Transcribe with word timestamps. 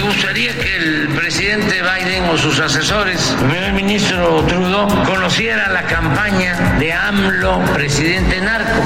Me 0.00 0.06
gustaría 0.06 0.54
que 0.58 0.76
el 0.76 1.08
presidente 1.08 1.82
Biden 1.82 2.24
o 2.30 2.36
sus 2.38 2.58
asesores, 2.58 3.32
el 3.32 3.36
primer 3.36 3.72
ministro 3.74 4.42
Trudeau, 4.48 4.88
conocieran 5.04 5.74
la 5.74 5.82
campaña 5.82 6.54
de 6.78 6.90
AMLO, 6.90 7.58
presidente 7.74 8.40
narco. 8.40 8.80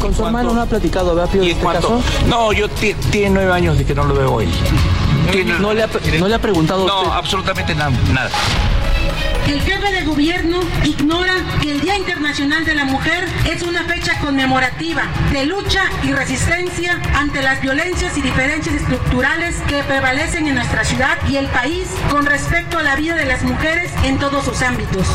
Con 0.00 0.14
su 0.14 0.24
hermano 0.24 0.54
no 0.54 0.62
ha 0.62 0.66
platicado, 0.66 1.14
¿verdad, 1.14 1.30
Pío, 1.30 1.42
de 1.42 1.48
¿Y 1.48 1.50
este 1.50 1.62
cuánto? 1.62 1.98
caso? 1.98 2.02
No, 2.28 2.54
yo 2.54 2.68
ti- 2.70 2.94
tiene 3.10 3.30
nueve 3.34 3.52
años 3.52 3.76
de 3.76 3.84
que 3.84 3.94
no 3.94 4.04
lo 4.04 4.14
veo 4.14 4.32
hoy. 4.32 4.48
No 5.60 5.74
le 5.74 5.82
ha, 5.82 5.88
no 6.18 6.26
le 6.28 6.34
ha 6.34 6.38
preguntado 6.38 6.86
No, 6.86 7.00
usted. 7.02 7.12
absolutamente 7.16 7.74
nada. 7.74 7.90
nada. 8.14 8.30
El 9.46 9.60
jefe 9.60 9.92
de 9.92 10.02
gobierno 10.02 10.58
ignora 10.84 11.34
que 11.62 11.70
el 11.70 11.80
Día 11.80 11.96
Internacional 11.96 12.64
de 12.64 12.74
la 12.74 12.84
Mujer 12.84 13.24
es 13.44 13.62
una 13.62 13.84
fecha 13.84 14.18
conmemorativa 14.18 15.04
de 15.32 15.46
lucha 15.46 15.84
y 16.02 16.12
resistencia 16.12 17.00
ante 17.14 17.42
las 17.42 17.60
violencias 17.60 18.18
y 18.18 18.22
diferencias 18.22 18.74
estructurales 18.74 19.56
que 19.68 19.84
prevalecen 19.84 20.48
en 20.48 20.56
nuestra 20.56 20.84
ciudad 20.84 21.16
y 21.28 21.36
el 21.36 21.46
país 21.46 21.88
con 22.10 22.26
respecto 22.26 22.78
a 22.78 22.82
la 22.82 22.96
vida 22.96 23.14
de 23.14 23.26
las 23.26 23.44
mujeres 23.44 23.92
en 24.02 24.18
todos 24.18 24.44
sus 24.44 24.60
ámbitos. 24.62 25.06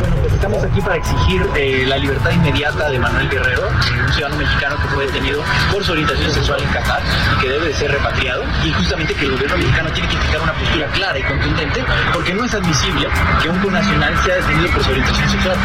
Bueno, 0.00 0.16
pues 0.16 0.32
estamos 0.32 0.62
aquí 0.62 0.80
para 0.80 0.96
exigir 0.96 1.46
eh, 1.56 1.84
la 1.86 1.96
libertad 1.98 2.30
inmediata 2.30 2.90
de 2.90 2.98
Manuel 2.98 3.28
Guerrero, 3.28 3.68
eh, 3.68 4.02
un 4.06 4.12
ciudadano 4.12 4.36
mexicano 4.38 4.76
que 4.76 4.88
fue 4.88 5.06
detenido 5.06 5.42
por 5.72 5.84
su 5.84 5.92
orientación 5.92 6.32
sexual 6.32 6.62
en 6.62 6.68
Qatar 6.68 7.02
y 7.34 7.40
que 7.40 7.48
debe 7.48 7.68
de 7.68 7.74
ser 7.74 7.90
repatriado. 7.90 8.44
Y 8.64 8.72
justamente 8.72 9.14
que 9.14 9.24
el 9.24 9.32
gobierno 9.32 9.56
mexicano 9.56 9.90
tiene 9.92 10.08
que 10.08 10.16
fijar 10.18 10.40
una 10.42 10.52
postura 10.52 10.86
clara 10.88 11.18
y 11.18 11.22
contundente, 11.22 11.84
porque 12.12 12.34
no 12.34 12.44
es 12.44 12.54
admisible 12.54 13.08
que 13.42 13.48
un 13.48 13.60
nacional 13.70 14.14
sea 14.24 14.36
detenido 14.36 14.70
por 14.70 14.84
su 14.84 14.90
orientación 14.90 15.30
sexual. 15.30 15.56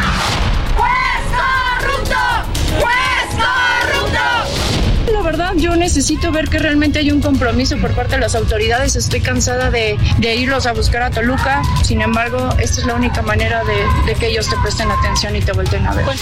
La 5.12 5.22
verdad, 5.22 5.52
yo 5.56 5.76
necesito 5.76 6.32
ver 6.32 6.48
que 6.48 6.58
realmente 6.58 6.98
hay 6.98 7.10
un 7.10 7.20
compromiso 7.20 7.76
por 7.78 7.92
parte 7.92 8.14
de 8.16 8.20
las 8.20 8.34
autoridades. 8.34 8.96
Estoy 8.96 9.20
cansada 9.20 9.70
de, 9.70 9.98
de 10.18 10.34
irlos 10.36 10.66
a 10.66 10.72
buscar 10.72 11.02
a 11.02 11.10
Toluca. 11.10 11.62
Sin 11.84 12.00
embargo, 12.00 12.50
esta 12.58 12.80
es 12.80 12.86
la 12.86 12.94
única 12.94 13.22
manera 13.22 13.62
de, 13.64 13.86
de 14.06 14.18
que 14.18 14.28
ellos 14.28 14.48
te 14.48 14.56
presten 14.62 14.90
atención 14.90 15.36
y 15.36 15.40
te 15.40 15.52
vuelten 15.52 15.86
a 15.86 15.94
ver. 15.94 16.04
Ya 16.06 16.12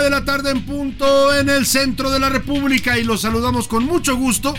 de 0.00 0.10
la 0.10 0.24
tarde 0.24 0.50
en 0.50 0.64
punto 0.64 1.34
en 1.34 1.48
el 1.48 1.66
centro 1.66 2.10
de 2.10 2.18
la 2.18 2.30
República 2.30 2.98
y 2.98 3.04
los 3.04 3.20
saludamos 3.20 3.68
con 3.68 3.84
mucho 3.84 4.16
gusto. 4.16 4.54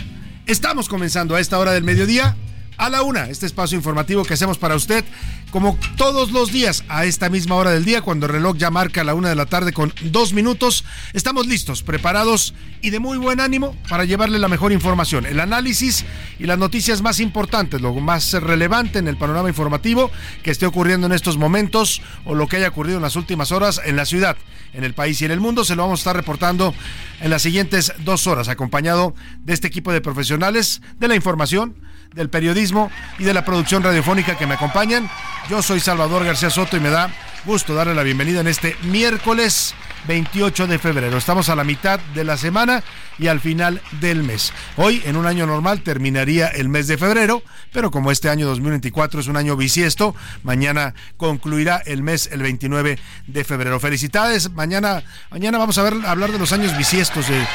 Estamos 0.46 0.88
comenzando 0.88 1.34
a 1.34 1.40
esta 1.40 1.58
hora 1.58 1.72
del 1.72 1.82
mediodía 1.82 2.36
a 2.76 2.90
la 2.90 3.02
una, 3.02 3.28
este 3.28 3.46
espacio 3.46 3.76
informativo 3.76 4.24
que 4.24 4.34
hacemos 4.34 4.58
para 4.58 4.74
usted 4.74 5.04
como 5.52 5.78
todos 5.98 6.32
los 6.32 6.50
días 6.50 6.82
a 6.88 7.04
esta 7.04 7.28
misma 7.28 7.56
hora 7.56 7.70
del 7.70 7.84
día, 7.84 8.00
cuando 8.00 8.24
el 8.24 8.32
reloj 8.32 8.56
ya 8.56 8.70
marca 8.70 9.04
la 9.04 9.14
una 9.14 9.28
de 9.28 9.34
la 9.34 9.44
tarde 9.44 9.74
con 9.74 9.92
dos 10.04 10.32
minutos. 10.32 10.82
Estamos 11.12 11.46
listos, 11.46 11.82
preparados 11.82 12.54
y 12.80 12.88
de 12.88 12.98
muy 12.98 13.18
buen 13.18 13.38
ánimo 13.38 13.76
para 13.88 14.06
llevarle 14.06 14.38
la 14.38 14.48
mejor 14.48 14.72
información, 14.72 15.26
el 15.26 15.38
análisis 15.38 16.06
y 16.38 16.46
las 16.46 16.58
noticias 16.58 17.02
más 17.02 17.20
importantes, 17.20 17.82
lo 17.82 17.92
más 17.92 18.32
relevante 18.32 18.98
en 18.98 19.08
el 19.08 19.18
panorama 19.18 19.50
informativo 19.50 20.10
que 20.42 20.50
esté 20.50 20.64
ocurriendo 20.64 21.06
en 21.06 21.12
estos 21.12 21.36
momentos 21.36 22.00
o 22.24 22.34
lo 22.34 22.48
que 22.48 22.56
haya 22.56 22.68
ocurrido 22.68 22.96
en 22.96 23.02
las 23.02 23.16
últimas 23.16 23.52
horas 23.52 23.78
en 23.84 23.96
la 23.96 24.06
ciudad, 24.06 24.38
en 24.72 24.84
el 24.84 24.94
país 24.94 25.20
y 25.20 25.26
en 25.26 25.32
el 25.32 25.40
mundo. 25.40 25.64
Se 25.64 25.76
lo 25.76 25.82
vamos 25.82 26.00
a 26.00 26.02
estar 26.02 26.16
reportando 26.16 26.74
en 27.20 27.28
las 27.28 27.42
siguientes 27.42 27.92
dos 27.98 28.26
horas, 28.26 28.48
acompañado 28.48 29.14
de 29.44 29.52
este 29.52 29.68
equipo 29.68 29.92
de 29.92 30.00
profesionales 30.00 30.80
de 30.98 31.08
la 31.08 31.14
información 31.14 31.76
del 32.14 32.28
periodismo 32.28 32.90
y 33.18 33.24
de 33.24 33.34
la 33.34 33.44
producción 33.44 33.82
radiofónica 33.82 34.36
que 34.36 34.46
me 34.46 34.54
acompañan. 34.54 35.08
Yo 35.48 35.62
soy 35.62 35.80
Salvador 35.80 36.24
García 36.24 36.50
Soto 36.50 36.76
y 36.76 36.80
me 36.80 36.90
da 36.90 37.10
gusto 37.44 37.74
darle 37.74 37.94
la 37.94 38.02
bienvenida 38.02 38.40
en 38.40 38.46
este 38.46 38.76
miércoles 38.82 39.74
28 40.06 40.66
de 40.66 40.78
febrero. 40.78 41.16
Estamos 41.16 41.48
a 41.48 41.54
la 41.56 41.64
mitad 41.64 42.00
de 42.14 42.24
la 42.24 42.36
semana 42.36 42.82
y 43.18 43.28
al 43.28 43.40
final 43.40 43.80
del 44.00 44.22
mes. 44.22 44.52
Hoy, 44.76 45.02
en 45.04 45.16
un 45.16 45.26
año 45.26 45.46
normal, 45.46 45.82
terminaría 45.82 46.48
el 46.48 46.68
mes 46.68 46.86
de 46.88 46.98
febrero, 46.98 47.42
pero 47.72 47.90
como 47.90 48.10
este 48.10 48.28
año 48.28 48.46
2024 48.46 49.20
es 49.20 49.26
un 49.28 49.36
año 49.36 49.56
bisiesto, 49.56 50.14
mañana 50.42 50.94
concluirá 51.16 51.82
el 51.86 52.02
mes 52.02 52.28
el 52.32 52.42
29 52.42 52.98
de 53.26 53.44
febrero. 53.44 53.78
Felicidades. 53.80 54.50
Mañana, 54.52 55.02
mañana 55.30 55.58
vamos 55.58 55.78
a 55.78 55.82
ver 55.82 55.94
hablar 56.06 56.32
de 56.32 56.38
los 56.38 56.52
años 56.52 56.76
bisiestos 56.76 57.28
eh, 57.30 57.46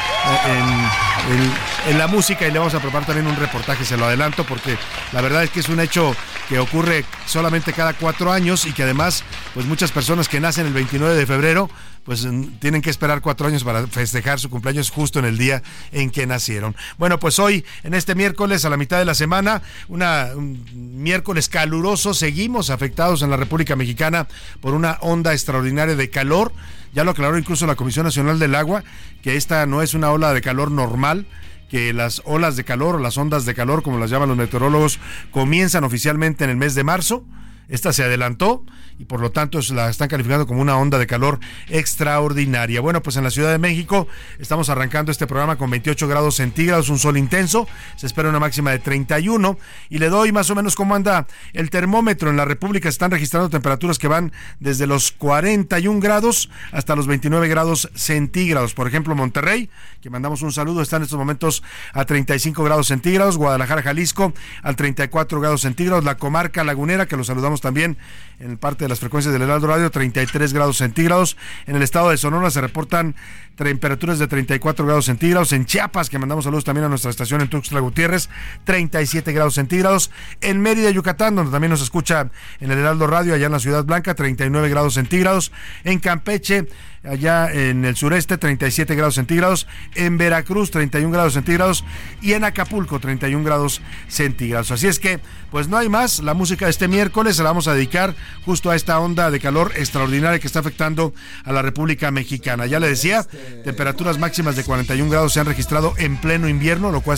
en, 0.48 1.38
en- 1.40 1.54
en 1.92 1.98
la 1.98 2.08
música 2.08 2.48
y 2.48 2.52
le 2.52 2.60
vamos 2.60 2.74
a 2.74 2.80
preparar 2.80 3.06
también 3.08 3.28
un 3.28 3.36
reportaje, 3.38 3.86
se 3.86 3.96
lo 3.98 4.06
adelanto, 4.06 4.44
porque 4.46 4.78
la 5.14 5.22
verdad 5.22 5.44
es 5.44 5.50
que 5.50 5.60
es 5.62 5.70
un 5.70 5.80
hecho 5.80 6.16
que 6.50 6.60
ocurre 6.60 7.06
solamente 7.26 7.74
cada 7.74 7.94
cuatro 7.94 8.32
años 8.32 8.66
y 8.66 8.74
que 8.74 8.84
además, 8.84 9.24
pues 9.54 9.66
muchas 9.66 9.92
personas 9.92 10.28
que 10.28 10.40
nacen 10.40 10.66
el 10.68 10.74
29 10.74 11.16
de 11.16 11.26
febrero, 11.26 11.70
pues 12.08 12.26
tienen 12.60 12.82
que 12.82 12.90
esperar 12.90 13.20
cuatro 13.20 13.48
años 13.48 13.66
para 13.66 13.86
festejar 13.86 14.40
su 14.40 14.50
cumpleaños 14.50 14.92
justo 14.92 15.20
en 15.20 15.26
el 15.26 15.38
día 15.38 15.62
en 15.92 16.10
que 16.10 16.26
nacieron. 16.26 16.74
Bueno, 16.98 17.20
pues 17.20 17.38
hoy, 17.38 17.66
en 17.84 17.94
este 17.94 18.16
miércoles, 18.16 18.64
a 18.64 18.70
la 18.70 18.78
mitad 18.78 18.98
de 18.98 19.04
la 19.04 19.14
semana, 19.14 19.62
una, 19.90 20.30
un 20.34 21.04
miércoles 21.04 21.50
caluroso, 21.50 22.14
seguimos 22.14 22.70
afectados 22.70 23.24
en 23.24 23.30
la 23.30 23.36
República 23.36 23.76
Mexicana 23.76 24.26
por 24.62 24.74
una 24.74 24.94
onda 25.02 25.34
extraordinaria 25.34 25.98
de 25.98 26.10
calor. 26.10 26.54
Ya 26.94 27.04
lo 27.04 27.12
aclaró 27.12 27.38
incluso 27.38 27.68
la 27.68 27.76
Comisión 27.76 28.06
Nacional 28.06 28.40
del 28.40 28.56
Agua, 28.56 28.86
que 29.22 29.36
esta 29.36 29.66
no 29.66 29.82
es 29.82 29.94
una 29.94 30.10
ola 30.10 30.34
de 30.34 30.40
calor 30.40 30.72
normal, 30.72 31.28
que 31.70 31.92
las 31.92 32.22
olas 32.24 32.56
de 32.56 32.64
calor 32.64 32.96
o 32.96 33.00
las 33.00 33.18
ondas 33.18 33.44
de 33.44 33.54
calor, 33.54 33.84
como 33.84 34.00
las 34.00 34.10
llaman 34.10 34.30
los 34.30 34.38
meteorólogos, 34.38 35.02
comienzan 35.32 35.84
oficialmente 35.84 36.46
en 36.46 36.52
el 36.52 36.56
mes 36.56 36.74
de 36.74 36.86
marzo. 36.86 37.26
Esta 37.68 37.92
se 37.92 38.04
adelantó 38.06 38.64
y 39.00 39.06
por 39.06 39.20
lo 39.20 39.32
tanto 39.32 39.60
la 39.74 39.90
están 39.90 40.08
calificando 40.08 40.48
como 40.48 40.62
una 40.62 40.78
onda 40.78 40.98
de 40.98 41.08
calor 41.08 41.40
extraordinaria. 41.70 42.82
Bueno, 42.82 43.02
pues 43.02 43.16
en 43.18 43.24
la 43.24 43.32
Ciudad 43.32 43.52
de 43.52 43.58
México 43.58 44.08
estamos 44.40 44.70
arrancando 44.70 45.12
este 45.12 45.28
programa 45.28 45.58
con 45.58 45.70
28 45.70 46.08
grados 46.08 46.36
centígrados, 46.36 46.90
un 46.90 47.00
sol 47.00 47.18
intenso, 47.18 47.68
se 47.96 48.08
espera 48.08 48.30
una 48.30 48.40
máxima 48.40 48.72
de 48.72 48.80
31 48.80 49.58
y 49.90 50.00
le 50.00 50.10
doy 50.10 50.32
más 50.32 50.50
o 50.50 50.56
menos 50.56 50.76
cómo 50.76 50.96
anda 50.96 51.28
el 51.54 51.70
termómetro 51.70 52.30
en 52.30 52.38
la 52.38 52.46
República. 52.46 52.90
Están 52.90 53.12
registrando 53.12 53.50
temperaturas 53.50 54.00
que 54.00 54.08
van 54.08 54.32
desde 54.60 54.88
los 54.88 55.12
41 55.12 56.00
grados 56.00 56.50
hasta 56.72 56.96
los 56.96 57.08
29 57.08 57.48
grados 57.48 57.90
centígrados. 57.96 58.74
Por 58.74 58.88
ejemplo, 58.88 59.16
Monterrey, 59.16 59.70
que 60.02 60.10
mandamos 60.10 60.42
un 60.42 60.52
saludo, 60.52 60.82
está 60.82 60.98
en 60.98 61.04
estos 61.04 61.20
momentos 61.20 61.64
a 61.94 62.06
35 62.06 62.64
grados 62.64 62.88
centígrados, 62.88 63.38
Guadalajara, 63.38 63.82
Jalisco, 63.82 64.34
al 64.64 64.76
34 64.76 65.40
grados 65.40 65.62
centígrados, 65.62 66.04
la 66.04 66.18
comarca 66.18 66.64
lagunera, 66.64 67.06
que 67.06 67.18
lo 67.18 67.24
saludamos 67.24 67.62
también 67.62 67.98
en 68.40 68.58
parte 68.58 68.87
de 68.88 68.90
las 68.90 69.00
frecuencias 69.02 69.34
del 69.34 69.42
Heraldo 69.42 69.68
Radio, 69.68 69.92
33 69.92 70.54
grados 70.54 70.78
centígrados. 70.78 71.36
En 71.66 71.76
el 71.76 71.82
estado 71.82 72.10
de 72.10 72.18
Sonora 72.18 72.50
se 72.50 72.62
reportan 72.62 73.16
temperaturas 73.58 74.20
de 74.20 74.28
34 74.28 74.86
grados 74.86 75.06
centígrados. 75.06 75.52
En 75.52 75.66
Chiapas, 75.66 76.10
que 76.10 76.20
mandamos 76.20 76.46
saludos 76.46 76.64
también 76.64 76.86
a 76.86 76.90
nuestra 76.90 77.12
estación 77.12 77.42
en 77.42 77.50
Tuxtla 77.50 77.80
Gutiérrez, 77.80 78.30
37 78.64 79.34
grados 79.34 79.56
centígrados. 79.56 80.12
En 80.42 80.62
Mérida, 80.62 80.92
Yucatán, 80.92 81.36
donde 81.36 81.52
también 81.52 81.72
nos 81.72 81.82
escucha 81.82 82.30
en 82.60 82.72
el 82.72 82.78
Heraldo 82.78 83.08
Radio, 83.08 83.34
allá 83.34 83.48
en 83.48 83.52
la 83.52 83.60
Ciudad 83.60 83.84
Blanca, 83.84 84.14
39 84.16 84.70
grados 84.70 84.94
centígrados. 84.94 85.52
En 85.84 86.00
Campeche, 86.00 86.68
allá 87.04 87.52
en 87.52 87.86
el 87.86 87.96
sureste 87.96 88.38
37 88.38 88.96
grados 88.96 89.16
centígrados, 89.16 89.68
en 89.96 90.18
Veracruz 90.18 90.72
31 90.72 91.12
grados 91.12 91.34
centígrados 91.34 91.84
y 92.22 92.34
en 92.34 92.44
Acapulco 92.44 93.00
31 93.00 93.44
grados 93.44 93.82
centígrados. 94.08 94.72
Así 94.72 94.88
es 94.88 95.00
que, 95.00 95.20
pues 95.52 95.68
no 95.68 95.78
hay 95.78 95.90
más, 95.90 96.20
la 96.20 96.34
música 96.34 96.66
de 96.66 96.72
este 96.72 96.88
miércoles 96.88 97.38
se 97.38 97.44
la 97.44 97.50
vamos 97.50 97.68
a 97.68 97.74
dedicar 97.74 98.16
justo 98.46 98.70
a 98.70 98.76
esta 98.76 99.00
onda 99.00 99.32
de 99.32 99.40
calor 99.40 99.72
extraordinaria 99.76 100.40
que 100.40 100.48
está 100.48 100.60
afectando 100.60 101.14
a 101.44 101.52
la 101.52 101.62
República 101.62 102.12
Mexicana. 102.12 102.66
Ya 102.66 102.80
le 102.80 102.90
decía, 102.90 103.26
temperaturas 103.64 104.18
máximas 104.18 104.56
de 104.56 104.64
41 104.64 105.10
grados 105.10 105.34
se 105.34 105.40
han 105.40 105.46
registrado 105.46 105.94
en 105.98 106.18
pleno 106.18 106.48
invierno, 106.48 106.92
lo 106.92 107.02
cual 107.02 107.18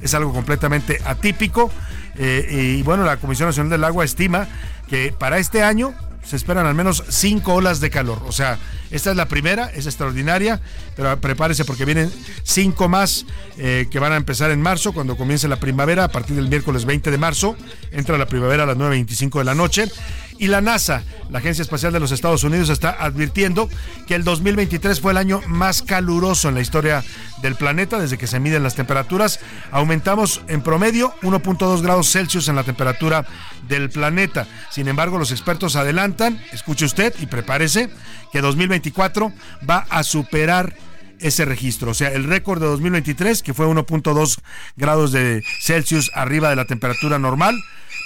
es, 0.00 0.14
algo 0.14 0.32
completamente 0.32 1.00
atípico. 1.04 1.70
Eh, 2.16 2.76
y 2.78 2.82
bueno, 2.82 3.04
la 3.04 3.16
Comisión 3.16 3.48
Nacional 3.48 3.70
del 3.70 3.84
Agua 3.84 4.04
estima 4.04 4.48
que 4.88 5.14
para 5.18 5.38
este 5.38 5.62
año 5.62 5.94
se 6.24 6.36
esperan 6.36 6.66
al 6.66 6.74
menos 6.74 7.02
cinco 7.08 7.54
olas 7.54 7.80
de 7.80 7.90
calor. 7.90 8.22
O 8.26 8.32
sea, 8.32 8.58
esta 8.90 9.10
es 9.10 9.16
la 9.16 9.26
primera, 9.26 9.70
es 9.74 9.86
extraordinaria, 9.86 10.60
pero 10.94 11.18
prepárese 11.20 11.64
porque 11.64 11.84
vienen 11.84 12.12
cinco 12.42 12.88
más 12.88 13.26
eh, 13.58 13.86
que 13.90 13.98
van 13.98 14.12
a 14.12 14.16
empezar 14.16 14.50
en 14.50 14.60
marzo, 14.60 14.92
cuando 14.92 15.16
comience 15.16 15.48
la 15.48 15.56
primavera, 15.56 16.04
a 16.04 16.08
partir 16.08 16.36
del 16.36 16.48
miércoles 16.48 16.84
20 16.84 17.10
de 17.10 17.18
marzo. 17.18 17.56
Entra 17.90 18.18
la 18.18 18.26
primavera 18.26 18.64
a 18.64 18.66
las 18.66 18.76
9.25 18.76 19.38
de 19.38 19.44
la 19.44 19.54
noche. 19.54 19.90
Y 20.38 20.48
la 20.48 20.60
NASA, 20.60 21.02
la 21.30 21.38
Agencia 21.38 21.62
Espacial 21.62 21.92
de 21.92 22.00
los 22.00 22.12
Estados 22.12 22.44
Unidos, 22.44 22.68
está 22.68 22.90
advirtiendo 22.90 23.68
que 24.06 24.14
el 24.14 24.24
2023 24.24 25.00
fue 25.00 25.12
el 25.12 25.18
año 25.18 25.40
más 25.46 25.82
caluroso 25.82 26.48
en 26.48 26.54
la 26.54 26.60
historia 26.60 27.04
del 27.42 27.54
planeta 27.54 27.98
desde 27.98 28.18
que 28.18 28.26
se 28.26 28.40
miden 28.40 28.62
las 28.62 28.74
temperaturas. 28.74 29.40
Aumentamos 29.70 30.42
en 30.48 30.62
promedio 30.62 31.14
1.2 31.22 31.82
grados 31.82 32.10
Celsius 32.10 32.48
en 32.48 32.56
la 32.56 32.64
temperatura 32.64 33.26
del 33.68 33.90
planeta. 33.90 34.46
Sin 34.70 34.88
embargo, 34.88 35.18
los 35.18 35.30
expertos 35.30 35.76
adelantan, 35.76 36.42
escuche 36.52 36.84
usted 36.84 37.14
y 37.20 37.26
prepárese, 37.26 37.90
que 38.32 38.40
2024 38.40 39.32
va 39.68 39.86
a 39.90 40.02
superar 40.02 40.74
ese 41.20 41.44
registro. 41.44 41.92
O 41.92 41.94
sea, 41.94 42.08
el 42.08 42.24
récord 42.24 42.60
de 42.60 42.66
2023, 42.66 43.42
que 43.42 43.54
fue 43.54 43.66
1.2 43.66 44.40
grados 44.76 45.12
de 45.12 45.42
Celsius 45.60 46.10
arriba 46.14 46.50
de 46.50 46.56
la 46.56 46.64
temperatura 46.64 47.18
normal, 47.18 47.54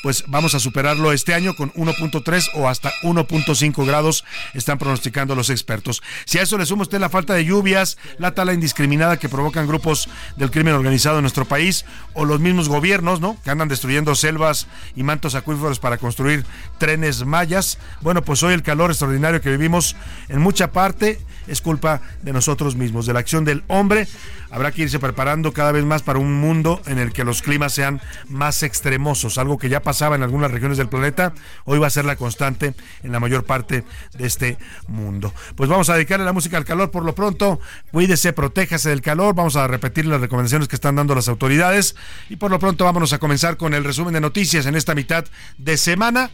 pues 0.06 0.22
vamos 0.28 0.54
a 0.54 0.60
superarlo 0.60 1.10
este 1.10 1.34
año 1.34 1.56
con 1.56 1.72
1.3 1.72 2.50
o 2.54 2.68
hasta 2.68 2.92
1.5 3.02 3.84
grados, 3.84 4.24
están 4.54 4.78
pronosticando 4.78 5.34
los 5.34 5.50
expertos. 5.50 6.00
Si 6.26 6.38
a 6.38 6.42
eso 6.42 6.56
le 6.56 6.64
suma 6.64 6.82
usted 6.82 7.00
la 7.00 7.08
falta 7.08 7.34
de 7.34 7.44
lluvias, 7.44 7.98
la 8.16 8.32
tala 8.32 8.52
indiscriminada 8.52 9.16
que 9.16 9.28
provocan 9.28 9.66
grupos 9.66 10.08
del 10.36 10.52
crimen 10.52 10.74
organizado 10.74 11.16
en 11.18 11.22
nuestro 11.22 11.44
país, 11.44 11.84
o 12.14 12.24
los 12.24 12.38
mismos 12.38 12.68
gobiernos, 12.68 13.20
¿no? 13.20 13.36
Que 13.42 13.50
andan 13.50 13.66
destruyendo 13.66 14.14
selvas 14.14 14.68
y 14.94 15.02
mantos 15.02 15.34
acuíferos 15.34 15.80
para 15.80 15.98
construir 15.98 16.46
trenes 16.78 17.24
mayas. 17.24 17.80
Bueno, 18.00 18.22
pues 18.22 18.44
hoy 18.44 18.54
el 18.54 18.62
calor 18.62 18.92
extraordinario 18.92 19.40
que 19.40 19.50
vivimos 19.50 19.96
en 20.28 20.40
mucha 20.40 20.70
parte 20.70 21.18
es 21.48 21.60
culpa 21.60 22.00
de 22.22 22.32
nosotros 22.32 22.76
mismos, 22.76 23.06
de 23.06 23.12
la 23.12 23.20
acción 23.20 23.44
del 23.44 23.64
hombre. 23.66 24.06
Habrá 24.50 24.72
que 24.72 24.82
irse 24.82 24.98
preparando 24.98 25.52
cada 25.52 25.72
vez 25.72 25.84
más 25.84 26.02
para 26.02 26.18
un 26.18 26.32
mundo 26.34 26.80
en 26.86 26.98
el 26.98 27.12
que 27.12 27.24
los 27.24 27.42
climas 27.42 27.72
sean 27.72 28.00
más 28.28 28.62
extremosos, 28.62 29.38
algo 29.38 29.58
que 29.58 29.68
ya 29.68 29.82
pasaba 29.96 30.16
en 30.16 30.22
algunas 30.22 30.50
regiones 30.50 30.76
del 30.76 30.90
planeta, 30.90 31.32
hoy 31.64 31.78
va 31.78 31.86
a 31.86 31.90
ser 31.90 32.04
la 32.04 32.16
constante 32.16 32.74
en 33.02 33.12
la 33.12 33.18
mayor 33.18 33.44
parte 33.44 33.82
de 34.12 34.26
este 34.26 34.58
mundo. 34.88 35.32
Pues 35.54 35.70
vamos 35.70 35.88
a 35.88 35.94
dedicarle 35.94 36.26
la 36.26 36.34
música 36.34 36.58
al 36.58 36.66
calor 36.66 36.90
por 36.90 37.02
lo 37.02 37.14
pronto, 37.14 37.60
cuídese, 37.92 38.34
protéjase 38.34 38.90
del 38.90 39.00
calor, 39.00 39.34
vamos 39.34 39.56
a 39.56 39.66
repetir 39.66 40.04
las 40.04 40.20
recomendaciones 40.20 40.68
que 40.68 40.74
están 40.74 40.96
dando 40.96 41.14
las 41.14 41.28
autoridades 41.28 41.96
y 42.28 42.36
por 42.36 42.50
lo 42.50 42.58
pronto 42.58 42.84
vámonos 42.84 43.14
a 43.14 43.18
comenzar 43.18 43.56
con 43.56 43.72
el 43.72 43.84
resumen 43.84 44.12
de 44.12 44.20
noticias 44.20 44.66
en 44.66 44.74
esta 44.74 44.94
mitad 44.94 45.24
de 45.56 45.78
semana. 45.78 46.30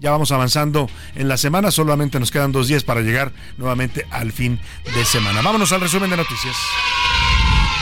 Ya 0.00 0.10
vamos 0.10 0.30
avanzando 0.30 0.90
en 1.14 1.28
la 1.28 1.38
semana, 1.38 1.70
solamente 1.70 2.20
nos 2.20 2.30
quedan 2.30 2.52
dos 2.52 2.68
días 2.68 2.84
para 2.84 3.00
llegar 3.00 3.32
nuevamente 3.56 4.06
al 4.10 4.32
fin 4.32 4.60
de 4.84 5.04
semana. 5.06 5.40
Vámonos 5.40 5.72
al 5.72 5.80
resumen 5.80 6.10
de 6.10 6.18
noticias. 6.18 6.56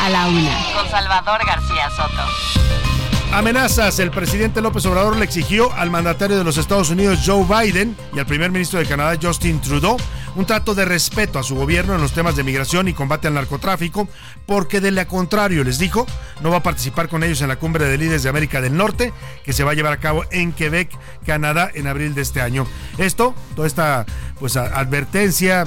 A 0.02 0.08
la 0.08 0.28
una, 0.28 0.56
con 0.73 0.88
Salvador 0.88 1.44
García 1.44 1.90
Soto. 1.90 2.96
Amenazas. 3.32 3.99
El 3.99 4.11
presidente 4.11 4.61
López 4.61 4.87
Obrador 4.87 5.17
le 5.17 5.25
exigió 5.25 5.73
al 5.73 5.90
mandatario 5.90 6.37
de 6.37 6.44
los 6.44 6.56
Estados 6.56 6.90
Unidos, 6.90 7.20
Joe 7.25 7.44
Biden, 7.44 7.96
y 8.14 8.19
al 8.19 8.26
primer 8.26 8.50
ministro 8.50 8.78
de 8.78 8.87
Canadá, 8.87 9.19
Justin 9.20 9.61
Trudeau, 9.61 9.96
un 10.37 10.44
trato 10.44 10.75
de 10.75 10.85
respeto 10.85 11.38
a 11.38 11.43
su 11.43 11.55
gobierno 11.55 11.94
en 11.94 12.00
los 12.00 12.12
temas 12.12 12.37
de 12.37 12.44
migración 12.44 12.88
y 12.88 12.93
combate 12.94 13.27
al 13.27 13.35
narcotráfico, 13.35 14.09
porque 14.44 14.81
de 14.81 14.91
lo 14.91 15.06
contrario, 15.09 15.65
les 15.65 15.79
dijo, 15.79 16.06
no 16.43 16.50
va 16.50 16.59
a 16.59 16.62
participar 16.62 17.09
con 17.09 17.25
ellos 17.25 17.41
en 17.41 17.49
la 17.49 17.56
cumbre 17.56 17.87
de 17.87 17.97
líderes 17.97 18.23
de 18.23 18.29
América 18.29 18.61
del 18.61 18.77
Norte, 18.77 19.12
que 19.44 19.53
se 19.53 19.65
va 19.65 19.73
a 19.73 19.75
llevar 19.75 19.94
a 19.94 20.00
cabo 20.00 20.25
en 20.31 20.53
Quebec, 20.53 20.91
Canadá, 21.25 21.71
en 21.75 21.87
abril 21.87 22.15
de 22.15 22.23
este 22.23 22.43
año. 22.43 22.67
Esto, 22.99 23.35
toda 23.55 23.67
esta 23.67 24.05
pues 24.38 24.56
advertencia 24.56 25.67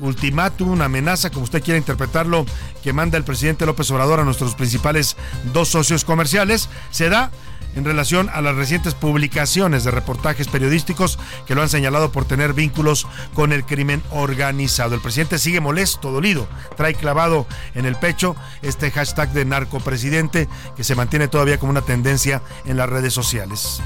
ultimátum, 0.00 0.70
una 0.70 0.86
amenaza, 0.86 1.30
como 1.30 1.44
usted 1.44 1.62
quiera 1.62 1.78
interpretarlo, 1.78 2.44
que 2.82 2.92
manda 2.92 3.16
el 3.16 3.24
presidente 3.24 3.66
López 3.66 3.90
Obrador 3.90 4.20
a 4.20 4.24
nuestros 4.24 4.54
principales 4.54 5.16
dos 5.52 5.68
socios 5.68 6.04
comerciales, 6.04 6.68
se 6.90 7.08
da 7.08 7.30
en 7.74 7.84
relación 7.84 8.28
a 8.32 8.40
las 8.40 8.56
recientes 8.56 8.94
publicaciones 8.94 9.84
de 9.84 9.90
reportajes 9.90 10.48
periodísticos 10.48 11.18
que 11.46 11.54
lo 11.54 11.62
han 11.62 11.68
señalado 11.68 12.10
por 12.12 12.24
tener 12.24 12.52
vínculos 12.52 13.06
con 13.34 13.52
el 13.52 13.64
crimen 13.64 14.02
organizado. 14.10 14.94
El 14.94 15.00
presidente 15.00 15.38
sigue 15.38 15.60
molesto, 15.60 16.10
dolido, 16.10 16.48
trae 16.76 16.94
clavado 16.94 17.46
en 17.74 17.86
el 17.86 17.96
pecho 17.96 18.36
este 18.62 18.90
hashtag 18.90 19.32
de 19.32 19.44
narcopresidente 19.44 20.48
que 20.76 20.84
se 20.84 20.94
mantiene 20.94 21.28
todavía 21.28 21.58
como 21.58 21.70
una 21.70 21.82
tendencia 21.82 22.42
en 22.64 22.76
las 22.76 22.88
redes 22.88 23.14
sociales. 23.14 23.80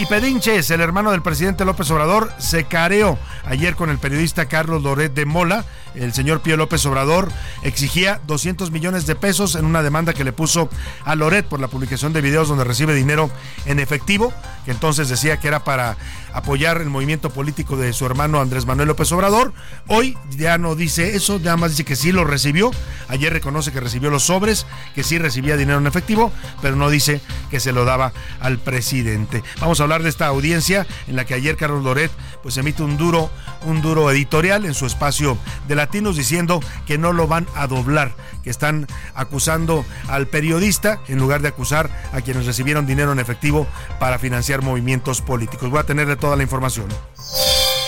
Y 0.00 0.06
Pedinches, 0.06 0.70
el 0.70 0.80
hermano 0.80 1.10
del 1.10 1.20
presidente 1.20 1.66
López 1.66 1.90
Obrador, 1.90 2.32
se 2.38 2.64
careó 2.64 3.18
ayer 3.44 3.76
con 3.76 3.90
el 3.90 3.98
periodista 3.98 4.46
Carlos 4.46 4.82
Loret 4.82 5.12
de 5.12 5.26
Mola. 5.26 5.66
El 5.94 6.12
señor 6.12 6.40
Pío 6.40 6.56
López 6.56 6.84
Obrador 6.86 7.30
exigía 7.62 8.20
200 8.26 8.70
millones 8.70 9.06
de 9.06 9.16
pesos 9.16 9.54
en 9.54 9.64
una 9.64 9.82
demanda 9.82 10.12
que 10.12 10.24
le 10.24 10.32
puso 10.32 10.68
a 11.04 11.14
Loret 11.14 11.46
por 11.46 11.60
la 11.60 11.68
publicación 11.68 12.12
de 12.12 12.20
videos 12.20 12.48
donde 12.48 12.64
recibe 12.64 12.94
dinero 12.94 13.30
en 13.66 13.78
efectivo, 13.78 14.32
que 14.64 14.70
entonces 14.70 15.08
decía 15.08 15.38
que 15.38 15.48
era 15.48 15.64
para 15.64 15.96
apoyar 16.32 16.80
el 16.80 16.90
movimiento 16.90 17.30
político 17.30 17.76
de 17.76 17.92
su 17.92 18.06
hermano 18.06 18.40
Andrés 18.40 18.66
Manuel 18.66 18.88
López 18.88 19.10
Obrador. 19.12 19.52
Hoy 19.88 20.16
ya 20.30 20.58
no 20.58 20.74
dice 20.74 21.16
eso, 21.16 21.38
nada 21.38 21.56
más 21.56 21.70
dice 21.70 21.84
que 21.84 21.96
sí 21.96 22.12
lo 22.12 22.24
recibió. 22.24 22.70
Ayer 23.08 23.32
reconoce 23.32 23.72
que 23.72 23.80
recibió 23.80 24.10
los 24.10 24.24
sobres, 24.24 24.66
que 24.94 25.02
sí 25.02 25.18
recibía 25.18 25.56
dinero 25.56 25.78
en 25.78 25.86
efectivo, 25.86 26.32
pero 26.62 26.76
no 26.76 26.90
dice 26.90 27.20
que 27.50 27.60
se 27.60 27.72
lo 27.72 27.84
daba 27.84 28.12
al 28.40 28.58
presidente. 28.58 29.42
Vamos 29.60 29.80
a 29.80 29.84
hablar 29.84 30.02
de 30.02 30.08
esta 30.08 30.26
audiencia 30.26 30.86
en 31.08 31.16
la 31.16 31.24
que 31.24 31.34
ayer 31.34 31.56
Carlos 31.56 31.82
Loret 31.82 32.10
pues 32.42 32.56
emite 32.56 32.82
un 32.82 32.96
duro, 32.96 33.30
un 33.64 33.82
duro 33.82 34.10
editorial 34.10 34.64
en 34.64 34.74
su 34.74 34.86
espacio 34.86 35.36
de 35.68 35.74
latinos 35.80 36.16
diciendo 36.16 36.60
que 36.86 36.98
no 36.98 37.14
lo 37.14 37.26
van 37.26 37.46
a 37.54 37.66
doblar, 37.66 38.12
que 38.44 38.50
están 38.50 38.86
acusando 39.14 39.84
al 40.08 40.26
periodista 40.26 41.00
en 41.08 41.18
lugar 41.18 41.40
de 41.40 41.48
acusar 41.48 41.88
a 42.12 42.20
quienes 42.20 42.44
recibieron 42.44 42.86
dinero 42.86 43.12
en 43.12 43.18
efectivo 43.18 43.66
para 43.98 44.18
financiar 44.18 44.60
movimientos 44.60 45.22
políticos. 45.22 45.70
Voy 45.70 45.80
a 45.80 45.84
tenerle 45.84 46.16
toda 46.16 46.36
la 46.36 46.42
información 46.42 46.86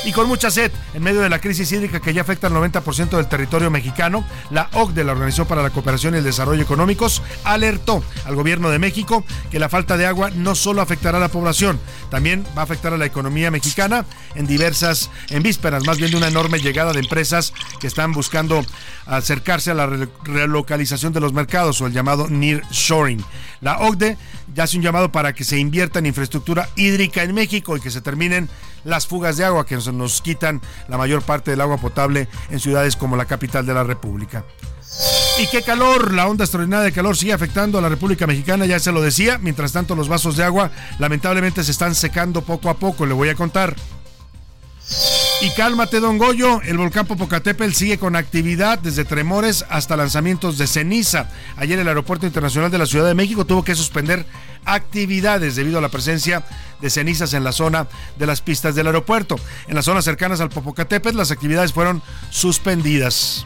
y 0.05 0.13
con 0.13 0.29
mucha 0.29 0.51
sed. 0.51 0.73
En 0.95 1.03
medio 1.03 1.21
de 1.21 1.29
la 1.29 1.41
crisis 1.41 1.71
hídrica 1.73 2.01
que 2.01 2.13
ya 2.13 2.23
afecta 2.23 2.47
al 2.47 2.53
90% 2.53 3.11
del 3.17 3.29
territorio 3.29 3.71
mexicano, 3.71 4.25
la 4.51 4.69
OCDE, 4.73 5.05
la 5.05 5.13
Organización 5.13 5.47
para 5.47 5.63
la 5.63 5.71
Cooperación 5.71 6.15
y 6.15 6.19
el 6.19 6.25
Desarrollo 6.25 6.63
Económicos, 6.63 7.23
alertó 7.45 8.03
al 8.25 8.35
gobierno 8.35 8.71
de 8.71 8.79
México 8.79 9.25
que 9.51 9.59
la 9.59 9.69
falta 9.69 9.97
de 9.97 10.07
agua 10.07 10.31
no 10.31 10.55
solo 10.55 10.83
afectará 10.83 11.19
a 11.19 11.21
la 11.21 11.29
población, 11.29 11.79
también 12.11 12.45
va 12.57 12.63
a 12.63 12.65
afectar 12.65 12.93
a 12.93 12.99
la 12.99 13.07
economía 13.07 13.51
mexicana 13.51 14.05
en 14.35 14.47
diversas, 14.47 15.11
en 15.31 15.43
vísperas 15.43 15.85
más 15.87 15.99
bien 15.99 16.11
de 16.11 16.17
una 16.17 16.29
enorme 16.29 16.59
llegada 16.59 16.93
de 16.93 17.01
empresas 17.01 17.53
que 17.81 17.87
están 17.87 18.13
buscando 18.13 18.65
acercarse 19.07 19.71
a 19.71 19.75
la 19.75 19.87
relocalización 19.87 21.13
de 21.13 21.21
los 21.21 21.33
mercados 21.33 21.81
o 21.81 21.87
el 21.87 21.93
llamado 21.93 22.29
nearshoring. 22.29 23.25
La 23.61 23.79
OCDE 23.79 24.17
ya 24.55 24.65
hace 24.65 24.77
un 24.77 24.83
llamado 24.83 25.13
para 25.13 25.33
que 25.33 25.45
se 25.45 25.59
invierta 25.59 25.99
en 25.99 26.07
infraestructura 26.07 26.69
hídrica 26.77 27.23
en 27.23 27.35
México 27.35 27.77
y 27.77 27.81
que 27.81 27.91
se 27.91 28.01
terminen 28.01 28.49
las 28.85 29.07
fugas 29.07 29.37
de 29.37 29.45
agua 29.45 29.67
que 29.67 29.77
nos 29.77 30.23
quitan 30.23 30.61
la 30.89 30.99
mayor 30.99 31.23
parte 31.23 31.51
del 31.51 31.61
agua 31.61 31.79
potable 31.79 32.29
en 32.51 32.61
ciudades 32.61 32.97
como 32.97 33.17
la 33.17 33.25
capital 33.25 33.67
de 33.67 33.75
la 33.75 33.85
República. 33.85 34.45
Y 35.39 35.47
qué 35.49 35.63
calor, 35.63 36.13
la 36.13 36.27
onda 36.27 36.45
extraordinaria 36.45 36.85
de 36.85 36.93
calor 36.93 37.17
sigue 37.17 37.33
afectando 37.33 37.79
a 37.79 37.81
la 37.81 37.89
República 37.89 38.27
Mexicana, 38.27 38.67
ya 38.67 38.79
se 38.79 38.93
lo 38.93 39.01
decía, 39.01 39.39
mientras 39.39 39.73
tanto 39.73 39.95
los 39.95 40.09
vasos 40.09 40.37
de 40.37 40.45
agua 40.45 40.71
lamentablemente 40.99 41.65
se 41.65 41.71
están 41.71 41.95
secando 41.95 42.43
poco 42.43 42.69
a 42.69 42.75
poco, 42.75 43.07
le 43.07 43.15
voy 43.15 43.31
a 43.31 43.35
contar. 43.35 43.75
Y 45.41 45.51
cálmate, 45.51 45.99
don 45.99 46.19
Goyo. 46.19 46.63
El 46.63 46.79
volcán 46.79 47.07
Popocatépetl 47.07 47.73
sigue 47.73 47.99
con 47.99 48.15
actividad 48.15 48.79
desde 48.79 49.05
tremores 49.05 49.65
hasta 49.69 49.97
lanzamientos 49.97 50.57
de 50.57 50.67
ceniza. 50.67 51.31
Ayer 51.57 51.79
el 51.79 51.89
Aeropuerto 51.89 52.27
Internacional 52.27 52.71
de 52.71 52.79
la 52.79 52.87
Ciudad 52.87 53.07
de 53.07 53.15
México 53.15 53.45
tuvo 53.45 53.65
que 53.65 53.75
suspender 53.75 54.25
actividades 54.65 55.57
debido 55.57 55.79
a 55.79 55.83
la 55.83 55.89
presencia 55.89 56.45
de 56.81 56.91
cenizas 56.91 57.35
en 57.35 57.43
la 57.43 57.53
zona 57.53 57.89
de 58.19 58.27
las 58.27 58.41
pistas 58.41 58.75
del 58.75 58.87
aeropuerto. 58.87 59.37
En 59.67 59.75
las 59.75 59.85
zonas 59.85 60.05
cercanas 60.05 60.41
al 60.41 60.51
Popocatépetl 60.51 61.17
las 61.17 61.33
actividades 61.33 61.73
fueron 61.73 62.03
suspendidas. 62.31 63.45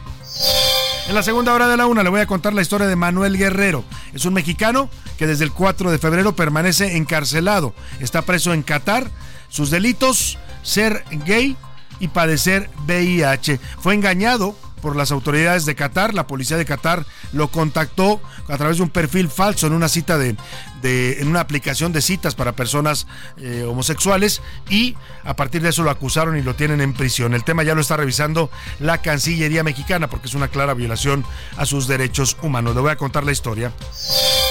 En 1.07 1.15
la 1.15 1.23
segunda 1.23 1.53
hora 1.53 1.67
de 1.67 1.77
la 1.77 1.87
una 1.87 2.03
le 2.03 2.09
voy 2.09 2.19
a 2.19 2.27
contar 2.27 2.53
la 2.53 2.61
historia 2.61 2.85
de 2.85 2.95
Manuel 2.95 3.37
Guerrero. 3.37 3.85
Es 4.13 4.25
un 4.25 4.33
mexicano 4.33 4.89
que 5.17 5.25
desde 5.25 5.45
el 5.45 5.51
4 5.51 5.89
de 5.89 5.97
febrero 5.97 6.35
permanece 6.35 6.97
encarcelado. 6.97 7.73
Está 7.99 8.23
preso 8.23 8.53
en 8.53 8.61
Qatar. 8.61 9.09
Sus 9.49 9.71
delitos, 9.71 10.37
ser 10.67 11.03
gay 11.25 11.55
y 11.99 12.09
padecer 12.09 12.69
VIH. 12.85 13.59
Fue 13.79 13.95
engañado 13.95 14.55
por 14.81 14.95
las 14.95 15.11
autoridades 15.11 15.65
de 15.65 15.75
Qatar. 15.75 16.13
La 16.13 16.27
policía 16.27 16.57
de 16.57 16.65
Qatar 16.65 17.05
lo 17.31 17.47
contactó 17.47 18.21
a 18.47 18.57
través 18.57 18.77
de 18.77 18.83
un 18.83 18.89
perfil 18.89 19.29
falso 19.29 19.67
en 19.67 19.73
una 19.73 19.87
cita 19.87 20.17
de, 20.17 20.35
en 20.83 21.27
una 21.27 21.39
aplicación 21.39 21.91
de 21.91 22.01
citas 22.01 22.35
para 22.35 22.53
personas 22.53 23.07
eh, 23.37 23.65
homosexuales 23.67 24.41
y 24.69 24.95
a 25.23 25.35
partir 25.35 25.61
de 25.61 25.69
eso 25.69 25.83
lo 25.83 25.89
acusaron 25.89 26.37
y 26.37 26.41
lo 26.41 26.55
tienen 26.55 26.81
en 26.81 26.93
prisión. 26.93 27.33
El 27.33 27.43
tema 27.43 27.63
ya 27.63 27.75
lo 27.75 27.81
está 27.81 27.97
revisando 27.97 28.49
la 28.79 29.01
Cancillería 29.01 29.63
mexicana 29.63 30.09
porque 30.09 30.27
es 30.27 30.33
una 30.33 30.47
clara 30.47 30.73
violación 30.73 31.25
a 31.57 31.65
sus 31.65 31.87
derechos 31.87 32.37
humanos. 32.41 32.75
Le 32.75 32.81
voy 32.81 32.91
a 32.91 32.95
contar 32.95 33.23
la 33.23 33.31
historia. 33.31 33.71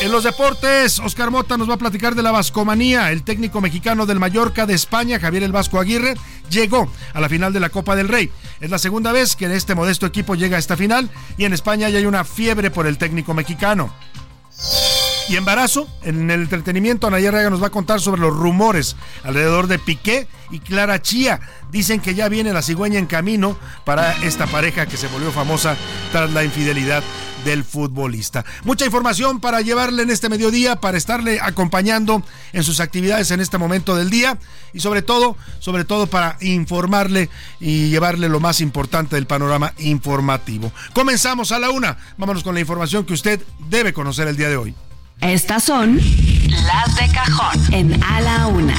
En 0.03 0.13
los 0.13 0.25
deportes, 0.25 0.99
Oscar 0.99 1.31
Mota 1.31 1.57
nos 1.57 1.71
va 1.71 1.75
a 1.75 1.79
platicar 1.79 2.15
de 2.15 2.23
la 2.23 2.33
vascomanía. 2.33 3.11
El 3.13 3.23
técnico 3.23 3.61
mexicano 3.61 4.07
del 4.07 4.21
Mallorca 4.21 4.67
de 4.67 4.75
España, 4.75 5.19
Javier 5.19 5.43
El 5.43 5.53
Vasco 5.53 5.81
Aguirre, 5.81 6.15
llegó 6.51 6.91
a 7.15 7.21
la 7.21 7.29
final 7.29 7.53
de 7.53 7.61
la 7.61 7.71
Copa 7.71 7.97
del 7.97 8.09
Rey. 8.09 8.31
Es 8.61 8.71
la 8.71 8.79
segunda 8.79 9.13
vez 9.13 9.37
que 9.37 9.47
este 9.55 9.75
modesto 9.75 10.07
equipo 10.07 10.35
llega 10.35 10.57
a 10.57 10.61
esta 10.61 10.77
final 10.77 11.11
y 11.37 11.45
en 11.45 11.53
España 11.53 11.89
ya 11.89 11.99
hay 11.99 12.07
una 12.07 12.25
fiebre 12.25 12.71
por 12.71 12.87
el 12.87 12.99
técnico 12.99 13.35
mexicano. 13.35 13.93
Y 15.29 15.35
embarazo, 15.35 15.89
en 16.03 16.31
el 16.31 16.43
entretenimiento, 16.43 17.09
Anaya 17.09 17.33
Rega 17.33 17.51
nos 17.51 17.61
va 17.61 17.67
a 17.67 17.71
contar 17.71 18.01
sobre 18.01 18.21
los 18.21 18.33
rumores 18.33 18.95
alrededor 19.25 19.67
de 19.67 19.81
Piqué 19.81 20.29
y 20.53 20.61
Clara 20.61 21.03
Chía. 21.03 21.41
Dicen 21.73 22.01
que 22.01 22.15
ya 22.15 22.29
viene 22.29 22.53
la 22.53 22.63
cigüeña 22.63 23.01
en 23.01 23.07
camino 23.07 23.59
para 23.85 24.13
esta 24.23 24.47
pareja 24.47 24.87
que 24.87 24.97
se 24.97 25.09
volvió 25.09 25.33
famosa 25.33 25.77
tras 26.13 26.31
la 26.31 26.45
infidelidad 26.45 27.03
del 27.45 27.65
futbolista. 27.65 28.45
Mucha 28.63 28.87
información 28.87 29.41
para 29.41 29.63
llevarle 29.63 30.05
en 30.05 30.11
este 30.11 30.29
mediodía, 30.29 30.77
para 30.77 30.97
estarle 30.97 31.41
acompañando 31.43 32.23
en 32.53 32.63
sus 32.63 32.79
actividades 32.79 33.33
en 33.33 33.41
este 33.41 33.59
momento 33.59 33.97
del 33.97 34.11
día 34.11 34.39
y 34.73 34.79
sobre 34.79 35.03
todo, 35.03 35.37
sobre 35.59 35.85
todo 35.85 36.07
para 36.07 36.37
informarle 36.41 37.31
y 37.59 37.89
llevarle 37.89 38.29
lo 38.29 38.39
más 38.39 38.61
importante 38.61 39.17
del 39.17 39.27
panorama 39.27 39.73
informativo. 39.79 40.71
Comenzamos 40.93 41.51
a 41.51 41.59
la 41.59 41.71
una. 41.71 41.99
Vámonos 42.17 42.45
con 42.45 42.55
la 42.55 42.61
información 42.61 43.05
que 43.05 43.15
usted 43.15 43.43
debe 43.69 43.93
conocer 43.93 44.29
el 44.29 44.37
día 44.37 44.49
de 44.49 44.57
hoy. 44.57 44.75
Estas 45.21 45.65
son 45.65 45.97
las 45.97 46.97
de 46.97 47.13
cajón 47.13 47.75
en 47.75 48.03
A 48.03 48.21
la 48.21 48.47
Una. 48.49 48.77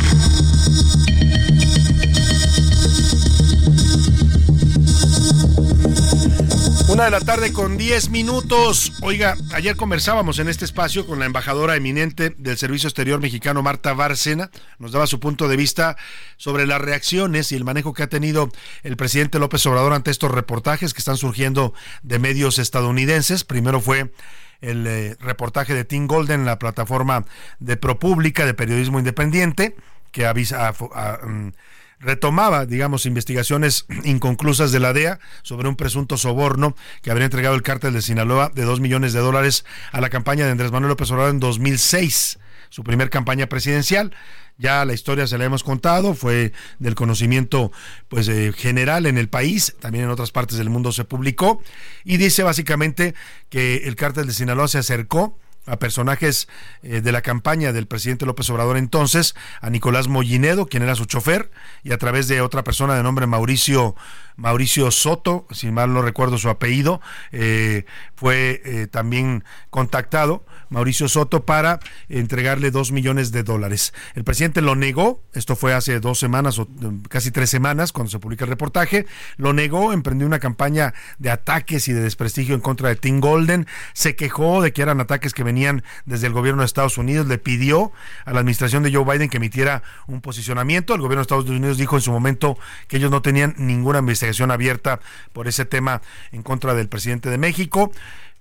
Una 6.89 7.05
de 7.05 7.11
la 7.11 7.19
tarde 7.19 7.51
con 7.51 7.77
10 7.77 8.09
minutos. 8.11 8.93
Oiga, 9.01 9.35
ayer 9.53 9.75
conversábamos 9.75 10.39
en 10.39 10.47
este 10.47 10.63
espacio 10.63 11.05
con 11.05 11.19
la 11.19 11.25
embajadora 11.25 11.75
eminente 11.75 12.33
del 12.37 12.57
Servicio 12.57 12.87
Exterior 12.87 13.19
Mexicano, 13.19 13.61
Marta 13.61 13.93
Bárcena. 13.93 14.49
Nos 14.79 14.93
daba 14.93 15.05
su 15.05 15.19
punto 15.19 15.47
de 15.47 15.57
vista 15.57 15.97
sobre 16.37 16.65
las 16.65 16.79
reacciones 16.79 17.51
y 17.51 17.55
el 17.55 17.65
manejo 17.65 17.93
que 17.93 18.03
ha 18.03 18.07
tenido 18.07 18.49
el 18.83 18.95
presidente 18.95 19.37
López 19.37 19.65
Obrador 19.65 19.93
ante 19.93 20.11
estos 20.11 20.31
reportajes 20.31 20.93
que 20.93 20.99
están 20.99 21.17
surgiendo 21.17 21.73
de 22.03 22.19
medios 22.19 22.57
estadounidenses. 22.57 23.43
Primero 23.43 23.81
fue 23.81 24.11
el 24.61 24.85
eh, 24.87 25.15
reportaje 25.19 25.73
de 25.73 25.85
Tim 25.85 26.07
Golden, 26.07 26.45
la 26.45 26.59
plataforma 26.59 27.25
de 27.59 27.77
ProPublica 27.77 28.45
de 28.45 28.53
periodismo 28.53 28.99
independiente, 28.99 29.75
que 30.11 30.25
avisa, 30.25 30.71
mm, 30.71 31.49
retomaba, 31.99 32.65
digamos, 32.65 33.05
investigaciones 33.05 33.85
inconclusas 34.03 34.71
de 34.71 34.79
la 34.79 34.93
DEA 34.93 35.19
sobre 35.43 35.67
un 35.67 35.75
presunto 35.75 36.17
soborno 36.17 36.75
que 37.01 37.11
habría 37.11 37.25
entregado 37.25 37.55
el 37.55 37.63
cártel 37.63 37.93
de 37.93 38.01
Sinaloa 38.01 38.51
de 38.53 38.63
dos 38.63 38.79
millones 38.79 39.13
de 39.13 39.19
dólares 39.19 39.65
a 39.91 40.01
la 40.01 40.09
campaña 40.09 40.45
de 40.45 40.51
Andrés 40.51 40.71
Manuel 40.71 40.89
López 40.89 41.11
Obrador 41.11 41.31
en 41.31 41.39
2006, 41.39 42.39
su 42.69 42.83
primer 42.83 43.09
campaña 43.09 43.47
presidencial. 43.47 44.13
Ya 44.57 44.83
la 44.85 44.93
historia 44.93 45.27
se 45.27 45.37
la 45.37 45.45
hemos 45.45 45.63
contado, 45.63 46.15
fue 46.15 46.51
del 46.79 46.95
conocimiento 46.95 47.71
pues 48.07 48.27
eh, 48.27 48.51
general 48.55 49.05
en 49.05 49.17
el 49.17 49.29
país, 49.29 49.75
también 49.79 50.05
en 50.05 50.09
otras 50.09 50.31
partes 50.31 50.57
del 50.57 50.69
mundo 50.69 50.91
se 50.91 51.03
publicó 51.03 51.61
y 52.03 52.17
dice 52.17 52.41
básicamente 52.41 53.13
que 53.49 53.87
el 53.87 53.95
cártel 53.95 54.25
de 54.25 54.33
Sinaloa 54.33 54.67
se 54.67 54.79
acercó 54.79 55.37
a 55.67 55.77
personajes 55.77 56.47
eh, 56.81 57.01
de 57.01 57.11
la 57.11 57.21
campaña 57.21 57.73
del 57.73 57.87
presidente 57.87 58.25
López 58.25 58.49
Obrador 58.49 58.77
entonces, 58.77 59.35
a 59.61 59.69
Nicolás 59.69 60.07
Mollinedo, 60.07 60.65
quien 60.65 60.81
era 60.81 60.95
su 60.95 61.05
chofer, 61.05 61.51
y 61.83 61.91
a 61.91 61.97
través 61.97 62.27
de 62.27 62.41
otra 62.41 62.63
persona 62.63 62.95
de 62.95 63.03
nombre 63.03 63.27
Mauricio 63.27 63.95
Mauricio 64.37 64.89
Soto, 64.91 65.45
si 65.51 65.71
mal 65.71 65.93
no 65.93 66.01
recuerdo 66.01 66.37
su 66.37 66.49
apellido, 66.49 67.01
eh, 67.31 67.85
fue 68.15 68.87
también 68.91 69.43
contactado 69.69 70.45
Mauricio 70.69 71.07
Soto 71.07 71.45
para 71.45 71.79
entregarle 72.09 72.71
dos 72.71 72.91
millones 72.91 73.31
de 73.31 73.43
dólares. 73.43 73.93
El 74.15 74.23
presidente 74.23 74.61
lo 74.61 74.75
negó, 74.75 75.21
esto 75.33 75.55
fue 75.55 75.73
hace 75.73 75.99
dos 75.99 76.19
semanas 76.19 76.59
o 76.59 76.67
casi 77.09 77.31
tres 77.31 77.49
semanas 77.49 77.91
cuando 77.91 78.11
se 78.11 78.19
publica 78.19 78.45
el 78.45 78.49
reportaje, 78.49 79.05
lo 79.37 79.53
negó, 79.53 79.93
emprendió 79.93 80.27
una 80.27 80.39
campaña 80.39 80.93
de 81.19 81.31
ataques 81.31 81.87
y 81.87 81.93
de 81.93 82.01
desprestigio 82.01 82.55
en 82.55 82.61
contra 82.61 82.89
de 82.89 82.95
Tim 82.95 83.19
Golden, 83.19 83.67
se 83.93 84.15
quejó 84.15 84.61
de 84.61 84.73
que 84.73 84.81
eran 84.81 84.99
ataques 84.99 85.33
que 85.33 85.43
venían 85.43 85.83
desde 86.05 86.27
el 86.27 86.33
gobierno 86.33 86.61
de 86.61 86.67
Estados 86.67 86.97
Unidos, 86.97 87.27
le 87.27 87.37
pidió 87.37 87.91
a 88.25 88.33
la 88.33 88.39
administración 88.39 88.83
de 88.83 88.93
Joe 88.93 89.05
Biden 89.05 89.29
que 89.29 89.37
emitiera 89.37 89.83
un 90.07 90.21
posicionamiento, 90.21 90.93
el 90.93 91.01
gobierno 91.01 91.21
de 91.21 91.23
Estados 91.23 91.49
Unidos 91.49 91.77
dijo 91.77 91.95
en 91.95 92.01
su 92.01 92.11
momento 92.11 92.57
que 92.87 92.97
ellos 92.97 93.11
no 93.11 93.21
tenían 93.21 93.55
ninguna 93.57 93.99
investigación 93.99 94.26
abierta 94.51 94.99
por 95.33 95.47
ese 95.47 95.65
tema 95.65 96.01
en 96.31 96.43
contra 96.43 96.73
del 96.73 96.89
presidente 96.89 97.29
de 97.29 97.37
México. 97.37 97.91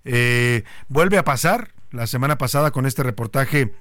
Eh, 0.05 0.64
vuelve 0.88 1.19
a 1.19 1.25
pasar, 1.25 1.73
la 1.90 2.07
semana 2.07 2.38
pasada 2.38 2.71
con 2.71 2.87
este 2.87 3.02
reportaje 3.02 3.73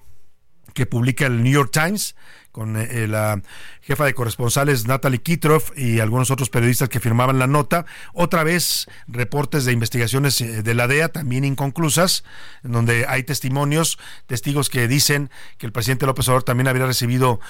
que 0.74 0.85
publica 0.85 1.25
el 1.25 1.43
New 1.43 1.53
York 1.53 1.71
Times 1.71 2.15
con 2.55 2.77
eh, 2.77 2.88
eh, 2.89 3.07
la 3.09 3.41
jefa 3.81 4.05
de 4.05 4.13
corresponsales 4.13 4.88
Natalie 4.88 5.21
Kitroff 5.21 5.77
y 5.77 6.00
algunos 6.00 6.31
otros 6.31 6.50
periodistas 6.50 6.88
que 6.88 7.01
firmaban 7.01 7.38
la 7.38 7.47
nota. 7.47 7.85
Otra 8.13 8.45
vez 8.45 8.88
reportes 9.09 9.65
de 9.65 9.74
investigaciones 9.74 10.39
eh, 10.39 10.63
de 10.63 10.74
la 10.74 10.88
DEA 10.88 11.09
también 11.09 11.43
inconclusas, 11.43 12.24
en 12.63 12.71
donde 12.71 13.05
hay 13.09 13.24
testimonios, 13.24 14.00
testigos 14.25 14.69
que 14.69 14.88
dicen 14.88 15.29
que 15.57 15.65
el 15.65 15.74
presidente 15.74 16.05
López 16.05 16.29
Obrador 16.29 16.43
también 16.43 16.69
habría 16.69 16.85
recibido 16.85 17.41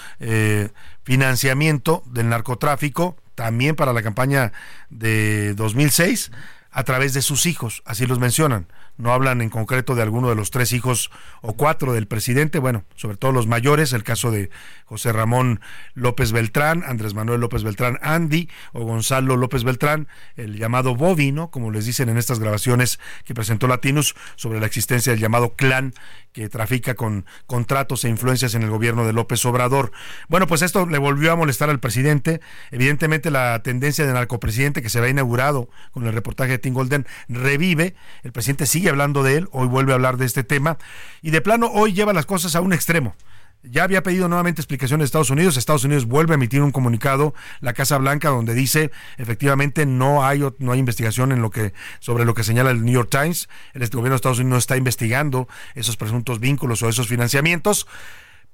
financiamiento 1.03 2.01
del 2.07 2.29
narcotráfico, 2.29 3.15
también 3.35 3.75
para 3.75 3.93
la 3.93 4.01
campaña 4.01 4.51
de 4.89 5.53
2006 5.53 6.31
a 6.71 6.83
través 6.83 7.13
de 7.13 7.21
sus 7.21 7.45
hijos, 7.45 7.83
así 7.85 8.05
los 8.05 8.19
mencionan 8.19 8.67
no 8.97 9.13
hablan 9.13 9.41
en 9.41 9.49
concreto 9.49 9.95
de 9.95 10.01
alguno 10.01 10.29
de 10.29 10.35
los 10.35 10.51
tres 10.51 10.73
hijos 10.73 11.11
o 11.41 11.53
cuatro 11.53 11.93
del 11.93 12.07
presidente, 12.07 12.59
bueno, 12.59 12.83
sobre 12.95 13.17
todo 13.17 13.31
los 13.31 13.47
mayores, 13.47 13.93
el 13.93 14.03
caso 14.03 14.31
de 14.31 14.49
José 14.85 15.11
Ramón 15.11 15.61
López 15.93 16.31
Beltrán, 16.31 16.83
Andrés 16.85 17.13
Manuel 17.13 17.41
López 17.41 17.63
Beltrán 17.63 17.99
Andy 18.01 18.49
o 18.73 18.85
Gonzalo 18.85 19.35
López 19.35 19.63
Beltrán, 19.63 20.07
el 20.35 20.57
llamado 20.57 20.95
Bobby, 20.95 21.31
¿no? 21.31 21.49
Como 21.49 21.71
les 21.71 21.85
dicen 21.85 22.09
en 22.09 22.17
estas 22.17 22.39
grabaciones 22.39 22.99
que 23.23 23.33
presentó 23.33 23.67
Latinus 23.67 24.15
sobre 24.35 24.59
la 24.59 24.65
existencia 24.65 25.11
del 25.11 25.19
llamado 25.19 25.55
clan 25.55 25.93
que 26.35 26.49
trafica 26.49 26.95
con 26.95 27.25
contratos 27.47 28.03
e 28.03 28.09
influencias 28.09 28.55
en 28.55 28.61
el 28.61 28.69
gobierno 28.69 29.07
de 29.07 29.13
López 29.13 29.45
Obrador. 29.45 29.93
Bueno, 30.27 30.47
pues 30.47 30.61
esto 30.61 30.85
le 30.85 30.97
volvió 30.97 31.31
a 31.31 31.37
molestar 31.37 31.69
al 31.69 31.79
presidente. 31.79 32.41
Evidentemente 32.71 33.31
la 33.31 33.61
tendencia 33.63 34.05
de 34.05 34.11
narcopresidente 34.11 34.81
que 34.81 34.89
se 34.89 34.99
había 34.99 35.11
inaugurado 35.11 35.69
con 35.91 36.05
el 36.05 36.11
reportaje 36.13 36.51
de 36.51 36.57
Tim 36.57 36.73
Golden 36.73 37.07
revive. 37.29 37.95
El 38.23 38.33
presidente 38.33 38.65
sigue 38.65 38.84
hablando 38.89 39.23
de 39.23 39.37
él, 39.37 39.49
hoy 39.51 39.67
vuelve 39.67 39.91
a 39.91 39.95
hablar 39.95 40.17
de 40.17 40.25
este 40.25 40.43
tema 40.43 40.77
y 41.21 41.31
de 41.31 41.41
plano 41.41 41.69
hoy 41.73 41.93
lleva 41.93 42.13
las 42.13 42.25
cosas 42.25 42.55
a 42.55 42.61
un 42.61 42.73
extremo. 42.73 43.15
Ya 43.63 43.83
había 43.83 44.03
pedido 44.03 44.27
nuevamente 44.27 44.61
explicaciones 44.61 45.03
de 45.03 45.05
Estados 45.05 45.31
Unidos. 45.31 45.57
Estados 45.57 45.83
Unidos 45.83 46.05
vuelve 46.05 46.33
a 46.33 46.35
emitir 46.35 46.61
un 46.61 46.71
comunicado, 46.71 47.33
la 47.61 47.73
Casa 47.73 47.97
Blanca, 47.97 48.29
donde 48.29 48.53
dice 48.53 48.91
efectivamente 49.17 49.85
no 49.87 50.23
hay 50.23 50.43
no 50.59 50.71
hay 50.71 50.79
investigación 50.79 51.31
en 51.31 51.41
lo 51.41 51.49
que 51.49 51.73
sobre 51.99 52.25
lo 52.25 52.35
que 52.35 52.43
señala 52.43 52.71
el 52.71 52.83
New 52.83 52.93
York 52.93 53.09
Times. 53.09 53.49
El 53.73 53.81
gobierno 53.87 54.11
de 54.11 54.15
Estados 54.17 54.37
Unidos 54.37 54.51
no 54.51 54.57
está 54.57 54.77
investigando 54.77 55.47
esos 55.73 55.97
presuntos 55.97 56.39
vínculos 56.39 56.83
o 56.83 56.89
esos 56.89 57.07
financiamientos 57.07 57.87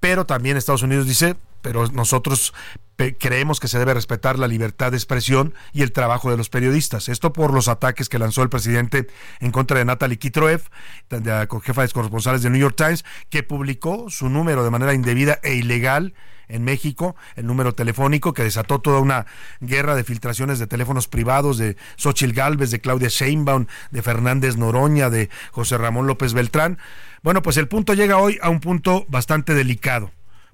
pero 0.01 0.25
también 0.25 0.57
Estados 0.57 0.81
Unidos 0.81 1.07
dice, 1.07 1.37
pero 1.61 1.87
nosotros 1.87 2.53
creemos 3.17 3.59
que 3.59 3.67
se 3.67 3.79
debe 3.79 3.93
respetar 3.93 4.37
la 4.37 4.47
libertad 4.47 4.91
de 4.91 4.97
expresión 4.97 5.53
y 5.73 5.81
el 5.81 5.91
trabajo 5.91 6.29
de 6.29 6.37
los 6.37 6.49
periodistas. 6.49 7.07
Esto 7.07 7.33
por 7.33 7.53
los 7.53 7.67
ataques 7.67 8.09
que 8.09 8.19
lanzó 8.19 8.43
el 8.43 8.49
presidente 8.49 9.07
en 9.39 9.51
contra 9.51 9.77
de 9.77 9.85
Natalie 9.85 10.17
Kitroev, 10.17 10.63
jefa 11.63 11.81
de 11.81 11.89
corresponsales 11.89 12.41
de 12.41 12.49
New 12.49 12.59
York 12.59 12.75
Times, 12.75 13.05
que 13.29 13.43
publicó 13.43 14.09
su 14.09 14.27
número 14.29 14.63
de 14.63 14.69
manera 14.69 14.93
indebida 14.93 15.39
e 15.43 15.55
ilegal 15.55 16.13
en 16.47 16.63
México, 16.63 17.15
el 17.35 17.47
número 17.47 17.73
telefónico 17.73 18.33
que 18.33 18.43
desató 18.43 18.79
toda 18.79 18.99
una 18.99 19.25
guerra 19.61 19.95
de 19.95 20.03
filtraciones 20.03 20.59
de 20.59 20.67
teléfonos 20.67 21.07
privados 21.07 21.57
de 21.57 21.77
Xochil 21.95 22.33
Gálvez, 22.33 22.71
de 22.71 22.81
Claudia 22.81 23.07
Sheinbaum, 23.07 23.67
de 23.91 24.01
Fernández 24.01 24.57
Noroña, 24.57 25.09
de 25.09 25.29
José 25.51 25.77
Ramón 25.77 26.07
López 26.07 26.33
Beltrán. 26.33 26.77
Bueno, 27.23 27.41
pues 27.41 27.57
el 27.57 27.67
punto 27.67 27.93
llega 27.93 28.17
hoy 28.17 28.39
a 28.41 28.49
un 28.49 28.59
punto 28.59 29.05
bastante 29.07 29.53
delicado 29.53 30.11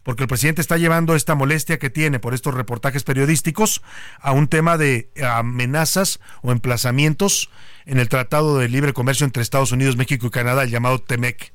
porque 0.07 0.23
el 0.23 0.29
presidente 0.29 0.61
está 0.61 0.77
llevando 0.77 1.15
esta 1.15 1.35
molestia 1.35 1.79
que 1.79 1.89
tiene 1.89 2.17
por 2.17 2.33
estos 2.33 2.53
reportajes 2.53 3.03
periodísticos 3.03 3.81
a 4.21 4.31
un 4.31 4.47
tema 4.47 4.77
de 4.77 5.09
amenazas 5.21 6.21
o 6.41 6.53
emplazamientos 6.53 7.49
en 7.85 7.99
el 7.99 8.07
Tratado 8.07 8.57
de 8.57 8.69
Libre 8.69 8.93
Comercio 8.93 9.25
entre 9.25 9.43
Estados 9.43 9.73
Unidos, 9.73 9.97
México 9.97 10.27
y 10.27 10.29
Canadá, 10.29 10.63
el 10.63 10.69
llamado 10.69 10.99
TEMEC. 10.99 11.51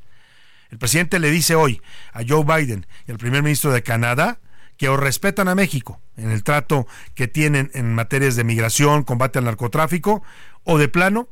El 0.71 0.77
presidente 0.77 1.19
le 1.19 1.31
dice 1.31 1.55
hoy 1.55 1.81
a 2.13 2.21
Joe 2.29 2.45
Biden 2.45 2.87
y 3.09 3.13
al 3.13 3.17
primer 3.17 3.43
ministro 3.43 3.73
de 3.73 3.83
Canadá 3.83 4.39
que 4.77 4.91
o 4.91 4.99
respetan 4.99 5.49
a 5.49 5.55
México 5.55 6.03
en 6.19 6.31
el 6.31 6.45
trato 6.45 6.87
que 7.15 7.29
tienen 7.29 7.71
en 7.73 7.95
materias 7.95 8.37
de 8.37 8.45
migración, 8.45 9.03
combate 9.03 9.39
al 9.39 9.47
narcotráfico, 9.47 10.23
o 10.65 10.77
de 10.77 10.89
plano 10.89 11.31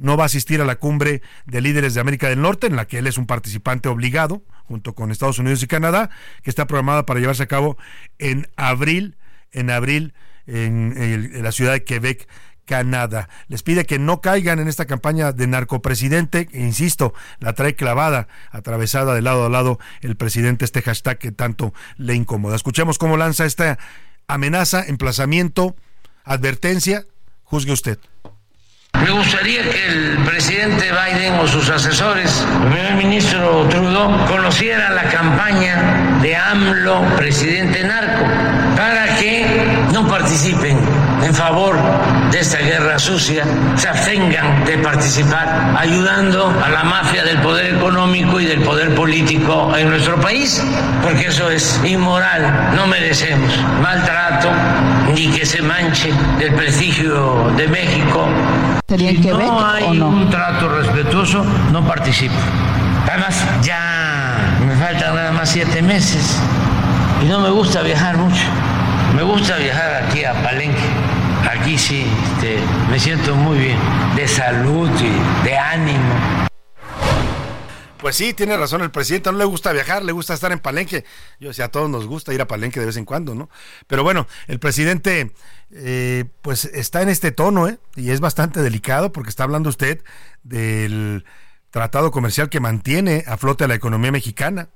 no 0.00 0.16
va 0.16 0.24
a 0.24 0.26
asistir 0.26 0.60
a 0.60 0.64
la 0.64 0.76
cumbre 0.76 1.22
de 1.46 1.60
líderes 1.60 1.94
de 1.94 2.00
América 2.00 2.28
del 2.28 2.40
Norte, 2.40 2.66
en 2.66 2.74
la 2.74 2.86
que 2.86 2.98
él 2.98 3.06
es 3.06 3.18
un 3.18 3.26
participante 3.26 3.88
obligado, 3.88 4.42
junto 4.64 4.94
con 4.94 5.10
Estados 5.10 5.38
Unidos 5.38 5.62
y 5.62 5.66
Canadá, 5.66 6.10
que 6.42 6.50
está 6.50 6.66
programada 6.66 7.04
para 7.06 7.20
llevarse 7.20 7.42
a 7.42 7.48
cabo 7.48 7.76
en 8.18 8.48
abril, 8.56 9.16
en 9.52 9.70
abril, 9.70 10.14
en, 10.46 11.42
la 11.42 11.52
ciudad 11.52 11.72
de 11.72 11.84
Quebec, 11.84 12.28
Canadá. 12.64 13.28
Les 13.48 13.62
pide 13.62 13.84
que 13.84 13.98
no 13.98 14.20
caigan 14.20 14.58
en 14.58 14.68
esta 14.68 14.86
campaña 14.86 15.32
de 15.32 15.46
narcopresidente, 15.46 16.48
insisto, 16.52 17.12
la 17.38 17.52
trae 17.52 17.74
clavada, 17.74 18.28
atravesada 18.50 19.14
de 19.14 19.22
lado 19.22 19.44
a 19.44 19.48
lado 19.48 19.78
el 20.00 20.16
presidente, 20.16 20.64
este 20.64 20.80
hashtag 20.80 21.18
que 21.18 21.32
tanto 21.32 21.74
le 21.96 22.14
incomoda. 22.14 22.56
Escuchemos 22.56 22.96
cómo 22.96 23.16
lanza 23.16 23.44
esta 23.44 23.78
amenaza, 24.28 24.84
emplazamiento, 24.86 25.76
advertencia, 26.24 27.04
juzgue 27.42 27.72
usted. 27.72 27.98
Me 28.98 29.10
gustaría 29.10 29.62
que 29.62 29.86
el 29.86 30.18
presidente 30.24 30.90
Biden 30.90 31.34
o 31.38 31.46
sus 31.46 31.70
asesores, 31.70 32.44
el 32.62 32.68
primer 32.68 32.94
ministro 32.94 33.66
Trudeau, 33.70 34.26
conocieran 34.26 34.94
la 34.94 35.04
campaña 35.04 36.18
de 36.20 36.36
AMLO, 36.36 37.02
presidente 37.16 37.82
narco, 37.84 38.24
para 38.76 38.99
que 39.20 39.44
no 39.92 40.08
participen 40.08 40.78
en 41.22 41.34
favor 41.34 41.76
de 42.32 42.40
esta 42.40 42.58
guerra 42.58 42.98
sucia, 42.98 43.44
se 43.76 43.88
abstengan 43.88 44.64
de 44.64 44.78
participar 44.78 45.74
ayudando 45.78 46.48
a 46.64 46.68
la 46.70 46.84
mafia 46.84 47.22
del 47.22 47.38
poder 47.40 47.74
económico 47.74 48.40
y 48.40 48.46
del 48.46 48.62
poder 48.62 48.94
político 48.94 49.76
en 49.76 49.90
nuestro 49.90 50.18
país, 50.20 50.64
porque 51.02 51.26
eso 51.26 51.50
es 51.50 51.78
inmoral, 51.84 52.72
no 52.74 52.86
merecemos 52.86 53.52
maltrato 53.82 54.48
ni 55.14 55.28
que 55.28 55.44
se 55.44 55.60
manche 55.60 56.10
el 56.40 56.54
prestigio 56.54 57.50
de 57.56 57.68
México 57.68 58.26
¿Sería 58.88 59.10
en 59.10 59.22
Quebec 59.22 59.46
no 59.46 59.66
hay 59.66 59.84
o 59.84 59.94
no? 59.94 60.08
un 60.08 60.30
trato 60.30 60.68
respetuoso, 60.68 61.44
no 61.70 61.86
participo. 61.86 62.34
Además, 63.06 63.44
ya 63.62 64.56
me 64.66 64.74
faltan 64.74 65.14
nada 65.14 65.30
más 65.30 65.50
siete 65.50 65.82
meses 65.82 66.38
y 67.22 67.26
no 67.26 67.40
me 67.40 67.50
gusta 67.50 67.82
viajar 67.82 68.16
mucho. 68.16 68.42
Me 69.14 69.22
gusta 69.22 69.56
viajar 69.58 70.04
aquí 70.04 70.24
a 70.24 70.32
Palenque. 70.42 70.88
Aquí 71.50 71.78
sí, 71.78 72.06
este, 72.34 72.58
me 72.90 72.98
siento 72.98 73.34
muy 73.34 73.58
bien, 73.58 73.78
de 74.14 74.28
salud 74.28 74.88
y 75.00 75.44
de 75.44 75.58
ánimo. 75.58 76.48
Pues 77.98 78.16
sí, 78.16 78.32
tiene 78.32 78.56
razón 78.56 78.80
el 78.80 78.90
presidente, 78.90 79.30
no 79.30 79.36
le 79.36 79.44
gusta 79.44 79.72
viajar, 79.72 80.02
le 80.02 80.12
gusta 80.12 80.32
estar 80.32 80.52
en 80.52 80.58
Palenque. 80.58 81.04
Yo 81.38 81.48
decía, 81.48 81.66
a 81.66 81.70
todos 81.70 81.90
nos 81.90 82.06
gusta 82.06 82.32
ir 82.32 82.40
a 82.40 82.46
Palenque 82.46 82.80
de 82.80 82.86
vez 82.86 82.96
en 82.96 83.04
cuando, 83.04 83.34
¿no? 83.34 83.50
Pero 83.86 84.02
bueno, 84.02 84.26
el 84.46 84.58
presidente 84.58 85.32
eh, 85.70 86.24
pues 86.40 86.64
está 86.66 87.02
en 87.02 87.10
este 87.10 87.30
tono, 87.30 87.68
¿eh? 87.68 87.78
Y 87.96 88.10
es 88.10 88.20
bastante 88.20 88.62
delicado 88.62 89.12
porque 89.12 89.28
está 89.28 89.44
hablando 89.44 89.68
usted 89.68 90.02
del 90.42 91.26
tratado 91.70 92.10
comercial 92.10 92.48
que 92.48 92.60
mantiene 92.60 93.24
a 93.26 93.36
flote 93.36 93.64
a 93.64 93.68
la 93.68 93.74
economía 93.74 94.12
mexicana 94.12 94.68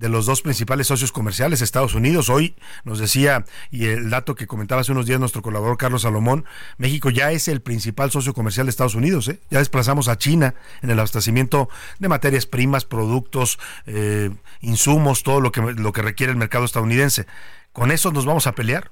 de 0.00 0.08
los 0.08 0.24
dos 0.24 0.40
principales 0.40 0.86
socios 0.86 1.12
comerciales, 1.12 1.60
Estados 1.60 1.94
Unidos. 1.94 2.30
Hoy 2.30 2.56
nos 2.84 2.98
decía, 2.98 3.44
y 3.70 3.84
el 3.84 4.08
dato 4.08 4.34
que 4.34 4.46
comentaba 4.46 4.80
hace 4.80 4.92
unos 4.92 5.04
días 5.04 5.20
nuestro 5.20 5.42
colaborador 5.42 5.76
Carlos 5.76 6.02
Salomón, 6.02 6.46
México 6.78 7.10
ya 7.10 7.32
es 7.32 7.48
el 7.48 7.60
principal 7.60 8.10
socio 8.10 8.32
comercial 8.32 8.64
de 8.64 8.70
Estados 8.70 8.94
Unidos. 8.94 9.28
¿eh? 9.28 9.40
Ya 9.50 9.58
desplazamos 9.58 10.08
a 10.08 10.16
China 10.16 10.54
en 10.80 10.88
el 10.88 10.98
abastecimiento 10.98 11.68
de 11.98 12.08
materias 12.08 12.46
primas, 12.46 12.86
productos, 12.86 13.58
eh, 13.84 14.30
insumos, 14.62 15.22
todo 15.22 15.42
lo 15.42 15.52
que, 15.52 15.60
lo 15.60 15.92
que 15.92 16.00
requiere 16.00 16.32
el 16.32 16.38
mercado 16.38 16.64
estadounidense. 16.64 17.26
¿Con 17.74 17.90
eso 17.90 18.10
nos 18.10 18.24
vamos 18.24 18.46
a 18.46 18.52
pelear? 18.52 18.90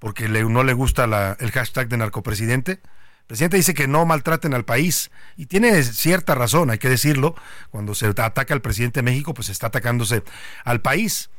Porque 0.00 0.28
le, 0.28 0.42
no 0.42 0.64
le 0.64 0.72
gusta 0.72 1.06
la, 1.06 1.36
el 1.38 1.52
hashtag 1.52 1.88
de 1.88 1.98
narcopresidente. 1.98 2.80
El 3.22 3.26
presidente 3.28 3.56
dice 3.56 3.72
que 3.72 3.88
no 3.88 4.04
maltraten 4.04 4.52
al 4.52 4.64
país 4.64 5.10
y 5.36 5.46
tiene 5.46 5.82
cierta 5.84 6.34
razón, 6.34 6.70
hay 6.70 6.78
que 6.78 6.90
decirlo. 6.90 7.34
Cuando 7.70 7.94
se 7.94 8.06
ataca 8.06 8.52
al 8.52 8.60
presidente 8.60 9.00
de 9.00 9.04
México, 9.04 9.32
pues 9.32 9.48
está 9.48 9.68
atacándose 9.68 10.22
al 10.64 10.82
país. 10.82 11.30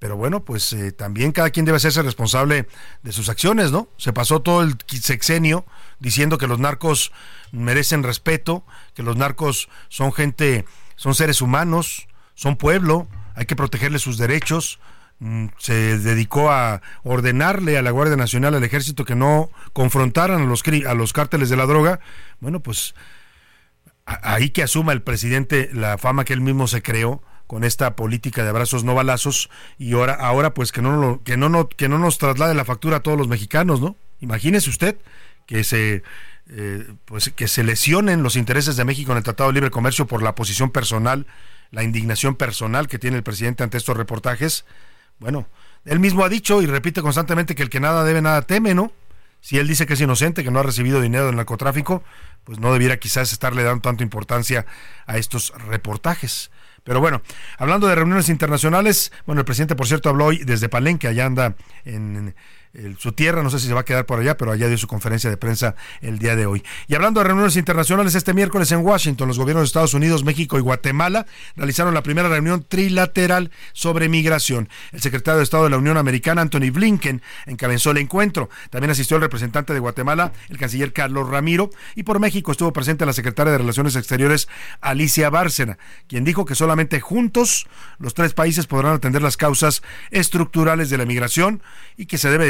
Pero 0.00 0.16
bueno, 0.16 0.44
pues 0.44 0.72
eh, 0.72 0.92
también 0.92 1.30
cada 1.30 1.50
quien 1.50 1.66
debe 1.66 1.76
hacerse 1.76 2.02
responsable 2.02 2.66
de 3.02 3.12
sus 3.12 3.28
acciones, 3.28 3.70
¿no? 3.70 3.88
Se 3.98 4.14
pasó 4.14 4.40
todo 4.40 4.62
el 4.62 4.76
sexenio 4.88 5.66
diciendo 5.98 6.38
que 6.38 6.46
los 6.46 6.58
narcos 6.58 7.12
merecen 7.52 8.02
respeto, 8.02 8.64
que 8.94 9.02
los 9.02 9.16
narcos 9.16 9.68
son 9.90 10.12
gente, 10.12 10.64
son 10.96 11.14
seres 11.14 11.42
humanos, 11.42 12.08
son 12.34 12.56
pueblo, 12.56 13.08
hay 13.34 13.44
que 13.44 13.56
protegerles 13.56 14.00
sus 14.00 14.16
derechos, 14.16 14.80
se 15.58 15.98
dedicó 15.98 16.50
a 16.50 16.80
ordenarle 17.02 17.76
a 17.76 17.82
la 17.82 17.90
Guardia 17.90 18.16
Nacional, 18.16 18.54
al 18.54 18.64
Ejército, 18.64 19.04
que 19.04 19.14
no 19.14 19.50
confrontaran 19.72 20.42
a 20.42 20.46
los, 20.46 20.62
a 20.86 20.94
los 20.94 21.12
cárteles 21.12 21.50
de 21.50 21.56
la 21.56 21.66
droga, 21.66 22.00
bueno, 22.40 22.60
pues 22.60 22.94
ahí 24.06 24.50
que 24.50 24.62
asuma 24.62 24.92
el 24.92 25.02
presidente 25.02 25.70
la 25.72 25.98
fama 25.98 26.24
que 26.24 26.32
él 26.32 26.40
mismo 26.40 26.66
se 26.66 26.82
creó 26.82 27.22
con 27.46 27.64
esta 27.64 27.96
política 27.96 28.42
de 28.42 28.48
abrazos 28.48 28.84
no 28.84 28.94
balazos 28.94 29.50
y 29.76 29.92
ahora, 29.92 30.14
ahora 30.14 30.54
pues 30.54 30.72
que 30.72 30.82
no, 30.82 31.20
que, 31.24 31.36
no, 31.36 31.48
no, 31.48 31.68
que 31.68 31.88
no 31.88 31.98
nos 31.98 32.18
traslade 32.18 32.54
la 32.54 32.64
factura 32.64 32.98
a 32.98 33.00
todos 33.00 33.18
los 33.18 33.28
mexicanos, 33.28 33.80
¿no? 33.80 33.96
Imagínese 34.20 34.70
usted 34.70 34.96
que 35.46 35.64
se 35.64 36.02
eh, 36.48 36.86
pues 37.04 37.30
que 37.34 37.48
se 37.48 37.62
lesionen 37.62 38.22
los 38.22 38.36
intereses 38.36 38.76
de 38.76 38.84
México 38.84 39.12
en 39.12 39.18
el 39.18 39.24
Tratado 39.24 39.50
de 39.50 39.54
Libre 39.54 39.70
Comercio 39.70 40.06
por 40.06 40.22
la 40.22 40.34
posición 40.34 40.70
personal, 40.70 41.26
la 41.70 41.82
indignación 41.82 42.36
personal 42.36 42.88
que 42.88 42.98
tiene 42.98 43.16
el 43.16 43.22
presidente 43.22 43.62
ante 43.62 43.78
estos 43.78 43.96
reportajes, 43.96 44.64
bueno, 45.20 45.46
él 45.84 46.00
mismo 46.00 46.24
ha 46.24 46.28
dicho 46.28 46.60
y 46.62 46.66
repite 46.66 47.02
constantemente 47.02 47.54
que 47.54 47.62
el 47.62 47.70
que 47.70 47.80
nada 47.80 48.04
debe, 48.04 48.20
nada 48.20 48.42
teme, 48.42 48.74
¿no? 48.74 48.92
Si 49.40 49.58
él 49.58 49.66
dice 49.66 49.86
que 49.86 49.94
es 49.94 50.00
inocente, 50.00 50.44
que 50.44 50.50
no 50.50 50.58
ha 50.58 50.62
recibido 50.62 51.00
dinero 51.00 51.26
del 51.26 51.36
narcotráfico, 51.36 52.02
pues 52.44 52.58
no 52.58 52.72
debiera 52.72 52.98
quizás 52.98 53.32
estarle 53.32 53.62
dando 53.62 53.82
tanta 53.82 54.02
importancia 54.02 54.66
a 55.06 55.16
estos 55.16 55.52
reportajes. 55.66 56.50
Pero 56.84 57.00
bueno, 57.00 57.22
hablando 57.58 57.86
de 57.86 57.94
reuniones 57.94 58.28
internacionales, 58.28 59.12
bueno, 59.26 59.40
el 59.40 59.44
presidente, 59.44 59.76
por 59.76 59.86
cierto, 59.86 60.08
habló 60.08 60.26
hoy 60.26 60.38
desde 60.44 60.68
Palenque, 60.68 61.08
allá 61.08 61.26
anda 61.26 61.54
en, 61.84 62.34
su 62.98 63.12
tierra, 63.12 63.42
no 63.42 63.50
sé 63.50 63.58
si 63.58 63.66
se 63.66 63.74
va 63.74 63.80
a 63.80 63.84
quedar 63.84 64.06
por 64.06 64.20
allá, 64.20 64.36
pero 64.36 64.52
allá 64.52 64.68
dio 64.68 64.78
su 64.78 64.86
conferencia 64.86 65.28
de 65.28 65.36
prensa 65.36 65.74
el 66.00 66.18
día 66.18 66.36
de 66.36 66.46
hoy. 66.46 66.62
Y 66.86 66.94
hablando 66.94 67.20
de 67.20 67.24
reuniones 67.24 67.56
internacionales, 67.56 68.14
este 68.14 68.32
miércoles 68.32 68.70
en 68.72 68.78
Washington, 68.80 69.28
los 69.28 69.38
gobiernos 69.38 69.62
de 69.62 69.66
Estados 69.66 69.94
Unidos, 69.94 70.24
México 70.24 70.56
y 70.56 70.60
Guatemala 70.60 71.26
realizaron 71.56 71.94
la 71.94 72.02
primera 72.02 72.28
reunión 72.28 72.64
trilateral 72.66 73.50
sobre 73.72 74.08
migración. 74.08 74.68
El 74.92 75.00
secretario 75.00 75.38
de 75.38 75.44
Estado 75.44 75.64
de 75.64 75.70
la 75.70 75.78
Unión 75.78 75.96
Americana, 75.96 76.42
Anthony 76.42 76.70
Blinken, 76.72 77.22
encabezó 77.46 77.90
el 77.90 77.98
encuentro. 77.98 78.50
También 78.70 78.90
asistió 78.90 79.16
el 79.16 79.22
representante 79.22 79.74
de 79.74 79.80
Guatemala, 79.80 80.32
el 80.48 80.58
canciller 80.58 80.92
Carlos 80.92 81.28
Ramiro, 81.28 81.70
y 81.96 82.04
por 82.04 82.20
México 82.20 82.52
estuvo 82.52 82.72
presente 82.72 83.04
la 83.04 83.12
secretaria 83.12 83.52
de 83.52 83.58
Relaciones 83.58 83.96
Exteriores, 83.96 84.48
Alicia 84.80 85.28
Bárcena, 85.30 85.78
quien 86.06 86.24
dijo 86.24 86.44
que 86.44 86.54
solamente 86.54 87.00
juntos 87.00 87.66
los 87.98 88.14
tres 88.14 88.32
países 88.32 88.66
podrán 88.66 88.94
atender 88.94 89.22
las 89.22 89.36
causas 89.36 89.82
estructurales 90.10 90.88
de 90.90 90.98
la 90.98 91.04
migración 91.04 91.62
y 91.96 92.06
que 92.06 92.18
se 92.18 92.30
debe 92.30 92.44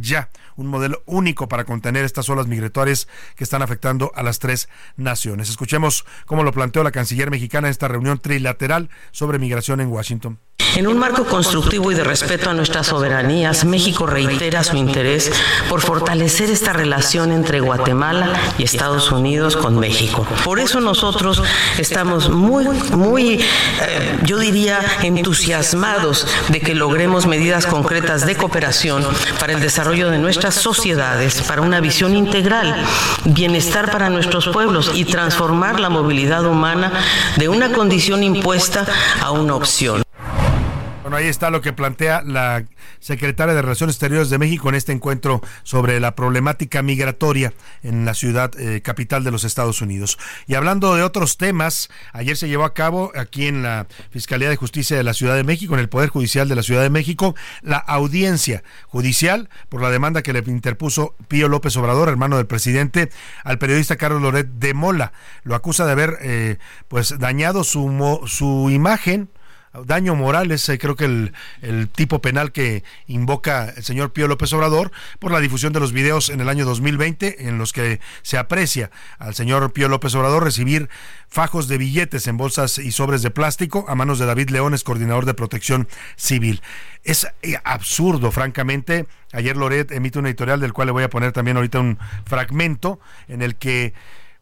ya 0.00 0.30
un 0.56 0.66
modelo 0.66 1.02
único 1.06 1.48
para 1.48 1.64
contener 1.64 2.04
estas 2.04 2.28
olas 2.28 2.46
migratorias 2.46 3.08
que 3.36 3.44
están 3.44 3.62
afectando 3.62 4.12
a 4.14 4.22
las 4.22 4.38
tres 4.38 4.68
naciones. 4.96 5.48
Escuchemos 5.48 6.04
cómo 6.26 6.42
lo 6.42 6.52
planteó 6.52 6.82
la 6.82 6.90
canciller 6.90 7.30
mexicana 7.30 7.68
en 7.68 7.72
esta 7.72 7.88
reunión 7.88 8.18
trilateral 8.18 8.90
sobre 9.10 9.38
migración 9.38 9.80
en 9.80 9.88
Washington. 9.88 10.38
En 10.74 10.86
un 10.86 10.98
marco 10.98 11.26
constructivo 11.26 11.92
y 11.92 11.94
de 11.94 12.02
respeto 12.02 12.48
a 12.48 12.54
nuestras 12.54 12.86
soberanías, 12.86 13.66
México 13.66 14.06
reitera 14.06 14.64
su 14.64 14.76
interés 14.76 15.30
por 15.68 15.82
fortalecer 15.82 16.48
esta 16.48 16.72
relación 16.72 17.30
entre 17.30 17.60
Guatemala 17.60 18.32
y 18.56 18.62
Estados 18.62 19.12
Unidos 19.12 19.54
con 19.54 19.78
México. 19.78 20.26
Por 20.44 20.60
eso 20.60 20.80
nosotros 20.80 21.42
estamos 21.76 22.30
muy, 22.30 22.64
muy, 22.92 23.34
eh, 23.34 24.18
yo 24.22 24.38
diría, 24.38 24.80
entusiasmados 25.02 26.26
de 26.48 26.60
que 26.60 26.74
logremos 26.74 27.26
medidas 27.26 27.66
concretas 27.66 28.24
de 28.24 28.36
cooperación 28.36 29.06
para 29.38 29.51
el 29.52 29.60
desarrollo 29.60 30.10
de 30.10 30.18
nuestras 30.18 30.54
sociedades, 30.54 31.42
para 31.42 31.62
una 31.62 31.80
visión 31.80 32.16
integral, 32.16 32.74
bienestar 33.24 33.90
para 33.90 34.10
nuestros 34.10 34.48
pueblos 34.48 34.92
y 34.94 35.04
transformar 35.04 35.80
la 35.80 35.88
movilidad 35.88 36.44
humana 36.46 36.92
de 37.36 37.48
una 37.48 37.72
condición 37.72 38.22
impuesta 38.22 38.86
a 39.20 39.30
una 39.30 39.54
opción 39.54 40.02
Bueno, 41.02 41.16
ahí 41.16 41.26
está 41.26 41.50
lo 41.50 41.60
que 41.62 41.72
plantea 41.72 42.22
la 42.22 42.64
secretaria 43.00 43.54
de 43.54 43.62
Relaciones 43.62 43.96
Exteriores 43.96 44.30
de 44.30 44.38
México 44.38 44.68
en 44.68 44.76
este 44.76 44.92
encuentro 44.92 45.42
sobre 45.64 45.98
la 45.98 46.14
problemática 46.14 46.80
migratoria 46.80 47.52
en 47.82 48.04
la 48.04 48.14
ciudad 48.14 48.52
eh, 48.56 48.82
capital 48.82 49.24
de 49.24 49.32
los 49.32 49.42
Estados 49.42 49.82
Unidos. 49.82 50.16
Y 50.46 50.54
hablando 50.54 50.94
de 50.94 51.02
otros 51.02 51.38
temas, 51.38 51.90
ayer 52.12 52.36
se 52.36 52.48
llevó 52.48 52.62
a 52.62 52.72
cabo 52.72 53.10
aquí 53.16 53.48
en 53.48 53.64
la 53.64 53.88
Fiscalía 54.12 54.48
de 54.48 54.54
Justicia 54.54 54.96
de 54.96 55.02
la 55.02 55.12
Ciudad 55.12 55.34
de 55.34 55.42
México, 55.42 55.74
en 55.74 55.80
el 55.80 55.88
Poder 55.88 56.08
Judicial 56.08 56.48
de 56.48 56.54
la 56.54 56.62
Ciudad 56.62 56.82
de 56.82 56.90
México, 56.90 57.34
la 57.62 57.78
audiencia 57.78 58.62
judicial 58.86 59.48
por 59.68 59.82
la 59.82 59.90
demanda 59.90 60.22
que 60.22 60.32
le 60.32 60.38
interpuso 60.46 61.16
Pío 61.26 61.48
López 61.48 61.76
Obrador, 61.76 62.10
hermano 62.10 62.36
del 62.36 62.46
presidente, 62.46 63.10
al 63.42 63.58
periodista 63.58 63.96
Carlos 63.96 64.22
Loret 64.22 64.46
de 64.46 64.72
Mola. 64.72 65.12
Lo 65.42 65.56
acusa 65.56 65.84
de 65.84 65.92
haber 65.92 66.18
eh, 66.20 66.58
pues 66.86 67.18
dañado 67.18 67.64
su, 67.64 68.20
su 68.28 68.70
imagen 68.70 69.30
daño 69.84 70.14
moral 70.14 70.50
es 70.52 70.68
eh, 70.68 70.78
creo 70.78 70.96
que 70.96 71.06
el, 71.06 71.32
el, 71.62 71.88
tipo 71.88 72.20
penal 72.20 72.52
que 72.52 72.84
invoca 73.06 73.70
el 73.76 73.82
señor 73.82 74.12
Pío 74.12 74.28
López 74.28 74.52
Obrador 74.52 74.92
por 75.18 75.32
la 75.32 75.40
difusión 75.40 75.72
de 75.72 75.80
los 75.80 75.92
videos 75.92 76.28
en 76.28 76.40
el 76.40 76.48
año 76.48 76.64
2020 76.64 77.48
en 77.48 77.58
los 77.58 77.72
que 77.72 78.00
se 78.22 78.38
aprecia 78.38 78.90
al 79.18 79.34
señor 79.34 79.72
Pío 79.72 79.88
López 79.88 80.14
Obrador 80.14 80.44
recibir 80.44 80.88
fajos 81.28 81.66
de 81.66 81.78
billetes 81.78 82.26
en 82.26 82.36
bolsas 82.36 82.76
y 82.78 82.92
sobres 82.92 83.22
de 83.22 83.30
plástico 83.30 83.86
a 83.88 83.94
manos 83.94 84.18
de 84.18 84.26
David 84.26 84.50
Leones, 84.50 84.84
coordinador 84.84 85.24
de 85.24 85.32
protección 85.32 85.88
civil. 86.16 86.60
Es 87.04 87.26
eh, 87.40 87.56
absurdo, 87.64 88.30
francamente. 88.30 89.06
Ayer 89.32 89.56
Loret 89.56 89.90
emite 89.92 90.18
un 90.18 90.26
editorial 90.26 90.60
del 90.60 90.74
cual 90.74 90.86
le 90.86 90.92
voy 90.92 91.04
a 91.04 91.10
poner 91.10 91.32
también 91.32 91.56
ahorita 91.56 91.80
un 91.80 91.98
fragmento 92.26 93.00
en 93.28 93.40
el 93.40 93.56
que 93.56 93.94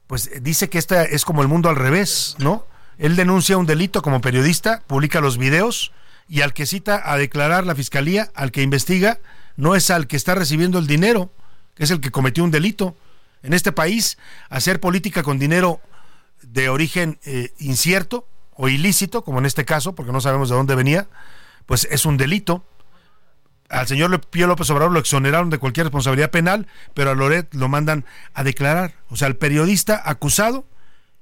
pues 0.09 0.43
dice 0.43 0.69
que 0.69 0.79
este 0.79 1.14
es 1.14 1.25
como 1.25 1.43
el 1.43 1.49
mundo 1.49 1.69
al 1.69 1.77
revés, 1.77 2.35
¿no? 2.38 2.66
Él 3.01 3.17
denuncia 3.17 3.57
un 3.57 3.65
delito 3.65 4.03
como 4.03 4.21
periodista, 4.21 4.83
publica 4.87 5.23
los 5.23 5.39
videos 5.39 5.91
y 6.29 6.43
al 6.43 6.53
que 6.53 6.67
cita 6.67 7.01
a 7.03 7.17
declarar 7.17 7.65
la 7.65 7.75
fiscalía, 7.75 8.31
al 8.35 8.53
que 8.53 8.61
investiga, 8.61 9.19
no 9.57 9.75
es 9.75 9.91
al 9.91 10.07
que 10.07 10.17
está 10.17 10.35
recibiendo 10.35 10.79
el 10.79 10.87
dinero, 10.87 11.33
que 11.75 11.85
es 11.85 11.91
el 11.91 12.03
que 12.03 12.11
cometió 12.11 12.45
un 12.45 12.51
delito. 12.51 12.95
En 13.43 13.55
este 13.55 13.73
país, 13.73 14.19
hacer 14.51 14.81
política 14.81 15.23
con 15.23 15.39
dinero 15.39 15.81
de 16.43 16.69
origen 16.69 17.19
eh, 17.25 17.55
incierto 17.59 18.29
o 18.55 18.69
ilícito, 18.69 19.25
como 19.25 19.39
en 19.39 19.47
este 19.47 19.65
caso, 19.65 19.95
porque 19.95 20.13
no 20.13 20.21
sabemos 20.21 20.51
de 20.51 20.57
dónde 20.57 20.75
venía, 20.75 21.09
pues 21.65 21.89
es 21.91 22.05
un 22.05 22.19
delito. 22.19 22.67
Al 23.71 23.87
señor 23.87 24.21
Pío 24.29 24.47
López 24.47 24.69
Obrador 24.69 24.93
lo 24.93 25.01
exoneraron 25.01 25.49
de 25.49 25.57
cualquier 25.57 25.87
responsabilidad 25.87 26.31
penal, 26.31 26.67
pero 26.93 27.11
a 27.11 27.15
Loret 27.15 27.55
lo 27.55 27.71
mandan 27.71 28.05
a 28.35 28.45
declarar. 28.45 28.93
O 29.09 29.17
sea, 29.17 29.27
el 29.27 29.37
periodista 29.37 30.03
acusado 30.05 30.67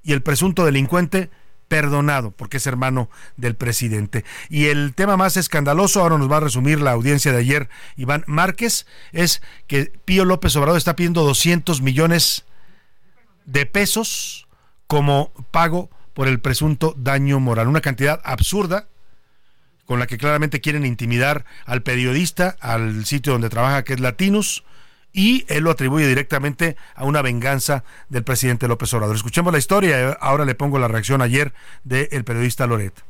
y 0.02 0.12
el 0.12 0.22
presunto 0.22 0.64
delincuente 0.64 1.30
perdonado 1.68 2.30
porque 2.32 2.56
es 2.56 2.66
hermano 2.66 3.08
del 3.36 3.54
presidente. 3.54 4.24
Y 4.48 4.66
el 4.66 4.94
tema 4.94 5.16
más 5.16 5.36
escandaloso, 5.36 6.00
ahora 6.00 6.18
nos 6.18 6.30
va 6.30 6.38
a 6.38 6.40
resumir 6.40 6.80
la 6.80 6.92
audiencia 6.92 7.32
de 7.32 7.38
ayer 7.38 7.68
Iván 7.96 8.24
Márquez, 8.26 8.86
es 9.12 9.42
que 9.66 9.92
Pío 10.04 10.24
López 10.24 10.56
Obrador 10.56 10.78
está 10.78 10.96
pidiendo 10.96 11.22
200 11.22 11.82
millones 11.82 12.44
de 13.44 13.66
pesos 13.66 14.48
como 14.86 15.32
pago 15.50 15.90
por 16.14 16.26
el 16.26 16.40
presunto 16.40 16.94
daño 16.96 17.38
moral, 17.38 17.68
una 17.68 17.80
cantidad 17.80 18.20
absurda 18.24 18.88
con 19.86 19.98
la 19.98 20.06
que 20.06 20.18
claramente 20.18 20.60
quieren 20.60 20.84
intimidar 20.84 21.46
al 21.64 21.82
periodista, 21.82 22.56
al 22.60 23.06
sitio 23.06 23.32
donde 23.32 23.48
trabaja 23.48 23.84
que 23.84 23.94
es 23.94 24.00
Latinus, 24.00 24.64
y 25.18 25.44
él 25.48 25.64
lo 25.64 25.72
atribuye 25.72 26.06
directamente 26.06 26.76
a 26.94 27.02
una 27.02 27.22
venganza 27.22 27.82
del 28.08 28.22
presidente 28.22 28.68
López 28.68 28.94
Obrador. 28.94 29.16
Escuchemos 29.16 29.52
la 29.52 29.58
historia, 29.58 30.16
ahora 30.20 30.44
le 30.44 30.54
pongo 30.54 30.78
la 30.78 30.86
reacción 30.86 31.22
ayer 31.22 31.52
del 31.82 32.22
periodista 32.22 32.68
Loret. 32.68 33.02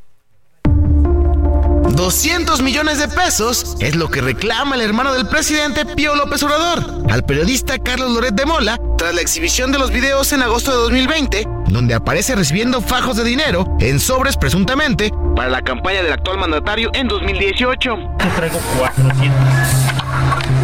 200 0.65 2.63
millones 2.63 2.99
de 2.99 3.09
pesos 3.09 3.77
es 3.81 3.95
lo 3.95 4.09
que 4.11 4.23
reclama 4.23 4.77
el 4.77 4.81
hermano 4.81 5.13
del 5.13 5.29
presidente 5.29 5.85
Pío 5.85 6.15
López 6.15 6.43
Obrador 6.43 7.05
al 7.11 7.25
periodista 7.27 7.79
Carlos 7.79 8.11
Loret 8.13 8.35
de 8.35 8.47
Mola 8.47 8.79
tras 8.97 9.15
la 9.15 9.21
exhibición 9.21 9.71
de 9.71 9.79
los 9.79 9.91
videos 9.91 10.33
en 10.33 10.43
agosto 10.43 10.71
de 10.71 10.79
2020, 10.79 11.47
donde 11.67 11.93
aparece 11.93 12.35
recibiendo 12.35 12.81
fajos 12.81 13.19
de 13.19 13.25
dinero 13.25 13.77
en 13.81 14.01
sobres 14.01 14.39
presuntamente 14.39 15.13
para 15.37 15.51
la 15.51 15.61
campaña 15.61 16.03
del 16.03 16.13
actual 16.13 16.39
mandatario 16.39 16.91
en 16.95 17.07
2018. 17.07 17.97
traigo 18.35 18.61
400. 18.79 20.58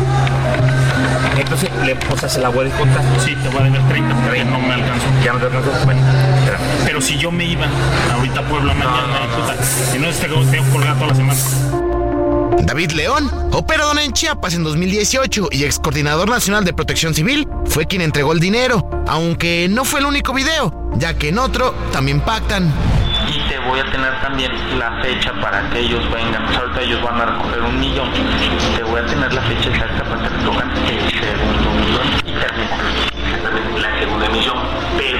Entonces, 1.36 1.70
le, 1.84 1.96
o 2.10 2.16
sea, 2.16 2.28
se 2.28 2.40
la 2.40 2.48
voy 2.48 2.60
a 2.60 2.64
descontar. 2.64 3.02
Sí, 3.24 3.34
te 3.42 3.48
voy 3.48 3.60
a 3.60 3.64
deber 3.64 3.82
30, 3.88 4.14
pero 4.30 4.44
no 4.44 4.58
me 4.58 4.74
alcanzó. 4.74 5.06
Ya 5.24 5.32
no 5.32 5.38
te 5.38 5.46
alcanzó. 5.46 5.70
Bueno, 5.84 6.00
pero 6.84 7.00
si 7.00 7.18
yo 7.18 7.30
me 7.30 7.44
iba 7.44 7.66
ahorita 8.14 8.40
a 8.40 8.48
Puebla 8.48 8.74
mañana, 8.74 9.26
puta, 9.36 9.62
si 9.64 9.98
no, 9.98 10.08
tengo, 10.10 10.44
tengo 10.50 10.70
colgar 10.72 10.94
toda 10.96 11.08
la 11.08 11.14
semana. 11.14 11.40
David 12.62 12.92
León, 12.92 13.30
operador 13.52 13.98
en 13.98 14.12
Chiapas 14.12 14.54
en 14.54 14.64
2018 14.64 15.48
y 15.52 15.64
ex 15.64 15.78
coordinador 15.78 16.28
nacional 16.28 16.64
de 16.64 16.72
protección 16.72 17.14
civil, 17.14 17.46
fue 17.66 17.86
quien 17.86 18.00
entregó 18.00 18.32
el 18.32 18.40
dinero, 18.40 19.04
aunque 19.06 19.68
no 19.68 19.84
fue 19.84 20.00
el 20.00 20.06
único 20.06 20.32
video, 20.32 20.90
ya 20.96 21.14
que 21.14 21.28
en 21.28 21.38
otro 21.38 21.74
también 21.92 22.20
pactan 22.20 22.72
y 23.28 23.48
te 23.48 23.58
voy 23.60 23.80
a 23.80 23.90
tener 23.90 24.20
también 24.20 24.52
la 24.78 25.00
fecha 25.02 25.32
para 25.40 25.68
que 25.70 25.80
ellos 25.80 26.04
vengan. 26.10 26.44
Pues 26.46 26.58
ahorita 26.58 26.82
ellos 26.82 27.02
van 27.02 27.20
a 27.20 27.26
recoger 27.26 27.62
un 27.62 27.80
millón. 27.80 28.08
Te 28.76 28.82
voy 28.82 29.00
a 29.00 29.06
tener 29.06 29.32
la 29.32 29.42
fecha 29.42 29.68
exacta 29.70 30.04
para 30.04 30.22
que 30.22 30.28
recojan 30.28 30.70
el 30.70 31.10
segundo 31.10 31.70
millón 31.80 32.06
y 32.24 32.32
terminar 32.32 32.74
la 33.80 33.98
segunda 34.00 34.26
emisión. 34.26 34.56
Pero 34.98 35.18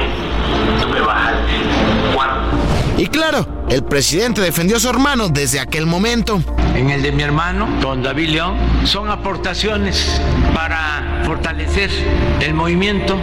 tú 0.81 0.89
me 0.89 1.01
vas 1.01 1.29
a 1.29 1.33
decir 1.33 1.67
cuándo. 2.15 2.41
Y 2.97 3.07
claro, 3.07 3.47
el 3.69 3.83
presidente 3.85 4.41
defendió 4.41 4.77
a 4.77 4.81
su 4.81 4.89
hermano 4.89 5.29
desde 5.29 5.61
aquel 5.61 5.87
momento. 5.87 6.41
En 6.75 6.91
el 6.91 7.03
de 7.03 7.13
mi 7.13 7.23
hermano, 7.23 7.69
don 7.81 8.03
David 8.03 8.29
León, 8.31 8.57
son 8.85 9.11
aportaciones 9.11 10.21
para 10.55 11.23
fortalecer 11.25 11.91
el 12.41 12.55
movimiento 12.55 13.17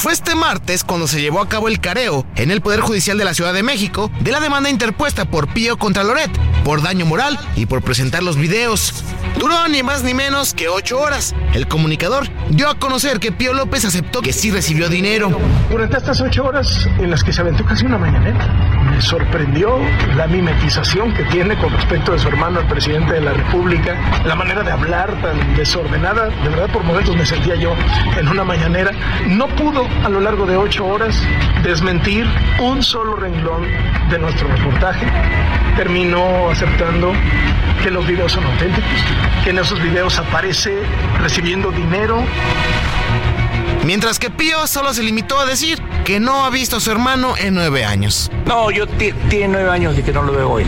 fue 0.00 0.14
este 0.14 0.34
martes 0.34 0.82
cuando 0.82 1.06
se 1.06 1.20
llevó 1.20 1.42
a 1.42 1.48
cabo 1.50 1.68
el 1.68 1.78
careo 1.78 2.24
en 2.36 2.50
el 2.50 2.62
Poder 2.62 2.80
Judicial 2.80 3.18
de 3.18 3.24
la 3.26 3.34
Ciudad 3.34 3.52
de 3.52 3.62
México 3.62 4.10
de 4.20 4.32
la 4.32 4.40
demanda 4.40 4.70
interpuesta 4.70 5.26
por 5.26 5.52
Pío 5.52 5.76
contra 5.76 6.04
Loret 6.04 6.30
por 6.64 6.80
daño 6.80 7.04
moral 7.04 7.38
y 7.54 7.66
por 7.66 7.82
presentar 7.82 8.22
los 8.22 8.36
videos. 8.36 8.94
Duró 9.38 9.68
ni 9.68 9.82
más 9.82 10.02
ni 10.02 10.14
menos 10.14 10.54
que 10.54 10.68
ocho 10.68 10.98
horas. 10.98 11.34
El 11.52 11.68
comunicador 11.68 12.28
dio 12.48 12.70
a 12.70 12.78
conocer 12.78 13.20
que 13.20 13.30
Pío 13.30 13.52
López 13.52 13.84
aceptó 13.84 14.22
que 14.22 14.32
sí 14.32 14.50
recibió 14.50 14.88
dinero. 14.88 15.38
Durante 15.70 15.98
estas 15.98 16.18
ocho 16.22 16.44
horas 16.44 16.86
en 16.98 17.10
las 17.10 17.22
que 17.22 17.34
se 17.34 17.42
aventó 17.42 17.66
casi 17.66 17.84
una 17.84 17.98
mañanera, 17.98 18.79
sorprendió 19.00 19.78
la 20.16 20.26
mimetización 20.26 21.12
que 21.14 21.24
tiene 21.24 21.56
con 21.56 21.72
respecto 21.72 22.12
de 22.12 22.18
su 22.18 22.28
hermano, 22.28 22.60
el 22.60 22.66
presidente 22.66 23.14
de 23.14 23.20
la 23.20 23.32
República, 23.32 23.96
la 24.24 24.34
manera 24.34 24.62
de 24.62 24.70
hablar 24.70 25.12
tan 25.22 25.56
desordenada. 25.56 26.26
De 26.28 26.48
verdad, 26.48 26.68
por 26.72 26.84
momentos 26.84 27.16
me 27.16 27.26
sentía 27.26 27.54
yo 27.56 27.74
en 28.18 28.28
una 28.28 28.44
mañanera. 28.44 28.92
No 29.28 29.48
pudo 29.48 29.86
a 30.04 30.08
lo 30.08 30.20
largo 30.20 30.46
de 30.46 30.56
ocho 30.56 30.86
horas 30.86 31.22
desmentir 31.62 32.26
un 32.60 32.82
solo 32.82 33.16
renglón 33.16 33.66
de 34.10 34.18
nuestro 34.18 34.48
reportaje. 34.48 35.06
Terminó 35.76 36.50
aceptando 36.50 37.12
que 37.82 37.90
los 37.90 38.06
videos 38.06 38.32
son 38.32 38.44
auténticos, 38.44 38.90
que 39.44 39.50
en 39.50 39.58
esos 39.58 39.80
videos 39.82 40.18
aparece 40.18 40.82
recibiendo 41.20 41.70
dinero. 41.70 42.22
Mientras 43.84 44.18
que 44.18 44.30
Pío 44.30 44.66
solo 44.66 44.92
se 44.92 45.02
limitó 45.02 45.38
a 45.40 45.46
decir 45.46 45.80
que 46.04 46.20
no 46.20 46.44
ha 46.44 46.50
visto 46.50 46.76
a 46.76 46.80
su 46.80 46.90
hermano 46.90 47.34
en 47.38 47.54
nueve 47.54 47.84
años. 47.84 48.30
No, 48.46 48.70
yo 48.70 48.86
tiene 48.86 49.48
nueve 49.48 49.70
años 49.70 49.96
de 49.96 50.02
que 50.02 50.12
no 50.12 50.22
lo 50.22 50.32
veo 50.32 50.50
hoy. 50.50 50.64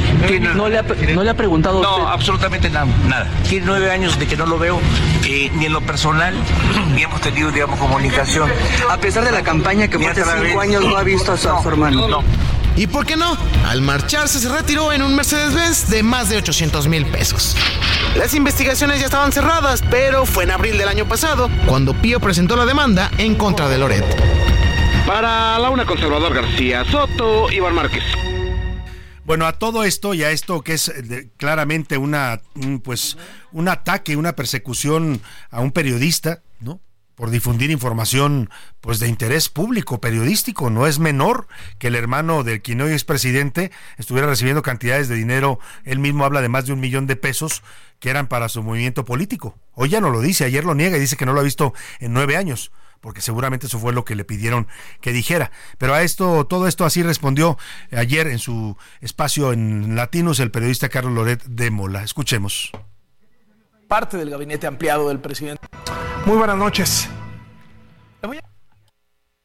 No, 0.55 0.69
le, 0.69 0.79
ha, 0.79 1.35
preguntado? 1.35 1.83
No, 1.83 2.09
absolutamente 2.09 2.71
nada, 2.71 2.87
nada. 3.07 3.29
Tiene 3.49 3.67
nueve 3.67 3.91
años 3.91 4.19
de 4.19 4.27
que 4.27 4.37
no 4.37 4.47
lo 4.47 4.59
veo, 4.59 4.81
eh, 5.27 5.51
ni 5.55 5.67
en 5.67 5.73
lo 5.73 5.81
personal, 5.83 6.35
ni 6.95 7.03
hemos 7.03 7.21
tenido, 7.21 7.51
digamos, 7.51 7.79
comunicación. 7.79 8.51
A 8.89 8.97
pesar 8.97 9.25
de 9.25 9.33
la 9.33 9.43
campaña 9.43 9.89
que 9.89 9.99
fue 9.99 10.09
hace 10.09 10.25
cinco 10.25 10.61
años, 10.61 10.85
no 10.85 10.97
ha 10.97 11.03
visto 11.03 11.33
a 11.33 11.37
su, 11.37 11.49
hermano. 11.69 12.09
No. 12.09 12.25
¿Y 12.77 12.87
por 12.87 13.05
qué 13.05 13.17
no? 13.17 13.37
Al 13.67 13.83
marcharse 13.83 14.39
se 14.39 14.49
retiró 14.49 14.93
en 14.93 15.03
un 15.03 15.15
Mercedes-Benz 15.15 15.89
de 15.89 16.03
más 16.03 16.29
de 16.31 16.39
800 16.39 16.89
mil 16.89 17.05
pesos. 17.07 17.57
Las 18.17 18.35
investigaciones 18.35 19.01
ya 19.01 19.07
estaban 19.07 19.33
cerradas, 19.33 19.83
pero 19.91 20.25
fue 20.25 20.45
en 20.45 20.51
abril 20.51 20.79
del 20.79 20.89
año 20.89 21.07
pasado 21.07 21.51
cuando 21.67 21.95
Pío 21.95 22.21
presentó 22.21 22.57
la 22.57 22.65
demanda 22.65 23.11
en 23.19 23.35
contra 23.35 23.69
de 23.69 23.79
Loret. 23.79 24.05
Para 25.07 25.59
la 25.59 25.71
una 25.71 25.85
conservador 25.85 26.35
García 26.35 26.85
Soto, 26.91 27.51
Iván 27.51 27.75
Márquez. 27.75 28.05
Bueno, 29.25 29.47
a 29.47 29.53
todo 29.53 29.85
esto 29.85 30.15
y 30.15 30.25
a 30.25 30.31
esto 30.31 30.63
que 30.63 30.75
es 30.75 30.89
eh, 30.89 31.31
claramente 31.37 31.97
una, 31.97 32.41
pues, 32.83 33.17
un 33.53 33.69
ataque, 33.69 34.17
una 34.17 34.35
persecución 34.35 35.21
a 35.51 35.61
un 35.61 35.73
periodista, 35.73 36.43
¿no? 36.61 36.81
Por 37.15 37.31
difundir 37.31 37.71
información 37.71 38.51
pues 38.81 38.99
de 38.99 39.09
interés 39.09 39.49
público 39.49 40.01
periodístico 40.01 40.71
no 40.71 40.87
es 40.87 40.99
menor 40.99 41.47
que 41.79 41.89
el 41.89 41.95
hermano 41.95 42.43
del 42.43 42.63
quien 42.63 42.81
hoy 42.81 42.93
es 42.93 43.05
presidente 43.05 43.71
estuviera 43.99 44.29
recibiendo 44.29 44.63
cantidades 44.63 45.09
de 45.09 45.15
dinero 45.15 45.59
él 45.85 45.99
mismo 45.99 46.25
habla 46.25 46.41
de 46.41 46.49
más 46.49 46.67
de 46.67 46.73
un 46.73 46.81
millón 46.81 47.07
de 47.07 47.17
pesos 47.17 47.63
que 48.01 48.11
eran 48.11 48.27
para 48.27 48.49
su 48.49 48.63
movimiento 48.63 49.05
político 49.05 49.59
hoy 49.75 49.91
ya 49.91 50.01
no 50.01 50.11
lo 50.11 50.21
dice 50.21 50.45
ayer 50.45 50.65
lo 50.65 50.75
niega 50.75 50.97
y 50.97 51.01
dice 51.01 51.17
que 51.17 51.27
no 51.27 51.33
lo 51.33 51.41
ha 51.41 51.45
visto 51.45 51.75
en 52.01 52.13
nueve 52.13 52.37
años 52.37 52.73
porque 53.03 53.21
seguramente 53.21 53.67
eso 53.67 53.79
fue 53.79 53.93
lo 53.93 54.05
que 54.05 54.15
le 54.15 54.25
pidieron 54.25 54.69
que 55.01 55.13
dijera. 55.13 55.51
Pero 55.77 55.93
a 55.93 56.03
esto, 56.03 56.47
todo 56.47 56.69
esto 56.69 56.85
así 56.85 57.03
respondió 57.03 57.59
ayer 57.91 58.29
en 58.29 58.39
su 58.39 58.77
espacio 59.01 59.53
en 59.53 59.97
Latinos 59.97 60.39
el 60.39 60.53
periodista 60.53 60.89
Carlos 60.89 61.13
Loret 61.13 61.43
de 61.45 61.71
Mola. 61.73 62.05
Escuchemos. 62.05 62.71
Parte 63.93 64.17
del 64.17 64.31
gabinete 64.31 64.67
ampliado 64.67 65.09
del 65.09 65.19
presidente. 65.19 65.69
Muy 66.25 66.39
buenas 66.39 66.57
noches. 66.57 67.11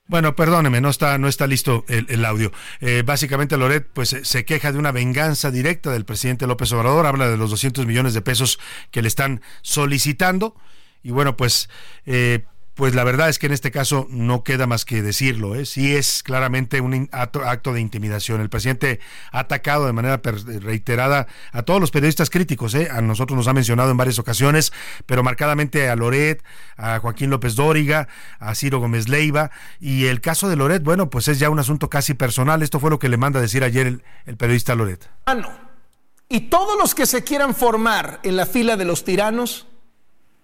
Bueno, 0.05 0.37
perdóneme, 0.37 0.79
no 0.79 0.87
está, 0.87 1.17
no 1.17 1.27
está 1.27 1.47
listo 1.47 1.83
el, 1.89 2.23
audio. 2.23 2.53
Eh, 2.79 3.03
básicamente 3.05 3.57
Loret 3.57 3.89
pues 3.91 4.15
se 4.23 4.45
queja 4.45 4.71
de 4.71 4.79
una 4.79 4.93
venganza 4.93 5.51
directa 5.51 5.91
del 5.91 6.05
presidente 6.05 6.47
López 6.47 6.71
Obrador, 6.71 7.07
habla 7.07 7.27
de 7.27 7.35
los 7.35 7.49
200 7.49 7.85
millones 7.85 8.13
de 8.13 8.21
pesos 8.21 8.57
que 8.89 9.01
le 9.01 9.09
están 9.09 9.41
solicitando 9.63 10.55
y 11.03 11.11
bueno, 11.11 11.35
pues 11.35 11.69
eh, 12.05 12.45
pues 12.77 12.93
la 12.93 13.03
verdad 13.03 13.27
es 13.27 13.39
que 13.39 13.47
en 13.47 13.53
este 13.53 13.71
caso 13.71 14.05
no 14.11 14.43
queda 14.43 14.67
más 14.67 14.85
que 14.85 15.01
decirlo. 15.01 15.55
¿eh? 15.55 15.65
Sí 15.65 15.95
es 15.95 16.21
claramente 16.21 16.79
un 16.79 17.09
acto, 17.11 17.73
de 17.73 17.81
intimidación. 17.81 18.39
El 18.39 18.49
presidente 18.49 18.99
ha 19.31 19.39
atacado 19.39 19.87
de 19.87 19.93
manera 19.93 20.21
reiterada 20.61 21.25
a 21.51 21.63
todos 21.63 21.81
los 21.81 21.89
periodistas 21.89 22.29
críticos. 22.29 22.75
¿eh? 22.75 22.89
A 22.91 23.01
nosotros 23.01 23.35
nos 23.35 23.47
ha 23.47 23.53
mencionado 23.53 23.89
en 23.89 23.97
varias 23.97 24.19
ocasiones, 24.19 24.71
pero 25.07 25.23
marcadamente 25.23 25.89
a 25.89 25.95
Loret, 25.95 26.43
a 26.77 26.99
Joaquín 26.99 27.31
López 27.31 27.55
Dóriga, 27.55 28.09
a 28.39 28.53
Ciro 28.53 28.79
Gómez 28.79 29.09
Leiva. 29.09 29.49
Y 29.79 30.05
el 30.05 30.21
caso 30.21 30.47
de 30.47 30.55
Loret, 30.55 30.83
bueno, 30.83 31.09
pues 31.09 31.27
es 31.29 31.39
ya 31.39 31.49
un 31.49 31.57
asunto 31.57 31.89
casi 31.89 32.13
personal. 32.13 32.61
Esto 32.61 32.79
fue 32.79 32.91
lo 32.91 32.99
que 32.99 33.09
le 33.09 33.17
manda 33.17 33.39
a 33.39 33.41
decir 33.41 33.63
ayer 33.63 33.87
el, 33.87 34.03
el 34.27 34.37
periodista 34.37 34.75
Loret. 34.75 35.09
Y 36.29 36.41
todos 36.41 36.77
los 36.79 36.93
que 36.93 37.07
se 37.07 37.23
quieran 37.23 37.55
formar 37.55 38.19
en 38.21 38.35
la 38.35 38.45
fila 38.45 38.77
de 38.77 38.85
los 38.85 39.03
tiranos, 39.03 39.65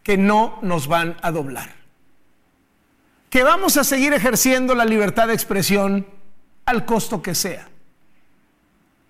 que 0.01 0.17
no 0.17 0.57
nos 0.63 0.87
van 0.87 1.15
a 1.21 1.29
doblar 1.29 1.82
que 3.33 3.41
vamos 3.41 3.77
a 3.77 3.83
seguir 3.83 4.13
ejerciendo 4.13 4.75
la 4.75 4.85
libertad 4.85 5.27
de 5.27 5.33
expresión 5.33 6.05
al 6.67 6.85
costo 6.85 7.23
que 7.23 7.33
sea, 7.33 7.67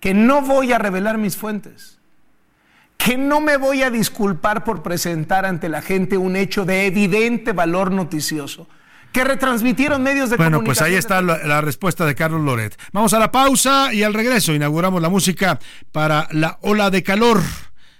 que 0.00 0.14
no 0.14 0.40
voy 0.40 0.72
a 0.72 0.78
revelar 0.78 1.18
mis 1.18 1.36
fuentes, 1.36 1.98
que 2.96 3.18
no 3.18 3.42
me 3.42 3.58
voy 3.58 3.82
a 3.82 3.90
disculpar 3.90 4.64
por 4.64 4.82
presentar 4.82 5.44
ante 5.44 5.68
la 5.68 5.82
gente 5.82 6.16
un 6.16 6.36
hecho 6.36 6.64
de 6.64 6.86
evidente 6.86 7.52
valor 7.52 7.90
noticioso, 7.90 8.66
que 9.12 9.24
retransmitieron 9.24 10.02
medios 10.02 10.30
de 10.30 10.38
bueno, 10.38 10.56
comunicación. 10.56 10.64
Bueno, 10.64 10.64
pues 10.64 10.80
ahí 10.80 10.94
está 10.94 11.20
la, 11.20 11.46
la, 11.46 11.60
respuesta 11.60 12.06
de 12.06 12.14
Carlos 12.14 12.40
Loret. 12.40 12.80
Vamos 12.94 13.12
a 13.12 13.18
la 13.18 13.30
pausa 13.30 13.92
y 13.92 14.04
al 14.04 14.14
regreso 14.14 14.54
inauguramos 14.54 15.02
la 15.02 15.10
música 15.10 15.58
para 15.92 16.28
la 16.30 16.58
ola 16.62 16.88
de 16.88 17.02
calor. 17.02 17.42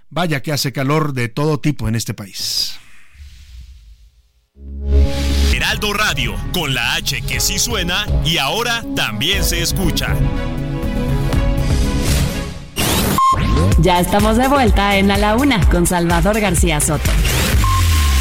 Vaya 0.08 0.40
que 0.40 0.52
hace 0.52 0.72
calor 0.72 1.12
de 1.12 1.28
todo 1.28 1.60
tipo 1.60 1.86
en 1.86 1.96
este 1.96 2.14
país. 2.14 2.80
Heraldo 5.74 5.92
Radio, 5.92 6.36
con 6.52 6.72
la 6.72 6.94
H 6.94 7.20
que 7.22 7.40
sí 7.40 7.58
suena 7.58 8.06
y 8.24 8.38
ahora 8.38 8.84
también 8.94 9.42
se 9.42 9.60
escucha. 9.60 10.14
Ya 13.80 13.98
estamos 13.98 14.36
de 14.36 14.46
vuelta 14.46 14.96
en 14.96 15.10
A 15.10 15.18
la 15.18 15.34
Una 15.34 15.68
con 15.68 15.84
Salvador 15.84 16.38
García 16.38 16.80
Soto. 16.80 17.10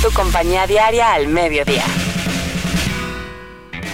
Tu 0.02 0.12
compañía 0.14 0.66
diaria 0.66 1.14
al 1.14 1.28
mediodía. 1.28 1.84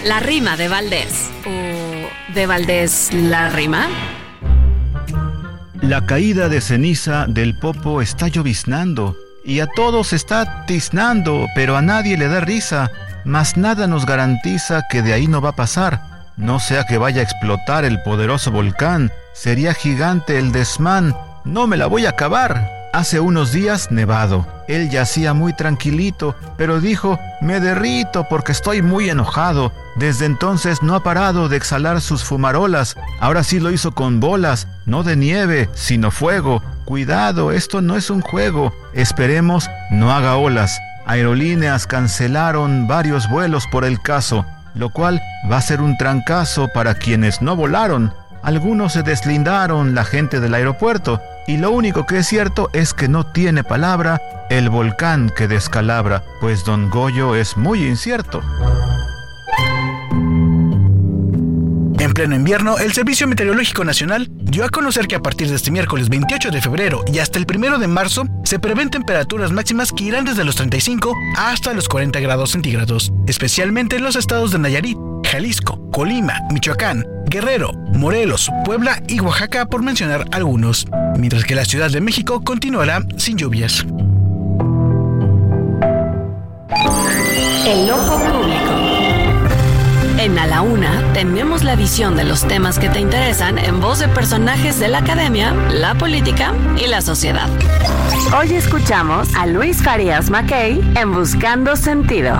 La 0.06 0.20
rima 0.20 0.56
de 0.56 0.68
Valdés. 0.68 1.28
¿O 1.44 2.32
de 2.32 2.46
Valdés 2.46 3.10
la 3.12 3.50
rima? 3.50 3.88
La 5.82 6.06
caída 6.06 6.48
de 6.48 6.62
ceniza 6.62 7.26
del 7.28 7.58
popo 7.58 8.00
está 8.00 8.28
lloviznando 8.28 9.18
y 9.44 9.60
a 9.60 9.66
todos 9.66 10.14
está 10.14 10.64
tiznando, 10.64 11.46
pero 11.54 11.76
a 11.76 11.82
nadie 11.82 12.16
le 12.16 12.28
da 12.28 12.40
risa 12.40 12.90
mas 13.24 13.56
nada 13.56 13.86
nos 13.86 14.06
garantiza 14.06 14.82
que 14.88 15.02
de 15.02 15.12
ahí 15.12 15.26
no 15.26 15.40
va 15.40 15.50
a 15.50 15.56
pasar. 15.56 16.00
No 16.36 16.58
sea 16.58 16.84
que 16.84 16.98
vaya 16.98 17.20
a 17.20 17.24
explotar 17.24 17.84
el 17.84 18.02
poderoso 18.02 18.50
volcán, 18.50 19.12
sería 19.34 19.74
gigante 19.74 20.38
el 20.38 20.52
desmán, 20.52 21.14
no 21.44 21.66
me 21.66 21.76
la 21.76 21.86
voy 21.86 22.06
a 22.06 22.10
acabar. 22.10 22.68
Hace 22.92 23.20
unos 23.20 23.52
días 23.52 23.92
nevado. 23.92 24.46
Él 24.66 24.90
yacía 24.90 25.32
muy 25.32 25.52
tranquilito, 25.52 26.34
pero 26.56 26.80
dijo, 26.80 27.20
me 27.40 27.60
derrito 27.60 28.26
porque 28.28 28.52
estoy 28.52 28.82
muy 28.82 29.10
enojado. 29.10 29.72
Desde 29.96 30.26
entonces 30.26 30.82
no 30.82 30.94
ha 30.94 31.02
parado 31.02 31.48
de 31.48 31.56
exhalar 31.56 32.00
sus 32.00 32.24
fumarolas. 32.24 32.96
Ahora 33.20 33.44
sí 33.44 33.60
lo 33.60 33.70
hizo 33.70 33.92
con 33.92 34.18
bolas, 34.18 34.66
no 34.86 35.02
de 35.02 35.16
nieve, 35.16 35.68
sino 35.74 36.10
fuego. 36.10 36.62
Cuidado, 36.84 37.52
esto 37.52 37.80
no 37.80 37.96
es 37.96 38.10
un 38.10 38.22
juego. 38.22 38.72
Esperemos 38.92 39.70
no 39.90 40.12
haga 40.12 40.36
olas 40.36 40.80
aerolíneas 41.10 41.88
cancelaron 41.88 42.86
varios 42.86 43.28
vuelos 43.28 43.66
por 43.66 43.84
el 43.84 44.00
caso, 44.00 44.46
lo 44.74 44.90
cual 44.90 45.20
va 45.50 45.56
a 45.56 45.62
ser 45.62 45.80
un 45.80 45.96
trancazo 45.96 46.68
para 46.72 46.94
quienes 46.94 47.42
no 47.42 47.56
volaron. 47.56 48.14
Algunos 48.42 48.92
se 48.92 49.02
deslindaron 49.02 49.96
la 49.96 50.04
gente 50.04 50.38
del 50.38 50.54
aeropuerto 50.54 51.20
y 51.48 51.56
lo 51.56 51.72
único 51.72 52.06
que 52.06 52.18
es 52.18 52.28
cierto 52.28 52.70
es 52.72 52.94
que 52.94 53.08
no 53.08 53.26
tiene 53.26 53.64
palabra 53.64 54.20
el 54.50 54.70
volcán 54.70 55.32
que 55.36 55.48
descalabra, 55.48 56.22
pues 56.40 56.64
don 56.64 56.90
Goyo 56.90 57.34
es 57.34 57.56
muy 57.56 57.84
incierto. 57.84 58.40
En 62.10 62.14
pleno 62.14 62.34
invierno, 62.34 62.76
el 62.76 62.92
Servicio 62.92 63.28
Meteorológico 63.28 63.84
Nacional 63.84 64.26
dio 64.32 64.64
a 64.64 64.68
conocer 64.68 65.06
que 65.06 65.14
a 65.14 65.20
partir 65.20 65.48
de 65.48 65.54
este 65.54 65.70
miércoles 65.70 66.08
28 66.08 66.50
de 66.50 66.60
febrero 66.60 67.04
y 67.06 67.20
hasta 67.20 67.38
el 67.38 67.46
1 67.48 67.78
de 67.78 67.86
marzo 67.86 68.24
se 68.42 68.58
prevén 68.58 68.90
temperaturas 68.90 69.52
máximas 69.52 69.92
que 69.92 70.02
irán 70.02 70.24
desde 70.24 70.42
los 70.42 70.56
35 70.56 71.14
hasta 71.36 71.72
los 71.72 71.88
40 71.88 72.18
grados 72.18 72.50
centígrados, 72.50 73.12
especialmente 73.28 73.94
en 73.94 74.02
los 74.02 74.16
estados 74.16 74.50
de 74.50 74.58
Nayarit, 74.58 74.98
Jalisco, 75.24 75.88
Colima, 75.92 76.34
Michoacán, 76.50 77.06
Guerrero, 77.26 77.74
Morelos, 77.94 78.50
Puebla 78.64 79.00
y 79.06 79.20
Oaxaca 79.20 79.66
por 79.66 79.84
mencionar 79.84 80.26
algunos, 80.32 80.88
mientras 81.16 81.44
que 81.44 81.54
la 81.54 81.64
Ciudad 81.64 81.92
de 81.92 82.00
México 82.00 82.42
continuará 82.42 83.06
sin 83.18 83.38
lluvias. 83.38 83.86
En 90.20 90.38
A 90.38 90.46
la 90.46 90.60
Una 90.60 91.14
tenemos 91.14 91.64
la 91.64 91.76
visión 91.76 92.14
de 92.14 92.24
los 92.24 92.46
temas 92.46 92.78
que 92.78 92.90
te 92.90 93.00
interesan 93.00 93.56
en 93.56 93.80
voz 93.80 94.00
de 94.00 94.08
personajes 94.08 94.78
de 94.78 94.88
la 94.88 94.98
academia, 94.98 95.54
la 95.72 95.94
política 95.94 96.52
y 96.76 96.88
la 96.88 97.00
sociedad. 97.00 97.48
Hoy 98.38 98.52
escuchamos 98.52 99.34
a 99.34 99.46
Luis 99.46 99.82
Farias 99.82 100.28
Mackay 100.28 100.78
en 100.94 101.14
Buscando 101.14 101.74
Sentido. 101.74 102.38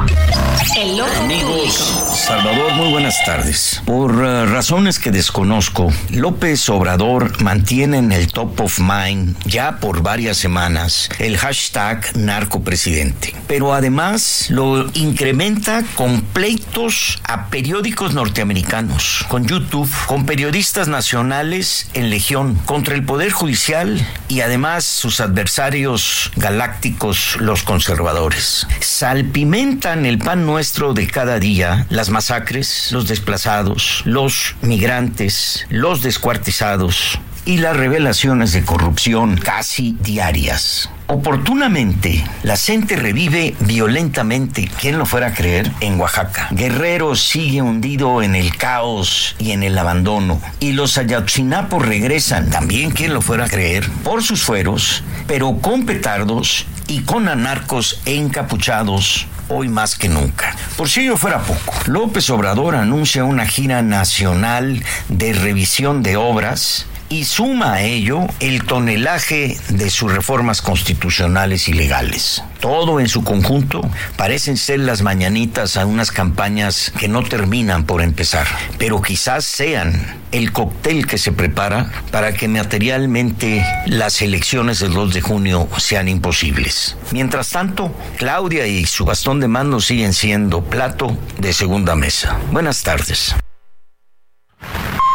El 0.77 1.01
Amigos, 1.01 1.75
Salvador, 2.15 2.75
muy 2.75 2.91
buenas 2.91 3.25
tardes. 3.25 3.83
Por 3.87 4.13
uh, 4.13 4.47
razones 4.47 4.99
que 4.99 5.11
desconozco, 5.11 5.91
López 6.11 6.69
Obrador 6.69 7.43
mantiene 7.43 7.97
en 7.97 8.13
el 8.13 8.31
top 8.31 8.61
of 8.61 8.79
mind 8.79 9.37
ya 9.47 9.79
por 9.79 10.03
varias 10.03 10.37
semanas 10.37 11.09
el 11.19 11.39
hashtag 11.39 12.15
narcopresidente. 12.15 13.35
Pero 13.49 13.73
además 13.73 14.47
lo 14.51 14.87
incrementa 14.93 15.83
con 15.97 16.21
pleitos 16.21 17.19
a 17.25 17.47
periodistas 17.47 17.70
periódicos 17.71 18.15
norteamericanos, 18.15 19.25
con 19.29 19.47
YouTube, 19.47 19.89
con 20.07 20.27
periodistas 20.27 20.89
nacionales 20.89 21.89
en 21.95 22.11
legión, 22.11 22.57
contra 22.67 22.97
el 22.97 23.05
Poder 23.05 23.31
Judicial 23.31 24.05
y 24.27 24.41
además 24.41 24.85
sus 24.85 25.21
adversarios 25.21 26.33
galácticos, 26.35 27.37
los 27.39 27.63
conservadores. 27.63 28.67
Salpimentan 28.81 30.05
el 30.05 30.19
pan 30.19 30.47
nuestro 30.47 30.95
de 30.95 31.07
cada 31.07 31.39
día, 31.39 31.87
las 31.91 32.11
masacres, 32.11 32.91
los 32.91 33.07
desplazados, 33.07 34.03
los 34.05 34.57
migrantes, 34.63 35.65
los 35.69 36.03
descuartizados 36.03 37.21
y 37.45 37.59
las 37.59 37.77
revelaciones 37.77 38.53
de 38.53 38.65
corrupción 38.65 39.37
casi 39.37 39.97
diarias. 40.01 40.91
Oportunamente, 41.07 42.25
la 42.45 42.57
gente 42.57 42.95
revive 42.95 43.57
violentamente, 43.61 44.71
¿quién 44.81 44.97
lo 44.97 45.07
fuera 45.07 45.29
a 45.29 45.35
creer? 45.35 45.73
En 45.81 45.99
Oaxaca. 45.99 46.49
Guerrero 46.53 47.17
sigue 47.17 47.63
hundido 47.63 48.23
en 48.23 48.37
el 48.37 48.57
caos 48.57 49.35
y 49.39 49.51
en 49.51 49.65
el 49.65 49.77
abandono. 49.77 50.41
Y 50.61 50.73
los 50.73 50.99
ayotzinapos 50.99 51.85
regresan, 51.85 52.49
también 52.51 52.93
¿quién 52.93 53.13
lo 53.13 53.23
fuera 53.23 53.47
a 53.47 53.49
creer? 53.49 53.91
Por 54.05 54.23
sus 54.23 54.43
fueros, 54.43 55.03
pero 55.27 55.59
con 55.59 55.85
petardos 55.85 56.67
y 56.87 57.01
con 57.01 57.29
anarcos 57.29 58.01
encapuchados 58.05 59.27
hoy 59.49 59.69
más 59.69 59.97
que 59.97 60.09
nunca. 60.09 60.55
Por 60.77 60.89
si 60.89 61.01
ello 61.01 61.17
fuera 61.17 61.41
poco, 61.41 61.75
López 61.87 62.31
Obrador 62.31 62.77
anuncia 62.77 63.25
una 63.25 63.47
gira 63.47 63.83
nacional 63.83 64.85
de 65.09 65.33
revisión 65.33 66.03
de 66.03 66.17
obras 66.17 66.87
Y 67.13 67.25
suma 67.25 67.73
a 67.73 67.83
ello 67.83 68.29
el 68.39 68.63
tonelaje 68.63 69.59
de 69.69 69.91
sus 69.91 70.13
reformas 70.13 70.63
constitucionales 70.63 71.67
y 71.69 71.73
legales. 71.73 72.45
Todo 72.61 73.01
en 73.01 73.09
su 73.09 73.25
conjunto 73.25 73.81
parecen 74.17 74.57
ser 74.57 74.79
las 74.79 75.03
mañanitas 75.03 75.77
a 75.77 75.87
unas 75.87 76.13
campañas 76.13 76.93
que 76.97 77.09
no 77.09 77.25
terminan 77.25 77.85
por 77.85 78.01
empezar, 78.01 78.47
pero 78.79 79.03
quizás 79.03 79.45
sean 79.45 80.21
el 80.31 80.53
cóctel 80.53 81.09
que 81.09 81.19
se 81.19 81.33
prepara 81.33 81.91
para 82.13 82.33
que 82.33 82.47
materialmente 82.47 83.67
las 83.87 84.23
elecciones 84.23 84.79
del 84.79 84.93
2 84.93 85.13
de 85.13 85.21
junio 85.21 85.69
sean 85.79 86.07
imposibles. 86.07 86.97
Mientras 87.11 87.51
tanto, 87.51 87.93
Claudia 88.19 88.69
y 88.69 88.87
su 88.87 89.05
bastón 89.05 89.41
de 89.41 89.49
mando 89.49 89.81
siguen 89.81 90.13
siendo 90.13 90.63
plato 90.63 91.19
de 91.39 91.53
segunda 91.53 91.97
mesa. 91.97 92.39
Buenas 92.53 92.85
tardes. 92.85 93.35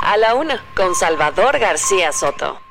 A 0.05 0.17
la 0.17 0.35
una, 0.35 0.63
con 0.75 0.93
Salvador 0.93 1.57
García 1.57 2.11
Soto. 2.11 2.61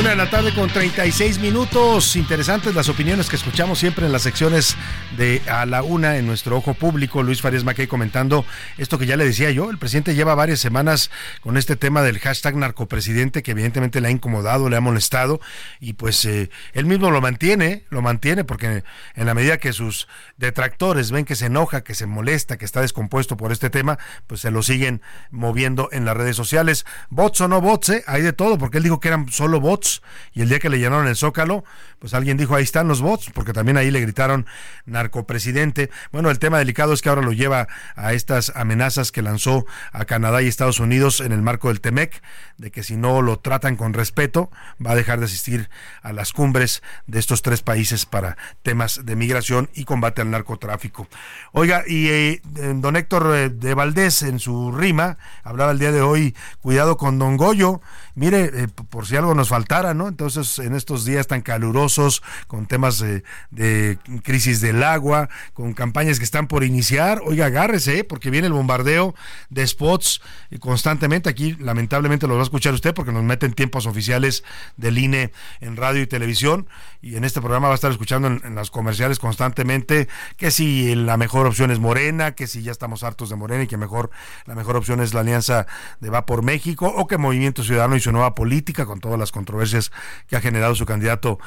Una 0.00 0.10
de 0.10 0.16
la 0.16 0.30
tarde 0.30 0.54
con 0.54 0.70
36 0.70 1.40
minutos. 1.40 2.16
Interesantes 2.16 2.74
las 2.74 2.88
opiniones 2.88 3.28
que 3.28 3.36
escuchamos 3.36 3.78
siempre 3.78 4.06
en 4.06 4.12
las 4.12 4.22
secciones 4.22 4.76
de 5.18 5.42
A 5.46 5.66
la 5.66 5.82
Una 5.82 6.16
en 6.16 6.26
nuestro 6.26 6.56
ojo 6.56 6.74
público. 6.74 7.22
Luis 7.22 7.42
Farías 7.42 7.64
Mackey 7.64 7.86
comentando 7.86 8.46
esto 8.78 8.98
que 8.98 9.04
ya 9.04 9.16
le 9.16 9.26
decía 9.26 9.50
yo. 9.50 9.68
El 9.68 9.76
presidente 9.78 10.14
lleva 10.14 10.34
varias 10.34 10.58
semanas 10.58 11.10
con 11.42 11.58
este 11.58 11.76
tema 11.76 12.02
del 12.02 12.18
hashtag 12.18 12.56
narcopresidente 12.56 13.42
que 13.42 13.50
evidentemente 13.50 14.00
le 14.00 14.08
ha 14.08 14.10
incomodado, 14.10 14.70
le 14.70 14.76
ha 14.76 14.80
molestado 14.80 15.40
y 15.80 15.92
pues 15.92 16.24
eh, 16.24 16.50
él 16.72 16.86
mismo 16.86 17.10
lo 17.10 17.20
mantiene, 17.20 17.84
lo 17.90 18.00
mantiene 18.00 18.44
porque 18.44 18.84
en 19.14 19.26
la 19.26 19.34
medida 19.34 19.58
que 19.58 19.74
sus 19.74 20.08
detractores 20.40 21.10
ven 21.10 21.26
que 21.26 21.36
se 21.36 21.46
enoja, 21.46 21.82
que 21.82 21.94
se 21.94 22.06
molesta, 22.06 22.56
que 22.56 22.64
está 22.64 22.80
descompuesto 22.80 23.36
por 23.36 23.52
este 23.52 23.68
tema, 23.68 23.98
pues 24.26 24.40
se 24.40 24.50
lo 24.50 24.62
siguen 24.62 25.02
moviendo 25.30 25.90
en 25.92 26.06
las 26.06 26.16
redes 26.16 26.34
sociales. 26.34 26.86
Bots 27.10 27.42
o 27.42 27.48
no 27.48 27.60
bots, 27.60 27.90
¿eh? 27.90 28.04
hay 28.06 28.22
de 28.22 28.32
todo 28.32 28.56
porque 28.56 28.78
él 28.78 28.84
dijo 28.84 29.00
que 29.00 29.08
eran 29.08 29.28
solo 29.28 29.60
bots 29.60 30.02
y 30.32 30.40
el 30.40 30.48
día 30.48 30.58
que 30.58 30.70
le 30.70 30.78
llenaron 30.78 31.06
el 31.06 31.16
zócalo, 31.16 31.62
pues 31.98 32.14
alguien 32.14 32.38
dijo 32.38 32.54
ahí 32.54 32.64
están 32.64 32.88
los 32.88 33.02
bots, 33.02 33.30
porque 33.34 33.52
también 33.52 33.76
ahí 33.76 33.90
le 33.90 34.00
gritaron 34.00 34.46
narcopresidente. 34.86 35.90
Bueno, 36.10 36.30
el 36.30 36.38
tema 36.38 36.58
delicado 36.58 36.94
es 36.94 37.02
que 37.02 37.10
ahora 37.10 37.20
lo 37.20 37.32
lleva 37.32 37.68
a 37.94 38.14
estas 38.14 38.50
amenazas 38.56 39.12
que 39.12 39.20
lanzó 39.20 39.66
a 39.92 40.06
Canadá 40.06 40.40
y 40.40 40.48
Estados 40.48 40.80
Unidos 40.80 41.20
en 41.20 41.32
el 41.32 41.42
marco 41.42 41.68
del 41.68 41.82
TEMEC, 41.82 42.22
de 42.56 42.70
que 42.70 42.82
si 42.82 42.96
no 42.96 43.20
lo 43.20 43.38
tratan 43.38 43.76
con 43.76 43.92
respeto, 43.92 44.50
va 44.84 44.92
a 44.92 44.96
dejar 44.96 45.18
de 45.18 45.26
asistir 45.26 45.68
a 46.00 46.14
las 46.14 46.32
cumbres 46.32 46.82
de 47.06 47.18
estos 47.18 47.42
tres 47.42 47.60
países 47.60 48.06
para 48.06 48.38
temas 48.62 49.04
de 49.04 49.16
migración 49.16 49.68
y 49.74 49.84
combate 49.84 50.22
al 50.22 50.29
narcotráfico. 50.30 51.06
Oiga, 51.52 51.82
y 51.86 52.08
eh, 52.08 52.42
don 52.76 52.96
Héctor 52.96 53.34
eh, 53.34 53.48
de 53.50 53.74
Valdés 53.74 54.22
en 54.22 54.38
su 54.38 54.72
rima 54.72 55.18
hablaba 55.42 55.72
el 55.72 55.78
día 55.78 55.92
de 55.92 56.02
hoy, 56.02 56.34
cuidado 56.60 56.96
con 56.96 57.18
don 57.18 57.36
Goyo, 57.36 57.80
mire, 58.14 58.50
eh, 58.52 58.68
por 58.68 59.06
si 59.06 59.16
algo 59.16 59.34
nos 59.34 59.48
faltara, 59.48 59.94
¿no? 59.94 60.08
Entonces, 60.08 60.58
en 60.58 60.74
estos 60.74 61.04
días 61.04 61.26
tan 61.26 61.40
calurosos, 61.40 62.22
con 62.46 62.66
temas 62.66 62.98
de, 62.98 63.98
crisis 64.22 64.60
del 64.60 64.82
agua, 64.82 65.28
con 65.54 65.72
campañas 65.72 66.18
que 66.18 66.24
están 66.24 66.46
por 66.46 66.64
iniciar, 66.64 67.22
oiga, 67.24 67.46
agárrese, 67.46 68.00
¿eh? 68.00 68.04
porque 68.04 68.30
viene 68.30 68.46
el 68.46 68.52
bombardeo 68.52 69.14
de 69.48 69.66
spots 69.66 70.20
constantemente. 70.60 71.30
Aquí, 71.30 71.56
lamentablemente, 71.58 72.26
lo 72.26 72.34
va 72.34 72.40
a 72.40 72.44
escuchar 72.44 72.74
usted 72.74 72.94
porque 72.94 73.12
nos 73.12 73.24
meten 73.24 73.52
tiempos 73.52 73.86
oficiales 73.86 74.44
del 74.76 74.98
INE 74.98 75.32
en 75.60 75.76
radio 75.76 76.02
y 76.02 76.06
televisión. 76.06 76.68
Y 77.02 77.16
en 77.16 77.24
este 77.24 77.40
programa 77.40 77.68
va 77.68 77.74
a 77.74 77.76
estar 77.76 77.90
escuchando 77.90 78.28
en 78.28 78.54
las 78.54 78.70
comerciales 78.70 79.18
constantemente 79.18 80.08
que 80.36 80.50
si 80.50 80.94
la 80.94 81.16
mejor 81.16 81.46
opción 81.46 81.70
es 81.70 81.78
Morena, 81.78 82.34
que 82.34 82.46
si 82.46 82.62
ya 82.62 82.72
estamos 82.72 83.02
hartos 83.02 83.30
de 83.30 83.36
Morena 83.36 83.64
y 83.64 83.66
que 83.66 83.76
mejor 83.76 84.10
la 84.46 84.54
mejor 84.54 84.76
opción 84.76 85.00
es 85.00 85.14
la 85.14 85.20
alianza 85.20 85.66
de 86.00 86.10
Va 86.10 86.26
por 86.26 86.42
México, 86.42 86.86
o 86.86 87.06
que 87.06 87.18
Movimiento 87.18 87.62
Ciudadano 87.62 87.96
y 87.96 88.00
su 88.00 88.12
nueva 88.12 88.34
política, 88.34 88.86
con 88.86 89.00
todas 89.00 89.18
las 89.18 89.32
controversias 89.32 89.92
que 90.26 90.36
ha 90.36 90.40
generado 90.40 90.74
su 90.74 90.86
candidato 90.86 91.38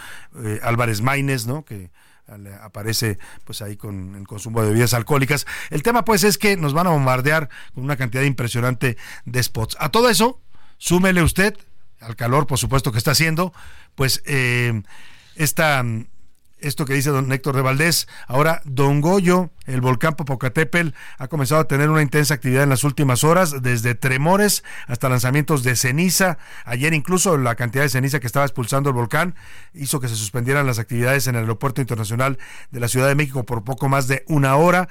eh, 0.43 0.59
Álvarez 0.63 1.01
Maínez, 1.01 1.45
¿no? 1.45 1.65
Que 1.65 1.91
aparece 2.61 3.19
pues 3.43 3.61
ahí 3.61 3.75
con 3.75 4.15
el 4.15 4.27
consumo 4.27 4.61
de 4.61 4.69
bebidas 4.69 4.93
alcohólicas. 4.93 5.45
El 5.69 5.83
tema 5.83 6.05
pues 6.05 6.23
es 6.23 6.37
que 6.37 6.57
nos 6.57 6.73
van 6.73 6.87
a 6.87 6.91
bombardear 6.91 7.49
con 7.73 7.83
una 7.83 7.97
cantidad 7.97 8.23
impresionante 8.23 8.97
de 9.25 9.43
spots. 9.43 9.75
A 9.79 9.89
todo 9.89 10.09
eso, 10.09 10.41
súmele 10.77 11.21
usted, 11.21 11.57
al 11.99 12.15
calor 12.15 12.47
por 12.47 12.57
supuesto 12.57 12.91
que 12.91 12.97
está 12.97 13.11
haciendo, 13.11 13.53
pues 13.95 14.23
eh, 14.25 14.81
esta 15.35 15.83
esto 16.63 16.85
que 16.85 16.93
dice 16.93 17.09
don 17.09 17.31
Héctor 17.31 17.55
de 17.55 17.61
Valdés. 17.61 18.07
Ahora, 18.27 18.61
Don 18.65 19.01
Goyo, 19.01 19.51
el 19.65 19.81
volcán 19.81 20.15
Popocatépetl, 20.15 20.89
ha 21.17 21.27
comenzado 21.27 21.61
a 21.61 21.67
tener 21.67 21.89
una 21.89 22.01
intensa 22.01 22.33
actividad 22.33 22.63
en 22.63 22.69
las 22.69 22.83
últimas 22.83 23.23
horas, 23.23 23.61
desde 23.61 23.95
tremores 23.95 24.63
hasta 24.87 25.09
lanzamientos 25.09 25.63
de 25.63 25.75
ceniza. 25.75 26.37
Ayer 26.65 26.93
incluso 26.93 27.37
la 27.37 27.55
cantidad 27.55 27.83
de 27.83 27.89
ceniza 27.89 28.19
que 28.19 28.27
estaba 28.27 28.45
expulsando 28.45 28.89
el 28.89 28.95
volcán 28.95 29.35
hizo 29.73 29.99
que 29.99 30.07
se 30.07 30.15
suspendieran 30.15 30.65
las 30.65 30.79
actividades 30.79 31.27
en 31.27 31.35
el 31.35 31.41
Aeropuerto 31.41 31.81
Internacional 31.81 32.37
de 32.71 32.79
la 32.79 32.87
Ciudad 32.87 33.07
de 33.07 33.15
México 33.15 33.45
por 33.45 33.63
poco 33.63 33.89
más 33.89 34.07
de 34.07 34.23
una 34.27 34.55
hora. 34.55 34.89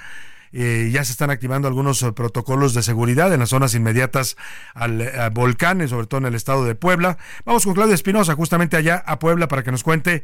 Eh, 0.55 0.91
ya 0.93 1.03
se 1.03 1.13
están 1.13 1.31
activando 1.31 1.67
algunos 1.67 2.03
eh, 2.03 2.13
protocolos 2.13 2.75
de 2.75 2.83
seguridad 2.83 3.33
en 3.33 3.41
las 3.41 3.49
zonas 3.49 3.75
inmediatas 3.75 4.37
al, 4.75 5.01
al 5.01 5.31
volcán, 5.31 5.89
sobre 5.89 6.07
todo 6.07 6.19
en 6.19 6.27
el 6.27 6.35
estado 6.35 6.67
de 6.67 6.75
Puebla. 6.75 7.17
Vamos 7.47 7.65
con 7.65 7.73
Claudia 7.73 7.95
Espinosa, 7.95 8.35
justamente 8.35 8.77
allá 8.77 9.03
a 9.07 9.19
Puebla, 9.19 9.49
para 9.49 9.63
que 9.63 9.71
nos 9.71 9.83
cuente 9.83 10.23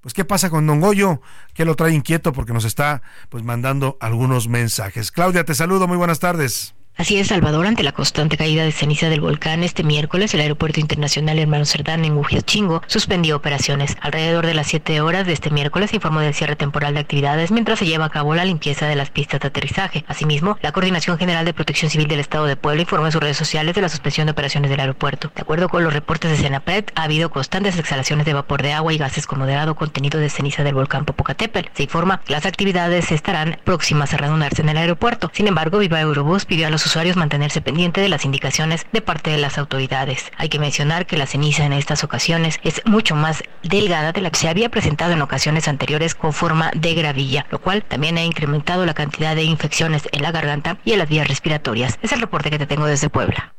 pues 0.00 0.14
qué 0.14 0.24
pasa 0.24 0.50
con 0.50 0.66
Don 0.66 0.80
Goyo, 0.80 1.20
que 1.54 1.64
lo 1.64 1.74
trae 1.76 1.92
inquieto 1.92 2.32
porque 2.32 2.52
nos 2.52 2.64
está 2.64 3.02
pues 3.28 3.44
mandando 3.44 3.96
algunos 4.00 4.48
mensajes. 4.48 5.10
Claudia, 5.12 5.44
te 5.44 5.54
saludo, 5.54 5.88
muy 5.88 5.96
buenas 5.96 6.20
tardes. 6.20 6.74
Así 6.98 7.18
es, 7.18 7.26
Salvador, 7.26 7.66
ante 7.66 7.82
la 7.82 7.92
constante 7.92 8.38
caída 8.38 8.64
de 8.64 8.72
ceniza 8.72 9.10
del 9.10 9.20
volcán, 9.20 9.62
este 9.62 9.82
miércoles 9.82 10.32
el 10.32 10.40
Aeropuerto 10.40 10.80
Internacional 10.80 11.38
Hermano 11.38 11.66
Cerdán 11.66 12.06
en 12.06 12.18
Chingo 12.46 12.80
suspendió 12.86 13.36
operaciones. 13.36 13.98
Alrededor 14.00 14.46
de 14.46 14.54
las 14.54 14.68
7 14.68 15.02
horas 15.02 15.26
de 15.26 15.34
este 15.34 15.50
miércoles 15.50 15.90
se 15.90 15.96
informó 15.96 16.20
del 16.20 16.32
cierre 16.32 16.56
temporal 16.56 16.94
de 16.94 17.00
actividades 17.00 17.50
mientras 17.50 17.80
se 17.80 17.84
lleva 17.84 18.06
a 18.06 18.10
cabo 18.10 18.34
la 18.34 18.46
limpieza 18.46 18.86
de 18.86 18.96
las 18.96 19.10
pistas 19.10 19.40
de 19.40 19.48
aterrizaje. 19.48 20.06
Asimismo, 20.08 20.56
la 20.62 20.72
Coordinación 20.72 21.18
General 21.18 21.44
de 21.44 21.52
Protección 21.52 21.90
Civil 21.90 22.08
del 22.08 22.20
Estado 22.20 22.46
de 22.46 22.56
Puebla 22.56 22.80
informó 22.80 23.04
en 23.04 23.12
sus 23.12 23.20
redes 23.20 23.36
sociales 23.36 23.74
de 23.74 23.82
la 23.82 23.90
suspensión 23.90 24.26
de 24.26 24.32
operaciones 24.32 24.70
del 24.70 24.80
aeropuerto. 24.80 25.30
De 25.34 25.42
acuerdo 25.42 25.68
con 25.68 25.84
los 25.84 25.92
reportes 25.92 26.30
de 26.30 26.38
Senapred, 26.38 26.86
ha 26.94 27.02
habido 27.02 27.28
constantes 27.28 27.78
exhalaciones 27.78 28.24
de 28.24 28.32
vapor 28.32 28.62
de 28.62 28.72
agua 28.72 28.94
y 28.94 28.98
gases 28.98 29.26
con 29.26 29.40
moderado 29.40 29.74
contenido 29.74 30.18
de 30.18 30.30
ceniza 30.30 30.64
del 30.64 30.74
volcán 30.74 31.04
Popocatépetl. 31.04 31.68
Se 31.74 31.82
informa 31.82 32.22
que 32.24 32.32
las 32.32 32.46
actividades 32.46 33.12
estarán 33.12 33.60
próximas 33.64 34.14
a 34.14 34.16
reanudarse 34.16 34.62
en 34.62 34.70
el 34.70 34.78
aeropuerto. 34.78 35.30
Sin 35.34 35.46
embargo, 35.46 35.78
Viva 35.78 36.00
Eurobús 36.00 36.46
pidió 36.46 36.66
a 36.66 36.70
los 36.70 36.85
usuarios 36.86 37.16
mantenerse 37.16 37.60
pendiente 37.60 38.00
de 38.00 38.08
las 38.08 38.24
indicaciones 38.24 38.86
de 38.92 39.02
parte 39.02 39.30
de 39.30 39.38
las 39.38 39.58
autoridades. 39.58 40.30
Hay 40.38 40.48
que 40.48 40.58
mencionar 40.58 41.06
que 41.06 41.16
la 41.16 41.26
ceniza 41.26 41.64
en 41.64 41.72
estas 41.72 42.04
ocasiones 42.04 42.58
es 42.62 42.80
mucho 42.84 43.14
más 43.14 43.42
delgada 43.62 44.12
de 44.12 44.20
la 44.20 44.30
que 44.30 44.38
se 44.38 44.48
había 44.48 44.70
presentado 44.70 45.12
en 45.12 45.22
ocasiones 45.22 45.68
anteriores 45.68 46.14
con 46.14 46.32
forma 46.32 46.70
de 46.74 46.94
gravilla, 46.94 47.46
lo 47.50 47.60
cual 47.60 47.84
también 47.84 48.16
ha 48.16 48.24
incrementado 48.24 48.86
la 48.86 48.94
cantidad 48.94 49.34
de 49.34 49.42
infecciones 49.42 50.08
en 50.12 50.22
la 50.22 50.32
garganta 50.32 50.78
y 50.84 50.92
en 50.92 50.98
las 50.98 51.08
vías 51.08 51.28
respiratorias. 51.28 51.98
Es 52.02 52.12
el 52.12 52.20
reporte 52.20 52.50
que 52.50 52.58
te 52.58 52.66
tengo 52.66 52.86
desde 52.86 53.10
Puebla. 53.10 53.54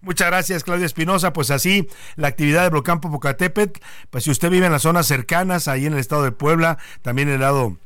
Muchas 0.00 0.28
gracias, 0.28 0.62
Claudia 0.62 0.86
Espinosa. 0.86 1.32
Pues 1.32 1.50
así, 1.50 1.88
la 2.16 2.28
actividad 2.28 2.62
de 2.62 2.70
Volcán 2.70 3.00
Popocatépetl, 3.00 3.80
pues 4.10 4.24
si 4.24 4.30
usted 4.30 4.50
vive 4.50 4.66
en 4.66 4.72
las 4.72 4.82
zonas 4.82 5.06
cercanas, 5.06 5.66
ahí 5.66 5.86
en 5.86 5.94
el 5.94 5.98
estado 5.98 6.22
de 6.22 6.32
Puebla, 6.32 6.78
también 7.02 7.28
en 7.28 7.34
el 7.34 7.40
lado 7.40 7.76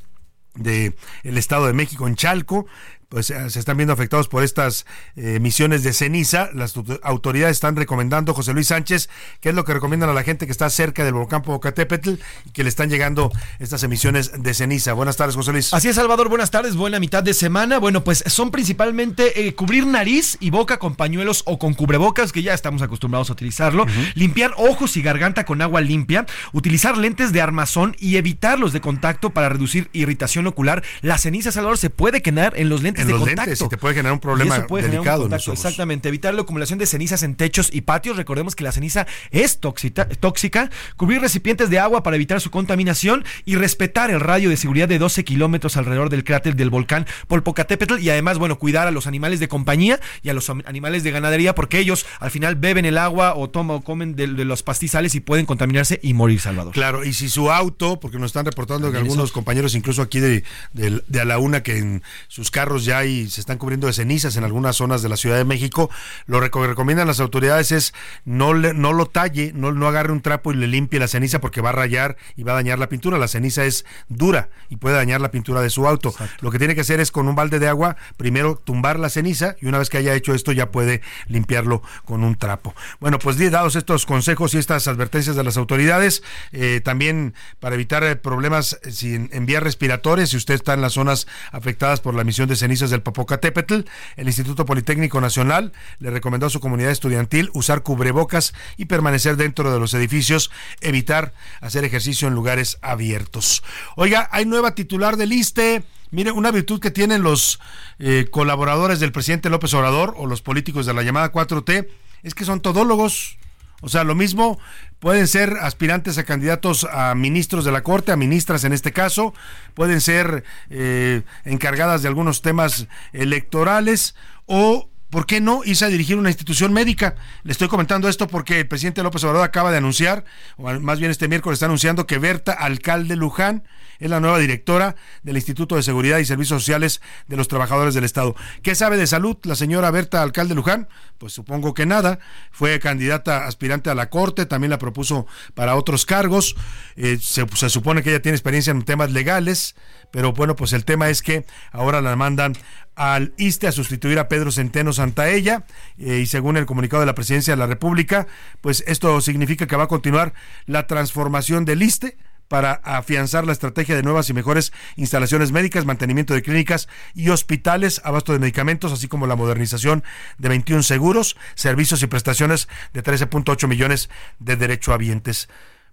de 0.54 0.94
Estado 1.24 1.66
de 1.66 1.72
México 1.72 2.06
en 2.06 2.14
Chalco, 2.14 2.66
pues 3.12 3.28
eh, 3.28 3.50
se 3.50 3.58
están 3.58 3.76
viendo 3.76 3.92
afectados 3.92 4.26
por 4.26 4.42
estas 4.42 4.86
eh, 5.16 5.34
emisiones 5.36 5.82
de 5.82 5.92
ceniza. 5.92 6.48
Las 6.54 6.72
autoridades 7.02 7.58
están 7.58 7.76
recomendando, 7.76 8.32
José 8.32 8.54
Luis 8.54 8.68
Sánchez, 8.68 9.10
qué 9.42 9.50
es 9.50 9.54
lo 9.54 9.66
que 9.66 9.74
recomiendan 9.74 10.08
a 10.08 10.14
la 10.14 10.22
gente 10.22 10.46
que 10.46 10.52
está 10.52 10.70
cerca 10.70 11.04
del 11.04 11.12
volcán 11.12 11.42
Popocatépetl 11.42 12.14
y 12.46 12.50
que 12.52 12.62
le 12.62 12.70
están 12.70 12.88
llegando 12.88 13.30
estas 13.58 13.82
emisiones 13.82 14.42
de 14.42 14.54
ceniza. 14.54 14.94
Buenas 14.94 15.18
tardes, 15.18 15.36
José 15.36 15.52
Luis. 15.52 15.74
Así 15.74 15.88
es, 15.88 15.96
Salvador, 15.96 16.30
buenas 16.30 16.50
tardes, 16.50 16.74
buena 16.74 16.98
mitad 17.00 17.22
de 17.22 17.34
semana. 17.34 17.78
Bueno, 17.78 18.02
pues 18.02 18.24
son 18.28 18.50
principalmente 18.50 19.46
eh, 19.46 19.54
cubrir 19.54 19.86
nariz 19.86 20.38
y 20.40 20.48
boca 20.48 20.78
con 20.78 20.94
pañuelos 20.94 21.42
o 21.44 21.58
con 21.58 21.74
cubrebocas, 21.74 22.32
que 22.32 22.42
ya 22.42 22.54
estamos 22.54 22.80
acostumbrados 22.80 23.28
a 23.28 23.34
utilizarlo, 23.34 23.84
limpiar 24.14 24.54
ojos 24.56 24.96
y 24.96 25.02
garganta 25.02 25.44
con 25.44 25.60
agua 25.60 25.82
limpia, 25.82 26.24
utilizar 26.54 26.96
lentes 26.96 27.30
de 27.34 27.42
armazón 27.42 27.94
y 27.98 28.16
evitarlos 28.16 28.72
de 28.72 28.80
contacto 28.80 29.28
para 29.34 29.50
reducir 29.50 29.90
irritación 29.92 30.46
ocular. 30.46 30.82
La 31.02 31.18
ceniza, 31.18 31.52
Salvador, 31.52 31.76
se 31.76 31.90
puede 31.90 32.22
quedar 32.22 32.54
en 32.56 32.70
los 32.70 32.82
lentes 32.82 33.01
en 33.02 33.10
los 33.10 33.24
lentes 33.24 33.60
y 33.60 33.68
te 33.68 33.76
puede 33.76 33.94
generar 33.94 34.12
un 34.12 34.20
problema 34.20 34.66
delicado. 34.68 35.28
exactamente, 35.52 36.08
evitar 36.08 36.34
la 36.34 36.42
acumulación 36.42 36.78
de 36.78 36.86
cenizas 36.86 37.22
en 37.22 37.34
techos 37.34 37.70
y 37.72 37.82
patios. 37.82 38.16
Recordemos 38.16 38.56
que 38.56 38.64
la 38.64 38.72
ceniza 38.72 39.06
es 39.30 39.60
tóxica, 39.60 40.08
tóxica. 40.08 40.70
Cubrir 40.96 41.20
recipientes 41.20 41.70
de 41.70 41.78
agua 41.78 42.02
para 42.02 42.16
evitar 42.16 42.40
su 42.40 42.50
contaminación 42.50 43.24
y 43.44 43.56
respetar 43.56 44.10
el 44.10 44.20
radio 44.20 44.50
de 44.50 44.56
seguridad 44.56 44.88
de 44.88 44.98
12 44.98 45.24
kilómetros 45.24 45.76
alrededor 45.76 46.08
del 46.08 46.24
cráter 46.24 46.56
del 46.56 46.70
volcán 46.70 47.06
Polpocatépetl 47.28 47.98
y 47.98 48.10
además, 48.10 48.38
bueno, 48.38 48.58
cuidar 48.58 48.86
a 48.86 48.90
los 48.90 49.06
animales 49.06 49.40
de 49.40 49.48
compañía 49.48 50.00
y 50.22 50.28
a 50.28 50.34
los 50.34 50.48
animales 50.50 51.02
de 51.02 51.10
ganadería 51.10 51.54
porque 51.54 51.78
ellos 51.78 52.06
al 52.20 52.30
final 52.30 52.56
beben 52.56 52.84
el 52.84 52.98
agua 52.98 53.34
o 53.36 53.50
toman 53.50 53.78
o 53.78 53.80
comen 53.82 54.16
de, 54.16 54.26
los 54.26 54.62
pastizales 54.62 55.14
y 55.14 55.20
pueden 55.20 55.46
contaminarse 55.46 56.00
y 56.02 56.14
morir, 56.14 56.40
Salvador. 56.40 56.72
Claro, 56.72 57.04
y 57.04 57.12
si 57.12 57.28
su 57.28 57.50
auto, 57.50 58.00
porque 58.00 58.18
nos 58.18 58.30
están 58.30 58.44
reportando 58.44 58.90
que 58.90 58.98
algunos 58.98 59.32
compañeros, 59.32 59.74
incluso 59.74 60.02
aquí 60.02 60.20
de, 60.20 60.44
de, 60.72 61.02
de 61.06 61.20
a 61.20 61.24
la 61.24 61.38
una, 61.38 61.62
que 61.62 61.78
en 61.78 62.02
sus 62.28 62.50
carros 62.50 62.84
ya 62.84 62.91
ya 62.92 62.98
hay, 62.98 63.28
se 63.28 63.40
están 63.40 63.58
cubriendo 63.58 63.86
de 63.86 63.92
cenizas 63.92 64.36
en 64.36 64.44
algunas 64.44 64.76
zonas 64.76 65.02
de 65.02 65.08
la 65.08 65.16
Ciudad 65.16 65.36
de 65.36 65.44
México. 65.44 65.90
Lo 66.26 66.40
que 66.40 66.66
recomiendan 66.66 67.06
las 67.06 67.20
autoridades 67.20 67.72
es 67.72 67.94
no, 68.24 68.54
le, 68.54 68.74
no 68.74 68.92
lo 68.92 69.06
talle, 69.06 69.52
no, 69.54 69.72
no 69.72 69.88
agarre 69.88 70.12
un 70.12 70.20
trapo 70.20 70.52
y 70.52 70.56
le 70.56 70.66
limpie 70.66 71.00
la 71.00 71.08
ceniza 71.08 71.40
porque 71.40 71.60
va 71.60 71.70
a 71.70 71.72
rayar 71.72 72.16
y 72.36 72.42
va 72.42 72.52
a 72.52 72.56
dañar 72.56 72.78
la 72.78 72.88
pintura. 72.88 73.18
La 73.18 73.28
ceniza 73.28 73.64
es 73.64 73.84
dura 74.08 74.48
y 74.68 74.76
puede 74.76 74.96
dañar 74.96 75.20
la 75.20 75.30
pintura 75.30 75.60
de 75.60 75.70
su 75.70 75.86
auto. 75.86 76.14
Lo 76.40 76.50
que 76.50 76.58
tiene 76.58 76.74
que 76.74 76.82
hacer 76.82 77.00
es 77.00 77.10
con 77.10 77.28
un 77.28 77.34
balde 77.34 77.58
de 77.58 77.68
agua, 77.68 77.96
primero 78.16 78.56
tumbar 78.56 78.98
la 78.98 79.08
ceniza 79.08 79.56
y 79.60 79.66
una 79.66 79.78
vez 79.78 79.88
que 79.88 79.98
haya 79.98 80.14
hecho 80.14 80.34
esto 80.34 80.52
ya 80.52 80.70
puede 80.70 81.00
limpiarlo 81.28 81.82
con 82.04 82.24
un 82.24 82.36
trapo. 82.36 82.74
Bueno, 83.00 83.18
pues 83.18 83.36
dados 83.50 83.76
estos 83.76 84.06
consejos 84.06 84.54
y 84.54 84.58
estas 84.58 84.86
advertencias 84.86 85.36
de 85.36 85.44
las 85.44 85.56
autoridades, 85.56 86.22
eh, 86.52 86.80
también 86.84 87.34
para 87.58 87.74
evitar 87.74 88.04
eh, 88.04 88.16
problemas 88.16 88.78
eh, 88.82 88.92
sin, 88.92 89.30
en 89.32 89.46
vías 89.46 89.62
respiratorias, 89.62 90.30
si 90.30 90.36
usted 90.36 90.54
está 90.54 90.74
en 90.74 90.80
las 90.80 90.92
zonas 90.92 91.26
afectadas 91.50 92.00
por 92.00 92.14
la 92.14 92.22
emisión 92.22 92.48
de 92.48 92.56
del 92.90 93.02
Popocatépetl, 93.02 93.80
el 94.16 94.26
Instituto 94.26 94.66
Politécnico 94.66 95.20
Nacional 95.20 95.72
le 95.98 96.10
recomendó 96.10 96.46
a 96.46 96.50
su 96.50 96.60
comunidad 96.60 96.90
estudiantil 96.90 97.50
usar 97.54 97.82
cubrebocas 97.82 98.54
y 98.76 98.86
permanecer 98.86 99.36
dentro 99.36 99.72
de 99.72 99.78
los 99.78 99.94
edificios, 99.94 100.50
evitar 100.80 101.32
hacer 101.60 101.84
ejercicio 101.84 102.28
en 102.28 102.34
lugares 102.34 102.78
abiertos. 102.82 103.62
Oiga, 103.96 104.28
hay 104.32 104.44
nueva 104.44 104.74
titular 104.74 105.16
del 105.16 105.32
ISTE. 105.32 105.84
Mire, 106.10 106.30
una 106.30 106.50
virtud 106.50 106.80
que 106.80 106.90
tienen 106.90 107.22
los 107.22 107.58
eh, 107.98 108.26
colaboradores 108.30 109.00
del 109.00 109.12
presidente 109.12 109.48
López 109.48 109.72
Obrador 109.74 110.14
o 110.18 110.26
los 110.26 110.42
políticos 110.42 110.84
de 110.84 110.92
la 110.92 111.02
llamada 111.02 111.32
4T 111.32 111.88
es 112.22 112.34
que 112.34 112.44
son 112.44 112.60
todólogos. 112.60 113.38
O 113.82 113.88
sea, 113.88 114.04
lo 114.04 114.14
mismo 114.14 114.58
pueden 115.00 115.26
ser 115.26 115.58
aspirantes 115.60 116.16
a 116.16 116.24
candidatos 116.24 116.86
a 116.90 117.14
ministros 117.14 117.64
de 117.64 117.72
la 117.72 117.82
Corte, 117.82 118.12
a 118.12 118.16
ministras 118.16 118.62
en 118.64 118.72
este 118.72 118.92
caso, 118.92 119.34
pueden 119.74 120.00
ser 120.00 120.44
eh, 120.70 121.22
encargadas 121.44 122.00
de 122.00 122.08
algunos 122.08 122.40
temas 122.42 122.86
electorales 123.12 124.14
o 124.46 124.88
¿por 125.12 125.26
qué 125.26 125.42
no 125.42 125.60
irse 125.62 125.84
a 125.84 125.88
dirigir 125.88 126.16
una 126.16 126.30
institución 126.30 126.72
médica? 126.72 127.16
Le 127.44 127.52
estoy 127.52 127.68
comentando 127.68 128.08
esto 128.08 128.26
porque 128.26 128.60
el 128.60 128.66
presidente 128.66 129.02
López 129.02 129.22
Obrador 129.24 129.44
acaba 129.44 129.70
de 129.70 129.76
anunciar, 129.76 130.24
o 130.56 130.72
más 130.80 130.98
bien 130.98 131.10
este 131.10 131.28
miércoles 131.28 131.58
está 131.58 131.66
anunciando 131.66 132.06
que 132.06 132.16
Berta 132.16 132.52
Alcalde 132.52 133.14
Luján 133.14 133.62
es 133.98 134.10
la 134.10 134.20
nueva 134.20 134.38
directora 134.38 134.96
del 135.22 135.36
Instituto 135.36 135.76
de 135.76 135.82
Seguridad 135.82 136.18
y 136.18 136.24
Servicios 136.24 136.62
Sociales 136.62 137.02
de 137.28 137.36
los 137.36 137.46
Trabajadores 137.46 137.94
del 137.94 138.04
Estado. 138.04 138.34
¿Qué 138.62 138.74
sabe 138.74 138.96
de 138.96 139.06
salud 139.06 139.36
la 139.44 139.54
señora 139.54 139.90
Berta 139.90 140.22
Alcalde 140.22 140.54
Luján? 140.54 140.88
Pues 141.18 141.34
supongo 141.34 141.74
que 141.74 141.86
nada. 141.86 142.18
Fue 142.50 142.80
candidata 142.80 143.46
aspirante 143.46 143.90
a 143.90 143.94
la 143.94 144.08
Corte, 144.08 144.46
también 144.46 144.70
la 144.70 144.78
propuso 144.78 145.26
para 145.54 145.76
otros 145.76 146.04
cargos. 146.06 146.56
Eh, 146.96 147.18
se, 147.20 147.46
se 147.54 147.68
supone 147.68 148.02
que 148.02 148.10
ella 148.10 148.22
tiene 148.22 148.34
experiencia 148.34 148.72
en 148.72 148.82
temas 148.82 149.12
legales, 149.12 149.76
pero 150.10 150.32
bueno, 150.32 150.56
pues 150.56 150.72
el 150.72 150.84
tema 150.84 151.08
es 151.08 151.22
que 151.22 151.44
ahora 151.70 152.00
la 152.00 152.16
mandan 152.16 152.54
al 152.94 153.32
ISTE 153.36 153.68
a 153.68 153.72
sustituir 153.72 154.18
a 154.18 154.28
Pedro 154.28 154.50
Centeno 154.50 154.92
Santaella 154.92 155.64
eh, 155.98 156.18
y 156.18 156.26
según 156.26 156.56
el 156.56 156.66
comunicado 156.66 157.00
de 157.00 157.06
la 157.06 157.14
Presidencia 157.14 157.54
de 157.54 157.58
la 157.58 157.66
República, 157.66 158.26
pues 158.60 158.84
esto 158.86 159.20
significa 159.20 159.66
que 159.66 159.76
va 159.76 159.84
a 159.84 159.88
continuar 159.88 160.34
la 160.66 160.86
transformación 160.86 161.64
del 161.64 161.82
ISTE 161.82 162.16
para 162.52 162.72
afianzar 162.84 163.46
la 163.46 163.52
estrategia 163.52 163.96
de 163.96 164.02
nuevas 164.02 164.28
y 164.28 164.34
mejores 164.34 164.74
instalaciones 164.96 165.52
médicas, 165.52 165.86
mantenimiento 165.86 166.34
de 166.34 166.42
clínicas 166.42 166.86
y 167.14 167.30
hospitales, 167.30 168.02
abasto 168.04 168.34
de 168.34 168.40
medicamentos, 168.40 168.92
así 168.92 169.08
como 169.08 169.26
la 169.26 169.36
modernización 169.36 170.04
de 170.36 170.50
21 170.50 170.82
seguros, 170.82 171.38
servicios 171.54 172.02
y 172.02 172.08
prestaciones 172.08 172.68
de 172.92 173.02
13.8 173.02 173.66
millones 173.68 174.10
de 174.38 174.56
derechohabientes. 174.56 175.48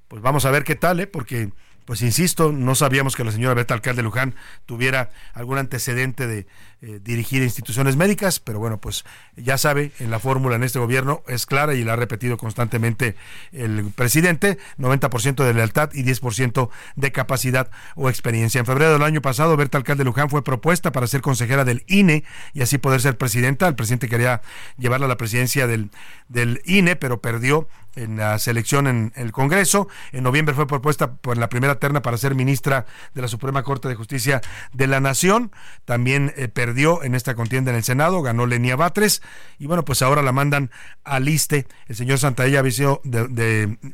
Pues 0.09 0.21
vamos 0.21 0.43
a 0.43 0.51
ver 0.51 0.65
qué 0.65 0.75
tal, 0.75 0.99
¿eh? 0.99 1.07
porque 1.07 1.53
pues 1.89 2.03
insisto, 2.03 2.51
no 2.51 2.75
sabíamos 2.75 3.15
que 3.15 3.23
la 3.23 3.31
señora 3.31 3.55
Berta 3.55 3.73
Alcalde 3.73 4.03
Luján 4.03 4.35
tuviera 4.67 5.09
algún 5.33 5.57
antecedente 5.57 6.27
de 6.27 6.45
eh, 6.83 6.99
dirigir 7.01 7.41
instituciones 7.41 7.95
médicas, 7.95 8.39
pero 8.39 8.59
bueno, 8.59 8.79
pues 8.79 9.05
ya 9.35 9.57
sabe, 9.57 9.91
en 9.97 10.11
la 10.11 10.19
fórmula 10.19 10.55
en 10.55 10.61
este 10.61 10.77
gobierno 10.77 11.23
es 11.27 11.47
clara 11.47 11.73
y 11.73 11.83
la 11.83 11.93
ha 11.93 11.95
repetido 11.95 12.37
constantemente 12.37 13.15
el 13.51 13.91
presidente, 13.95 14.59
90% 14.77 15.43
de 15.43 15.51
lealtad 15.51 15.89
y 15.91 16.03
10% 16.03 16.69
de 16.95 17.11
capacidad 17.11 17.71
o 17.95 18.07
experiencia. 18.07 18.59
En 18.59 18.67
febrero 18.67 18.93
del 18.93 19.01
año 19.01 19.23
pasado, 19.23 19.57
Berta 19.57 19.79
Alcalde 19.79 20.03
Luján 20.03 20.29
fue 20.29 20.43
propuesta 20.43 20.91
para 20.91 21.07
ser 21.07 21.21
consejera 21.21 21.65
del 21.65 21.83
INE 21.87 22.23
y 22.53 22.61
así 22.61 22.77
poder 22.77 23.01
ser 23.01 23.17
presidenta. 23.17 23.67
El 23.67 23.73
presidente 23.73 24.09
quería 24.09 24.43
llevarla 24.77 25.07
a 25.07 25.09
la 25.09 25.17
presidencia 25.17 25.65
del, 25.65 25.89
del 26.27 26.61
INE, 26.65 26.95
pero 26.95 27.19
perdió 27.19 27.67
en 28.03 28.17
la 28.17 28.39
selección 28.39 28.87
en 28.87 29.11
el 29.15 29.31
Congreso. 29.31 29.87
En 30.11 30.23
noviembre 30.23 30.55
fue 30.55 30.67
propuesta 30.67 31.13
por 31.13 31.37
la 31.37 31.49
primera 31.49 31.79
terna 31.79 32.01
para 32.01 32.17
ser 32.17 32.35
ministra 32.35 32.85
de 33.13 33.21
la 33.21 33.27
Suprema 33.27 33.63
Corte 33.63 33.87
de 33.87 33.95
Justicia 33.95 34.41
de 34.73 34.87
la 34.87 34.99
Nación. 34.99 35.51
También 35.85 36.33
eh, 36.37 36.47
perdió 36.47 37.03
en 37.03 37.15
esta 37.15 37.35
contienda 37.35 37.71
en 37.71 37.77
el 37.77 37.83
Senado, 37.83 38.21
ganó 38.21 38.45
Lenia 38.45 38.75
Batres. 38.75 39.21
Y 39.57 39.67
bueno, 39.67 39.83
pues 39.85 40.01
ahora 40.01 40.21
la 40.21 40.31
mandan 40.31 40.71
al 41.03 41.27
ISTE. 41.27 41.67
El 41.87 41.95
señor 41.95 42.19
Santaella 42.19 42.59
había 42.59 42.71
sido, 42.71 43.01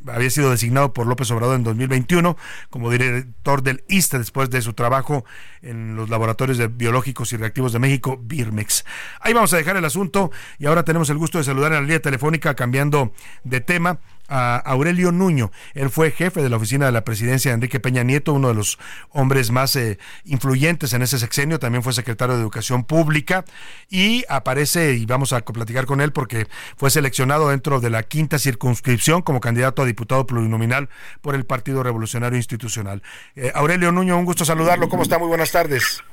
había 0.08 0.30
sido 0.30 0.52
designado 0.52 0.94
por 0.94 1.08
López 1.08 1.30
Obrador 1.32 1.56
en 1.56 1.64
2021 1.64 2.38
como 2.70 2.92
director 2.92 3.64
del 3.64 3.84
ISTE 3.88 4.20
después 4.20 4.50
de 4.50 4.62
su 4.62 4.74
trabajo 4.74 5.26
en 5.62 5.96
los 5.96 6.10
laboratorios 6.10 6.58
de 6.58 6.68
biológicos 6.68 7.34
y 7.34 7.38
reactivos 7.38 7.74
de 7.74 7.80
México, 7.80 8.20
Birmex. 8.22 8.86
Ahí 9.20 9.34
vamos 9.34 9.52
a 9.54 9.58
dejar 9.58 9.78
el 9.78 9.86
asunto 9.86 10.32
y 10.60 10.68
ahora 10.68 10.84
tenemos 10.84 11.10
el 11.10 11.18
gusto 11.18 11.40
de 11.40 11.44
saludar 11.44 11.72
en 11.72 11.78
la 11.80 11.82
línea 11.82 12.00
telefónica 12.00 12.54
cambiando 12.54 13.12
de 13.44 13.62
tema 13.62 13.95
a 14.28 14.58
Aurelio 14.58 15.12
Nuño. 15.12 15.52
Él 15.74 15.90
fue 15.90 16.12
jefe 16.12 16.42
de 16.42 16.50
la 16.50 16.58
oficina 16.58 16.86
de 16.86 16.92
la 16.92 17.04
presidencia 17.04 17.52
de 17.52 17.56
Enrique 17.56 17.80
Peña 17.80 18.04
Nieto, 18.04 18.34
uno 18.34 18.50
de 18.50 18.54
los 18.54 18.80
hombres 19.10 19.52
más 19.52 19.76
eh, 19.76 19.98
influyentes 20.24 20.94
en 20.94 21.02
ese 21.02 21.20
sexenio. 21.20 21.60
También 21.60 21.84
fue 21.84 21.94
secretario 21.94 22.36
de 22.36 22.42
Educación 22.42 22.84
Pública 22.84 23.46
y 23.90 24.24
aparece, 24.30 24.94
y 24.94 25.06
vamos 25.06 25.34
a 25.34 25.42
platicar 25.42 25.86
con 25.86 26.02
él 26.02 26.12
porque 26.12 26.48
fue 26.78 26.90
seleccionado 26.90 27.50
dentro 27.50 27.80
de 27.80 27.90
la 27.90 28.04
quinta 28.04 28.40
circunscripción 28.40 29.22
como 29.22 29.40
candidato 29.40 29.82
a 29.82 29.86
diputado 29.86 30.26
plurinominal 30.26 30.90
por 31.22 31.36
el 31.36 31.46
Partido 31.46 31.84
Revolucionario 31.84 32.38
Institucional. 32.38 33.02
Eh, 33.36 33.52
Aurelio 33.56 33.92
Nuño, 33.92 34.18
un 34.18 34.26
gusto 34.26 34.46
saludarlo. 34.46 34.90
¿Cómo 34.90 35.04
está? 35.04 35.20
Muy 35.20 35.28
buenas 35.28 35.52
tardes. 35.52 36.04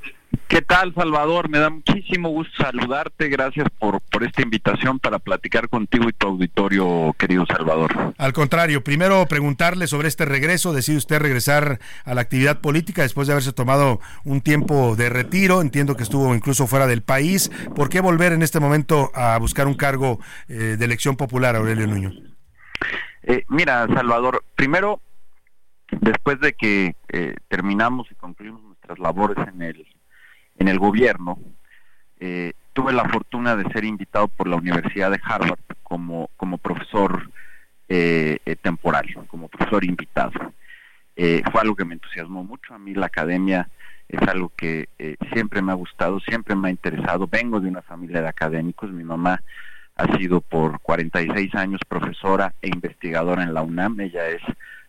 ¿Qué 0.52 0.60
tal, 0.60 0.92
Salvador? 0.94 1.48
Me 1.48 1.58
da 1.58 1.70
muchísimo 1.70 2.28
gusto 2.28 2.52
saludarte. 2.62 3.30
Gracias 3.30 3.68
por, 3.78 4.02
por 4.02 4.22
esta 4.22 4.42
invitación 4.42 4.98
para 4.98 5.18
platicar 5.18 5.70
contigo 5.70 6.10
y 6.10 6.12
tu 6.12 6.26
auditorio, 6.26 7.16
querido 7.18 7.46
Salvador. 7.46 8.12
Al 8.18 8.34
contrario, 8.34 8.84
primero 8.84 9.24
preguntarle 9.24 9.86
sobre 9.86 10.08
este 10.08 10.26
regreso. 10.26 10.74
Decide 10.74 10.98
usted 10.98 11.20
regresar 11.20 11.78
a 12.04 12.12
la 12.12 12.20
actividad 12.20 12.60
política 12.60 13.00
después 13.00 13.26
de 13.26 13.32
haberse 13.32 13.54
tomado 13.54 14.00
un 14.24 14.42
tiempo 14.42 14.94
de 14.94 15.08
retiro. 15.08 15.62
Entiendo 15.62 15.96
que 15.96 16.02
estuvo 16.02 16.34
incluso 16.34 16.66
fuera 16.66 16.86
del 16.86 17.00
país. 17.00 17.50
¿Por 17.74 17.88
qué 17.88 18.02
volver 18.02 18.34
en 18.34 18.42
este 18.42 18.60
momento 18.60 19.10
a 19.14 19.38
buscar 19.38 19.66
un 19.66 19.74
cargo 19.74 20.20
eh, 20.48 20.76
de 20.78 20.84
elección 20.84 21.16
popular, 21.16 21.56
Aurelio 21.56 21.86
Nuño? 21.86 22.12
Eh, 23.22 23.42
mira, 23.48 23.86
Salvador, 23.86 24.44
primero, 24.54 25.00
después 25.90 26.38
de 26.40 26.52
que 26.52 26.94
eh, 27.08 27.36
terminamos 27.48 28.06
y 28.10 28.14
concluimos 28.16 28.60
nuestras 28.62 28.98
labores 28.98 29.38
en 29.48 29.62
el 29.62 29.86
en 30.58 30.68
el 30.68 30.78
gobierno, 30.78 31.38
eh, 32.20 32.52
tuve 32.72 32.92
la 32.92 33.08
fortuna 33.08 33.56
de 33.56 33.70
ser 33.72 33.84
invitado 33.84 34.28
por 34.28 34.46
la 34.46 34.56
Universidad 34.56 35.10
de 35.10 35.20
Harvard 35.22 35.58
como, 35.82 36.30
como 36.36 36.58
profesor 36.58 37.28
eh, 37.88 38.38
eh, 38.46 38.56
temporal, 38.56 39.06
como 39.26 39.48
profesor 39.48 39.84
invitado. 39.84 40.32
fue 41.16 41.60
algo 41.60 41.74
que 41.74 41.84
me 41.84 41.94
entusiasmó 41.94 42.44
mucho. 42.44 42.74
A 42.74 42.78
mí 42.78 42.94
la 42.94 43.06
academia 43.06 43.68
es 44.08 44.22
algo 44.28 44.52
que 44.56 44.88
siempre 45.32 45.62
me 45.62 45.72
ha 45.72 45.74
gustado, 45.74 46.20
siempre 46.20 46.54
me 46.54 46.68
ha 46.68 46.70
interesado. 46.70 47.26
Vengo 47.26 47.60
de 47.60 47.68
una 47.68 47.82
familia 47.82 48.22
de 48.22 48.28
académicos. 48.28 48.90
Mi 48.90 49.04
mamá 49.04 49.42
ha 49.96 50.16
sido 50.16 50.40
por 50.40 50.80
46 50.80 51.54
años 51.54 51.80
profesora 51.88 52.54
e 52.62 52.68
investigadora 52.68 53.42
en 53.42 53.52
la 53.52 53.62
UNAM. 53.62 54.00
Ella 54.00 54.28
es 54.28 54.42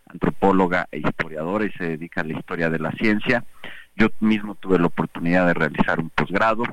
antropóloga 0.06 0.86
e 0.90 0.98
historiadora 0.98 1.64
y 1.64 1.72
se 1.72 1.84
dedica 1.84 2.20
a 2.20 2.24
la 2.24 2.38
historia 2.38 2.70
de 2.70 2.78
la 2.78 2.92
ciencia. 2.92 3.44
Yo 3.96 4.08
mismo 4.20 4.54
tuve 4.56 4.78
la 4.78 4.86
oportunidad 4.86 5.46
de 5.46 5.54
realizar 5.54 6.00
un 6.00 6.10
posgrado 6.10 6.64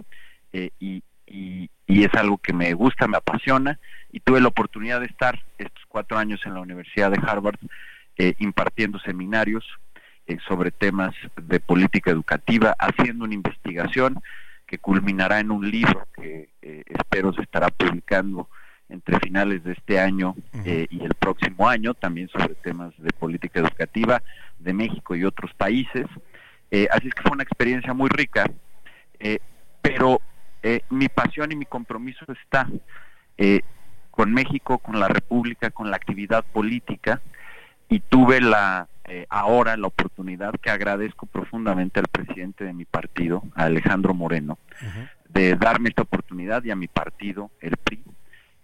eh, 0.54 0.72
y, 0.80 1.04
es 1.88 2.14
algo 2.16 2.40
que 2.40 2.52
me 2.52 2.74
gusta, 2.74 3.08
me 3.08 3.18
apasiona 3.18 3.78
y 4.12 4.22
tuve 4.22 4.42
la 4.42 4.48
oportunidad 4.48 5.02
de 5.02 5.06
estar 5.06 5.40
estos 5.60 5.84
cuatro 5.88 6.18
años 6.18 6.42
en 6.46 6.56
la 6.56 6.60
Universidad 6.60 7.12
de 7.12 7.20
Harvard 7.24 7.60
eh, 8.18 8.34
impartiendo 8.40 8.98
seminarios 9.00 9.64
eh, 10.26 10.38
sobre 10.48 10.72
temas 10.72 11.14
de 11.38 11.60
política 11.60 12.10
educativa, 12.10 12.76
haciendo 12.80 13.26
una 13.26 13.36
investigación 13.36 14.20
que 14.66 14.80
culminará 14.80 15.40
en 15.40 15.52
un 15.52 15.70
libro 15.70 16.08
que 16.16 16.50
espero 16.88 17.34
se 17.34 17.44
estará 17.44 17.68
publicando 17.68 18.50
entre 18.90 19.20
finales 19.20 19.64
de 19.64 19.74
este 19.74 20.00
año 20.00 20.36
y 20.66 21.04
el 21.04 21.14
próximo 21.20 21.70
año, 21.70 21.94
también 21.94 22.30
sobre 22.30 22.56
temas 22.56 22.94
de 22.98 23.12
política 23.12 23.60
educativa 23.60 24.24
de 24.60 24.74
México 24.74 25.16
y 25.16 25.24
otros 25.24 25.54
países. 25.54 26.08
Eh, 26.72 26.88
así 26.92 27.08
es 27.08 27.14
que 27.14 27.22
fue 27.22 27.32
una 27.32 27.44
experiencia 27.44 27.94
muy 27.94 28.10
rica, 28.10 28.50
eh, 29.20 29.40
pero 29.82 30.22
eh, 30.64 30.82
mi 30.90 31.10
pasión 31.10 31.52
y 31.52 31.56
mi 31.56 31.66
compromiso 31.66 32.26
está 32.32 32.68
con 34.12 34.34
México, 34.34 34.78
con 34.78 35.00
la 35.00 35.08
República, 35.08 35.72
con 35.72 35.90
la 35.90 35.96
actividad 35.96 36.46
política 36.46 37.22
y 37.90 38.00
tuve 38.00 38.40
la 38.40 38.88
ahora 39.30 39.76
la 39.76 39.88
oportunidad 39.88 40.54
que 40.62 40.70
agradezco 40.70 41.26
profundamente 41.26 42.00
al 42.00 42.08
presidente 42.08 42.64
de 42.64 42.72
mi 42.72 42.86
partido, 42.86 43.44
a 43.56 43.64
Alejandro 43.64 44.14
Moreno, 44.14 44.58
de 45.28 45.56
darme 45.56 45.90
esta 45.90 46.04
oportunidad 46.04 46.64
y 46.64 46.72
a 46.72 46.76
mi 46.76 46.88
partido, 46.88 47.52
el 47.60 47.76
PRI. 47.76 48.04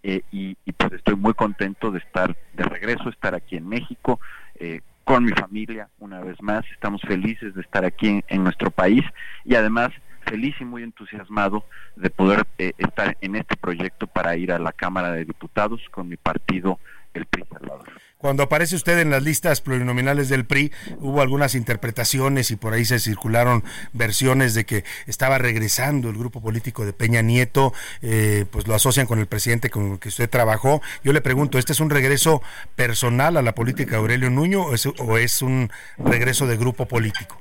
Eh, 0.03 0.21
y, 0.31 0.55
pues 0.71 0.93
estoy 0.93 1.15
muy 1.15 1.33
contento 1.33 1.91
de 1.91 1.99
estar 1.99 2.33
de 2.53 2.63
regreso, 2.63 3.09
estar 3.09 3.35
aquí 3.35 3.57
en 3.57 3.67
México, 3.67 4.21
eh, 4.55 4.79
con 5.07 5.23
mi 5.23 5.31
familia 5.31 5.87
una 5.99 6.19
vez 6.19 6.35
más. 6.41 6.65
Estamos 6.73 7.01
felices 7.01 7.55
de 7.55 7.61
estar 7.61 7.85
aquí 7.85 8.21
en, 8.27 8.43
nuestro 8.43 8.71
país 8.71 9.05
y 9.45 9.55
además 9.55 9.91
feliz 10.25 10.53
y 10.59 10.65
muy 10.65 10.83
entusiasmado 10.83 11.63
de 11.95 12.09
poder 12.09 12.45
eh, 12.57 12.73
estar 12.77 13.15
en 13.21 13.37
este 13.37 13.55
proyecto 13.55 14.05
para 14.07 14.35
ir 14.35 14.51
a 14.51 14.59
la 14.59 14.73
Cámara 14.73 15.13
de 15.13 15.23
Diputados 15.23 15.79
con 15.91 16.09
mi 16.09 16.17
partido, 16.17 16.77
el 17.17 17.25
PRI 17.25 17.43
Salvador. 17.51 17.87
Cuando 18.17 18.41
aparece 18.41 18.75
usted 18.75 18.97
en 18.99 19.11
las 19.11 19.21
listas 19.21 19.61
plurinominales 19.61 20.27
del 20.27 20.43
PRI, 20.43 20.71
hubo 20.97 21.21
algunas 21.21 21.53
interpretaciones 21.53 22.49
y 22.49 22.55
por 22.55 22.73
ahí 22.73 22.83
se 22.83 22.97
circularon 22.97 23.63
versiones 23.93 24.55
de 24.55 24.65
que 24.65 24.83
estaba 25.05 25.37
regresando 25.37 26.09
el 26.09 26.17
grupo 26.17 26.41
político 26.41 26.83
de 26.83 26.93
Peña 26.93 27.21
Nieto, 27.21 27.73
eh, 28.01 28.45
pues 28.51 28.67
lo 28.67 28.73
asocian 28.73 29.05
con 29.05 29.19
el 29.19 29.27
presidente 29.27 29.69
con 29.69 29.91
el 29.91 29.99
que 29.99 30.09
usted 30.09 30.27
trabajó. 30.31 30.81
Yo 31.03 31.13
le 31.13 31.21
pregunto, 31.21 31.59
¿este 31.59 31.73
es 31.73 31.79
un 31.79 31.91
regreso 31.91 32.41
personal 32.75 33.37
a 33.37 33.43
la 33.43 33.53
política 33.53 33.91
de 33.91 33.97
Aurelio 33.97 34.31
Nuño 34.31 34.63
o 34.63 35.17
es, 35.17 35.41
un 35.43 35.69
regreso 35.99 36.47
de 36.47 36.57
grupo 36.57 36.87
político? 36.87 37.39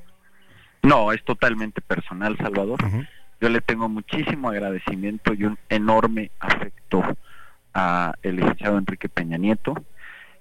No, 0.83 1.11
es 1.11 1.23
totalmente 1.23 1.81
personal, 1.81 2.37
Salvador. 2.37 2.77
Yo 3.41 3.49
le 3.49 3.61
tengo 3.61 3.89
muchísimo 3.89 4.49
agradecimiento 4.49 5.33
y 5.33 5.43
un 5.43 5.57
enorme 5.69 6.29
afecto 6.39 7.03
a 7.77 8.15
el 8.23 8.37
licenciado 8.37 8.77
Enrique 8.77 9.07
Peña 9.07 9.37
Nieto 9.37 9.75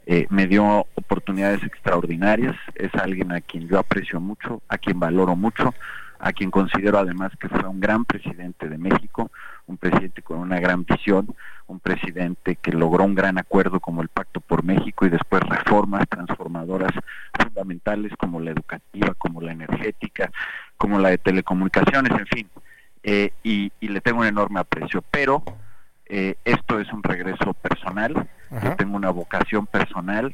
eh, 0.06 0.26
me 0.30 0.46
dio 0.46 0.86
oportunidades 0.94 1.62
extraordinarias, 1.62 2.56
es 2.76 2.94
alguien 2.94 3.32
a 3.32 3.40
quien 3.40 3.68
yo 3.68 3.78
aprecio 3.78 4.20
mucho, 4.20 4.62
a 4.68 4.78
quien 4.78 4.98
valoro 4.98 5.36
mucho, 5.36 5.74
a 6.18 6.32
quien 6.32 6.50
considero 6.50 6.98
además 6.98 7.32
que 7.38 7.48
fue 7.48 7.68
un 7.68 7.80
gran 7.80 8.04
presidente 8.04 8.68
de 8.68 8.78
México, 8.78 9.30
un 9.66 9.76
presidente 9.76 10.22
con 10.22 10.38
una 10.38 10.60
gran 10.60 10.84
visión, 10.84 11.34
un 11.66 11.80
presidente 11.80 12.56
que 12.56 12.72
logró 12.72 13.04
un 13.04 13.14
gran 13.14 13.36
acuerdo 13.36 13.80
como 13.80 14.00
el 14.00 14.08
Pacto 14.08 14.40
por 14.40 14.64
México 14.64 15.04
y 15.04 15.10
después 15.10 15.42
reformas 15.42 16.08
transformadoras 16.08 16.92
fundamentales 17.38 18.12
como 18.16 18.40
la 18.40 18.52
educativa, 18.52 19.12
como 19.18 19.42
la 19.42 19.52
energética, 19.52 20.30
como 20.78 20.98
la 20.98 21.10
de 21.10 21.18
telecomunicaciones, 21.18 22.12
en 22.12 22.26
fin. 22.26 22.48
Eh, 23.02 23.32
y, 23.42 23.72
le 23.80 24.00
tengo 24.00 24.20
un 24.20 24.26
enorme 24.26 24.60
aprecio, 24.60 25.02
pero 25.10 25.42
eh, 26.08 26.36
esto 26.44 26.78
es 26.78 26.92
un 26.92 27.02
regreso 27.02 27.52
personal, 27.54 28.28
yo 28.50 28.76
tengo 28.76 28.96
una 28.96 29.10
vocación 29.10 29.66
personal 29.66 30.30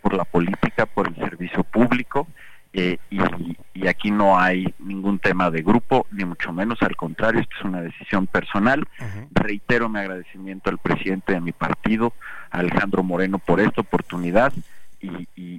por 0.00 0.14
la 0.14 0.24
política, 0.24 0.86
por 0.86 1.08
el 1.08 1.16
servicio 1.16 1.64
público, 1.64 2.28
eh, 2.72 2.98
y, 3.10 3.86
aquí 3.86 4.10
no 4.10 4.38
hay 4.38 4.74
ningún 4.80 5.20
tema 5.20 5.50
de 5.50 5.62
grupo, 5.62 6.06
ni 6.10 6.24
mucho 6.24 6.52
menos, 6.52 6.82
al 6.82 6.96
contrario, 6.96 7.40
esto 7.40 7.54
es 7.58 7.64
una 7.64 7.80
decisión 7.80 8.26
personal. 8.26 8.86
Reitero 9.30 9.88
mi 9.88 10.00
agradecimiento 10.00 10.70
al 10.70 10.78
presidente 10.78 11.32
de 11.32 11.40
mi 11.40 11.52
partido, 11.52 12.12
Alejandro 12.50 13.04
Moreno, 13.04 13.38
por 13.38 13.60
esta 13.60 13.82
oportunidad 13.82 14.52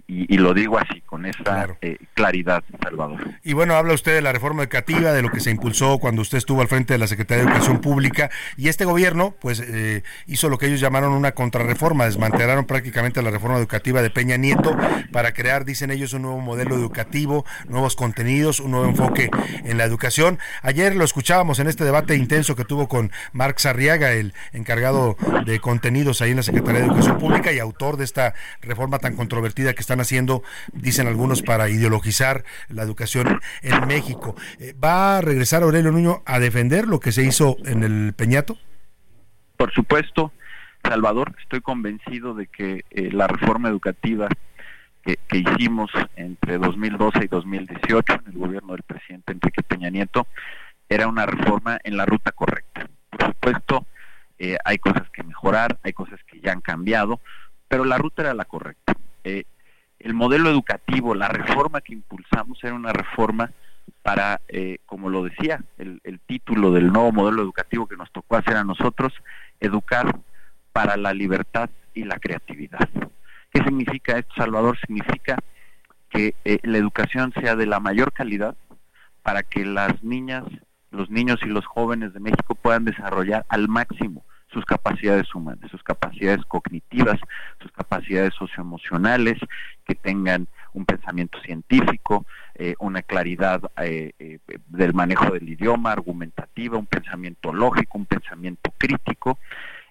y, 0.07 0.37
lo 0.37 0.53
digo 0.53 0.77
así, 0.77 1.01
con 1.01 1.25
esa 1.25 1.67
eh, 1.81 1.97
claridad, 2.13 2.63
Salvador. 2.81 3.19
Y 3.43 3.53
bueno, 3.53 3.75
habla 3.75 3.93
usted 3.93 4.13
de 4.13 4.21
la 4.21 4.31
reforma 4.31 4.63
educativa, 4.63 5.11
de 5.11 5.21
lo 5.21 5.31
que 5.31 5.39
se 5.39 5.51
impulsó 5.51 5.97
cuando 5.97 6.21
usted 6.21 6.37
estuvo 6.37 6.61
al 6.61 6.67
frente 6.67 6.93
de 6.93 6.99
la 6.99 7.07
Secretaría 7.07 7.43
de 7.43 7.49
Educación 7.49 7.79
Pública, 7.81 8.29
y 8.55 8.67
este 8.67 8.85
gobierno, 8.85 9.35
pues, 9.39 9.59
eh, 9.59 10.03
hizo 10.27 10.49
lo 10.49 10.57
que 10.57 10.67
ellos 10.67 10.79
llamaron 10.79 11.13
una 11.13 11.31
contrarreforma, 11.31 12.05
desmantelaron 12.05 12.65
prácticamente 12.65 13.21
la 13.21 13.31
reforma 13.31 13.57
educativa 13.57 14.01
de 14.01 14.09
Peña 14.09 14.37
Nieto 14.37 14.75
para 15.11 15.33
crear, 15.33 15.65
dicen 15.65 15.91
ellos, 15.91 16.13
un 16.13 16.23
nuevo 16.23 16.39
modelo 16.39 16.75
educativo, 16.75 17.45
nuevos 17.67 17.95
contenidos, 17.95 18.59
un 18.59 18.71
nuevo 18.71 18.87
enfoque 18.87 19.29
en 19.63 19.77
la 19.77 19.85
educación. 19.85 20.39
Ayer 20.61 20.95
lo 20.95 21.03
escuchábamos 21.03 21.59
en 21.59 21.67
este 21.67 21.83
debate 21.83 22.15
intenso 22.15 22.55
que 22.55 22.65
tuvo 22.65 22.87
con 22.87 23.11
Marx 23.31 23.65
Arriaga, 23.65 24.11
el 24.11 24.33
encargado 24.53 25.17
de 25.45 25.59
contenidos 25.59 26.21
ahí 26.21 26.31
en 26.31 26.37
la 26.37 26.43
Secretaría 26.43 26.81
de 26.81 26.87
Educación 26.87 27.17
Pública 27.17 27.51
y 27.51 27.59
autor 27.59 27.97
de 27.97 28.03
esta 28.03 28.33
reforma 28.61 28.99
tan 28.99 29.15
controversial 29.15 29.36
controvertida 29.37 29.73
que 29.73 29.81
están 29.81 29.99
haciendo, 29.99 30.41
dicen 30.73 31.05
algunos, 31.05 31.43
para 31.43 31.69
ideologizar 31.69 32.43
la 32.69 32.81
educación 32.81 33.39
en 33.61 33.87
México. 33.87 34.35
Eh, 34.59 34.73
¿Va 34.83 35.17
a 35.17 35.21
regresar 35.21 35.61
Aurelio 35.61 35.91
Nuño 35.91 36.23
a 36.25 36.39
defender 36.39 36.87
lo 36.87 36.99
que 36.99 37.11
se 37.11 37.23
hizo 37.23 37.55
en 37.65 37.83
el 37.83 38.13
Peñato? 38.13 38.57
Por 39.55 39.71
supuesto, 39.73 40.31
Salvador, 40.83 41.35
estoy 41.39 41.61
convencido 41.61 42.33
de 42.33 42.47
que 42.47 42.83
eh, 42.89 43.11
la 43.11 43.27
reforma 43.27 43.69
educativa 43.69 44.27
que, 45.03 45.19
hicimos 45.31 45.91
entre 46.15 46.57
2012 46.57 47.25
y 47.25 47.27
2018 47.27 48.13
en 48.13 48.33
el 48.33 48.39
gobierno 48.39 48.73
del 48.73 48.81
presidente 48.81 49.33
Enrique 49.33 49.61
Peña 49.61 49.91
Nieto 49.91 50.25
era 50.89 51.07
una 51.07 51.27
reforma 51.27 51.77
en 51.83 51.95
la 51.95 52.07
ruta 52.07 52.31
correcta. 52.31 52.89
Por 53.11 53.27
supuesto, 53.27 53.85
eh, 54.39 54.57
hay 54.65 54.79
cosas 54.79 55.07
que 55.11 55.21
mejorar, 55.21 55.77
hay 55.83 55.93
cosas 55.93 56.19
que 56.25 56.39
ya 56.39 56.53
han 56.53 56.61
cambiado, 56.61 57.21
pero 57.67 57.85
la 57.85 57.99
ruta 57.99 58.23
era 58.23 58.33
la 58.33 58.45
correcta. 58.45 58.97
Eh, 59.27 59.43
el 59.99 60.13
modelo 60.13 60.49
educativo, 60.49 61.13
la 61.13 61.27
reforma 61.27 61.81
que 61.81 61.91
impulsamos 61.91 62.63
era 62.63 62.73
una 62.73 62.93
reforma 62.93 63.51
para, 64.01 64.39
eh, 64.47 64.77
como 64.85 65.09
lo 65.09 65.23
decía 65.23 65.61
el, 65.77 65.99
título 66.27 66.71
del 66.71 66.93
nuevo 66.93 67.11
modelo 67.11 67.41
educativo 67.41 67.87
que 67.87 67.97
nos 67.97 68.09
tocó 68.11 68.37
hacer 68.37 68.55
a 68.55 68.63
nosotros, 68.63 69.11
educar 69.59 70.17
para 70.71 70.95
la 70.95 71.13
libertad 71.13 71.69
y 71.93 72.05
la 72.05 72.19
creatividad. 72.19 72.87
¿Qué 73.51 73.61
significa 73.63 74.17
esto, 74.17 74.33
Salvador? 74.37 74.77
Significa 74.79 75.37
que 76.09 76.35
eh, 76.45 76.59
la 76.63 76.77
educación 76.77 77.33
sea 77.41 77.57
de 77.57 77.65
la 77.65 77.81
mayor 77.81 78.13
calidad 78.13 78.55
para 79.23 79.43
que 79.43 79.65
las 79.65 80.01
niñas, 80.03 80.45
los 80.91 81.09
niños 81.09 81.39
y 81.43 81.47
los 81.47 81.65
jóvenes 81.65 82.13
de 82.13 82.21
México 82.21 82.55
puedan 82.55 82.85
desarrollar 82.85 83.45
al 83.49 83.67
máximo 83.67 84.23
sus 84.51 84.65
capacidades 84.65 85.33
humanas, 85.35 85.69
sus 85.69 85.83
capacidades 85.83 86.45
cognitivas, 86.45 87.19
sus 87.61 87.71
capacidades 87.71 88.33
socioemocionales, 88.33 89.37
que 89.85 89.95
tengan 89.95 90.47
un 90.73 90.85
pensamiento 90.85 91.39
científico, 91.41 92.25
eh, 92.55 92.75
una 92.79 93.01
claridad 93.01 93.61
eh, 93.81 94.13
eh, 94.19 94.39
del 94.67 94.93
manejo 94.93 95.31
del 95.31 95.49
idioma, 95.49 95.91
argumentativa, 95.91 96.77
un 96.77 96.85
pensamiento 96.85 97.53
lógico, 97.53 97.97
un 97.97 98.05
pensamiento 98.05 98.73
crítico. 98.77 99.39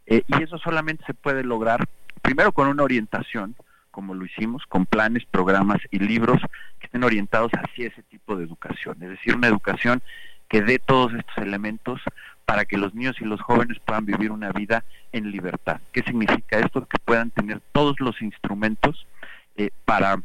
y 0.06 0.42
eso 0.42 0.56
solamente 0.58 1.04
se 1.04 1.14
puede 1.14 1.42
lograr 1.42 1.84
primero 2.22 2.52
con 2.52 2.68
una 2.68 2.84
orientación, 2.84 3.56
como 3.90 4.14
lo 4.14 4.24
hicimos, 4.24 4.64
con 4.68 4.86
planes, 4.86 5.24
programas 5.24 5.78
y 5.90 5.98
libros 5.98 6.40
que 6.78 6.86
estén 6.86 7.02
orientados 7.02 7.50
hacia 7.52 7.88
ese 7.88 8.02
tipo 8.04 8.36
de 8.36 8.44
educación, 8.44 8.96
es 9.02 9.10
decir, 9.10 9.34
una 9.34 9.48
educación 9.48 10.02
que 10.48 10.62
dé 10.62 10.78
todos 10.78 11.12
estos 11.14 11.38
elementos 11.38 12.00
para 12.46 12.64
que 12.64 12.78
los 12.78 12.94
niños 12.94 13.16
y 13.20 13.24
los 13.24 13.40
jóvenes 13.42 13.78
puedan 13.84 14.06
vivir 14.06 14.30
una 14.30 14.52
vida 14.52 14.84
en 15.12 15.30
libertad. 15.32 15.80
¿Qué 15.92 16.02
significa 16.02 16.60
esto? 16.60 16.86
Que 16.86 16.98
puedan 17.04 17.30
tener 17.30 17.60
todos 17.72 17.96
los 17.98 18.22
instrumentos 18.22 19.06
eh, 19.56 19.70
para 19.84 20.22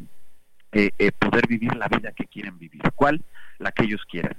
eh, 0.72 0.92
eh, 1.00 1.12
poder 1.12 1.48
vivir 1.48 1.76
la 1.76 1.88
vida 1.88 2.12
que 2.12 2.26
quieren 2.26 2.60
vivir. 2.60 2.84
¿Cuál? 2.96 3.24
La 3.58 3.72
que 3.72 3.86
ellos 3.86 4.06
quieran. 4.10 4.36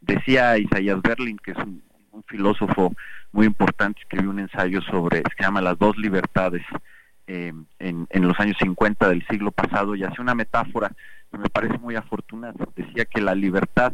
Decía 0.00 0.58
Isaías 0.58 1.00
Berlin, 1.02 1.38
que 1.38 1.52
es 1.52 1.58
un, 1.58 1.88
filósofo 2.26 2.92
muy 3.32 3.46
importante, 3.46 4.00
escribió 4.02 4.30
un 4.30 4.40
ensayo 4.40 4.82
sobre, 4.82 5.18
se 5.18 5.42
llama 5.42 5.62
Las 5.62 5.78
dos 5.78 5.96
libertades, 5.96 6.62
en, 7.26 7.66
en, 7.78 8.28
los 8.28 8.38
años 8.40 8.56
50 8.60 9.08
del 9.08 9.26
siglo 9.28 9.52
pasado, 9.52 9.94
y 9.94 10.02
hace 10.02 10.20
una 10.20 10.34
metáfora 10.34 10.92
que 11.30 11.38
me 11.38 11.48
parece 11.48 11.78
muy 11.78 11.94
afortunada. 11.94 12.66
Decía 12.76 13.04
que 13.04 13.20
la 13.20 13.34
libertad 13.34 13.92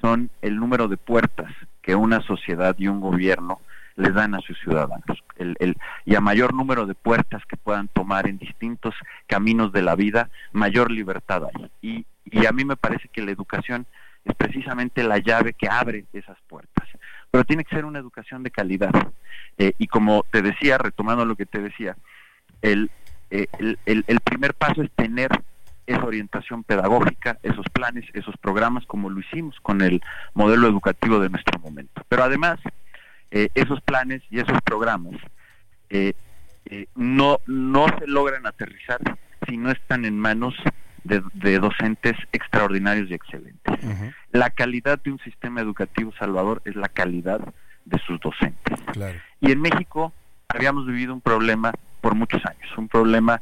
son 0.00 0.30
el 0.42 0.56
número 0.56 0.86
de 0.86 0.96
puertas 0.96 1.50
que 1.82 1.94
una 1.94 2.20
sociedad 2.22 2.74
y 2.78 2.88
un 2.88 3.00
gobierno 3.00 3.60
les 3.96 4.14
dan 4.14 4.34
a 4.34 4.40
sus 4.40 4.58
ciudadanos. 4.60 5.22
El, 5.36 5.76
y 6.04 6.14
a 6.14 6.20
mayor 6.20 6.54
número 6.54 6.86
de 6.86 6.94
puertas 6.94 7.42
que 7.46 7.56
puedan 7.56 7.88
tomar 7.88 8.26
en 8.28 8.38
distintos 8.38 8.94
caminos 9.26 9.72
de 9.72 9.82
la 9.82 9.94
vida, 9.94 10.30
mayor 10.52 10.90
libertad 10.90 11.44
hay. 11.44 11.70
Y, 11.82 12.06
y 12.24 12.46
a 12.46 12.52
mí 12.52 12.64
me 12.64 12.76
parece 12.76 13.08
que 13.08 13.22
la 13.22 13.30
educación 13.30 13.86
es 14.24 14.34
precisamente 14.34 15.02
la 15.02 15.18
llave 15.18 15.54
que 15.54 15.68
abre 15.68 16.04
esas 16.12 16.38
puertas. 16.48 16.88
Pero 17.30 17.44
tiene 17.44 17.64
que 17.64 17.74
ser 17.76 17.84
una 17.84 17.98
educación 17.98 18.42
de 18.42 18.50
calidad. 18.50 18.92
Eh, 19.58 19.72
y 19.78 19.86
como 19.86 20.24
te 20.30 20.42
decía, 20.42 20.78
retomando 20.78 21.24
lo 21.24 21.36
que 21.36 21.46
te 21.46 21.60
decía, 21.60 21.96
el, 22.62 22.90
eh, 23.30 23.46
el, 23.58 24.04
el 24.06 24.20
primer 24.20 24.54
paso 24.54 24.82
es 24.82 24.90
tener 24.92 25.30
esa 25.90 26.04
orientación 26.04 26.62
pedagógica, 26.62 27.38
esos 27.42 27.66
planes, 27.72 28.04
esos 28.14 28.36
programas, 28.36 28.86
como 28.86 29.10
lo 29.10 29.20
hicimos 29.20 29.58
con 29.60 29.82
el 29.82 30.00
modelo 30.34 30.68
educativo 30.68 31.18
de 31.18 31.28
nuestro 31.28 31.58
momento. 31.58 32.02
Pero 32.08 32.22
además, 32.22 32.60
eh, 33.30 33.48
esos 33.54 33.80
planes 33.80 34.22
y 34.30 34.38
esos 34.38 34.60
programas 34.62 35.14
eh, 35.88 36.12
eh, 36.66 36.86
no, 36.94 37.38
no 37.46 37.86
se 37.98 38.06
logran 38.06 38.46
aterrizar 38.46 39.00
si 39.48 39.56
no 39.56 39.70
están 39.70 40.04
en 40.04 40.18
manos 40.18 40.54
de, 41.02 41.58
docentes 41.58 42.16
extraordinarios 42.32 43.10
y 43.10 43.14
excelentes. 43.14 43.74
La 44.30 44.50
calidad 44.50 45.00
de 45.02 45.12
un 45.12 45.18
sistema 45.20 45.60
educativo 45.60 46.12
salvador 46.18 46.62
es 46.66 46.76
la 46.76 46.88
calidad 46.88 47.40
de 47.84 47.98
sus 48.06 48.20
docentes. 48.20 48.78
Y 49.40 49.50
en 49.50 49.60
México 49.60 50.12
habíamos 50.46 50.86
vivido 50.86 51.14
un 51.14 51.20
problema 51.20 51.72
por 52.00 52.14
muchos 52.14 52.44
años, 52.44 52.70
un 52.76 52.88
problema 52.88 53.40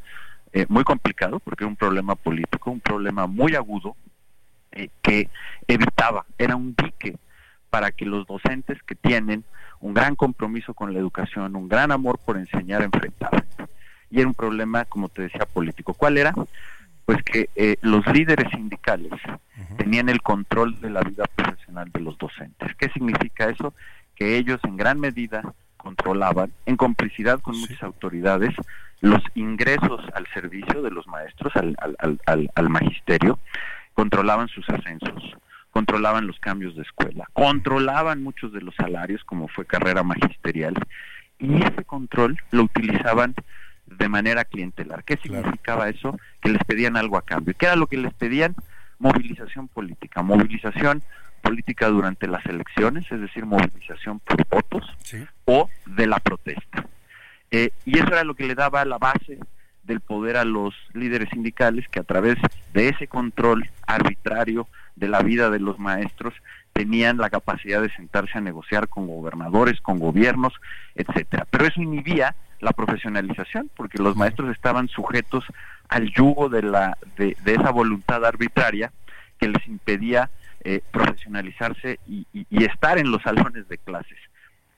eh, 0.53 0.67
muy 0.69 0.85
complicado 0.85 1.41
porque 1.41 1.65
era 1.65 1.69
un 1.69 1.77
problema 1.77 2.15
político, 2.15 2.71
un 2.71 2.81
problema 2.81 3.27
muy 3.27 3.55
agudo 3.55 3.97
eh, 4.73 4.89
que 5.03 5.29
evitaba, 5.67 6.25
era 6.39 6.57
un 6.57 6.75
dique 6.75 7.17
para 7.71 7.91
que 7.91 8.05
los 8.05 8.27
docentes 8.27 8.83
que 8.85 8.95
tienen 8.95 9.45
un 9.81 9.95
gran 9.95 10.17
compromiso 10.17 10.75
con 10.75 10.93
la 10.93 10.99
educación, 10.99 11.57
un 11.57 11.69
gran 11.69 11.93
amor 11.93 12.19
por 12.19 12.37
enseñar, 12.37 12.83
enfrentaran. 12.83 13.45
Y 14.11 14.21
era 14.21 14.29
un 14.29 14.35
problema, 14.35 14.85
como 14.87 15.09
te 15.09 15.23
decía, 15.23 15.45
político. 15.45 15.95
¿Cuál 15.95 16.19
era? 16.19 16.35
Pues 17.05 17.23
que 17.23 17.51
eh, 17.55 17.77
los 17.83 18.07
líderes 18.07 18.51
sindicales 18.51 19.13
tenían 19.77 20.09
el 20.09 20.23
control 20.23 20.81
de 20.81 20.91
la 20.91 21.01
vida 21.01 21.25
profesional 21.35 21.91
de 21.93 22.01
los 22.01 22.17
docentes. 22.19 22.75
¿Qué 22.77 22.89
significa 22.91 23.49
eso? 23.49 23.75
Que 24.15 24.37
ellos 24.37 24.61
en 24.65 24.77
gran 24.77 24.99
medida 24.99 25.43
controlaban, 25.77 26.51
en 26.67 26.77
complicidad 26.77 27.41
con 27.41 27.59
muchas 27.59 27.83
autoridades, 27.83 28.55
los 29.01 29.23
ingresos 29.35 30.05
al 30.15 30.27
servicio 30.35 30.83
de 30.83 30.91
los 30.91 31.07
maestros, 31.07 31.55
al, 31.57 31.77
al, 31.99 32.21
al, 32.27 32.51
al 32.55 32.69
magisterio, 32.69 33.39
controlaban 33.95 34.49
sus 34.49 34.69
ascensos, 34.69 35.37
controlaban 35.71 36.27
los 36.27 36.39
cambios 36.41 36.77
de 36.77 36.83
escuela, 36.83 37.29
controlaban 37.33 38.23
muchos 38.23 38.53
de 38.53 38.61
los 38.61 38.75
salarios, 38.75 39.23
como 39.25 39.49
fue 39.49 39.67
carrera 39.67 40.03
magisterial, 40.03 40.75
y 41.39 41.63
ese 41.63 41.85
control 41.85 42.39
lo 42.51 42.65
utilizaban 42.65 43.35
de 43.87 44.09
manera 44.09 44.45
clientelar. 44.45 45.05
¿Qué 45.05 45.17
significaba 45.17 45.89
eso? 45.89 46.19
Que 46.41 46.51
les 46.51 46.63
pedían 46.65 46.97
algo 46.97 47.17
a 47.17 47.23
cambio. 47.23 47.55
¿Qué 47.57 47.67
era 47.67 47.77
lo 47.77 47.87
que 47.87 47.97
les 47.97 48.13
pedían? 48.15 48.55
Movilización 48.99 49.69
política, 49.69 50.23
movilización 50.23 51.03
política 51.41 51.89
durante 51.89 52.27
las 52.27 52.45
elecciones, 52.47 53.11
es 53.11 53.21
decir, 53.21 53.47
movilización 53.47 54.19
por 54.21 54.45
votos 54.49 54.85
o 55.45 55.69
de 55.87 56.07
la 56.07 56.19
protesta. 56.19 56.85
Eh, 57.51 57.71
y 57.85 57.99
eso 57.99 58.09
era 58.09 58.25
lo 58.25 58.35
que 58.35 58.47
le 58.47 58.55
daba 58.55 58.85
la 58.85 58.99
base 58.99 59.39
del 59.85 60.01
poder 60.01 60.37
a 60.37 60.45
los 60.45 60.75
líderes 60.93 61.31
sindicales 61.31 61.89
que 61.89 62.01
a 62.01 62.05
través 62.05 62.37
de 62.75 62.89
ese 62.89 63.09
control 63.09 63.71
arbitrario 63.87 64.69
de 64.97 65.09
la 65.09 65.21
vida 65.21 65.49
de 65.49 65.61
los 65.61 65.79
maestros 65.79 66.35
tenían 66.73 67.17
la 67.17 67.31
capacidad 67.31 67.81
de 67.81 67.91
sentarse 67.91 68.39
a 68.39 68.41
negociar 68.41 68.89
con 68.89 69.07
gobernadores, 69.07 69.81
con 69.81 69.99
gobiernos, 69.99 70.53
etcétera. 70.95 71.47
Pero 71.51 71.67
eso 71.67 71.81
inhibía 71.81 72.37
la 72.61 72.73
profesionalización, 72.73 73.71
porque 73.77 73.99
los 73.99 74.17
maestros 74.17 74.55
estaban 74.55 74.89
sujetos 74.89 75.45
al 75.89 76.11
yugo 76.13 76.49
de 76.49 76.63
la 76.63 76.99
de, 77.17 77.37
esa 77.47 77.71
voluntad 77.71 78.25
arbitraria 78.25 78.93
que 79.39 79.49
les 79.49 79.67
impedía 79.67 80.31
eh, 80.65 80.81
profesionalizarse 80.91 81.99
y, 82.07 82.27
estar 82.65 82.99
en 82.99 83.11
los 83.11 83.23
salones 83.25 83.69
de 83.69 83.79
clases. 83.79 84.19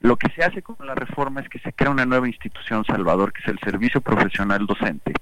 Lo 0.00 0.16
que 0.16 0.30
se 0.30 0.42
hace 0.42 0.62
con 0.62 0.76
la 0.86 0.94
reforma 0.94 1.40
es 1.40 1.48
que 1.48 1.58
se 1.58 1.72
crea 1.72 1.90
una 1.90 2.06
nueva 2.06 2.26
institución, 2.26 2.84
Salvador, 2.84 3.32
que 3.32 3.42
es 3.42 3.48
el 3.48 3.58
Servicio 3.58 4.00
Profesional 4.00 4.66
Docente. 4.66 5.12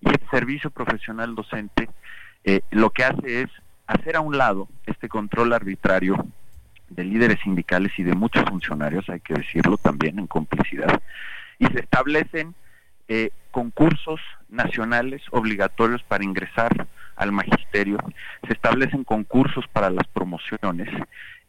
Y 0.00 0.08
el 0.08 0.20
Servicio 0.30 0.70
Profesional 0.70 1.34
Docente 1.34 1.88
eh, 2.44 2.60
lo 2.70 2.90
que 2.90 3.04
hace 3.04 3.42
es 3.42 3.50
hacer 3.86 4.16
a 4.16 4.20
un 4.20 4.36
lado 4.36 4.68
este 4.86 5.08
control 5.08 5.52
arbitrario 5.52 6.26
de 6.88 7.04
líderes 7.04 7.40
sindicales 7.42 7.92
y 7.98 8.02
de 8.02 8.14
muchos 8.14 8.44
funcionarios, 8.48 9.08
hay 9.08 9.20
que 9.20 9.34
decirlo 9.34 9.76
también 9.76 10.18
en 10.18 10.26
complicidad, 10.26 11.02
y 11.58 11.66
se 11.66 11.80
establecen 11.80 12.54
eh, 13.08 13.30
concursos 13.50 14.20
nacionales 14.48 15.22
obligatorios 15.30 16.02
para 16.02 16.24
ingresar 16.24 16.86
al 17.16 17.32
magisterio, 17.32 17.98
se 18.46 18.52
establecen 18.52 19.04
concursos 19.04 19.66
para 19.68 19.90
las 19.90 20.06
promociones 20.08 20.88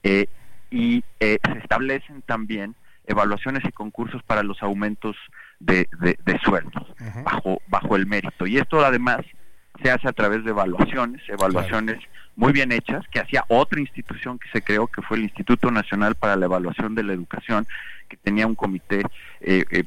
eh, 0.04 0.28
y 0.74 1.04
eh, 1.20 1.38
se 1.46 1.60
establecen 1.60 2.24
también 2.24 2.74
evaluaciones 3.06 3.64
y 3.64 3.72
concursos 3.72 4.24
para 4.24 4.42
los 4.42 4.64
aumentos 4.64 5.16
de, 5.60 5.88
de, 6.00 6.40
sueldos 6.44 6.84
bajo, 7.24 7.62
bajo 7.68 7.96
el 7.96 8.08
mérito. 8.08 8.48
Y 8.48 8.58
esto 8.58 8.84
además 8.84 9.20
se 9.84 9.92
hace 9.92 10.08
a 10.08 10.14
través 10.14 10.44
de 10.44 10.50
evaluaciones, 10.50 11.22
evaluaciones 11.30 12.00
muy 12.36 12.54
bien 12.54 12.72
hechas, 12.72 13.06
que 13.12 13.20
hacía 13.20 13.46
otra 13.50 13.80
institución 13.80 14.40
que 14.40 14.50
se 14.50 14.64
creó, 14.64 14.88
que 14.88 15.04
fue 15.04 15.18
el 15.18 15.24
Instituto 15.24 15.70
Nacional 15.70 16.16
para 16.16 16.36
la 16.36 16.46
Evaluación 16.46 16.96
de 16.96 17.04
la 17.04 17.14
Educación, 17.14 17.68
que 18.10 18.18
tenía 18.18 18.48
un 18.48 18.56
comité 18.56 19.04
eh, 19.42 19.66
eh, 19.70 19.84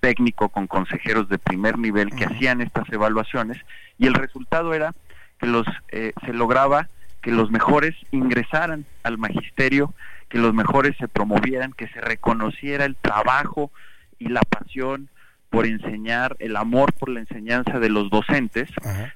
técnico 0.00 0.48
con 0.48 0.66
consejeros 0.66 1.28
de 1.28 1.38
primer 1.38 1.78
nivel 1.78 2.08
que 2.14 2.24
hacían 2.24 2.62
estas 2.62 2.90
evaluaciones, 2.90 3.58
y 3.98 4.06
el 4.06 4.14
resultado 4.14 4.72
era 4.72 4.94
que 5.38 5.46
los 5.46 5.66
eh, 5.90 6.12
se 6.24 6.32
lograba 6.32 6.88
que 7.22 7.30
los 7.30 7.50
mejores 7.50 7.94
ingresaran 8.12 8.84
al 9.02 9.18
magisterio, 9.18 9.92
que 10.30 10.38
los 10.38 10.54
mejores 10.54 10.96
se 10.96 11.08
promovieran, 11.08 11.72
que 11.72 11.88
se 11.88 12.00
reconociera 12.00 12.86
el 12.86 12.96
trabajo 12.96 13.70
y 14.18 14.28
la 14.28 14.40
pasión 14.42 15.10
por 15.50 15.66
enseñar, 15.66 16.36
el 16.38 16.56
amor 16.56 16.92
por 16.92 17.08
la 17.08 17.20
enseñanza 17.20 17.80
de 17.80 17.88
los 17.88 18.08
docentes, 18.08 18.70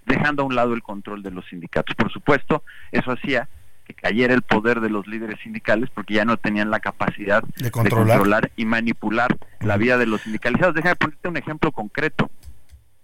dejando 0.05 0.43
a 0.43 0.47
un 0.47 0.57
lado 0.57 0.75
el 0.75 0.83
control 0.83 1.23
de 1.23 1.31
los 1.31 1.47
sindicatos. 1.47 1.95
Por 1.95 2.13
supuesto, 2.13 2.65
eso 2.91 3.13
hacía 3.13 3.49
que 3.85 3.95
cayera 3.95 4.35
el 4.35 4.43
poder 4.43 4.81
de 4.81 4.91
los 4.91 5.07
líderes 5.07 5.39
sindicales 5.41 5.91
porque 5.95 6.15
ya 6.15 6.25
no 6.25 6.37
tenían 6.37 6.71
la 6.71 6.81
capacidad 6.81 7.45
de 7.57 7.71
controlar, 7.71 8.51
y 8.57 8.65
manipular 8.65 9.37
la 9.61 9.77
vida 9.77 9.97
de 9.97 10.07
los 10.07 10.23
sindicalizados. 10.23 10.75
Déjame 10.75 10.97
ponerte 10.97 11.29
un 11.29 11.37
ejemplo 11.37 11.71
concreto. 11.71 12.29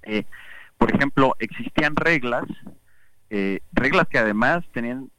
Eh, 0.03 0.25
por 0.77 0.93
ejemplo, 0.93 1.37
existían 1.39 1.95
reglas, 1.95 2.45
eh, 3.29 3.61
reglas 3.73 4.09
que 4.09 4.19
además 4.19 4.65
tenían 4.73 5.11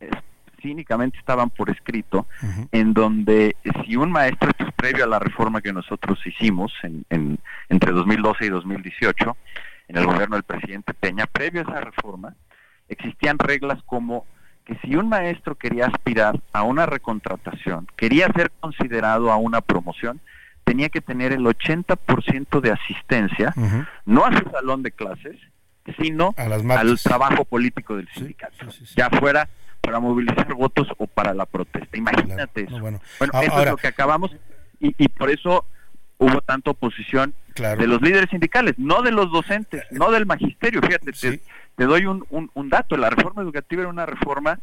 cínicamente 0.61 1.17
estaban 1.17 1.49
por 1.49 1.69
escrito, 1.69 2.27
en 2.71 2.93
donde 2.93 3.55
si 3.85 3.95
un 3.95 4.11
maestro, 4.11 4.49
esto 4.49 4.65
es 4.65 4.73
previo 4.73 5.03
a 5.03 5.07
la 5.07 5.19
reforma 5.19 5.61
que 5.61 5.73
nosotros 5.73 6.19
hicimos 6.25 6.71
en, 6.83 7.39
entre 7.69 7.91
2012 7.91 8.45
y 8.45 8.49
2018, 8.49 9.37
en 9.87 9.97
el 9.97 10.05
gobierno 10.05 10.35
del 10.35 10.43
presidente 10.43 10.93
Peña, 10.93 11.25
previo 11.27 11.61
a 11.61 11.63
esa 11.63 11.81
reforma, 11.81 12.35
existían 12.87 13.37
reglas 13.39 13.81
como 13.85 14.25
que 14.65 14.75
si 14.83 14.95
un 14.95 15.09
maestro 15.09 15.55
quería 15.55 15.87
aspirar 15.87 16.39
a 16.53 16.63
una 16.63 16.85
recontratación, 16.85 17.87
quería 17.95 18.27
ser 18.33 18.51
considerado 18.59 19.31
a 19.31 19.37
una 19.37 19.61
promoción, 19.61 20.21
tenía 20.63 20.89
que 20.89 21.01
tener 21.01 21.31
el 21.31 21.41
80% 21.41 22.61
de 22.61 22.71
asistencia, 22.71 23.53
no 24.05 24.25
a 24.25 24.37
su 24.37 24.49
salón 24.51 24.83
de 24.83 24.91
clases, 24.91 25.37
sino 25.99 26.33
al 26.37 26.99
trabajo 26.99 27.43
político 27.45 27.97
del 27.97 28.07
sindicato, 28.09 28.67
ya 28.95 29.09
fuera 29.09 29.49
para 29.81 29.99
movilizar 29.99 30.53
votos 30.53 30.87
o 30.97 31.07
para 31.07 31.33
la 31.33 31.45
protesta. 31.45 31.97
Imagínate 31.97 32.63
eso. 32.63 32.79
bueno, 32.79 32.99
eso 33.19 33.59
es 33.61 33.69
lo 33.69 33.77
que 33.77 33.87
acabamos 33.87 34.31
y, 34.79 34.95
y 34.97 35.07
por 35.09 35.29
eso 35.29 35.65
hubo 36.21 36.39
tanta 36.41 36.71
oposición 36.71 37.33
de 37.55 37.87
los 37.87 38.01
líderes 38.01 38.29
sindicales, 38.29 38.75
no 38.77 39.01
de 39.01 39.11
los 39.11 39.31
docentes, 39.31 39.83
no 39.91 40.11
del 40.11 40.25
magisterio. 40.25 40.81
Fíjate, 40.81 41.11
te, 41.11 41.83
doy 41.83 42.05
un, 42.05 42.23
un, 42.29 42.69
dato, 42.69 42.95
la 42.95 43.09
reforma 43.09 43.41
educativa 43.41 43.81
era 43.81 43.89
una 43.89 44.05
reforma 44.05 44.59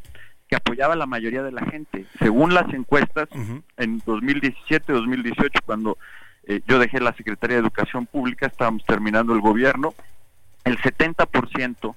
que 0.49 0.57
apoyaba 0.57 0.95
a 0.95 0.97
la 0.97 1.07
mayoría 1.07 1.43
de 1.43 1.53
la 1.53 1.65
gente. 1.67 2.07
Según 2.21 2.55
las 2.55 2.73
encuestas, 2.73 3.29
en 3.77 4.01
2017-2018, 4.03 5.63
cuando 5.67 5.99
eh, 6.45 6.61
yo 6.67 6.79
dejé 6.79 7.01
la 7.01 7.13
Secretaría 7.15 7.57
de 7.57 7.63
Educación 7.63 8.07
Pública, 8.07 8.47
estábamos 8.47 8.85
terminando 8.87 9.35
el 9.35 9.41
gobierno, 9.41 9.95
el 10.65 10.79
70% 10.79 11.95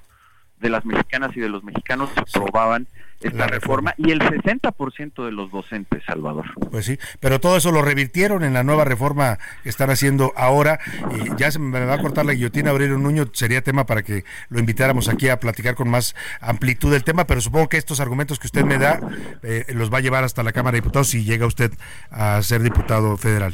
de 0.62 0.70
las 0.70 0.86
mexicanas 0.86 1.36
y 1.36 1.40
de 1.40 1.50
los 1.50 1.64
mexicanos 1.64 2.10
aprobaban 2.16 2.88
esta 3.22 3.48
reforma. 3.48 3.94
y 3.98 4.12
el 4.12 4.20
60% 4.20 5.26
de 5.26 5.32
los 5.32 5.52
docentes, 5.52 6.04
Salvador. 6.06 6.46
Pues 6.72 6.86
sí, 6.86 6.98
pero 7.20 7.40
todo 7.40 7.58
eso 7.58 7.72
lo 7.72 7.82
revirtieron 7.82 8.44
en 8.44 8.54
la 8.54 8.64
nueva 8.64 8.84
reforma 8.84 9.38
que 9.64 9.70
están 9.70 9.90
haciendo 9.90 10.34
ahora. 10.36 10.80
Y 11.12 11.36
ya 11.38 11.52
se 11.52 11.60
me 11.60 11.86
va 11.86 11.94
a 11.94 12.02
cortar 12.02 12.26
la 12.26 12.34
guillotina 12.34 12.72
Aurelio 12.72 12.98
Nuño, 12.98 13.28
sería 13.34 13.62
tema 13.62 13.86
para 13.86 14.04
que 14.04 14.24
lo 14.50 14.60
invitáramos 14.60 15.08
aquí 15.08 15.30
a 15.30 15.40
platicar 15.40 15.76
con 15.76 15.90
más 15.90 16.16
amplitud 16.40 16.92
del 16.92 17.04
tema, 17.04 17.26
pero 17.26 17.42
supongo 17.42 17.70
que 17.70 17.78
estos 17.78 18.00
argumentos 18.00 18.40
que 18.40 18.48
usted 18.48 18.66
me 18.66 18.78
da 18.78 19.00
eh, 19.44 19.66
los 19.74 19.94
va 19.94 20.00
a 20.00 20.02
llevar 20.02 20.24
hasta 20.24 20.44
la 20.44 20.52
Cámara 20.52 20.74
de 20.74 20.82
Diputados 20.82 21.10
si 21.10 21.24
llega 21.24 21.46
usted 21.46 21.72
a 22.10 22.42
ser 22.42 22.64
diputado 22.64 23.18
federal. 23.18 23.54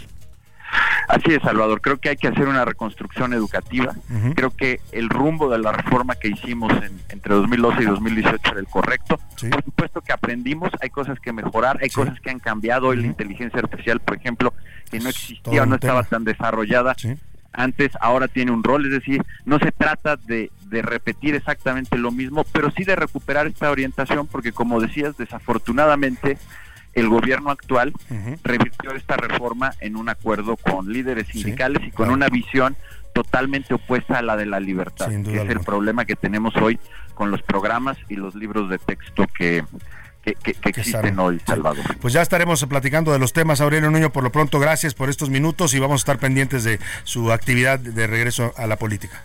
Así 1.08 1.34
es, 1.34 1.42
Salvador. 1.42 1.82
Creo 1.82 1.98
que 1.98 2.10
hay 2.10 2.18
que 2.18 2.28
hacer 2.28 2.48
una 2.48 2.66
reconstrucción 2.66 3.34
educativa. 3.34 3.96
Creo 4.36 4.52
que 4.52 4.82
el 4.92 5.10
rumbo 5.10 5.50
de 5.50 5.58
la 5.58 5.72
reforma 5.72 6.16
que 6.16 6.28
hicimos 6.28 6.74
entre 7.10 7.34
2012 7.34 7.84
y 7.84 7.86
2018 7.86 8.52
era 8.52 8.60
el 8.60 8.68
correcto. 8.68 9.20
Por 9.50 9.64
supuesto 9.64 10.02
que 10.02 10.12
aprendimos, 10.12 10.70
hay 10.82 10.90
cosas 10.90 11.20
que 11.20 11.32
mejorar, 11.32 11.80
hay 11.82 11.90
cosas 11.90 12.20
que 12.20 12.30
han 12.30 12.40
cambiado. 12.40 12.88
Hoy 12.88 12.98
la 12.98 13.08
inteligencia 13.08 13.60
artificial, 13.60 14.00
por 14.02 14.18
ejemplo, 14.18 14.54
que 14.92 15.00
no 15.00 15.10
existía 15.10 15.64
o 15.64 15.66
no 15.66 15.76
estaba 15.76 16.04
tan 16.04 16.26
desarrollada. 16.26 16.96
Antes, 17.54 17.92
ahora 18.02 18.28
tiene 18.28 18.52
un 18.52 18.64
rol, 18.64 18.86
es 18.86 18.92
decir, 18.92 19.24
no 19.46 19.58
se 19.58 19.72
trata 19.72 20.16
de, 20.16 20.52
de 20.66 20.82
repetir 20.84 21.34
exactamente 21.34 21.98
lo 21.98 22.12
mismo, 22.12 22.44
pero 22.52 22.70
sí 22.70 22.84
de 22.84 22.96
recuperar 22.96 23.48
esta 23.48 23.72
orientación, 23.72 24.28
porque 24.28 24.52
como 24.52 24.80
decías, 24.80 25.18
desafortunadamente 25.18 26.38
el 26.94 27.10
gobierno 27.10 27.52
actual 27.52 27.94
revirtió 28.44 28.92
esta 28.92 29.18
reforma 29.18 29.74
en 29.80 29.96
un 29.96 30.10
acuerdo 30.10 30.58
con 30.58 30.92
líderes 30.92 31.28
sindicales 31.28 31.82
y 31.86 31.92
con 31.92 32.10
una 32.10 32.28
visión 32.30 32.76
totalmente 33.14 33.74
opuesta 33.74 34.20
a 34.20 34.22
la 34.22 34.36
de 34.36 34.46
la 34.46 34.60
libertad, 34.60 35.10
que 35.10 35.42
es 35.42 35.50
el 35.50 35.60
problema 35.62 36.06
que 36.06 36.16
tenemos 36.16 36.56
hoy 36.58 36.80
con 37.14 37.32
los 37.32 37.42
programas 37.42 37.98
y 38.10 38.16
los 38.16 38.36
libros 38.36 38.70
de 38.70 38.78
texto 38.78 39.26
que, 39.36 39.64
que, 40.22 40.56
existen 40.70 41.18
hoy, 41.20 41.40
Salvador. 41.46 41.84
Pues 42.00 42.14
ya 42.14 42.22
estaremos 42.22 42.64
platicando 42.66 43.12
de 43.12 43.20
los 43.20 43.34
temas, 43.34 43.62
Aurelio 43.62 43.90
Nuño. 43.90 44.12
Por 44.12 44.24
lo 44.24 44.32
pronto, 44.32 44.60
gracias 44.60 44.94
por 44.94 45.10
estos 45.10 45.30
minutos 45.30 45.74
y 45.74 45.80
vamos 45.80 46.02
a 46.02 46.04
estar 46.04 46.20
pendientes 46.20 46.64
de 46.64 46.80
su 47.04 47.32
actividad 47.32 47.80
de 47.80 48.08
regreso 48.08 48.54
a 48.58 48.68
la 48.68 48.76
política. 48.76 49.24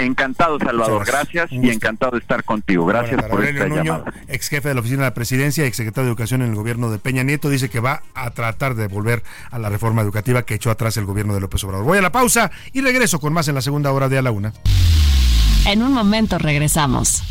Encantado, 0.00 0.58
Salvador. 0.58 1.04
Gracias 1.06 1.52
y 1.52 1.70
encantado 1.70 2.12
de 2.12 2.18
estar 2.18 2.44
contigo. 2.44 2.86
Gracias 2.86 3.22
por 3.24 3.44
esta 3.44 3.68
llamada. 3.68 4.04
Ex 4.28 4.48
jefe 4.48 4.68
de 4.68 4.74
la 4.74 4.80
Oficina 4.80 5.02
de 5.02 5.08
la 5.10 5.14
Presidencia, 5.14 5.64
ex 5.66 5.76
secretario 5.76 6.06
de 6.06 6.10
Educación 6.10 6.42
en 6.42 6.50
el 6.50 6.54
gobierno 6.54 6.90
de 6.90 6.98
Peña 6.98 7.22
Nieto, 7.22 7.48
dice 7.48 7.68
que 7.68 7.80
va 7.80 8.02
a 8.14 8.30
tratar 8.30 8.74
de 8.74 8.88
volver 8.88 9.22
a 9.50 9.58
la 9.58 9.68
reforma 9.68 10.02
educativa 10.02 10.42
que 10.42 10.54
echó 10.54 10.70
atrás 10.70 10.96
el 10.96 11.04
gobierno 11.04 11.34
de 11.34 11.40
López 11.40 11.62
Obrador. 11.64 11.84
Voy 11.84 11.98
a 11.98 12.02
la 12.02 12.12
pausa 12.12 12.50
y 12.72 12.80
regreso 12.80 13.20
con 13.20 13.32
más 13.32 13.48
en 13.48 13.54
la 13.54 13.62
segunda 13.62 13.92
hora 13.92 14.08
de 14.08 14.18
A 14.18 14.22
la 14.22 14.30
Una. 14.30 14.52
En 15.66 15.82
un 15.82 15.92
momento 15.92 16.38
regresamos. 16.38 17.22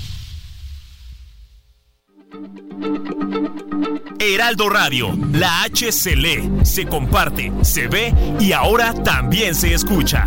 Heraldo 4.20 4.70
Radio, 4.70 5.18
la 5.32 5.64
H 5.64 5.92
se 5.92 6.16
lee, 6.16 6.52
se 6.64 6.86
comparte, 6.86 7.52
se 7.62 7.88
ve 7.88 8.14
y 8.40 8.52
ahora 8.52 8.94
también 8.94 9.56
se 9.56 9.74
escucha. 9.74 10.26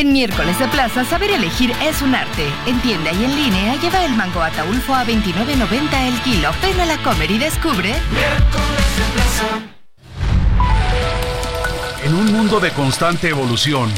En 0.00 0.14
miércoles 0.14 0.58
de 0.58 0.66
plaza, 0.66 1.04
saber 1.04 1.30
elegir 1.30 1.74
es 1.82 2.00
un 2.00 2.14
arte. 2.14 2.46
En 2.64 2.80
tienda 2.80 3.12
y 3.12 3.22
en 3.22 3.36
línea, 3.36 3.76
lleva 3.82 4.02
el 4.06 4.14
mango 4.14 4.40
ataulfo 4.40 4.94
a 4.94 5.04
29.90 5.04 6.08
el 6.08 6.18
kilo. 6.22 6.50
Ven 6.62 6.80
a 6.80 6.86
la 6.86 6.96
comer 7.02 7.30
y 7.30 7.36
descubre. 7.36 7.92
Miércoles 8.10 8.96
de 8.96 9.04
plaza. 9.12 9.44
En 12.02 12.14
un 12.14 12.32
mundo 12.32 12.60
de 12.60 12.70
constante 12.70 13.28
evolución, 13.28 13.92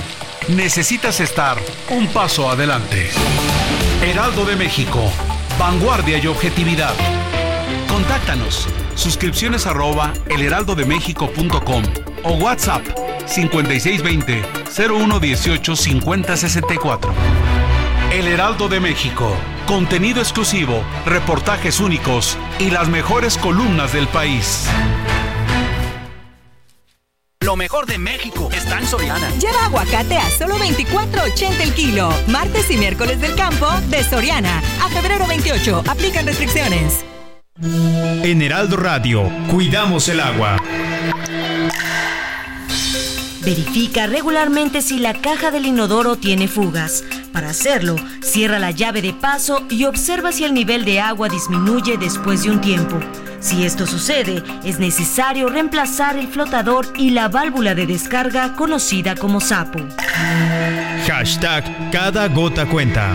necesitas 0.49 1.21
estar 1.21 1.57
un 1.91 2.09
paso 2.09 2.51
adelante. 2.51 3.09
Heraldo 4.03 4.45
de 4.45 4.57
México, 4.57 5.09
vanguardia 5.57 6.19
y 6.19 6.27
objetividad. 6.27 6.95
Contáctanos. 8.03 8.67
Suscripciones 8.97 9.65
arroba 9.65 10.13
elheraldodemexico.com 10.29 11.85
o 12.25 12.33
WhatsApp 12.33 12.85
5620 13.27 14.43
0118 14.67 15.77
5064. 15.77 17.13
El 18.13 18.27
Heraldo 18.27 18.69
de 18.69 18.81
México. 18.81 19.37
Contenido 19.69 20.21
exclusivo, 20.21 20.83
reportajes 21.07 21.79
únicos 21.79 22.37
y 22.59 22.71
las 22.71 22.89
mejores 22.89 23.39
columnas 23.39 23.93
del 23.93 24.09
país. 24.09 24.67
Lo 27.41 27.55
mejor 27.55 27.87
de 27.87 27.99
México 27.99 28.51
está 28.53 28.81
en 28.81 28.87
Soriana. 28.89 29.31
Lleva 29.39 29.67
aguacate 29.67 30.19
a 30.19 30.29
solo 30.29 30.57
24.80 30.57 31.61
el 31.61 31.73
kilo. 31.73 32.13
Martes 32.27 32.69
y 32.69 32.77
miércoles 32.79 33.21
del 33.21 33.37
campo 33.37 33.69
de 33.91 34.03
Soriana. 34.03 34.61
A 34.83 34.89
febrero 34.89 35.29
28. 35.29 35.85
Aplican 35.89 36.27
restricciones. 36.27 37.05
En 37.65 38.43
Heraldo 38.43 38.77
Radio, 38.77 39.31
cuidamos 39.49 40.09
el 40.09 40.19
agua. 40.19 40.57
Verifica 43.41 44.09
regularmente 44.09 44.83
si 44.83 44.99
la 44.99 45.15
caja 45.15 45.53
del 45.53 45.67
inodoro 45.67 46.17
tiene 46.17 46.49
fugas. 46.49 47.05
Para 47.33 47.51
hacerlo, 47.51 47.95
cierra 48.21 48.59
la 48.59 48.73
llave 48.73 49.01
de 49.01 49.13
paso 49.13 49.65
y 49.71 49.85
observa 49.85 50.33
si 50.33 50.43
el 50.43 50.55
nivel 50.55 50.85
de 50.85 51.01
agua 51.01 51.29
disminuye 51.29 51.97
después 51.99 52.43
de 52.43 52.51
un 52.51 52.61
tiempo. 52.61 52.99
Si 53.39 53.65
esto 53.65 53.87
sucede, 53.87 54.43
es 54.65 54.81
necesario 54.81 55.49
reemplazar 55.49 56.17
el 56.17 56.27
flotador 56.27 56.93
y 56.97 57.11
la 57.11 57.29
válvula 57.29 57.77
de 57.77 57.87
descarga 57.87 58.55
conocida 58.57 59.15
como 59.15 59.41
sapo. 59.41 59.79
Hashtag 61.07 61.91
Cada 61.93 62.27
gota 62.27 62.67
cuenta. 62.67 63.15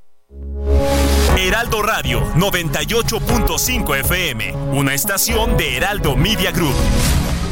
Heraldo 1.37 1.81
Radio 1.81 2.21
98.5 2.35 3.99
FM, 3.99 4.53
una 4.73 4.93
estación 4.93 5.57
de 5.57 5.77
Heraldo 5.77 6.15
Media 6.15 6.51
Group. 6.51 6.75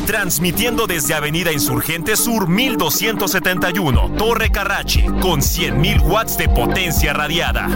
Transmitiendo 0.06 0.88
desde 0.88 1.14
Avenida 1.14 1.52
Insurgente 1.52 2.16
Sur 2.16 2.48
1271, 2.48 4.12
Torre 4.18 4.52
Carrachi, 4.52 5.04
con 5.22 5.42
100.000 5.42 6.02
watts 6.02 6.38
de 6.38 6.50
potencia 6.50 7.14
radiada. 7.14 7.68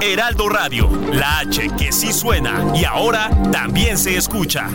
Heraldo 0.00 0.48
Radio, 0.48 0.90
la 1.12 1.38
H 1.38 1.70
que 1.78 1.92
sí 1.92 2.12
suena 2.12 2.72
y 2.74 2.84
ahora 2.84 3.30
también 3.52 3.98
se 3.98 4.16
escucha. 4.16 4.68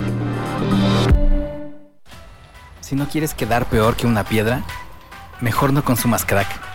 Si 2.81 2.95
no 2.95 3.07
quieres 3.07 3.33
quedar 3.33 3.65
peor 3.65 3.95
que 3.95 4.07
una 4.07 4.23
piedra, 4.23 4.63
mejor 5.41 5.73
no 5.73 5.83
consumas 5.83 6.23
crack 6.25 6.74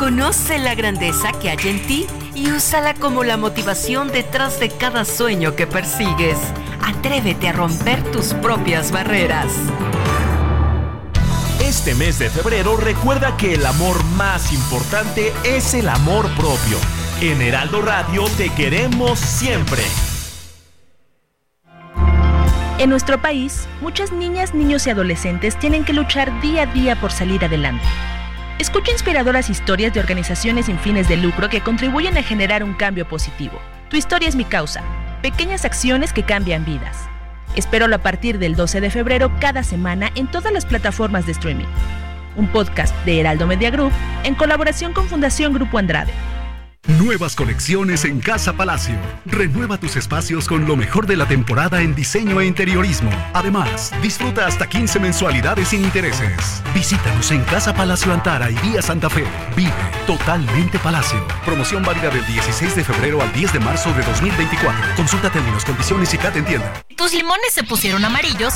Reconoce 0.00 0.58
la 0.58 0.74
grandeza 0.74 1.30
que 1.32 1.50
hay 1.50 1.58
en 1.64 1.86
ti 1.86 2.06
y 2.34 2.50
úsala 2.52 2.94
como 2.94 3.22
la 3.22 3.36
motivación 3.36 4.08
detrás 4.08 4.58
de 4.58 4.70
cada 4.70 5.04
sueño 5.04 5.54
que 5.56 5.66
persigues. 5.66 6.38
Atrévete 6.82 7.48
a 7.48 7.52
romper 7.52 8.02
tus 8.10 8.32
propias 8.32 8.92
barreras. 8.92 9.52
Este 11.60 11.94
mes 11.94 12.18
de 12.18 12.30
febrero 12.30 12.78
recuerda 12.78 13.36
que 13.36 13.52
el 13.52 13.66
amor 13.66 14.02
más 14.16 14.54
importante 14.54 15.34
es 15.44 15.74
el 15.74 15.86
amor 15.86 16.30
propio. 16.30 16.78
En 17.20 17.42
Heraldo 17.42 17.82
Radio 17.82 18.24
te 18.38 18.48
queremos 18.48 19.18
siempre. 19.18 19.82
En 22.78 22.88
nuestro 22.88 23.20
país, 23.20 23.68
muchas 23.82 24.12
niñas, 24.12 24.54
niños 24.54 24.86
y 24.86 24.90
adolescentes 24.90 25.58
tienen 25.58 25.84
que 25.84 25.92
luchar 25.92 26.40
día 26.40 26.62
a 26.62 26.66
día 26.72 26.98
por 26.98 27.12
salir 27.12 27.44
adelante. 27.44 27.84
Escucha 28.60 28.92
inspiradoras 28.92 29.48
historias 29.48 29.94
de 29.94 30.00
organizaciones 30.00 30.66
sin 30.66 30.78
fines 30.78 31.08
de 31.08 31.16
lucro 31.16 31.48
que 31.48 31.62
contribuyen 31.62 32.18
a 32.18 32.22
generar 32.22 32.62
un 32.62 32.74
cambio 32.74 33.08
positivo. 33.08 33.58
Tu 33.88 33.96
historia 33.96 34.28
es 34.28 34.36
mi 34.36 34.44
causa. 34.44 34.82
Pequeñas 35.22 35.64
acciones 35.64 36.12
que 36.12 36.24
cambian 36.24 36.66
vidas. 36.66 37.08
Espero 37.56 37.86
a 37.86 37.98
partir 37.98 38.38
del 38.38 38.56
12 38.56 38.82
de 38.82 38.90
febrero 38.90 39.32
cada 39.40 39.62
semana 39.62 40.10
en 40.14 40.30
todas 40.30 40.52
las 40.52 40.66
plataformas 40.66 41.24
de 41.24 41.32
streaming. 41.32 41.64
Un 42.36 42.48
podcast 42.48 42.94
de 43.06 43.20
Heraldo 43.20 43.46
Media 43.46 43.70
Group 43.70 43.92
en 44.24 44.34
colaboración 44.34 44.92
con 44.92 45.08
Fundación 45.08 45.54
Grupo 45.54 45.78
Andrade. 45.78 46.12
Nuevas 47.10 47.34
colecciones 47.34 48.04
en 48.04 48.20
Casa 48.20 48.52
Palacio. 48.52 48.94
Renueva 49.24 49.78
tus 49.78 49.96
espacios 49.96 50.46
con 50.46 50.66
lo 50.66 50.76
mejor 50.76 51.06
de 51.06 51.16
la 51.16 51.26
temporada 51.26 51.82
en 51.82 51.94
diseño 51.94 52.40
e 52.40 52.46
interiorismo. 52.46 53.10
Además, 53.32 53.92
disfruta 54.02 54.46
hasta 54.46 54.68
15 54.68 55.00
mensualidades 55.00 55.68
sin 55.68 55.82
intereses. 55.82 56.62
Visítanos 56.74 57.30
en 57.30 57.42
Casa 57.44 57.74
Palacio 57.74 58.12
Antara 58.12 58.50
y 58.50 58.54
Vía 58.56 58.82
Santa 58.82 59.10
Fe. 59.10 59.24
Vive 59.56 59.72
totalmente 60.06 60.78
Palacio. 60.78 61.26
Promoción 61.44 61.82
válida 61.82 62.10
del 62.10 62.26
16 62.26 62.76
de 62.76 62.84
febrero 62.84 63.20
al 63.20 63.32
10 63.32 63.54
de 63.54 63.60
marzo 63.60 63.92
de 63.92 64.02
2024. 64.02 64.94
Consulta 64.96 65.30
términos, 65.30 65.64
condiciones 65.64 66.12
y 66.14 66.18
CAT 66.18 66.36
en 66.36 66.44
tienda. 66.44 66.84
Tus 66.96 67.12
limones 67.12 67.52
se 67.52 67.64
pusieron 67.64 68.04
amarillos 68.04 68.54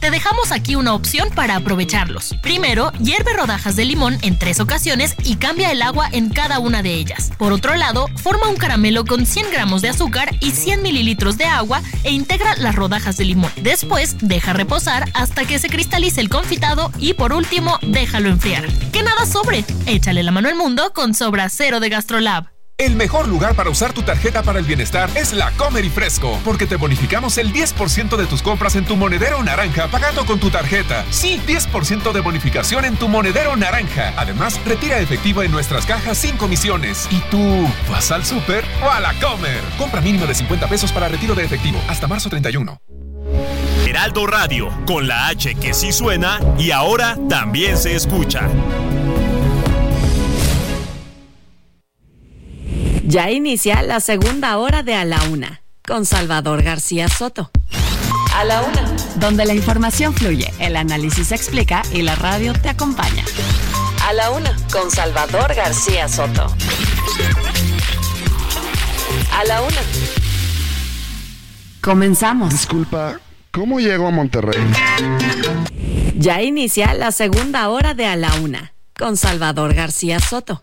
te 0.00 0.10
dejamos 0.10 0.52
aquí 0.52 0.76
una 0.76 0.94
opción 0.94 1.30
para 1.34 1.56
aprovecharlos. 1.56 2.34
Primero, 2.42 2.92
hierve 3.00 3.32
rodajas 3.32 3.76
de 3.76 3.84
limón 3.84 4.18
en 4.22 4.38
tres 4.38 4.60
ocasiones 4.60 5.14
y 5.24 5.36
cambia 5.36 5.70
el 5.70 5.82
agua 5.82 6.08
en 6.12 6.30
cada 6.30 6.58
una 6.58 6.82
de 6.82 6.94
ellas. 6.94 7.32
Por 7.38 7.52
otro 7.52 7.74
lado, 7.74 8.06
forma 8.16 8.48
un 8.48 8.56
caramelo 8.56 9.04
con 9.04 9.26
100 9.26 9.50
gramos 9.50 9.82
de 9.82 9.88
azúcar 9.88 10.34
y 10.40 10.50
100 10.50 10.82
mililitros 10.82 11.36
de 11.38 11.46
agua 11.46 11.82
e 12.02 12.12
integra 12.12 12.56
las 12.56 12.74
rodajas 12.74 13.16
de 13.16 13.24
limón. 13.24 13.52
Después, 13.56 14.16
deja 14.20 14.52
reposar 14.52 15.10
hasta 15.14 15.44
que 15.44 15.58
se 15.58 15.68
cristalice 15.68 16.20
el 16.20 16.28
confitado 16.28 16.90
y 16.98 17.14
por 17.14 17.32
último, 17.32 17.78
déjalo 17.82 18.28
enfriar. 18.28 18.66
Que 18.92 19.02
nada 19.02 19.26
sobre. 19.26 19.64
Échale 19.86 20.22
la 20.22 20.32
mano 20.32 20.48
al 20.48 20.56
mundo 20.56 20.92
con 20.94 21.14
Sobra 21.14 21.48
Cero 21.48 21.80
de 21.80 21.88
Gastrolab. 21.88 22.53
El 22.76 22.96
mejor 22.96 23.28
lugar 23.28 23.54
para 23.54 23.70
usar 23.70 23.92
tu 23.92 24.02
tarjeta 24.02 24.42
para 24.42 24.58
el 24.58 24.64
bienestar 24.64 25.08
es 25.14 25.32
la 25.32 25.52
Comer 25.52 25.84
y 25.84 25.90
Fresco, 25.90 26.40
porque 26.44 26.66
te 26.66 26.74
bonificamos 26.74 27.38
el 27.38 27.52
10% 27.52 28.16
de 28.16 28.26
tus 28.26 28.42
compras 28.42 28.74
en 28.74 28.84
tu 28.84 28.96
monedero 28.96 29.40
naranja 29.44 29.86
pagando 29.86 30.26
con 30.26 30.40
tu 30.40 30.50
tarjeta. 30.50 31.04
Sí, 31.08 31.40
10% 31.46 32.10
de 32.10 32.20
bonificación 32.20 32.84
en 32.84 32.96
tu 32.96 33.08
monedero 33.08 33.54
naranja. 33.54 34.12
Además, 34.16 34.60
retira 34.66 34.98
efectivo 34.98 35.44
en 35.44 35.52
nuestras 35.52 35.86
cajas 35.86 36.18
sin 36.18 36.36
comisiones. 36.36 37.06
¿Y 37.12 37.20
tú 37.30 37.68
vas 37.88 38.10
al 38.10 38.24
súper 38.24 38.64
o 38.84 38.90
a 38.90 38.98
la 38.98 39.14
Comer? 39.20 39.60
Compra 39.78 40.00
mínimo 40.00 40.26
de 40.26 40.34
50 40.34 40.66
pesos 40.66 40.90
para 40.90 41.06
retiro 41.06 41.36
de 41.36 41.44
efectivo 41.44 41.80
hasta 41.86 42.08
marzo 42.08 42.28
31. 42.28 42.76
Heraldo 43.86 44.26
Radio, 44.26 44.70
con 44.84 45.06
la 45.06 45.28
H 45.28 45.54
que 45.54 45.74
sí 45.74 45.92
suena 45.92 46.40
y 46.58 46.72
ahora 46.72 47.16
también 47.28 47.78
se 47.78 47.94
escucha. 47.94 48.48
Ya 53.06 53.30
inicia 53.30 53.82
la 53.82 54.00
segunda 54.00 54.56
hora 54.56 54.82
de 54.82 54.94
A 54.94 55.04
la 55.04 55.22
Una 55.24 55.60
con 55.86 56.06
Salvador 56.06 56.62
García 56.62 57.06
Soto. 57.08 57.50
A 58.34 58.44
la 58.44 58.62
Una, 58.62 58.96
donde 59.16 59.44
la 59.44 59.52
información 59.54 60.14
fluye, 60.14 60.50
el 60.58 60.74
análisis 60.74 61.28
se 61.28 61.34
explica 61.34 61.82
y 61.92 62.00
la 62.00 62.14
radio 62.14 62.54
te 62.54 62.70
acompaña. 62.70 63.22
A 64.08 64.14
la 64.14 64.30
Una 64.30 64.56
con 64.72 64.90
Salvador 64.90 65.54
García 65.54 66.08
Soto. 66.08 66.46
A 69.32 69.44
la 69.44 69.60
Una. 69.60 69.80
Comenzamos. 71.82 72.52
Disculpa, 72.52 73.20
¿cómo 73.50 73.80
llego 73.80 74.08
a 74.08 74.12
Monterrey? 74.12 74.58
Ya 76.16 76.40
inicia 76.40 76.94
la 76.94 77.12
segunda 77.12 77.68
hora 77.68 77.92
de 77.92 78.06
A 78.06 78.16
la 78.16 78.34
Una 78.36 78.72
con 78.98 79.18
Salvador 79.18 79.74
García 79.74 80.20
Soto. 80.20 80.62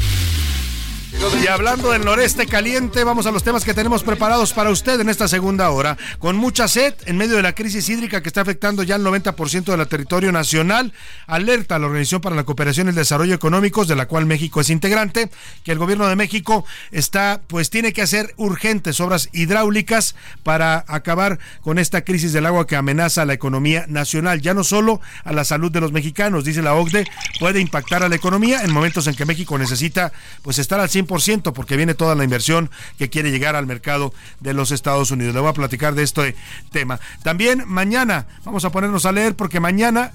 Y 1.21 1.47
hablando 1.47 1.91
del 1.91 2.03
noreste 2.03 2.47
caliente, 2.47 3.03
vamos 3.03 3.27
a 3.27 3.31
los 3.31 3.43
temas 3.43 3.63
que 3.63 3.75
tenemos 3.75 4.01
preparados 4.01 4.53
para 4.53 4.71
usted 4.71 4.99
en 4.99 5.07
esta 5.07 5.27
segunda 5.27 5.69
hora. 5.69 5.95
Con 6.17 6.35
mucha 6.35 6.67
sed, 6.67 6.95
en 7.05 7.15
medio 7.15 7.35
de 7.35 7.43
la 7.43 7.53
crisis 7.53 7.89
hídrica 7.89 8.21
que 8.21 8.29
está 8.29 8.41
afectando 8.41 8.81
ya 8.81 8.95
el 8.95 9.03
90% 9.03 9.75
del 9.75 9.87
territorio 9.87 10.31
nacional, 10.31 10.93
alerta 11.27 11.75
a 11.75 11.79
la 11.79 11.85
Organización 11.85 12.21
para 12.21 12.35
la 12.35 12.43
Cooperación 12.43 12.87
y 12.87 12.89
el 12.89 12.95
Desarrollo 12.95 13.35
Económicos, 13.35 13.87
de 13.87 13.95
la 13.95 14.07
cual 14.07 14.25
México 14.25 14.61
es 14.61 14.71
integrante, 14.71 15.29
que 15.63 15.71
el 15.71 15.77
gobierno 15.77 16.07
de 16.07 16.15
México 16.15 16.65
está, 16.89 17.41
pues 17.45 17.69
tiene 17.69 17.93
que 17.93 18.01
hacer 18.01 18.33
urgentes 18.37 18.99
obras 18.99 19.29
hidráulicas 19.31 20.15
para 20.41 20.83
acabar 20.87 21.37
con 21.61 21.77
esta 21.77 22.01
crisis 22.01 22.33
del 22.33 22.47
agua 22.47 22.65
que 22.65 22.75
amenaza 22.75 23.21
a 23.21 23.25
la 23.25 23.33
economía 23.33 23.85
nacional, 23.87 24.41
ya 24.41 24.55
no 24.55 24.63
solo 24.63 25.01
a 25.23 25.33
la 25.33 25.45
salud 25.45 25.71
de 25.71 25.81
los 25.81 25.91
mexicanos, 25.91 26.45
dice 26.45 26.63
la 26.63 26.73
OCDE, 26.73 27.05
puede 27.39 27.61
impactar 27.61 28.01
a 28.01 28.09
la 28.09 28.15
economía 28.15 28.63
en 28.63 28.73
momentos 28.73 29.05
en 29.05 29.13
que 29.13 29.25
México 29.25 29.55
necesita 29.59 30.11
pues 30.41 30.57
estar 30.57 30.79
al 30.79 30.89
100% 30.89 31.10
porque 31.53 31.75
viene 31.75 31.93
toda 31.93 32.15
la 32.15 32.23
inversión 32.23 32.69
que 32.97 33.09
quiere 33.09 33.31
llegar 33.31 33.55
al 33.55 33.67
mercado 33.67 34.13
de 34.39 34.53
los 34.53 34.71
Estados 34.71 35.11
Unidos. 35.11 35.33
Le 35.33 35.41
voy 35.41 35.49
a 35.49 35.53
platicar 35.53 35.93
de 35.93 36.03
este 36.03 36.35
tema. 36.71 36.99
También 37.21 37.63
mañana 37.67 38.27
vamos 38.45 38.63
a 38.63 38.71
ponernos 38.71 39.05
a 39.05 39.11
leer 39.11 39.35
porque 39.35 39.59
mañana 39.59 40.11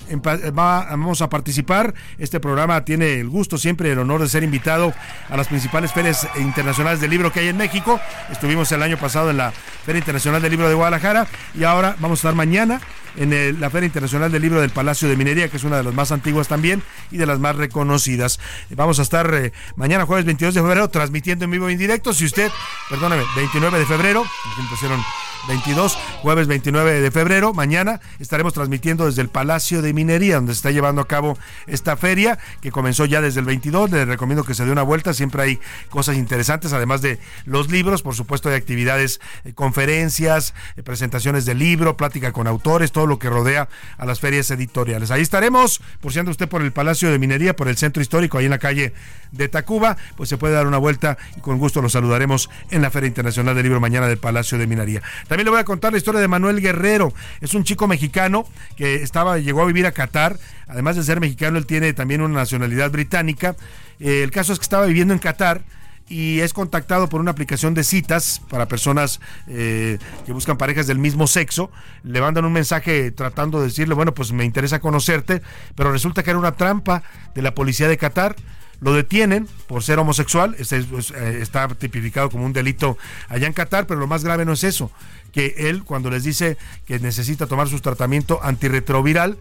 vamos 0.53 1.20
a 1.20 1.28
participar. 1.28 1.94
Este 2.18 2.40
programa 2.40 2.84
tiene 2.84 3.20
el 3.20 3.28
gusto 3.28 3.59
siempre, 3.59 3.92
el 3.92 3.99
honor 3.99 4.22
de 4.22 4.28
ser 4.28 4.42
invitado 4.42 4.94
a 5.28 5.36
las 5.36 5.49
principales 5.49 5.92
ferias 5.92 6.26
internacionales 6.36 7.01
del 7.01 7.11
libro 7.11 7.30
que 7.30 7.40
hay 7.40 7.49
en 7.49 7.57
México. 7.57 8.01
Estuvimos 8.30 8.72
el 8.72 8.82
año 8.82 8.97
pasado 8.97 9.30
en 9.30 9.36
la 9.36 9.53
Feria 9.84 9.99
Internacional 9.99 10.40
del 10.40 10.51
Libro 10.51 10.68
de 10.68 10.74
Guadalajara 10.74 11.26
y 11.55 11.64
ahora 11.64 11.97
vamos 12.01 12.18
a 12.18 12.20
estar 12.20 12.34
mañana 12.34 12.80
en 13.17 13.61
la 13.61 13.71
Feria 13.71 13.87
Internacional 13.87 14.31
del 14.31 14.43
Libro 14.43 14.61
del 14.61 14.71
Palacio 14.71 15.09
de 15.09 15.17
Minería, 15.17 15.49
que 15.49 15.57
es 15.57 15.64
una 15.64 15.77
de 15.77 15.83
las 15.83 15.95
más 15.95 16.12
antiguas 16.12 16.49
también 16.49 16.83
y 17.11 17.17
de 17.17 17.27
las 17.27 17.39
más 17.39 17.57
reconocidas. 17.57 18.41
Vamos 18.71 18.99
a 18.99 19.03
estar 19.03 19.33
eh, 19.35 19.53
mañana, 19.77 20.07
jueves 20.07 20.25
22 20.25 20.55
de 20.55 20.61
febrero, 20.61 20.89
transmitiendo 20.89 21.45
en 21.45 21.51
vivo 21.51 21.69
e 21.69 21.73
indirecto. 21.73 22.12
Si 22.12 22.25
usted, 22.25 22.51
perdóneme, 22.91 23.23
29 23.37 23.79
de 23.79 23.87
febrero, 23.87 24.25
pusieron 24.71 25.01
22, 25.49 25.97
jueves 26.22 26.49
29 26.49 27.01
de 27.01 27.11
febrero, 27.11 27.55
mañana 27.55 28.01
estaremos 28.18 28.53
transmitiendo 28.53 29.07
desde 29.07 29.22
el 29.22 29.28
Palacio 29.28 29.80
de 29.80 29.92
Minería, 29.92 30.36
donde 30.36 30.53
se 30.53 30.59
está 30.59 30.70
llevando 30.70 31.01
a 31.01 31.07
cabo 31.07 31.38
esta 31.66 31.97
feria, 31.97 32.38
que 32.61 32.72
comenzó 32.72 33.05
ya 33.05 33.20
desde 33.20 33.40
el 33.40 33.47
22. 33.47 33.90
Les 33.90 34.09
recomiendo 34.09 34.44
que 34.44 34.55
se 34.55 34.64
dé 34.64 34.72
una 34.72 34.82
vuelta, 34.82 35.14
siempre 35.14 35.42
hay 35.42 35.61
cosas 35.88 36.16
interesantes, 36.16 36.72
además 36.72 37.01
de 37.01 37.18
los 37.44 37.70
libros, 37.70 38.03
por 38.03 38.14
supuesto 38.14 38.49
hay 38.49 38.57
actividades, 38.57 39.20
eh, 39.44 39.53
conferencias, 39.55 40.55
eh, 40.76 40.82
presentaciones 40.82 41.44
de 41.44 41.55
libro, 41.55 41.97
plática 41.97 42.32
con 42.32 42.47
autores, 42.47 42.90
todo 42.90 43.07
lo 43.07 43.18
que 43.18 43.30
rodea 43.30 43.68
a 43.99 44.07
las 44.07 44.20
ferias 44.20 44.51
editoriales. 44.51 45.11
Ahí 45.11 45.22
estaremos, 45.22 45.80
por 46.01 46.12
si 46.12 46.18
anda 46.18 46.30
usted 46.30 46.49
por 46.49 46.62
el 46.62 46.72
Palacio 46.72 47.11
de 47.11 47.18
Minería, 47.18 47.55
por 47.55 47.68
el 47.68 47.76
centro 47.76 48.03
histórico, 48.03 48.38
ahí 48.38 48.47
en 48.47 48.51
la 48.51 48.59
calle 48.59 48.92
de 49.32 49.49
Tacuba, 49.49 49.97
pues 50.16 50.28
se 50.28 50.38
puede 50.38 50.55
dar 50.55 50.66
una 50.66 50.78
vuelta 50.78 51.18
y 51.36 51.40
con 51.40 51.59
gusto 51.59 51.82
los 51.82 51.92
saludaremos 51.92 52.51
en 52.70 52.82
la 52.82 52.90
Feria 52.90 53.09
Internacional 53.09 53.55
del 53.55 53.64
Libro 53.64 53.80
mañana 53.80 54.09
del 54.09 54.18
Palacio 54.18 54.59
de 54.59 54.66
Minería. 54.66 55.03
También 55.37 55.49
le 55.49 55.51
voy 55.51 55.61
a 55.61 55.64
contar 55.64 55.93
la 55.93 55.99
historia 55.99 56.18
de 56.18 56.28
Manuel 56.28 56.62
Guerrero. 56.62 57.12
Es 57.43 57.53
un 57.53 57.62
chico 57.62 57.87
mexicano 57.87 58.47
que 58.74 59.03
estaba, 59.03 59.37
llegó 59.37 59.61
a 59.61 59.66
vivir 59.66 59.84
a 59.84 59.93
Qatar. 59.93 60.39
Además 60.66 60.97
de 60.97 61.03
ser 61.03 61.20
mexicano, 61.20 61.59
él 61.59 61.66
tiene 61.66 61.93
también 61.93 62.22
una 62.22 62.37
nacionalidad 62.37 62.91
británica. 62.91 63.55
Eh, 64.01 64.22
el 64.22 64.30
caso 64.30 64.55
es 64.55 64.59
que 64.59 64.62
estaba 64.62 64.87
viviendo 64.87 65.12
en 65.12 65.20
Qatar 65.20 65.61
y 66.09 66.41
es 66.41 66.55
contactado 66.55 67.11
por 67.11 67.20
una 67.20 67.32
aplicación 67.32 67.74
de 67.74 67.84
citas 67.84 68.41
para 68.49 68.66
personas 68.66 69.20
eh, 69.47 69.99
que 70.24 70.32
buscan 70.32 70.57
parejas 70.57 70.87
del 70.87 70.99
mismo 70.99 71.26
sexo. 71.26 71.70
Le 72.03 72.22
mandan 72.22 72.47
un 72.47 72.55
mensaje 72.55 73.11
tratando 73.11 73.59
de 73.61 73.66
decirle, 73.66 73.95
bueno, 73.95 74.14
pues 74.14 74.32
me 74.32 74.47
interesa 74.47 74.78
conocerte, 74.80 75.43
pero 75.74 75.93
resulta 75.93 76.22
que 76.22 76.30
era 76.30 76.39
una 76.39 76.53
trampa 76.53 77.03
de 77.34 77.43
la 77.43 77.55
policía 77.55 77.89
de 77.89 77.99
Qatar 77.99 78.37
lo 78.80 78.93
detienen 78.93 79.49
por 79.66 79.82
ser 79.82 79.99
homosexual, 79.99 80.55
este 80.59 80.78
eh, 80.78 81.39
está 81.41 81.68
tipificado 81.68 82.30
como 82.30 82.45
un 82.45 82.53
delito 82.53 82.99
allá 83.28 83.47
en 83.47 83.53
Qatar, 83.53 83.87
pero 83.87 83.99
lo 83.99 84.07
más 84.07 84.22
grave 84.22 84.45
no 84.45 84.53
es 84.53 84.64
eso, 84.64 84.91
que 85.37 85.68
él 85.68 85.84
cuando 85.84 86.09
les 86.09 86.24
dice 86.24 86.57
que 86.87 86.99
necesita 86.99 87.47
tomar 87.47 87.68
su 87.68 87.78
tratamiento 87.80 88.41
antirretroviral, 88.43 89.37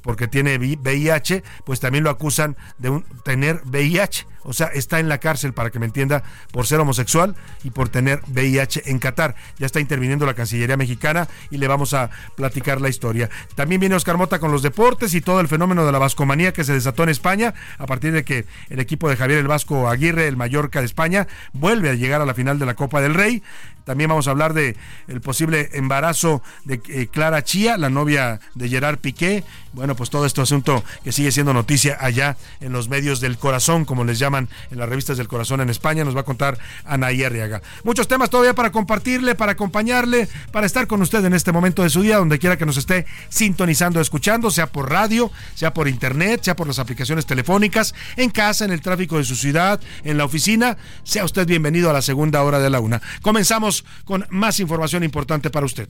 porque 0.00 0.28
tiene 0.28 0.56
VIH, 0.56 1.42
pues 1.64 1.80
también 1.80 2.04
lo 2.04 2.10
acusan 2.10 2.56
de 2.78 3.02
tener 3.24 3.60
VIH. 3.64 4.26
O 4.44 4.52
sea, 4.52 4.66
está 4.68 4.98
en 4.98 5.08
la 5.08 5.18
cárcel, 5.18 5.52
para 5.52 5.70
que 5.70 5.78
me 5.78 5.86
entienda, 5.86 6.24
por 6.50 6.66
ser 6.66 6.80
homosexual 6.80 7.36
y 7.62 7.70
por 7.70 7.88
tener 7.88 8.20
VIH 8.28 8.90
en 8.90 8.98
Qatar. 8.98 9.36
Ya 9.58 9.66
está 9.66 9.78
interviniendo 9.78 10.26
la 10.26 10.34
Cancillería 10.34 10.76
mexicana 10.76 11.28
y 11.50 11.58
le 11.58 11.68
vamos 11.68 11.94
a 11.94 12.10
platicar 12.34 12.80
la 12.80 12.88
historia. 12.88 13.30
También 13.54 13.80
viene 13.80 13.94
Oscar 13.94 14.16
Mota 14.16 14.40
con 14.40 14.50
los 14.50 14.62
deportes 14.62 15.14
y 15.14 15.20
todo 15.20 15.40
el 15.40 15.48
fenómeno 15.48 15.86
de 15.86 15.92
la 15.92 15.98
vascomanía 15.98 16.52
que 16.52 16.64
se 16.64 16.72
desató 16.72 17.04
en 17.04 17.10
España 17.10 17.54
a 17.78 17.86
partir 17.86 18.12
de 18.12 18.24
que 18.24 18.46
el 18.68 18.80
equipo 18.80 19.08
de 19.08 19.16
Javier 19.16 19.38
el 19.38 19.48
Vasco 19.48 19.88
Aguirre, 19.88 20.26
el 20.26 20.36
Mallorca 20.36 20.80
de 20.80 20.86
España, 20.86 21.28
vuelve 21.52 21.90
a 21.90 21.94
llegar 21.94 22.20
a 22.20 22.26
la 22.26 22.34
final 22.34 22.58
de 22.58 22.66
la 22.66 22.74
Copa 22.74 23.00
del 23.00 23.14
Rey. 23.14 23.42
También 23.84 24.08
vamos 24.08 24.28
a 24.28 24.30
hablar 24.30 24.54
de 24.54 24.76
el 25.08 25.20
posible 25.20 25.70
embarazo 25.72 26.42
de 26.64 26.80
eh, 26.88 27.08
Clara 27.10 27.42
Chía, 27.42 27.76
la 27.76 27.90
novia 27.90 28.40
de 28.54 28.68
Gerard 28.68 28.98
Piqué. 28.98 29.44
Bueno, 29.72 29.96
pues 29.96 30.10
todo 30.10 30.26
este 30.26 30.40
asunto 30.40 30.84
que 31.02 31.12
sigue 31.12 31.32
siendo 31.32 31.54
noticia 31.54 31.96
allá 32.00 32.36
en 32.60 32.72
los 32.72 32.88
medios 32.88 33.20
del 33.20 33.38
corazón, 33.38 33.84
como 33.84 34.04
les 34.04 34.18
llaman 34.18 34.48
en 34.70 34.78
las 34.78 34.88
revistas 34.88 35.16
del 35.16 35.28
corazón 35.28 35.60
en 35.60 35.70
España. 35.70 36.04
Nos 36.04 36.14
va 36.14 36.20
a 36.20 36.24
contar 36.24 36.58
Ana 36.84 37.08
Arriaga. 37.08 37.62
Muchos 37.84 38.06
temas 38.06 38.28
todavía 38.30 38.54
para 38.54 38.70
compartirle, 38.70 39.34
para 39.34 39.52
acompañarle, 39.52 40.28
para 40.52 40.66
estar 40.66 40.86
con 40.86 41.00
usted 41.00 41.24
en 41.24 41.32
este 41.32 41.52
momento 41.52 41.82
de 41.82 41.90
su 41.90 42.02
día, 42.02 42.18
donde 42.18 42.38
quiera 42.38 42.56
que 42.56 42.66
nos 42.66 42.76
esté 42.76 43.06
sintonizando, 43.30 44.00
escuchando, 44.00 44.50
sea 44.50 44.66
por 44.66 44.90
radio, 44.90 45.30
sea 45.54 45.72
por 45.72 45.88
internet, 45.88 46.42
sea 46.42 46.56
por 46.56 46.66
las 46.66 46.78
aplicaciones 46.78 47.26
telefónicas, 47.26 47.94
en 48.16 48.30
casa, 48.30 48.64
en 48.64 48.72
el 48.72 48.82
tráfico 48.82 49.16
de 49.16 49.24
su 49.24 49.36
ciudad, 49.36 49.80
en 50.04 50.18
la 50.18 50.24
oficina. 50.24 50.76
Sea 51.02 51.24
usted 51.24 51.46
bienvenido 51.46 51.88
a 51.88 51.92
la 51.92 52.02
segunda 52.02 52.42
hora 52.42 52.58
de 52.58 52.68
la 52.68 52.80
una. 52.80 53.00
Comenzamos 53.22 53.71
con 54.04 54.26
más 54.30 54.60
información 54.60 55.02
importante 55.04 55.50
para 55.50 55.66
usted. 55.66 55.88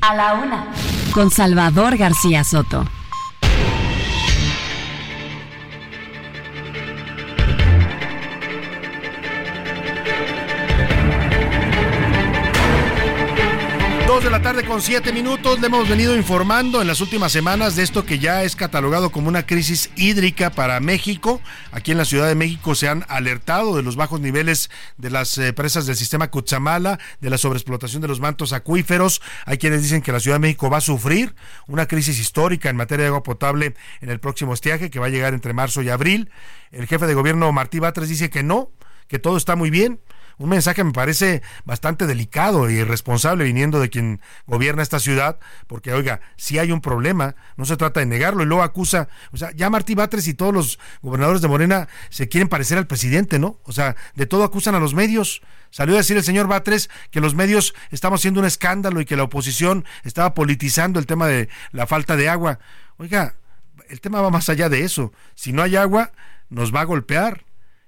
A 0.00 0.14
la 0.14 0.34
una. 0.34 0.66
Con 1.12 1.30
Salvador 1.30 1.96
García 1.96 2.44
Soto. 2.44 2.84
De 14.22 14.30
la 14.30 14.42
tarde 14.42 14.64
con 14.64 14.80
siete 14.80 15.12
minutos 15.12 15.58
le 15.58 15.66
hemos 15.66 15.88
venido 15.88 16.14
informando 16.14 16.80
en 16.80 16.86
las 16.86 17.00
últimas 17.00 17.32
semanas 17.32 17.74
de 17.74 17.82
esto 17.82 18.04
que 18.04 18.20
ya 18.20 18.44
es 18.44 18.54
catalogado 18.54 19.10
como 19.10 19.26
una 19.26 19.46
crisis 19.46 19.90
hídrica 19.96 20.50
para 20.50 20.78
México. 20.78 21.40
Aquí 21.72 21.90
en 21.90 21.98
la 21.98 22.04
Ciudad 22.04 22.28
de 22.28 22.36
México 22.36 22.76
se 22.76 22.88
han 22.88 23.04
alertado 23.08 23.74
de 23.74 23.82
los 23.82 23.96
bajos 23.96 24.20
niveles 24.20 24.70
de 24.96 25.10
las 25.10 25.36
eh, 25.38 25.52
presas 25.52 25.86
del 25.86 25.96
sistema 25.96 26.30
Cutzamala, 26.30 27.00
de 27.20 27.30
la 27.30 27.38
sobreexplotación 27.38 28.00
de 28.00 28.06
los 28.06 28.20
mantos 28.20 28.52
acuíferos. 28.52 29.22
Hay 29.44 29.58
quienes 29.58 29.82
dicen 29.82 30.02
que 30.02 30.12
la 30.12 30.20
Ciudad 30.20 30.36
de 30.36 30.42
México 30.42 30.70
va 30.70 30.76
a 30.78 30.82
sufrir 30.82 31.34
una 31.66 31.86
crisis 31.86 32.20
histórica 32.20 32.70
en 32.70 32.76
materia 32.76 33.02
de 33.02 33.08
agua 33.08 33.24
potable 33.24 33.74
en 34.00 34.10
el 34.10 34.20
próximo 34.20 34.54
estiaje 34.54 34.88
que 34.90 35.00
va 35.00 35.06
a 35.06 35.10
llegar 35.10 35.34
entre 35.34 35.52
marzo 35.52 35.82
y 35.82 35.88
abril. 35.88 36.30
El 36.70 36.86
jefe 36.86 37.06
de 37.06 37.14
gobierno 37.14 37.50
Martí 37.50 37.80
Batres 37.80 38.08
dice 38.08 38.30
que 38.30 38.44
no, 38.44 38.70
que 39.08 39.18
todo 39.18 39.36
está 39.36 39.56
muy 39.56 39.70
bien 39.70 39.98
Un 40.42 40.48
mensaje 40.48 40.82
me 40.82 40.90
parece 40.90 41.40
bastante 41.64 42.04
delicado 42.08 42.66
e 42.66 42.72
irresponsable 42.72 43.44
viniendo 43.44 43.78
de 43.78 43.90
quien 43.90 44.20
gobierna 44.44 44.82
esta 44.82 44.98
ciudad, 44.98 45.38
porque 45.68 45.92
oiga, 45.92 46.20
si 46.36 46.58
hay 46.58 46.72
un 46.72 46.80
problema, 46.80 47.36
no 47.56 47.64
se 47.64 47.76
trata 47.76 48.00
de 48.00 48.06
negarlo 48.06 48.42
y 48.42 48.46
luego 48.46 48.64
acusa, 48.64 49.08
o 49.30 49.36
sea, 49.36 49.52
ya 49.52 49.70
Martí 49.70 49.94
Batres 49.94 50.26
y 50.26 50.34
todos 50.34 50.52
los 50.52 50.80
gobernadores 51.00 51.42
de 51.42 51.46
Morena 51.48 51.86
se 52.10 52.28
quieren 52.28 52.48
parecer 52.48 52.76
al 52.76 52.88
presidente, 52.88 53.38
¿no? 53.38 53.60
O 53.62 53.70
sea, 53.70 53.94
de 54.16 54.26
todo 54.26 54.42
acusan 54.42 54.74
a 54.74 54.80
los 54.80 54.94
medios. 54.94 55.42
Salió 55.70 55.94
a 55.94 55.98
decir 55.98 56.16
el 56.16 56.24
señor 56.24 56.48
Batres 56.48 56.90
que 57.12 57.20
los 57.20 57.36
medios 57.36 57.72
estamos 57.92 58.20
haciendo 58.20 58.40
un 58.40 58.46
escándalo 58.46 59.00
y 59.00 59.04
que 59.04 59.14
la 59.14 59.22
oposición 59.22 59.84
estaba 60.02 60.34
politizando 60.34 60.98
el 60.98 61.06
tema 61.06 61.28
de 61.28 61.50
la 61.70 61.86
falta 61.86 62.16
de 62.16 62.28
agua. 62.28 62.58
Oiga, 62.96 63.36
el 63.88 64.00
tema 64.00 64.20
va 64.20 64.30
más 64.30 64.48
allá 64.48 64.68
de 64.68 64.82
eso. 64.82 65.12
Si 65.36 65.52
no 65.52 65.62
hay 65.62 65.76
agua, 65.76 66.10
nos 66.50 66.74
va 66.74 66.80
a 66.80 66.84
golpear 66.84 67.44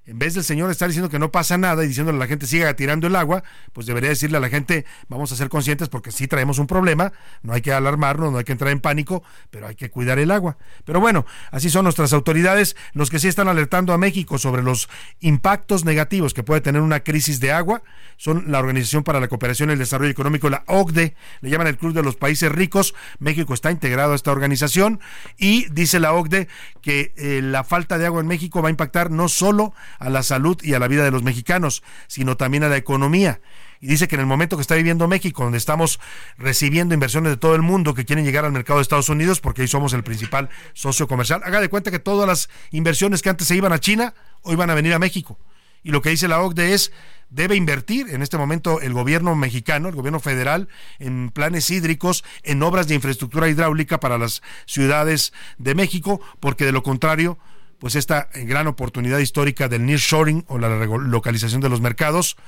en 0.06 0.18
vez 0.18 0.34
del 0.34 0.44
señor 0.44 0.70
estar 0.70 0.88
diciendo 0.88 1.08
que 1.08 1.18
no 1.18 1.30
pasa 1.30 1.56
nada 1.56 1.84
y 1.84 1.88
diciéndole 1.88 2.16
a 2.16 2.20
la 2.20 2.26
gente 2.26 2.46
siga 2.46 2.74
tirando 2.74 3.06
el 3.06 3.16
agua, 3.16 3.42
pues 3.72 3.86
debería 3.86 4.10
decirle 4.10 4.36
a 4.36 4.40
la 4.40 4.48
gente, 4.48 4.84
vamos 5.08 5.32
a 5.32 5.36
ser 5.36 5.48
conscientes 5.48 5.88
porque 5.88 6.10
sí 6.12 6.28
traemos 6.28 6.58
un 6.58 6.66
problema, 6.66 7.12
no 7.42 7.52
hay 7.54 7.62
que 7.62 7.72
alarmarnos, 7.72 8.32
no 8.32 8.38
hay 8.38 8.44
que 8.44 8.52
entrar 8.52 8.70
en 8.70 8.80
pánico, 8.80 9.22
pero 9.50 9.66
hay 9.66 9.74
que 9.74 9.90
cuidar 9.90 10.18
el 10.18 10.30
agua. 10.30 10.58
Pero 10.84 11.00
bueno, 11.00 11.24
así 11.50 11.70
son 11.70 11.84
nuestras 11.84 12.12
autoridades, 12.12 12.76
los 12.92 13.10
que 13.10 13.18
sí 13.18 13.28
están 13.28 13.48
alertando 13.48 13.92
a 13.92 13.98
México 13.98 14.38
sobre 14.38 14.62
los 14.62 14.88
impactos 15.20 15.84
negativos 15.84 16.34
que 16.34 16.42
puede 16.42 16.60
tener 16.60 16.82
una 16.82 17.00
crisis 17.00 17.40
de 17.40 17.52
agua, 17.52 17.82
son 18.16 18.50
la 18.50 18.58
Organización 18.58 19.04
para 19.04 19.20
la 19.20 19.28
Cooperación 19.28 19.70
y 19.70 19.72
el 19.72 19.78
Desarrollo 19.78 20.10
Económico, 20.10 20.50
la 20.50 20.64
OCDE, 20.66 21.14
le 21.40 21.50
llaman 21.50 21.66
el 21.66 21.76
Club 21.76 21.94
de 21.94 22.02
los 22.02 22.16
Países 22.16 22.52
Ricos, 22.52 22.94
México 23.18 23.54
está 23.54 23.70
integrado 23.70 24.12
a 24.12 24.16
esta 24.16 24.32
organización 24.32 25.00
y 25.38 25.66
dice 25.70 25.98
la 25.98 26.12
OCDE 26.12 26.48
que 26.82 27.12
eh, 27.16 27.40
la 27.42 27.64
falta 27.64 27.98
de 27.98 28.06
agua 28.06 28.20
en 28.20 28.26
México 28.26 28.62
va 28.62 28.68
a 28.68 28.70
impactar 28.70 29.10
no 29.10 29.28
solo 29.28 29.74
a 30.04 30.10
la 30.10 30.22
salud 30.22 30.56
y 30.62 30.74
a 30.74 30.78
la 30.78 30.88
vida 30.88 31.04
de 31.04 31.10
los 31.10 31.22
mexicanos, 31.22 31.82
sino 32.06 32.36
también 32.36 32.64
a 32.64 32.68
la 32.68 32.76
economía. 32.76 33.40
Y 33.80 33.86
dice 33.86 34.08
que 34.08 34.14
en 34.14 34.20
el 34.20 34.26
momento 34.26 34.56
que 34.56 34.62
está 34.62 34.74
viviendo 34.74 35.08
México, 35.08 35.42
donde 35.42 35.58
estamos 35.58 36.00
recibiendo 36.38 36.94
inversiones 36.94 37.32
de 37.32 37.36
todo 37.36 37.54
el 37.54 37.62
mundo 37.62 37.94
que 37.94 38.04
quieren 38.04 38.24
llegar 38.24 38.44
al 38.44 38.52
mercado 38.52 38.78
de 38.78 38.82
Estados 38.82 39.08
Unidos, 39.08 39.40
porque 39.40 39.62
ahí 39.62 39.68
somos 39.68 39.92
el 39.92 40.02
principal 40.02 40.48
socio 40.72 41.06
comercial, 41.06 41.42
haga 41.44 41.60
de 41.60 41.68
cuenta 41.68 41.90
que 41.90 41.98
todas 41.98 42.26
las 42.26 42.48
inversiones 42.70 43.20
que 43.20 43.30
antes 43.30 43.46
se 43.46 43.56
iban 43.56 43.72
a 43.72 43.80
China, 43.80 44.14
hoy 44.42 44.56
van 44.56 44.70
a 44.70 44.74
venir 44.74 44.94
a 44.94 44.98
México. 44.98 45.38
Y 45.82 45.90
lo 45.90 46.00
que 46.00 46.08
dice 46.08 46.28
la 46.28 46.40
OCDE 46.40 46.72
es, 46.72 46.92
debe 47.28 47.56
invertir 47.56 48.08
en 48.08 48.22
este 48.22 48.38
momento 48.38 48.80
el 48.80 48.94
gobierno 48.94 49.34
mexicano, 49.34 49.88
el 49.88 49.94
gobierno 49.94 50.18
federal, 50.18 50.68
en 50.98 51.30
planes 51.30 51.68
hídricos, 51.68 52.24
en 52.42 52.62
obras 52.62 52.88
de 52.88 52.94
infraestructura 52.94 53.48
hidráulica 53.50 54.00
para 54.00 54.16
las 54.16 54.42
ciudades 54.66 55.34
de 55.58 55.74
México, 55.74 56.20
porque 56.40 56.64
de 56.64 56.72
lo 56.72 56.82
contrario, 56.82 57.38
pues 57.84 57.96
esta 57.96 58.30
gran 58.32 58.66
oportunidad 58.66 59.18
histórica 59.18 59.68
del 59.68 59.84
nearshoring 59.84 60.46
o 60.48 60.56
la 60.56 60.70
localización 60.86 61.60
de 61.60 61.68
los 61.68 61.82
mercados, 61.82 62.38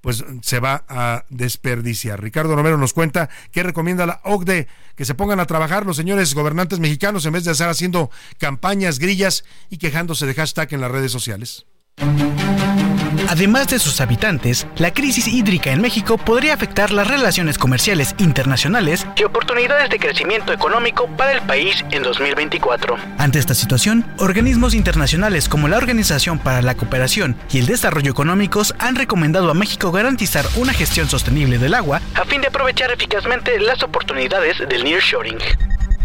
pues 0.00 0.24
se 0.40 0.58
va 0.58 0.86
a 0.88 1.26
desperdiciar. 1.28 2.22
Ricardo 2.22 2.56
Romero 2.56 2.78
nos 2.78 2.94
cuenta 2.94 3.28
qué 3.52 3.62
recomienda 3.62 4.06
la 4.06 4.22
OCDE, 4.24 4.68
que 4.96 5.04
se 5.04 5.14
pongan 5.14 5.38
a 5.38 5.44
trabajar 5.44 5.84
los 5.84 5.98
señores 5.98 6.32
gobernantes 6.32 6.80
mexicanos 6.80 7.26
en 7.26 7.34
vez 7.34 7.44
de 7.44 7.52
estar 7.52 7.68
haciendo 7.68 8.10
campañas, 8.38 8.98
grillas 8.98 9.44
y 9.68 9.76
quejándose 9.76 10.24
de 10.24 10.32
hashtag 10.32 10.72
en 10.72 10.80
las 10.80 10.90
redes 10.90 11.12
sociales. 11.12 11.66
Además 13.30 13.68
de 13.68 13.78
sus 13.78 14.00
habitantes, 14.00 14.66
la 14.76 14.92
crisis 14.92 15.28
hídrica 15.28 15.70
en 15.70 15.80
México 15.80 16.18
podría 16.18 16.52
afectar 16.52 16.90
las 16.90 17.06
relaciones 17.06 17.58
comerciales 17.58 18.16
internacionales 18.18 19.06
y 19.14 19.22
oportunidades 19.22 19.88
de 19.88 20.00
crecimiento 20.00 20.52
económico 20.52 21.06
para 21.16 21.32
el 21.32 21.40
país 21.42 21.84
en 21.92 22.02
2024. 22.02 22.96
Ante 23.18 23.38
esta 23.38 23.54
situación, 23.54 24.04
organismos 24.18 24.74
internacionales 24.74 25.48
como 25.48 25.68
la 25.68 25.76
Organización 25.76 26.40
para 26.40 26.60
la 26.60 26.74
Cooperación 26.74 27.36
y 27.52 27.60
el 27.60 27.66
Desarrollo 27.66 28.10
Económicos 28.10 28.74
han 28.80 28.96
recomendado 28.96 29.48
a 29.48 29.54
México 29.54 29.92
garantizar 29.92 30.44
una 30.56 30.72
gestión 30.72 31.08
sostenible 31.08 31.58
del 31.58 31.74
agua 31.74 32.00
a 32.16 32.24
fin 32.24 32.40
de 32.40 32.48
aprovechar 32.48 32.90
eficazmente 32.90 33.60
las 33.60 33.80
oportunidades 33.84 34.58
del 34.68 34.82
nearshoring. 34.82 35.38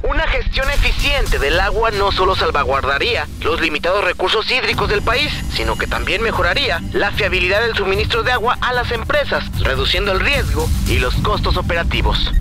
Una 0.04 0.28
gestión 0.28 0.70
eficiente 0.70 1.40
del 1.40 1.60
agua 1.60 1.92
no 1.92 2.12
solo 2.12 2.36
salvaguardaría 2.36 3.28
los 3.42 3.60
limitados 3.62 4.04
recursos 4.04 4.50
hídricos 4.52 4.90
del 4.90 5.02
país, 5.02 5.32
sino 5.54 5.78
que 5.78 5.88
también 5.88 6.22
mejoraría 6.22 6.82
la 6.94 7.12
fiabilidad 7.12 7.62
del 7.62 7.76
suministro 7.76 8.24
de 8.24 8.32
agua 8.32 8.58
a 8.62 8.74
las 8.74 8.92
empresas, 8.92 9.44
reduciendo 9.62 10.12
el 10.12 10.20
riesgo 10.20 10.70
y 10.88 11.00
los 11.00 11.16
costos 11.16 11.58
operativos 11.58 12.32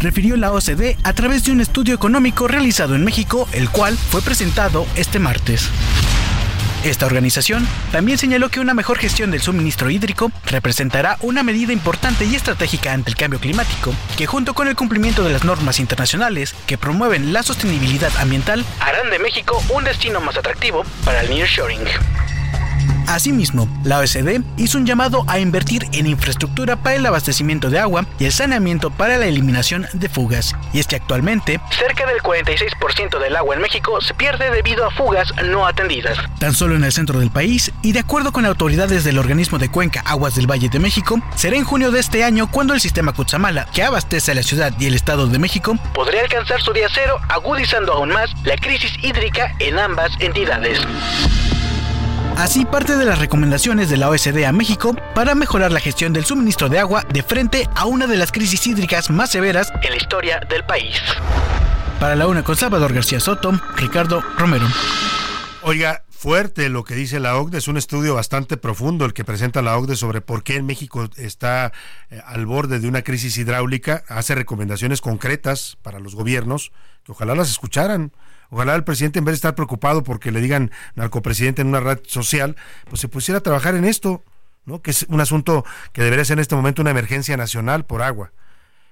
refirió 0.00 0.36
la 0.36 0.52
OCDE 0.52 0.96
a 1.02 1.12
través 1.12 1.44
de 1.44 1.52
un 1.52 1.60
estudio 1.60 1.94
económico 1.94 2.46
realizado 2.46 2.94
en 2.94 3.04
México, 3.04 3.48
el 3.52 3.68
cual 3.68 3.96
fue 3.96 4.22
presentado 4.22 4.86
este 4.94 5.18
martes. 5.18 5.68
Esta 6.84 7.06
organización 7.06 7.66
también 7.90 8.18
señaló 8.18 8.50
que 8.50 8.60
una 8.60 8.72
mejor 8.72 8.98
gestión 8.98 9.32
del 9.32 9.42
suministro 9.42 9.90
hídrico 9.90 10.30
representará 10.46 11.18
una 11.20 11.42
medida 11.42 11.72
importante 11.72 12.24
y 12.24 12.36
estratégica 12.36 12.92
ante 12.92 13.10
el 13.10 13.16
cambio 13.16 13.40
climático, 13.40 13.92
que 14.16 14.26
junto 14.26 14.54
con 14.54 14.68
el 14.68 14.76
cumplimiento 14.76 15.24
de 15.24 15.32
las 15.32 15.44
normas 15.44 15.80
internacionales 15.80 16.54
que 16.66 16.78
promueven 16.78 17.32
la 17.32 17.42
sostenibilidad 17.42 18.16
ambiental, 18.18 18.64
harán 18.78 19.10
de 19.10 19.18
México 19.18 19.60
un 19.70 19.84
destino 19.84 20.20
más 20.20 20.36
atractivo 20.36 20.84
para 21.04 21.20
el 21.22 21.30
nearshoring. 21.30 21.80
Asimismo, 23.08 23.66
la 23.84 24.00
OSD 24.00 24.42
hizo 24.58 24.76
un 24.76 24.84
llamado 24.84 25.24
a 25.28 25.38
invertir 25.38 25.86
en 25.92 26.06
infraestructura 26.06 26.76
para 26.76 26.96
el 26.96 27.06
abastecimiento 27.06 27.70
de 27.70 27.78
agua 27.78 28.04
y 28.18 28.26
el 28.26 28.32
saneamiento 28.32 28.90
para 28.90 29.16
la 29.16 29.24
eliminación 29.24 29.86
de 29.94 30.10
fugas. 30.10 30.54
Y 30.74 30.78
es 30.78 30.86
que 30.86 30.96
actualmente, 30.96 31.58
cerca 31.70 32.04
del 32.04 32.20
46% 32.20 33.18
del 33.18 33.36
agua 33.36 33.54
en 33.54 33.62
México 33.62 33.98
se 34.02 34.12
pierde 34.12 34.50
debido 34.50 34.84
a 34.84 34.90
fugas 34.90 35.32
no 35.42 35.66
atendidas. 35.66 36.18
Tan 36.38 36.52
solo 36.52 36.76
en 36.76 36.84
el 36.84 36.92
centro 36.92 37.18
del 37.18 37.30
país, 37.30 37.72
y 37.80 37.92
de 37.92 38.00
acuerdo 38.00 38.30
con 38.30 38.44
autoridades 38.44 39.04
del 39.04 39.18
organismo 39.18 39.58
de 39.58 39.70
cuenca 39.70 40.02
Aguas 40.04 40.34
del 40.34 40.46
Valle 40.46 40.68
de 40.68 40.78
México, 40.78 41.18
será 41.34 41.56
en 41.56 41.64
junio 41.64 41.90
de 41.90 42.00
este 42.00 42.24
año 42.24 42.50
cuando 42.50 42.74
el 42.74 42.80
sistema 42.80 43.14
Cutzamala, 43.14 43.64
que 43.72 43.84
abastece 43.84 44.32
a 44.32 44.34
la 44.34 44.42
ciudad 44.42 44.74
y 44.78 44.84
el 44.84 44.94
estado 44.94 45.28
de 45.28 45.38
México, 45.38 45.76
podría 45.94 46.20
alcanzar 46.20 46.60
su 46.60 46.74
día 46.74 46.88
cero, 46.94 47.18
agudizando 47.30 47.94
aún 47.94 48.10
más 48.10 48.30
la 48.44 48.56
crisis 48.56 48.92
hídrica 49.02 49.54
en 49.60 49.78
ambas 49.78 50.12
entidades. 50.20 50.78
Así 52.38 52.64
parte 52.64 52.96
de 52.96 53.04
las 53.04 53.18
recomendaciones 53.18 53.90
de 53.90 53.96
la 53.96 54.08
OSD 54.10 54.44
a 54.44 54.52
México 54.52 54.94
para 55.12 55.34
mejorar 55.34 55.72
la 55.72 55.80
gestión 55.80 56.12
del 56.12 56.24
suministro 56.24 56.68
de 56.68 56.78
agua 56.78 57.02
de 57.12 57.24
frente 57.24 57.68
a 57.74 57.86
una 57.86 58.06
de 58.06 58.16
las 58.16 58.30
crisis 58.30 58.64
hídricas 58.68 59.10
más 59.10 59.32
severas 59.32 59.72
en 59.82 59.90
la 59.90 59.96
historia 59.96 60.40
del 60.48 60.64
país. 60.64 61.02
Para 61.98 62.14
la 62.14 62.28
UNA 62.28 62.44
con 62.44 62.54
Salvador 62.54 62.92
García 62.92 63.18
Soto, 63.18 63.60
Ricardo 63.74 64.22
Romero. 64.38 64.68
Oiga, 65.62 66.04
fuerte 66.10 66.68
lo 66.68 66.84
que 66.84 66.94
dice 66.94 67.18
la 67.18 67.36
OCDE, 67.36 67.58
es 67.58 67.66
un 67.66 67.76
estudio 67.76 68.14
bastante 68.14 68.56
profundo 68.56 69.04
el 69.04 69.14
que 69.14 69.24
presenta 69.24 69.60
la 69.60 69.76
OCDE 69.76 69.96
sobre 69.96 70.20
por 70.20 70.44
qué 70.44 70.54
en 70.54 70.66
México 70.66 71.10
está 71.16 71.72
eh, 72.08 72.20
al 72.24 72.46
borde 72.46 72.78
de 72.78 72.86
una 72.86 73.02
crisis 73.02 73.36
hidráulica, 73.36 74.04
hace 74.06 74.36
recomendaciones 74.36 75.00
concretas 75.00 75.76
para 75.82 75.98
los 75.98 76.14
gobiernos 76.14 76.70
que 77.02 77.10
ojalá 77.10 77.34
las 77.34 77.50
escucharan. 77.50 78.12
Ojalá 78.50 78.74
el 78.74 78.84
presidente, 78.84 79.18
en 79.18 79.24
vez 79.24 79.32
de 79.32 79.36
estar 79.36 79.54
preocupado 79.54 80.02
porque 80.02 80.32
le 80.32 80.40
digan 80.40 80.70
narcopresidente 80.94 81.62
en 81.62 81.68
una 81.68 81.80
red 81.80 82.00
social, 82.06 82.56
pues 82.88 83.00
se 83.00 83.08
pusiera 83.08 83.38
a 83.38 83.42
trabajar 83.42 83.74
en 83.74 83.84
esto, 83.84 84.22
¿no? 84.64 84.80
Que 84.80 84.90
es 84.90 85.04
un 85.08 85.20
asunto 85.20 85.64
que 85.92 86.02
debería 86.02 86.24
ser 86.24 86.38
en 86.38 86.42
este 86.42 86.56
momento 86.56 86.80
una 86.80 86.90
emergencia 86.90 87.36
nacional 87.36 87.84
por 87.84 88.02
agua. 88.02 88.32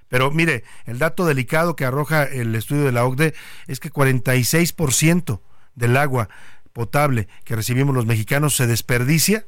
Pero 0.09 0.31
mire, 0.31 0.63
el 0.85 0.99
dato 0.99 1.25
delicado 1.25 1.75
que 1.75 1.85
arroja 1.85 2.23
el 2.23 2.55
estudio 2.55 2.83
de 2.83 2.91
la 2.91 3.05
OCDE 3.05 3.33
es 3.67 3.79
que 3.79 3.91
46% 3.91 5.41
del 5.75 5.97
agua 5.97 6.29
potable 6.71 7.27
que 7.43 7.55
recibimos 7.55 7.95
los 7.95 8.05
mexicanos 8.05 8.55
se 8.55 8.67
desperdicia 8.67 9.45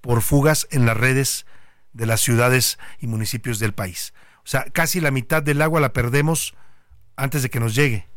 por 0.00 0.22
fugas 0.22 0.66
en 0.70 0.84
las 0.84 0.96
redes 0.96 1.46
de 1.92 2.06
las 2.06 2.20
ciudades 2.20 2.78
y 3.00 3.06
municipios 3.06 3.58
del 3.58 3.72
país. 3.72 4.12
O 4.38 4.48
sea, 4.48 4.64
casi 4.72 5.00
la 5.00 5.12
mitad 5.12 5.42
del 5.42 5.62
agua 5.62 5.80
la 5.80 5.92
perdemos 5.92 6.54
antes 7.16 7.42
de 7.42 7.50
que 7.50 7.60
nos 7.60 7.74
llegue 7.74 8.11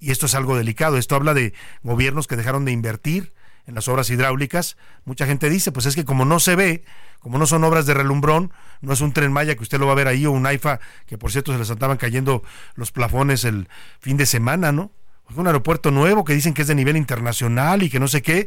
y 0.00 0.10
esto 0.10 0.26
es 0.26 0.34
algo 0.34 0.56
delicado. 0.56 0.96
Esto 0.96 1.16
habla 1.16 1.34
de 1.34 1.54
gobiernos 1.82 2.26
que 2.26 2.36
dejaron 2.36 2.64
de 2.64 2.72
invertir 2.72 3.32
en 3.66 3.74
las 3.74 3.86
obras 3.88 4.08
hidráulicas. 4.10 4.76
Mucha 5.04 5.26
gente 5.26 5.50
dice, 5.50 5.72
pues 5.72 5.86
es 5.86 5.94
que 5.94 6.04
como 6.04 6.24
no 6.24 6.40
se 6.40 6.56
ve, 6.56 6.84
como 7.20 7.38
no 7.38 7.46
son 7.46 7.64
obras 7.64 7.86
de 7.86 7.94
relumbrón, 7.94 8.52
no 8.80 8.92
es 8.92 9.00
un 9.00 9.12
tren 9.12 9.32
Maya 9.32 9.54
que 9.56 9.62
usted 9.62 9.78
lo 9.78 9.86
va 9.86 9.92
a 9.92 9.96
ver 9.96 10.08
ahí 10.08 10.24
o 10.24 10.30
un 10.30 10.46
AIFA, 10.46 10.80
que 11.06 11.18
por 11.18 11.30
cierto 11.30 11.52
se 11.52 11.58
les 11.58 11.68
estaban 11.68 11.98
cayendo 11.98 12.42
los 12.74 12.92
plafones 12.92 13.44
el 13.44 13.68
fin 14.00 14.16
de 14.16 14.26
semana, 14.26 14.72
¿no? 14.72 14.90
Un 15.34 15.46
aeropuerto 15.46 15.90
nuevo 15.90 16.24
que 16.24 16.32
dicen 16.32 16.54
que 16.54 16.62
es 16.62 16.68
de 16.68 16.74
nivel 16.74 16.96
internacional 16.96 17.82
y 17.82 17.90
que 17.90 18.00
no 18.00 18.08
sé 18.08 18.22
qué, 18.22 18.46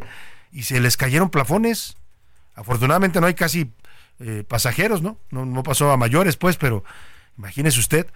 y 0.52 0.64
se 0.64 0.80
les 0.80 0.97
cayeron 0.97 1.30
plafones. 1.30 1.95
Afortunadamente 2.56 3.22
no 3.22 3.28
hay 3.28 3.36
casi 3.36 3.72
eh, 4.20 4.43
pasajeros, 4.47 5.04
¿no? 5.04 5.20
¿no? 5.30 5.45
No 5.45 5.62
pasó 5.62 5.91
a 5.91 5.97
mayores, 5.97 6.38
pues, 6.38 6.58
pero 6.58 6.84
imagínese 7.38 7.80
usted. 7.80 8.08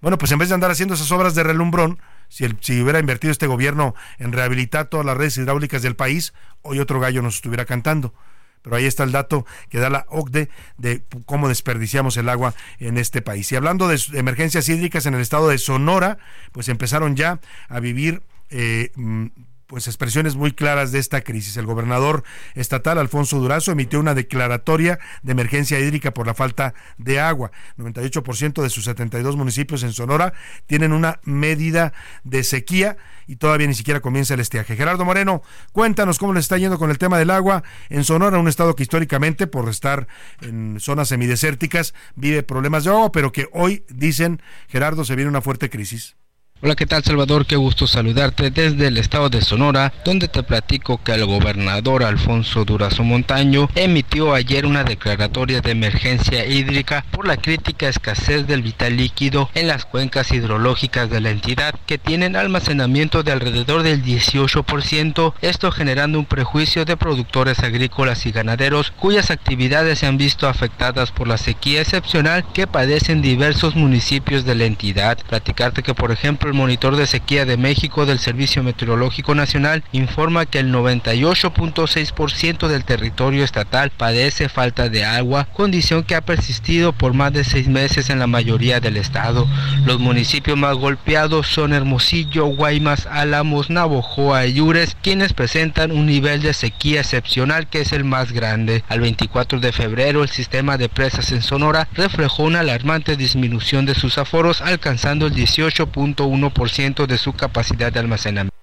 Bueno, 0.00 0.16
pues 0.16 0.32
en 0.32 0.38
vez 0.38 0.48
de 0.48 0.54
andar 0.54 0.70
haciendo 0.70 0.94
esas 0.94 1.12
obras 1.12 1.34
de 1.34 1.42
relumbrón, 1.42 1.98
si, 2.34 2.44
el, 2.44 2.56
si 2.60 2.82
hubiera 2.82 2.98
invertido 2.98 3.30
este 3.30 3.46
gobierno 3.46 3.94
en 4.18 4.32
rehabilitar 4.32 4.86
todas 4.86 5.06
las 5.06 5.16
redes 5.16 5.36
hidráulicas 5.36 5.82
del 5.82 5.94
país, 5.94 6.34
hoy 6.62 6.80
otro 6.80 6.98
gallo 6.98 7.22
nos 7.22 7.36
estuviera 7.36 7.64
cantando. 7.64 8.12
Pero 8.60 8.74
ahí 8.74 8.86
está 8.86 9.04
el 9.04 9.12
dato 9.12 9.46
que 9.68 9.78
da 9.78 9.88
la 9.88 10.04
OCDE 10.08 10.48
de 10.76 11.04
cómo 11.26 11.48
desperdiciamos 11.48 12.16
el 12.16 12.28
agua 12.28 12.52
en 12.80 12.98
este 12.98 13.22
país. 13.22 13.52
Y 13.52 13.56
hablando 13.56 13.86
de 13.86 14.00
emergencias 14.14 14.68
hídricas 14.68 15.06
en 15.06 15.14
el 15.14 15.20
estado 15.20 15.48
de 15.48 15.58
Sonora, 15.58 16.18
pues 16.50 16.68
empezaron 16.68 17.14
ya 17.14 17.38
a 17.68 17.78
vivir 17.78 18.22
eh, 18.50 18.90
mm, 18.96 19.26
pues 19.66 19.86
expresiones 19.86 20.36
muy 20.36 20.52
claras 20.52 20.92
de 20.92 20.98
esta 20.98 21.22
crisis. 21.22 21.56
El 21.56 21.66
gobernador 21.66 22.24
estatal 22.54 22.98
Alfonso 22.98 23.38
Durazo 23.38 23.72
emitió 23.72 24.00
una 24.00 24.14
declaratoria 24.14 24.98
de 25.22 25.32
emergencia 25.32 25.80
hídrica 25.80 26.12
por 26.12 26.26
la 26.26 26.34
falta 26.34 26.74
de 26.98 27.20
agua. 27.20 27.50
98% 27.78 28.62
de 28.62 28.70
sus 28.70 28.84
72 28.84 29.36
municipios 29.36 29.82
en 29.82 29.92
Sonora 29.92 30.32
tienen 30.66 30.92
una 30.92 31.20
medida 31.24 31.92
de 32.24 32.44
sequía 32.44 32.96
y 33.26 33.36
todavía 33.36 33.66
ni 33.66 33.74
siquiera 33.74 34.00
comienza 34.00 34.34
el 34.34 34.40
estiaje. 34.40 34.76
Gerardo 34.76 35.04
Moreno, 35.04 35.42
cuéntanos 35.72 36.18
cómo 36.18 36.32
le 36.34 36.40
está 36.40 36.58
yendo 36.58 36.78
con 36.78 36.90
el 36.90 36.98
tema 36.98 37.18
del 37.18 37.30
agua 37.30 37.62
en 37.88 38.04
Sonora, 38.04 38.38
un 38.38 38.48
estado 38.48 38.76
que 38.76 38.82
históricamente, 38.82 39.46
por 39.46 39.68
estar 39.68 40.06
en 40.40 40.78
zonas 40.80 41.08
semidesérticas, 41.08 41.94
vive 42.14 42.42
problemas 42.42 42.84
de 42.84 42.90
agua, 42.90 43.12
pero 43.12 43.32
que 43.32 43.48
hoy, 43.52 43.84
dicen, 43.88 44.42
Gerardo, 44.68 45.04
se 45.04 45.16
viene 45.16 45.30
una 45.30 45.40
fuerte 45.40 45.70
crisis. 45.70 46.16
Hola, 46.64 46.76
¿qué 46.76 46.86
tal 46.86 47.04
Salvador? 47.04 47.44
Qué 47.44 47.56
gusto 47.56 47.86
saludarte 47.86 48.50
desde 48.50 48.86
el 48.86 48.96
estado 48.96 49.28
de 49.28 49.42
Sonora, 49.42 49.92
donde 50.02 50.28
te 50.28 50.42
platico 50.42 50.96
que 50.96 51.12
el 51.12 51.26
gobernador 51.26 52.02
Alfonso 52.02 52.64
Durazo 52.64 53.04
Montaño 53.04 53.68
emitió 53.74 54.32
ayer 54.32 54.64
una 54.64 54.82
declaratoria 54.82 55.60
de 55.60 55.72
emergencia 55.72 56.46
hídrica 56.46 57.04
por 57.10 57.26
la 57.26 57.36
crítica 57.36 57.86
escasez 57.90 58.46
del 58.46 58.62
vital 58.62 58.96
líquido 58.96 59.50
en 59.52 59.68
las 59.68 59.84
cuencas 59.84 60.32
hidrológicas 60.32 61.10
de 61.10 61.20
la 61.20 61.28
entidad, 61.28 61.74
que 61.84 61.98
tienen 61.98 62.34
almacenamiento 62.34 63.22
de 63.22 63.32
alrededor 63.32 63.82
del 63.82 64.02
18%, 64.02 65.34
esto 65.42 65.70
generando 65.70 66.18
un 66.18 66.24
prejuicio 66.24 66.86
de 66.86 66.96
productores 66.96 67.58
agrícolas 67.58 68.24
y 68.24 68.32
ganaderos 68.32 68.90
cuyas 68.90 69.30
actividades 69.30 69.98
se 69.98 70.06
han 70.06 70.16
visto 70.16 70.48
afectadas 70.48 71.12
por 71.12 71.28
la 71.28 71.36
sequía 71.36 71.82
excepcional 71.82 72.42
que 72.54 72.66
padecen 72.66 73.20
diversos 73.20 73.76
municipios 73.76 74.46
de 74.46 74.54
la 74.54 74.64
entidad. 74.64 75.18
Platicarte 75.28 75.82
que, 75.82 75.92
por 75.92 76.10
ejemplo, 76.10 76.53
el 76.54 76.58
monitor 76.58 76.94
de 76.94 77.08
sequía 77.08 77.44
de 77.46 77.56
México 77.56 78.06
del 78.06 78.20
Servicio 78.20 78.62
Meteorológico 78.62 79.34
Nacional 79.34 79.82
informa 79.90 80.46
que 80.46 80.60
el 80.60 80.72
98.6% 80.72 82.68
del 82.68 82.84
territorio 82.84 83.42
estatal 83.42 83.90
padece 83.90 84.48
falta 84.48 84.88
de 84.88 85.04
agua, 85.04 85.48
condición 85.52 86.04
que 86.04 86.14
ha 86.14 86.20
persistido 86.20 86.92
por 86.92 87.12
más 87.12 87.32
de 87.32 87.42
seis 87.42 87.66
meses 87.66 88.08
en 88.08 88.20
la 88.20 88.28
mayoría 88.28 88.78
del 88.78 88.96
estado. 88.96 89.48
Los 89.84 89.98
municipios 89.98 90.56
más 90.56 90.76
golpeados 90.76 91.48
son 91.48 91.72
Hermosillo, 91.72 92.46
Guaymas, 92.46 93.08
Álamos, 93.10 93.68
Navojoa 93.68 94.46
y 94.46 94.60
Ures, 94.60 94.96
quienes 95.02 95.32
presentan 95.32 95.90
un 95.90 96.06
nivel 96.06 96.40
de 96.40 96.54
sequía 96.54 97.00
excepcional 97.00 97.66
que 97.66 97.80
es 97.80 97.92
el 97.92 98.04
más 98.04 98.30
grande. 98.30 98.84
Al 98.88 99.00
24 99.00 99.58
de 99.58 99.72
febrero, 99.72 100.22
el 100.22 100.28
sistema 100.28 100.78
de 100.78 100.88
presas 100.88 101.32
en 101.32 101.42
Sonora 101.42 101.88
reflejó 101.94 102.44
una 102.44 102.60
alarmante 102.60 103.16
disminución 103.16 103.86
de 103.86 103.96
sus 103.96 104.18
aforos, 104.18 104.60
alcanzando 104.60 105.26
el 105.26 105.34
18.1 105.34 106.33
ciento 106.68 107.06
de 107.06 107.18
su 107.18 107.32
capacidad 107.32 107.92
de 107.92 108.00
almacenamiento. 108.00 108.54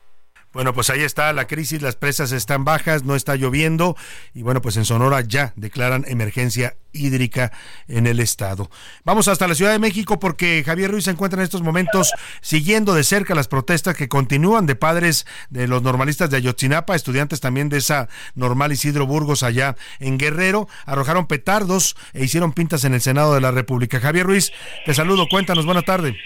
Bueno, 0.53 0.73
pues 0.73 0.89
ahí 0.89 1.01
está 1.01 1.31
la 1.31 1.47
crisis, 1.47 1.81
las 1.81 1.95
presas 1.95 2.33
están 2.33 2.65
bajas, 2.65 3.03
no 3.03 3.15
está 3.15 3.35
lloviendo 3.35 3.95
y 4.33 4.41
bueno, 4.41 4.61
pues 4.61 4.75
en 4.75 4.83
Sonora 4.83 5.21
ya 5.21 5.53
declaran 5.55 6.03
emergencia 6.07 6.75
hídrica 6.93 7.51
en 7.87 8.07
el 8.07 8.19
estado. 8.19 8.69
Vamos 9.03 9.27
hasta 9.27 9.47
la 9.47 9.55
Ciudad 9.55 9.71
de 9.71 9.79
México 9.79 10.19
porque 10.19 10.63
Javier 10.65 10.91
Ruiz 10.91 11.05
se 11.05 11.11
encuentra 11.11 11.39
en 11.39 11.43
estos 11.43 11.61
momentos 11.61 12.11
siguiendo 12.41 12.93
de 12.93 13.03
cerca 13.03 13.35
las 13.35 13.47
protestas 13.47 13.95
que 13.95 14.07
continúan 14.07 14.65
de 14.65 14.75
padres 14.75 15.25
de 15.49 15.67
los 15.67 15.81
normalistas 15.81 16.29
de 16.29 16.37
Ayotzinapa, 16.37 16.95
estudiantes 16.95 17.39
también 17.39 17.69
de 17.69 17.77
esa 17.77 18.09
normal 18.35 18.71
Isidro 18.71 19.05
Burgos 19.05 19.43
allá 19.43 19.75
en 19.99 20.17
Guerrero, 20.17 20.67
arrojaron 20.85 21.27
petardos 21.27 21.95
e 22.13 22.23
hicieron 22.23 22.53
pintas 22.53 22.83
en 22.83 22.93
el 22.93 23.01
Senado 23.01 23.33
de 23.33 23.41
la 23.41 23.51
República. 23.51 23.99
Javier 23.99 24.25
Ruiz, 24.25 24.51
te 24.85 24.93
saludo, 24.93 25.27
cuéntanos, 25.29 25.65
buena 25.65 25.81
tarde. 25.81 26.17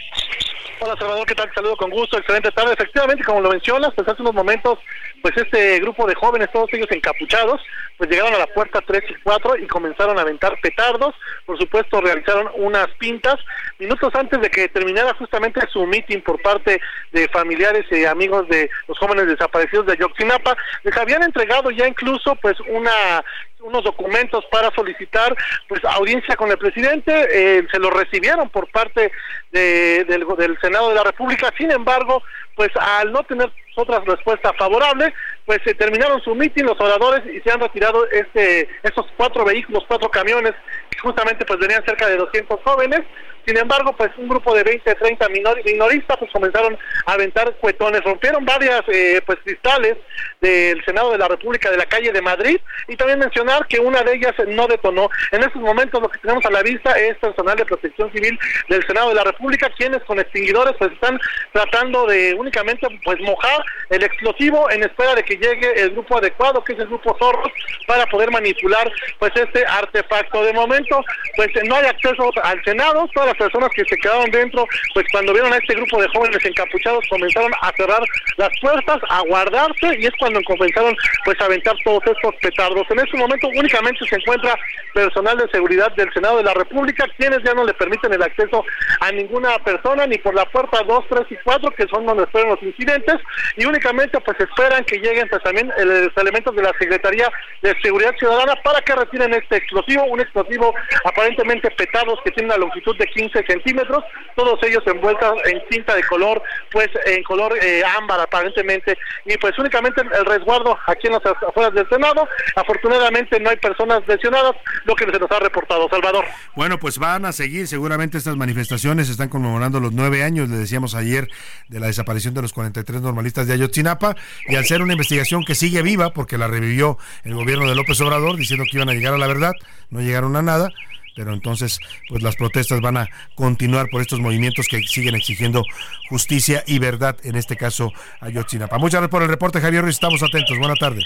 Hola 0.80 0.96
Salvador, 1.00 1.26
¿qué 1.26 1.36
tal? 1.36 1.50
Saludo 1.56 1.78
con 1.78 1.90
gusto, 1.90 2.18
excelente 2.18 2.52
tarde. 2.52 2.74
Efectivamente, 2.74 3.24
como 3.24 3.40
lo 3.42 3.50
mencionas, 3.50 3.92
pues 3.96 4.08
hace 4.08 4.22
unos 4.22 4.36
momentos, 4.36 4.78
pues 5.22 5.36
este 5.38 5.80
grupo 5.80 6.06
de 6.06 6.16
jóvenes, 6.16 6.52
todos 6.52 6.72
ellos 6.74 6.92
encapuchados, 6.92 7.62
pues 7.98 8.10
llegaron 8.10 8.34
a 8.36 8.40
la 8.40 8.48
puerta 8.48 8.82
3 8.86 9.04
y 9.10 9.14
4 9.24 9.58
y 9.58 9.68
comenzaron 9.68 10.20
a 10.20 10.22
aventar 10.22 10.55
petardos, 10.58 11.16
por 11.46 11.58
supuesto 11.58 12.02
realizaron 12.02 12.50
unas 12.56 12.88
pintas, 12.98 13.36
minutos 13.80 14.14
antes 14.16 14.42
de 14.42 14.50
que 14.50 14.70
terminara 14.70 15.14
justamente 15.16 15.62
su 15.72 15.86
meeting 15.86 16.22
por 16.22 16.42
parte 16.42 16.82
de 17.12 17.28
familiares 17.30 17.86
y 17.92 18.06
amigos 18.06 18.48
de 18.48 18.70
los 18.88 18.98
jóvenes 18.98 19.28
desaparecidos 19.28 19.86
de 19.86 19.94
Ayotzinapa, 19.94 20.58
les 20.84 20.96
habían 20.98 21.24
entregado 21.24 21.72
ya 21.72 21.88
incluso 21.88 22.36
pues 22.36 22.56
una 22.68 23.24
unos 23.66 23.84
documentos 23.84 24.46
para 24.52 24.72
solicitar 24.76 25.36
pues 25.68 25.84
audiencia 25.86 26.36
con 26.36 26.52
el 26.52 26.58
presidente, 26.58 27.12
eh, 27.32 27.68
se 27.72 27.80
lo 27.80 27.90
recibieron 27.90 28.48
por 28.50 28.70
parte 28.70 29.12
del, 29.52 30.06
del 30.06 30.58
Senado 30.62 30.90
de 30.90 30.96
la 30.96 31.04
República, 31.04 31.52
sin 31.58 31.72
embargo, 31.72 32.22
pues 32.56 32.70
al 32.80 33.12
no 33.12 33.24
tener 33.24 33.52
otra 33.76 34.00
respuesta 34.00 34.54
favorable, 34.54 35.14
pues 35.46 35.60
se 35.64 35.76
terminaron 35.76 36.22
su 36.22 36.34
mitin 36.34 36.66
los 36.66 36.80
oradores 36.80 37.22
y 37.32 37.40
se 37.42 37.52
han 37.52 37.60
retirado 37.60 38.08
este 38.10 38.68
estos 38.84 39.06
cuatro 39.16 39.46
vehículos, 39.46 39.86
cuatro 39.88 40.10
camiones 40.10 40.54
que 40.90 41.00
justamente 41.00 41.46
pues 41.46 41.60
venían 41.60 41.84
cerca 41.86 42.08
de 42.08 42.18
200 42.18 42.60
jóvenes 42.64 43.02
sin 43.46 43.58
embargo, 43.58 43.96
pues 43.96 44.12
un 44.18 44.28
grupo 44.28 44.54
de 44.56 44.64
20, 44.64 44.96
30 44.96 45.30
minoristas 45.30 46.18
pues 46.18 46.32
comenzaron 46.32 46.78
a 47.06 47.14
aventar 47.14 47.54
cuetones, 47.62 48.04
rompieron 48.04 48.44
varias 48.46 48.82
eh, 48.88 49.22
pues 49.26 49.40
cristales 49.44 49.98
del 50.42 50.84
Senado 50.86 51.12
de 51.12 51.18
la 51.18 51.28
República 51.28 51.70
de 51.70 51.78
la 51.78 51.86
calle 51.86 52.12
de 52.12 52.22
Madrid 52.22 52.60
y 52.88 52.96
también 52.96 53.20
mencionar 53.20 53.68
que 53.68 53.80
una 53.80 54.04
de 54.04 54.16
ellas 54.16 54.34
no 54.48 54.68
detonó. 54.68 55.10
En 55.32 55.44
estos 55.44 55.62
momentos 55.62 56.02
lo 56.02 56.10
que 56.10 56.20
tenemos 56.20 56.46
a 56.46 56.52
la 56.52 56.64
vista 56.64 56.92
es 57.00 57.18
personal 57.18 57.58
de 57.58 57.66
protección 57.66 58.12
civil 58.12 58.38
del 58.70 58.86
Senado 58.86 59.10
de 59.10 59.16
la 59.16 59.24
República, 59.24 59.70
quienes 59.78 60.04
con 60.04 60.20
extinguidores 60.20 60.76
pues 60.78 60.92
están 60.92 61.20
tratando 61.54 62.06
de 62.08 62.34
únicamente 62.34 62.88
pues 63.04 63.20
mojar 63.22 63.64
el 63.90 64.04
explosivo 64.04 64.70
en 64.72 64.84
espera 64.84 65.16
de 65.16 65.24
que 65.24 65.38
llegue 65.38 65.82
el 65.82 65.92
grupo 65.92 66.18
adecuado, 66.18 66.64
que 66.64 66.74
es 66.74 66.80
el 66.80 66.88
grupo 66.88 67.16
Zorros, 67.20 67.52
para 67.88 68.06
poder 68.08 68.32
manipular 68.32 68.92
pues 69.20 69.32
este 69.36 69.66
artefacto. 69.66 70.44
De 70.44 70.54
momento 70.54 71.02
pues 71.36 71.50
no 71.66 71.76
hay 71.76 71.86
acceso 71.86 72.32
al 72.44 72.64
Senado, 72.64 73.08
todas 73.14 73.35
personas 73.36 73.70
que 73.76 73.84
se 73.86 73.98
quedaron 73.98 74.30
dentro, 74.32 74.68
pues 74.94 75.06
cuando 75.12 75.34
vieron 75.34 75.54
a 75.54 75.58
este 75.58 75.76
grupo 75.76 76.02
de 76.02 76.08
jóvenes 76.10 76.44
encapuchados 76.44 77.06
comenzaron 77.10 77.52
a 77.62 77.72
cerrar 77.78 78.02
las 78.38 78.50
puertas, 78.62 78.98
a 79.10 79.22
guardarse 79.22 79.98
y 80.00 80.06
es 80.06 80.14
cuando 80.20 80.42
comenzaron 80.44 80.96
pues 81.24 81.40
a 81.42 81.46
aventar 81.46 81.76
todos 81.84 82.02
estos 82.06 82.36
petardos. 82.42 82.86
En 82.90 83.00
este 83.00 83.18
momento 83.18 83.48
únicamente 83.48 84.06
se 84.08 84.16
encuentra 84.16 84.56
personal 84.94 85.38
de 85.38 85.50
seguridad 85.52 85.92
del 85.96 86.12
Senado 86.14 86.38
de 86.38 86.44
la 86.44 86.54
República, 86.54 87.06
quienes 87.18 87.44
ya 87.44 87.54
no 87.54 87.66
le 87.66 87.74
permiten 87.74 88.14
el 88.14 88.24
acceso 88.24 88.64
a 89.02 89.12
ninguna 89.12 89.60
persona, 89.60 90.08
ni 90.08 90.18
por 90.18 90.34
la 90.34 90.46
puerta 90.46 90.82
2, 90.84 91.06
3 91.10 91.22
y 91.30 91.36
4, 91.44 91.72
que 91.72 91.88
son 91.88 92.06
donde 92.06 92.24
esperan 92.24 92.50
los 92.50 92.64
incidentes, 92.64 93.16
y 93.58 93.66
únicamente 93.66 94.20
pues 94.22 94.40
esperan 94.40 94.84
que 94.86 94.98
lleguen 94.98 95.28
pues 95.28 95.44
también 95.44 95.72
los 95.78 96.18
elementos 96.18 96.56
de 96.56 96.64
la 96.64 96.72
Secretaría 96.80 97.30
de 97.62 97.76
Seguridad 97.82 98.16
Ciudadana 98.18 98.56
para 98.64 98.82
que 98.82 98.96
retiren 98.96 99.34
este 99.34 99.58
explosivo, 99.58 100.06
un 100.06 100.22
explosivo 100.22 100.74
aparentemente 101.04 101.70
petados 101.72 102.20
que 102.24 102.32
tiene 102.32 102.54
una 102.54 102.58
longitud 102.58 102.96
de 102.98 103.06
15 103.08 103.25
centímetros, 103.32 104.04
todos 104.36 104.60
ellos 104.64 104.84
envueltos 104.86 105.34
en 105.46 105.62
cinta 105.70 105.96
de 105.96 106.04
color, 106.04 106.42
pues 106.72 106.90
en 107.06 107.24
color 107.24 107.54
eh, 107.62 107.84
ámbar 107.98 108.20
aparentemente, 108.20 108.98
y 109.26 109.38
pues 109.38 109.58
únicamente 109.58 110.02
el 110.02 110.26
resguardo 110.26 110.78
aquí 110.88 111.08
en 111.08 111.14
las 111.14 111.26
afueras 111.26 111.74
del 111.74 111.88
Senado. 111.90 112.28
Afortunadamente 112.56 113.40
no 113.40 113.50
hay 113.50 113.58
personas 113.58 114.02
lesionadas, 114.08 114.56
lo 114.86 114.96
que 114.96 115.06
se 115.06 115.20
nos 115.20 115.32
ha 115.32 115.40
reportado, 115.40 115.88
Salvador. 115.90 116.26
Bueno, 116.56 116.80
pues 116.80 116.98
van 116.98 117.26
a 117.26 117.32
seguir 117.32 117.68
seguramente 117.68 118.18
estas 118.18 118.36
manifestaciones, 118.36 119.10
están 119.10 119.30
conmemorando 119.30 119.80
los 119.80 119.94
nueve 119.94 120.24
años, 120.24 120.50
le 120.50 120.58
decíamos 120.58 120.96
ayer, 120.96 121.28
de 121.68 121.80
la 121.80 121.88
desaparición 121.88 122.34
de 122.34 122.42
los 122.42 122.54
43 122.54 123.02
normalistas 123.02 123.48
de 123.48 123.54
Ayotzinapa, 123.54 124.16
y 124.48 124.56
al 124.56 124.66
ser 124.66 124.82
una 124.82 124.94
investigación 124.94 125.44
que 125.44 125.56
sigue 125.56 125.82
viva, 125.82 126.12
porque 126.12 126.38
la 126.38 126.48
revivió 126.48 126.98
el 127.24 127.34
gobierno 127.34 127.68
de 127.68 127.76
López 127.76 128.00
Obrador, 128.02 128.36
diciendo 128.36 128.66
que 128.70 128.78
iban 128.78 128.90
a 128.90 128.94
llegar 128.94 129.14
a 129.14 129.18
la 129.18 129.28
verdad, 129.28 129.54
no 129.90 130.02
llegaron 130.02 130.36
a 130.36 130.42
nada, 130.42 130.70
pero 131.16 131.34
entonces 131.34 131.80
pues 132.10 132.22
las 132.22 132.36
protestas 132.36 132.82
van 132.82 132.98
a 132.98 133.10
continuar 133.36 133.88
por 133.90 134.02
estos 134.02 134.20
movimientos 134.20 134.68
que 134.68 134.82
siguen 134.84 135.16
exigiendo 135.16 135.64
justicia 136.10 136.64
y 136.68 136.80
verdad, 136.80 137.18
en 137.24 137.36
este 137.36 137.56
caso 137.56 137.92
Ayotzinapa. 138.20 138.78
Muchas 138.78 139.00
gracias 139.00 139.12
por 139.12 139.24
el 139.24 139.30
reporte, 139.30 139.62
Javier 139.62 139.84
Ruiz, 139.84 139.96
estamos 139.96 140.22
atentos, 140.22 140.58
buena 140.58 140.76
tarde. 140.76 141.02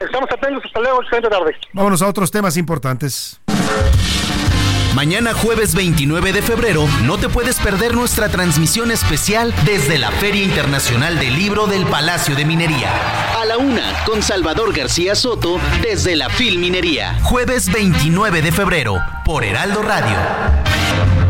Estamos 0.00 0.28
atentos, 0.30 0.62
hasta 0.64 0.80
luego, 0.80 1.02
excelente 1.02 1.28
tarde. 1.28 1.56
Vámonos 1.72 2.02
a 2.02 2.08
otros 2.08 2.30
temas 2.30 2.56
importantes. 2.56 3.40
Mañana 4.94 5.34
jueves 5.34 5.74
29 5.74 6.32
de 6.32 6.40
febrero 6.40 6.86
no 7.02 7.18
te 7.18 7.28
puedes 7.28 7.58
perder 7.58 7.96
nuestra 7.96 8.28
transmisión 8.28 8.92
especial 8.92 9.52
desde 9.64 9.98
la 9.98 10.12
Feria 10.12 10.44
Internacional 10.44 11.18
del 11.18 11.34
Libro 11.34 11.66
del 11.66 11.84
Palacio 11.84 12.36
de 12.36 12.44
Minería. 12.44 12.92
A 13.36 13.44
la 13.44 13.58
una 13.58 14.04
con 14.06 14.22
Salvador 14.22 14.72
García 14.72 15.16
Soto 15.16 15.58
desde 15.82 16.14
la 16.14 16.30
Filminería. 16.30 17.18
Jueves 17.22 17.72
29 17.72 18.40
de 18.40 18.52
febrero 18.52 19.02
por 19.24 19.42
Heraldo 19.42 19.82
Radio. 19.82 21.23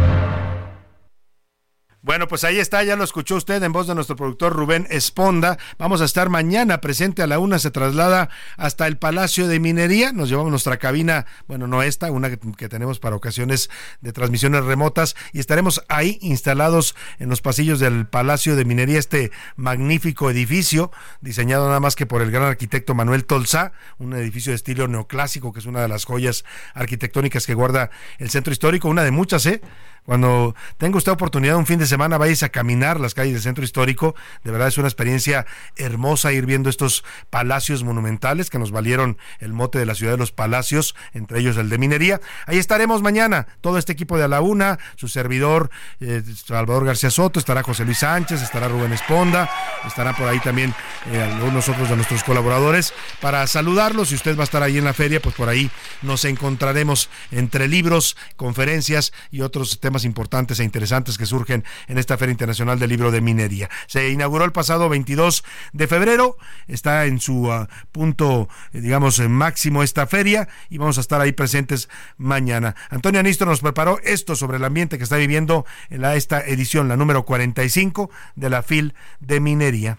Bueno, 2.05 2.29
pues 2.29 2.45
ahí 2.45 2.59
está, 2.59 2.85
ya 2.85 2.97
lo 2.97 3.05
escuchó 3.05 3.37
usted 3.37 3.63
en 3.63 3.73
voz 3.73 3.87
de 3.87 3.95
nuestro 3.95 4.15
productor 4.15 4.53
Rubén 4.53 4.87
Esponda. 4.91 5.57
Vamos 5.79 6.03
a 6.03 6.05
estar 6.05 6.29
mañana 6.29 6.83
presente 6.83 7.23
a 7.23 7.27
la 7.27 7.39
una, 7.39 7.59
se 7.59 7.71
traslada 7.71 8.29
hasta 8.59 8.87
el 8.87 8.99
Palacio 8.99 9.49
de 9.49 9.59
Minería. 9.59 10.13
Nos 10.13 10.29
llevamos 10.29 10.51
nuestra 10.51 10.77
cabina, 10.77 11.25
bueno, 11.49 11.67
no 11.67 11.83
esta, 11.83 12.11
una 12.11 12.29
que, 12.29 12.69
tenemos 12.69 12.99
para 12.99 13.17
ocasiones 13.17 13.71
de 14.03 14.13
transmisiones 14.13 14.67
remotas, 14.67 15.17
y 15.33 15.41
estaremos 15.41 15.83
ahí 15.89 16.19
instalados 16.21 16.95
en 17.19 17.31
los 17.31 17.41
pasillos 17.41 17.81
del 17.81 18.07
Palacio 18.07 18.55
de 18.55 18.67
Minería, 18.67 18.99
este 18.99 19.33
magnífico 19.57 20.29
edificio, 20.29 20.93
diseñado 21.23 21.69
nada 21.69 21.81
más 21.81 21.97
que 21.97 22.05
por 22.05 22.21
el 22.21 22.31
gran 22.31 22.43
arquitecto 22.43 22.95
Manuel 22.95 23.25
Tolzá, 23.25 23.73
un 23.97 24.13
edificio 24.13 24.51
de 24.51 24.57
estilo 24.57 24.89
neoclásico, 24.89 25.55
que 25.55 25.61
es 25.61 25.65
una 25.67 25.81
de 25.81 25.89
las 25.89 26.05
joyas 26.05 26.45
arquitectónicas 26.75 27.47
que 27.47 27.55
guarda 27.55 27.89
el 28.19 28.29
centro 28.29 28.53
histórico, 28.53 28.91
una 28.91 29.05
de 29.05 29.11
muchas, 29.11 29.47
¿eh? 29.47 29.63
Cuando 30.05 30.55
tenga 30.77 30.99
usted 30.99 31.13
oportunidad 31.13 31.57
un 31.57 31.65
fin 31.65 31.79
de 31.79 31.87
semana, 31.87 32.19
vayas 32.19 32.43
a 32.43 32.51
caminar 32.51 33.01
las 33.01 33.15
calles 33.15 33.33
del 33.33 33.43
centro 33.43 33.65
histórico. 33.65 34.15
De 34.43 34.51
verdad 34.51 34.69
es 34.69 34.77
una 34.77 34.87
experiencia 34.87 35.47
hermosa 35.77 36.33
ir 36.33 36.45
viendo 36.45 36.69
estos 36.69 37.05
palacios 37.31 37.85
monumentales 37.85 38.51
que 38.51 38.59
nos 38.59 38.71
valieron 38.71 39.17
el 39.41 39.55
mote 39.55 39.79
de 39.79 39.87
la 39.87 39.95
ciudad 39.95 40.13
de 40.13 40.19
los 40.19 40.31
palacios, 40.31 40.95
entre 41.15 41.41
ellos 41.41 41.57
el 41.57 41.71
de 41.71 41.79
minería. 41.79 42.21
Ahí 42.47 42.59
estaremos 42.59 43.01
mañana, 43.01 43.47
todo 43.63 43.79
este 43.79 43.93
equipo 43.93 44.19
de 44.19 44.25
A 44.25 44.29
la 44.29 44.43
Una, 44.43 44.79
su 44.97 45.09
servidor 45.09 45.71
eh, 46.01 46.23
Salvador 46.45 46.85
García 46.85 47.11
Soto, 47.11 47.39
estará 47.39 47.63
José 47.63 47.87
Luis 47.87 47.99
Sánchez, 47.99 48.43
estará 48.43 48.69
Rubén 48.69 48.93
Esponda, 48.93 49.49
estará 49.87 50.15
por 50.15 50.29
ahí 50.29 50.41
también 50.41 50.75
eh, 51.11 51.23
algunos 51.23 51.67
otros 51.71 51.89
de 51.89 51.97
nuestros 51.97 52.25
colaboradores 52.25 52.93
para 53.23 53.47
saludarlos. 53.47 54.11
Si 54.11 54.17
usted 54.17 54.37
va 54.37 54.43
a 54.43 54.45
estar 54.45 54.63
ahí 54.63 54.77
en 54.77 54.85
la 54.85 54.93
feria, 54.93 55.23
pues 55.23 55.35
por 55.35 55.49
ahí 55.49 55.71
nos 56.03 56.27
encontraremos 56.27 57.09
entre 57.31 57.69
libros, 57.69 58.19
conferencias 58.37 59.15
y 59.31 59.41
otros 59.41 59.81
temas 59.81 59.94
importantes 60.03 60.59
e 60.59 60.65
interesantes 60.65 61.17
que 61.17 61.27
surgen 61.27 61.63
en 61.87 61.99
esta 61.99 62.19
Feria 62.19 62.33
Internacional 62.33 62.81
del 62.81 62.91
Libro 62.91 63.13
de 63.13 63.21
Minería. 63.21 63.71
Se 63.87 64.11
inauguró 64.11 64.45
el 64.45 64.51
pasado 64.51 64.89
22 64.89 65.45
de 65.73 65.87
febrero, 65.87 66.37
está 66.67 67.07
en 67.07 67.21
su 67.21 67.53
ah, 67.53 67.69
punto, 67.93 68.49
eh, 68.73 68.81
digamos, 68.81 69.21
eh, 69.21 69.29
máximo 69.29 69.85
esta 69.85 70.09
feria 70.09 70.49
y 70.69 70.79
vamos 70.79 70.99
a 70.99 71.03
estar 71.03 71.21
ahí 71.21 71.31
presentes 71.31 71.89
mañana. 72.17 72.75
Antonio 72.91 73.21
Anistro 73.21 73.47
nos 73.47 73.61
preparó 73.61 74.01
esto 74.03 74.35
sobre 74.35 74.57
el 74.57 74.65
ambiente 74.65 74.99
que 74.99 75.05
está 75.05 75.17
viviendo 75.17 75.65
en 75.91 76.05
esta 76.05 76.41
edición, 76.41 76.89
la 76.89 76.97
número 76.97 77.25
45 77.25 78.11
de 78.35 78.51
la 78.51 78.63
FIL 78.63 78.95
de 79.21 79.39
Minería. 79.39 79.99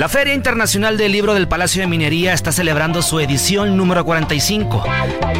La 0.00 0.08
Feria 0.08 0.32
Internacional 0.32 0.96
del 0.96 1.12
Libro 1.12 1.34
del 1.34 1.46
Palacio 1.46 1.82
de 1.82 1.86
Minería 1.86 2.32
está 2.32 2.52
celebrando 2.52 3.02
su 3.02 3.20
edición 3.20 3.76
número 3.76 4.02
45. 4.02 4.82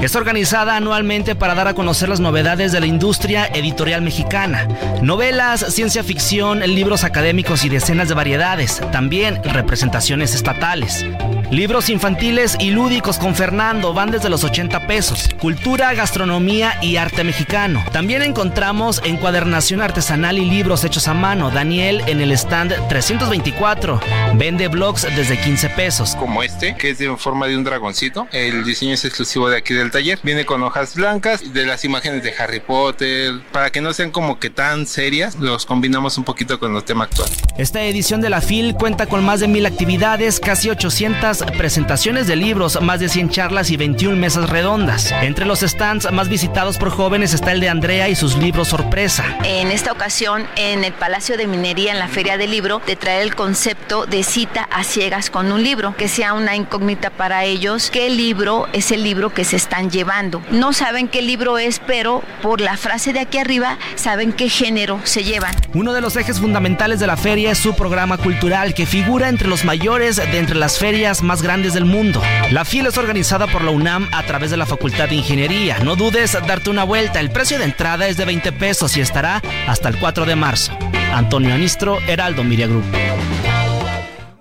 Es 0.03 0.15
organizada 0.15 0.77
anualmente 0.77 1.35
para 1.35 1.55
dar 1.55 1.67
a 1.69 1.73
conocer 1.73 2.11
las 2.11 2.21
novedades 2.21 2.71
de 2.71 2.81
la 2.81 2.85
industria 2.85 3.47
editorial 3.47 4.03
mexicana. 4.03 4.69
Novelas, 5.01 5.65
ciencia 5.73 6.05
ficción, 6.05 6.61
libros 6.61 7.05
académicos 7.05 7.65
y 7.65 7.71
decenas 7.71 8.09
de 8.11 8.15
variedades. 8.15 8.83
También 8.93 9.43
representaciones 9.45 10.35
estatales. 10.35 11.07
Libros 11.51 11.91
infantiles 11.91 12.57
y 12.61 12.71
lúdicos 12.71 13.19
con 13.19 13.35
Fernando 13.35 13.93
van 13.93 14.13
desde 14.13 14.31
los 14.31 14.45
80 14.45 14.87
pesos. 14.87 15.29
Cultura, 15.41 15.93
gastronomía 15.95 16.79
y 16.81 16.95
arte 16.95 17.25
mexicano. 17.25 17.85
También 17.91 18.23
encontramos 18.23 19.03
encuadernación 19.05 19.83
artesanal 19.83 20.39
y 20.39 20.45
libros 20.45 20.85
hechos 20.85 21.09
a 21.09 21.15
mano. 21.15 21.51
Daniel 21.51 22.05
en 22.07 22.21
el 22.21 22.31
stand 22.33 22.73
324. 22.89 24.01
Vende 24.35 24.69
blogs 24.69 25.03
desde 25.17 25.41
15 25.41 25.71
pesos. 25.71 26.15
Como 26.15 26.45
este, 26.45 26.77
que 26.77 26.91
es 26.91 26.99
de 26.99 27.17
forma 27.17 27.49
de 27.49 27.57
un 27.57 27.65
dragoncito. 27.65 28.29
El 28.31 28.63
diseño 28.65 28.95
es 28.95 29.05
exclusivo 29.05 29.51
de 29.51 29.57
aquí 29.57 29.75
del 29.75 29.91
taller. 29.91 30.21
Viene 30.23 30.47
con 30.47 30.63
hojas 30.63 30.95
blancas 30.95 31.53
de 31.53 31.67
las 31.67 31.85
imágenes 31.85 32.23
de 32.23 32.33
Harry 32.39 32.61
Potter. 32.61 33.41
Para 33.51 33.71
que 33.71 33.81
no 33.81 33.93
sean 33.93 34.13
como 34.13 34.39
que 34.39 34.51
tan 34.51 34.87
serias, 34.87 35.35
los 35.35 35.67
combinamos 35.67 36.17
un 36.17 36.23
poquito 36.23 36.61
con 36.61 36.77
el 36.77 36.85
tema 36.85 37.05
actual. 37.05 37.29
Esta 37.59 37.83
edición 37.83 38.21
de 38.21 38.31
la 38.31 38.41
FIL 38.41 38.75
cuenta 38.75 39.07
con 39.07 39.25
más 39.25 39.41
de 39.41 39.49
mil 39.49 39.67
actividades, 39.67 40.39
casi 40.39 40.71
800 40.71 41.40
presentaciones 41.57 42.27
de 42.27 42.37
libros, 42.37 42.81
más 42.83 43.01
de 43.01 43.09
100 43.09 43.31
charlas 43.31 43.71
y 43.71 43.77
21 43.77 44.17
mesas 44.17 44.49
redondas. 44.51 45.13
Entre 45.23 45.47
los 45.47 45.61
stands 45.61 46.11
más 46.13 46.29
visitados 46.29 46.79
por 46.79 46.91
jóvenes 46.91 47.35
está 47.35 47.53
el 47.53 47.61
de 47.61 47.69
Andrea 47.69 48.09
y 48.09 48.17
sus 48.17 48.37
libros 48.37 48.69
sorpresa. 48.69 49.25
En 49.45 49.71
esta 49.71 49.93
ocasión, 49.93 50.47
en 50.57 50.85
el 50.85 50.93
Palacio 50.93 51.37
de 51.37 51.47
Minería, 51.47 51.93
en 51.93 51.99
la 51.99 52.09
Feria 52.09 52.37
del 52.37 52.51
Libro, 52.51 52.81
te 52.85 52.97
trae 52.97 53.23
el 53.23 53.35
concepto 53.35 54.07
de 54.07 54.23
cita 54.23 54.69
a 54.71 54.85
ciegas 54.85 55.31
con 55.31 55.53
un 55.53 55.63
libro, 55.63 55.95
que 55.97 56.09
sea 56.09 56.35
una 56.35 56.57
incógnita 56.57 57.11
para 57.11 57.45
ellos 57.45 57.91
qué 57.91 58.11
libro 58.11 58.67
es 58.73 58.91
el 58.91 59.03
libro 59.03 59.33
que 59.33 59.45
se 59.45 59.57
están 59.57 59.91
llevando. 59.91 60.43
No 60.51 60.73
saben 60.73 61.09
qué 61.09 61.23
libro 61.23 61.59
es, 61.59 61.81
pero 61.87 62.23
por 62.43 62.61
la 62.61 62.77
frase 62.77 63.13
de 63.13 63.21
aquí 63.21 63.39
arriba 63.39 63.79
saben 63.95 64.33
qué 64.33 64.49
género 64.49 65.01
se 65.05 65.25
llevan. 65.25 65.55
Uno 65.73 65.93
de 65.93 66.01
los 66.01 66.17
ejes 66.17 66.41
fundamentales 66.41 66.99
de 67.01 67.07
la 67.07 67.17
feria 67.17 67.53
es 67.53 67.59
su 67.59 67.75
programa 67.75 68.19
cultural, 68.19 68.75
que 68.75 68.87
figura 68.87 69.29
entre 69.29 69.49
los 69.49 69.65
mayores 69.65 70.17
de 70.17 70.39
entre 70.39 70.57
las 70.57 70.79
ferias 70.79 71.23
más 71.23 71.30
grandes 71.39 71.75
del 71.75 71.85
mundo. 71.85 72.21
La 72.51 72.65
FIL 72.65 72.87
es 72.87 72.99
organizada 72.99 73.47
por 73.47 73.63
la 73.63 73.71
UNAM 73.71 74.09
a 74.13 74.25
través 74.25 74.51
de 74.51 74.57
la 74.57 74.67
Facultad 74.67 75.09
de 75.09 75.15
Ingeniería. 75.15 75.79
No 75.79 75.95
dudes 75.95 76.33
darte 76.33 76.71
una 76.71 76.83
vuelta. 76.83 77.21
El 77.21 77.31
precio 77.31 77.57
de 77.59 77.65
entrada 77.65 78.09
es 78.09 78.17
de 78.17 78.25
20 78.25 78.51
pesos 78.53 78.97
y 78.97 79.01
estará 79.01 79.41
hasta 79.69 79.89
el 79.89 79.99
4 80.01 80.27
de 80.27 80.35
marzo. 80.35 80.77
Antonio 81.15 81.55
Anistro, 81.55 82.01
Heraldo 82.09 82.43
Miria. 82.43 82.69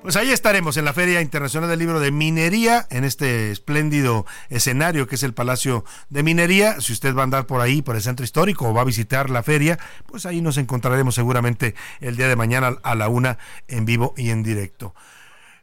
Pues 0.02 0.16
ahí 0.16 0.32
estaremos 0.32 0.78
en 0.78 0.86
la 0.86 0.94
Feria 0.94 1.22
Internacional 1.22 1.70
del 1.70 1.78
Libro 1.78 1.99
de 1.99 2.11
Minería, 2.11 2.88
en 2.90 3.03
este 3.03 3.52
espléndido 3.52 4.26
escenario 4.49 5.06
que 5.06 5.14
es 5.14 5.22
el 5.22 5.36
Palacio 5.36 5.86
de 6.10 6.24
Minería. 6.24 6.82
Si 6.82 6.94
usted 6.94 7.14
va 7.14 7.22
a 7.22 7.26
andar 7.26 7.45
por 7.45 7.61
ahí, 7.61 7.84
por 7.84 7.95
el 7.95 8.02
centro 8.02 8.24
histórico, 8.24 8.68
o 8.68 8.74
va 8.74 8.82
a 8.82 8.86
visitar 8.86 9.30
la 9.30 9.44
feria, 9.44 9.78
pues 10.07 10.26
ahí 10.26 10.41
nos 10.41 10.57
encontraremos 10.57 11.14
seguramente 11.14 11.76
el 12.02 12.18
día 12.18 12.28
de 12.28 12.36
mañana 12.36 12.78
a 12.82 12.95
la 12.95 13.07
una 13.07 13.38
en 13.68 13.86
vivo 13.86 14.16
y 14.18 14.32
en 14.32 14.41
directo. 14.41 14.95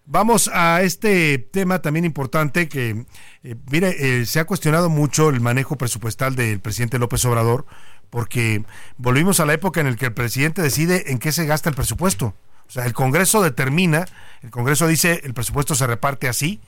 Vamos 0.08 0.48
a 0.54 0.82
este 0.82 1.36
tema 1.38 1.82
también 1.82 2.04
importante 2.04 2.68
que, 2.68 3.06
eh, 3.42 3.56
mire, 3.72 4.20
eh, 4.20 4.24
se 4.24 4.38
ha 4.38 4.44
cuestionado 4.44 4.88
mucho 4.88 5.30
el 5.30 5.40
manejo 5.40 5.76
presupuestal 5.76 6.36
del 6.36 6.60
presidente 6.60 7.00
López 7.00 7.24
Obrador, 7.24 7.66
porque 8.08 8.64
volvimos 8.98 9.40
a 9.40 9.46
la 9.46 9.54
época 9.54 9.80
en 9.80 9.90
la 9.90 9.96
que 9.96 10.06
el 10.06 10.14
presidente 10.14 10.62
decide 10.62 11.10
en 11.10 11.18
qué 11.18 11.32
se 11.32 11.44
gasta 11.44 11.70
el 11.70 11.74
presupuesto. 11.74 12.34
O 12.68 12.70
sea, 12.70 12.86
el 12.86 12.92
Congreso 12.92 13.42
determina, 13.42 14.06
el 14.42 14.52
Congreso 14.52 14.86
dice 14.86 15.22
el 15.24 15.34
presupuesto 15.34 15.74
se 15.74 15.88
reparte 15.88 16.28
así, 16.28 16.60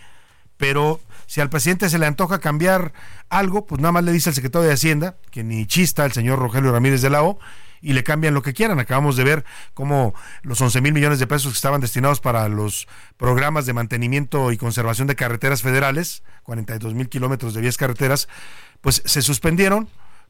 pero 0.57 1.01
si 1.27 1.41
al 1.41 1.49
presidente 1.49 1.89
se 1.91 1.99
le 2.01 2.07
antoja 2.07 2.41
cambiar 2.41 2.93
algo, 3.29 3.67
pues 3.67 3.81
nada 3.81 3.93
más 3.93 4.03
le 4.03 4.11
dice 4.11 4.31
al 4.31 4.35
secretario 4.35 4.67
de 4.67 4.75
Hacienda, 4.75 5.17
que 5.31 5.45
ni 5.45 5.65
chista 5.65 6.05
el 6.05 6.13
señor 6.13 6.41
Rogelio 6.41 6.73
Ramírez 6.73 7.03
de 7.03 7.11
la 7.11 7.23
O, 7.23 7.39
y 7.81 7.93
le 7.93 8.05
cambian 8.05 8.35
lo 8.35 8.43
que 8.43 8.55
quieran. 8.55 8.79
Acabamos 8.81 9.17
de 9.17 9.25
ver 9.25 9.45
cómo 9.75 10.15
los 10.43 10.61
11 10.61 10.81
mil 10.81 10.93
millones 10.93 11.19
de 11.19 11.27
pesos 11.27 11.53
que 11.53 11.57
estaban 11.57 11.81
destinados 11.81 12.21
para 12.21 12.49
los 12.49 12.89
programas 13.17 13.67
de 13.67 13.73
mantenimiento 13.73 14.53
y 14.53 14.57
conservación 14.57 15.09
de 15.09 15.17
carreteras 15.17 15.63
federales, 15.63 16.23
42 16.45 16.95
mil 16.95 17.09
kilómetros 17.09 17.55
de 17.55 17.61
vías 17.61 17.77
carreteras, 17.77 18.29
pues 18.81 19.03
se 19.05 19.23
suspendieron 19.23 19.89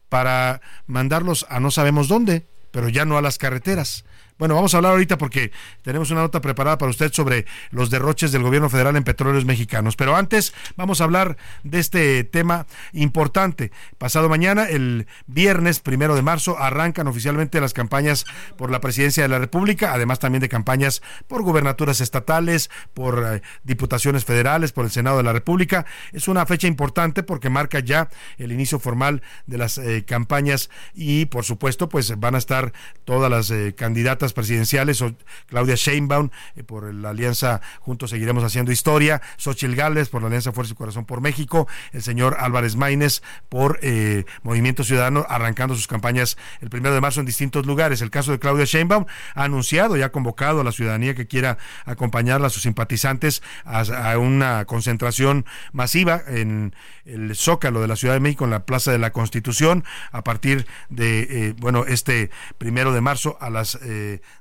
para 0.09 0.61
mandarlos 0.87 1.47
a 1.49 1.61
no 1.61 1.70
sabemos 1.70 2.09
dónde, 2.09 2.47
pero 2.70 2.89
ya 2.89 3.05
no 3.05 3.19
a 3.19 3.23
las 3.23 3.39
carreteras. 3.39 4.05
Bueno, 4.39 4.55
vamos 4.55 4.73
a 4.73 4.77
hablar 4.77 4.93
ahorita 4.93 5.19
porque 5.19 5.51
tenemos 5.82 6.12
una 6.12 6.20
nota 6.20 6.40
preparada 6.40 6.78
para 6.78 6.90
usted 6.90 7.12
sobre 7.12 7.44
los 7.70 7.90
derroches 7.90 8.31
del 8.31 8.44
gobierno 8.44 8.70
federal 8.70 8.94
en 8.94 9.02
petróleos 9.02 9.44
mexicanos. 9.44 9.97
Pero 9.97 10.15
antes 10.15 10.55
vamos 10.77 11.01
a 11.01 11.05
hablar 11.05 11.36
de 11.65 11.81
este 11.81 12.23
tema 12.23 12.66
importante. 12.93 13.73
Pasado 13.98 14.28
mañana, 14.28 14.69
el 14.69 15.09
viernes 15.27 15.81
primero 15.81 16.15
de 16.15 16.23
marzo, 16.23 16.56
arrancan 16.56 17.09
oficialmente 17.09 17.60
las 17.60 17.73
campañas 17.73 18.27
por 18.56 18.70
la 18.70 18.81
presidencia 18.81 19.24
de 19.24 19.28
la 19.28 19.40
República, 19.40 19.93
además 19.93 20.20
también 20.20 20.40
de 20.40 20.48
campañas 20.48 21.02
por 21.27 21.43
gubernaturas 21.43 22.01
estatales, 22.01 22.70
por 22.94 23.24
eh, 23.35 23.43
diputaciones 23.65 24.24
federales, 24.24 24.70
por 24.70 24.85
el 24.85 24.93
Senado 24.93 25.16
de 25.16 25.24
la 25.24 25.32
República. 25.32 25.85
Es 26.12 26.28
una 26.28 26.47
fecha 26.47 26.69
importante 26.69 27.24
porque 27.24 27.51
marca 27.51 27.81
ya 27.81 28.09
el 28.36 28.52
inicio 28.52 28.78
formal 28.78 29.23
de 29.47 29.59
las 29.59 29.78
eh, 29.78 30.05
campañas 30.06 30.70
y, 30.94 31.24
por 31.27 31.44
supuesto, 31.44 31.89
pues 31.89 32.20
van 32.20 32.36
a 32.36 32.39
estar 32.39 32.73
todas 33.05 33.31
las 33.31 33.51
eh, 33.51 33.74
candidatas 33.77 34.28
presidenciales, 34.33 35.03
Claudia 35.47 35.75
Sheinbaum 35.75 36.31
eh, 36.57 36.63
por 36.65 36.93
la 36.93 37.11
alianza 37.11 37.61
Juntos 37.81 38.11
Seguiremos 38.11 38.45
Haciendo 38.45 38.73
Historia, 38.73 39.21
Xochitl 39.37 39.75
Gálvez 39.75 40.09
por 40.09 40.23
la 40.23 40.29
alianza 40.29 40.53
Fuerza 40.53 40.73
y 40.73 40.77
Corazón 40.77 41.05
por 41.05 41.21
México, 41.21 41.69
el 41.93 42.03
señor 42.03 42.37
Álvarez 42.39 42.77
Maínez 42.77 43.23
por 43.49 43.79
eh, 43.83 44.25
Movimiento 44.43 44.85
Ciudadano, 44.85 45.27
arrancando 45.29 45.75
sus 45.75 45.87
campañas 45.87 46.37
el 46.61 46.71
primero 46.71 46.95
de 46.95 47.01
marzo 47.01 47.21
en 47.21 47.27
distintos 47.27 47.67
lugares. 47.67 48.01
El 48.03 48.11
caso 48.11 48.33
de 48.33 48.39
Claudia 48.39 48.65
Sheinbaum 48.65 49.07
ha 49.35 49.45
anunciado 49.45 49.97
y 49.97 50.03
ha 50.03 50.13
convocado 50.13 50.61
a 50.61 50.65
la 50.65 50.73
ciudadanía 50.73 51.15
que 51.15 51.27
quiera 51.27 51.59
acompañarla, 51.85 52.49
a 52.49 52.51
sus 52.51 52.63
simpatizantes, 52.63 53.43
a, 53.65 54.19
una 54.19 54.65
concentración 54.65 55.45
masiva 55.73 56.23
en 56.27 56.75
el 57.05 57.35
Zócalo 57.37 57.81
de 57.81 57.89
la 57.89 57.97
Ciudad 57.97 58.15
de 58.15 58.21
México, 58.21 58.45
en 58.45 58.51
la 58.51 58.65
Plaza 58.65 58.93
de 58.93 58.99
la 58.99 59.13
Constitución, 59.13 59.85
a 60.13 60.23
partir 60.25 60.67
de, 60.89 61.21
eh, 61.31 61.55
bueno, 61.59 61.85
este 61.87 62.31
primero 62.59 62.93
de 62.93 63.01
marzo 63.01 63.39
a 63.41 63.51
las 63.51 63.79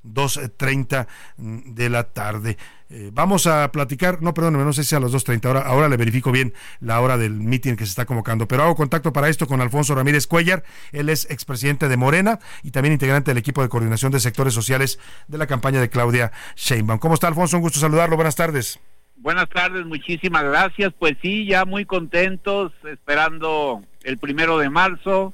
2.30 0.03 1.07
de 1.37 1.89
la 1.89 2.03
tarde. 2.05 2.57
Eh, 2.89 3.09
vamos 3.13 3.47
a 3.47 3.69
platicar, 3.71 4.21
no, 4.21 4.33
perdón, 4.33 4.53
no 4.53 4.73
sé 4.73 4.85
si 4.85 4.95
a 4.95 4.99
las 4.99 5.11
2.30, 5.11 5.45
ahora, 5.45 5.61
ahora 5.61 5.89
le 5.89 5.97
verifico 5.97 6.31
bien 6.31 6.53
la 6.79 7.01
hora 7.01 7.17
del 7.17 7.33
meeting 7.33 7.75
que 7.75 7.85
se 7.85 7.89
está 7.89 8.05
convocando, 8.05 8.47
pero 8.47 8.63
hago 8.63 8.75
contacto 8.75 9.11
para 9.11 9.27
esto 9.27 9.45
con 9.45 9.59
Alfonso 9.59 9.93
Ramírez 9.93 10.25
Cuellar, 10.25 10.63
él 10.93 11.09
es 11.09 11.29
expresidente 11.29 11.89
de 11.89 11.97
Morena 11.97 12.39
y 12.63 12.71
también 12.71 12.93
integrante 12.93 13.31
del 13.31 13.39
equipo 13.39 13.61
de 13.61 13.67
coordinación 13.67 14.13
de 14.13 14.21
sectores 14.21 14.53
sociales 14.53 14.99
de 15.27 15.37
la 15.37 15.47
campaña 15.47 15.81
de 15.81 15.89
Claudia 15.89 16.31
Sheinbaum. 16.55 16.99
¿Cómo 16.99 17.15
está 17.15 17.27
Alfonso? 17.27 17.57
Un 17.57 17.63
gusto 17.63 17.79
saludarlo, 17.79 18.15
buenas 18.15 18.35
tardes. 18.35 18.79
Buenas 19.17 19.49
tardes, 19.49 19.85
muchísimas 19.85 20.43
gracias. 20.43 20.93
Pues 20.97 21.17
sí, 21.21 21.45
ya 21.45 21.65
muy 21.65 21.85
contentos, 21.85 22.71
esperando 22.85 23.81
el 24.03 24.17
primero 24.17 24.59
de 24.59 24.69
marzo. 24.69 25.33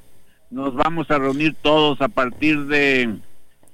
Nos 0.50 0.74
vamos 0.74 1.12
a 1.12 1.18
reunir 1.18 1.56
todos 1.62 2.02
a 2.02 2.08
partir 2.08 2.66
de, 2.66 3.18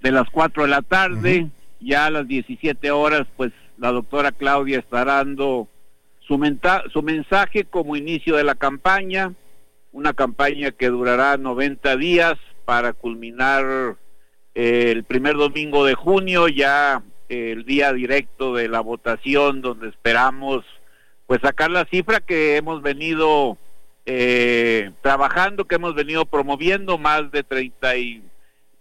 de 0.01 0.11
las 0.11 0.29
4 0.29 0.63
de 0.63 0.69
la 0.69 0.81
tarde. 0.81 1.47
Ya 1.79 2.07
a 2.07 2.09
las 2.09 2.27
17 2.27 2.91
horas, 2.91 3.27
pues 3.37 3.51
la 3.77 3.91
doctora 3.91 4.31
Claudia 4.31 4.79
estará 4.79 5.15
dando 5.15 5.67
su, 6.19 6.39
su 6.91 7.01
mensaje 7.01 7.63
como 7.63 7.95
inicio 7.95 8.35
de 8.35 8.43
la 8.43 8.55
campaña, 8.55 9.33
una 9.91 10.13
campaña 10.13 10.71
que 10.71 10.89
durará 10.89 11.37
90 11.37 11.95
días 11.97 12.37
para 12.65 12.93
culminar 12.93 13.95
eh, 14.53 14.91
el 14.91 15.03
primer 15.03 15.35
domingo 15.35 15.85
de 15.85 15.95
junio, 15.95 16.47
ya 16.47 17.01
eh, 17.29 17.53
el 17.53 17.65
día 17.65 17.93
directo 17.93 18.53
de 18.53 18.67
la 18.67 18.81
votación, 18.81 19.61
donde 19.61 19.89
esperamos 19.89 20.65
pues 21.25 21.41
sacar 21.41 21.71
la 21.71 21.85
cifra 21.85 22.19
que 22.19 22.57
hemos 22.57 22.81
venido 22.81 23.57
eh, 24.05 24.91
trabajando, 25.01 25.65
que 25.65 25.75
hemos 25.75 25.93
venido 25.95 26.25
promoviendo, 26.25 26.97
más 26.97 27.31
de 27.31 27.43
30 27.43 27.97
y 27.97 28.23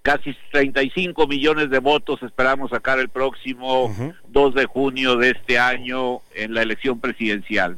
casi 0.09 0.35
35 0.53 1.27
millones 1.27 1.69
de 1.69 1.81
votos 1.81 2.23
esperamos 2.23 2.71
sacar 2.71 2.99
el 2.99 3.11
próximo 3.11 3.95
2 4.29 4.55
de 4.55 4.65
junio 4.65 5.17
de 5.17 5.33
este 5.33 5.59
año 5.59 6.23
en 6.35 6.55
la 6.55 6.63
elección 6.63 6.99
presidencial. 6.99 7.77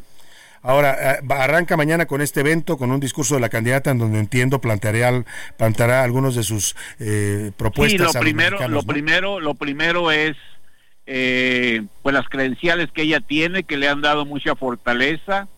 Ahora, 0.63 1.15
eh, 1.15 1.21
arranca 1.31 1.77
mañana 1.77 2.07
con 2.07 2.21
este 2.21 2.39
evento, 2.39 2.79
con 2.79 2.93
un 2.93 3.01
discurso 3.01 3.35
de 3.35 3.41
la 3.41 3.49
candidata 3.49 3.91
en 3.91 3.99
donde 3.99 4.21
entiendo 4.21 4.61
planteará, 4.61 5.25
planteará 5.57 6.05
algunos 6.05 6.37
de 6.37 6.45
sus 6.45 6.77
eh, 7.01 7.51
propuestas. 7.57 8.13
Sí, 8.13 8.19
lo 8.19 8.21
primero, 8.21 8.69
lo 8.69 8.83
primero, 8.85 9.41
lo 9.41 9.55
primero 9.57 10.13
es 10.13 10.37
eh, 11.07 11.83
pues 12.03 12.15
las 12.15 12.29
credenciales 12.29 12.93
que 12.93 13.03
ella 13.03 13.19
tiene, 13.19 13.65
que 13.65 13.77
le 13.77 13.89
han 13.89 14.03
dado 14.03 14.25
mucha 14.25 14.55
fortaleza, 14.55 15.49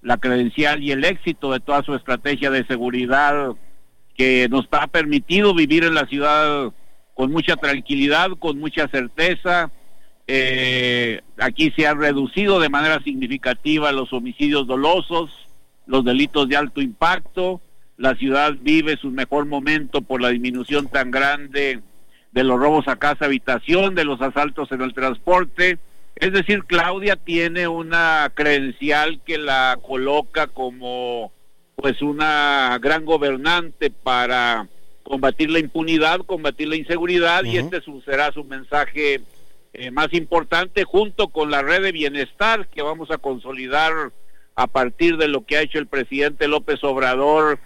la 0.00 0.18
credencial 0.18 0.80
y 0.80 0.92
el 0.92 1.04
éxito 1.04 1.50
de 1.50 1.58
toda 1.58 1.82
su 1.82 1.92
estrategia 1.96 2.50
de 2.50 2.64
seguridad 2.66 3.56
que 4.20 4.50
nos 4.50 4.68
ha 4.72 4.86
permitido 4.86 5.54
vivir 5.54 5.82
en 5.82 5.94
la 5.94 6.04
ciudad 6.04 6.74
con 7.14 7.32
mucha 7.32 7.56
tranquilidad, 7.56 8.28
con 8.38 8.58
mucha 8.58 8.86
certeza. 8.88 9.70
Eh, 10.26 11.22
aquí 11.38 11.72
se 11.74 11.86
han 11.86 11.98
reducido 11.98 12.60
de 12.60 12.68
manera 12.68 13.02
significativa 13.02 13.92
los 13.92 14.12
homicidios 14.12 14.66
dolosos, 14.66 15.30
los 15.86 16.04
delitos 16.04 16.50
de 16.50 16.56
alto 16.58 16.82
impacto. 16.82 17.62
La 17.96 18.14
ciudad 18.14 18.56
vive 18.60 18.98
su 18.98 19.10
mejor 19.10 19.46
momento 19.46 20.02
por 20.02 20.20
la 20.20 20.28
disminución 20.28 20.88
tan 20.88 21.10
grande 21.10 21.80
de 22.30 22.44
los 22.44 22.60
robos 22.60 22.88
a 22.88 22.96
casa 22.96 23.24
habitación, 23.24 23.94
de 23.94 24.04
los 24.04 24.20
asaltos 24.20 24.70
en 24.70 24.82
el 24.82 24.92
transporte. 24.92 25.78
Es 26.16 26.34
decir, 26.34 26.64
Claudia 26.64 27.16
tiene 27.16 27.68
una 27.68 28.30
credencial 28.34 29.22
que 29.24 29.38
la 29.38 29.78
coloca 29.80 30.46
como 30.46 31.32
pues 31.80 32.02
una 32.02 32.78
gran 32.80 33.04
gobernante 33.04 33.90
para 33.90 34.68
combatir 35.02 35.50
la 35.50 35.58
impunidad, 35.58 36.20
combatir 36.20 36.68
la 36.68 36.76
inseguridad 36.76 37.42
y 37.44 37.56
este 37.56 37.80
será 38.04 38.30
su 38.32 38.44
mensaje 38.44 39.22
eh, 39.72 39.90
más 39.90 40.12
importante 40.12 40.84
junto 40.84 41.28
con 41.28 41.50
la 41.50 41.62
red 41.62 41.82
de 41.82 41.92
bienestar 41.92 42.68
que 42.68 42.82
vamos 42.82 43.10
a 43.10 43.18
consolidar 43.18 44.12
a 44.54 44.66
partir 44.66 45.16
de 45.16 45.28
lo 45.28 45.46
que 45.46 45.56
ha 45.56 45.62
hecho 45.62 45.78
el 45.78 45.86
presidente 45.86 46.48
López 46.48 46.84
Obrador 46.84 47.58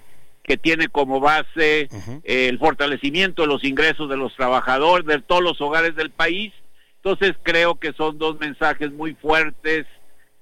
que 0.44 0.56
tiene 0.56 0.88
como 0.88 1.20
base 1.20 1.88
eh, 2.22 2.48
el 2.48 2.58
fortalecimiento 2.58 3.42
de 3.42 3.48
los 3.48 3.64
ingresos 3.64 4.08
de 4.08 4.16
los 4.16 4.34
trabajadores 4.36 5.06
de 5.06 5.20
todos 5.22 5.42
los 5.42 5.60
hogares 5.60 5.96
del 5.96 6.10
país. 6.10 6.52
Entonces 6.96 7.34
creo 7.42 7.76
que 7.76 7.92
son 7.94 8.18
dos 8.18 8.38
mensajes 8.38 8.92
muy 8.92 9.14
fuertes 9.14 9.86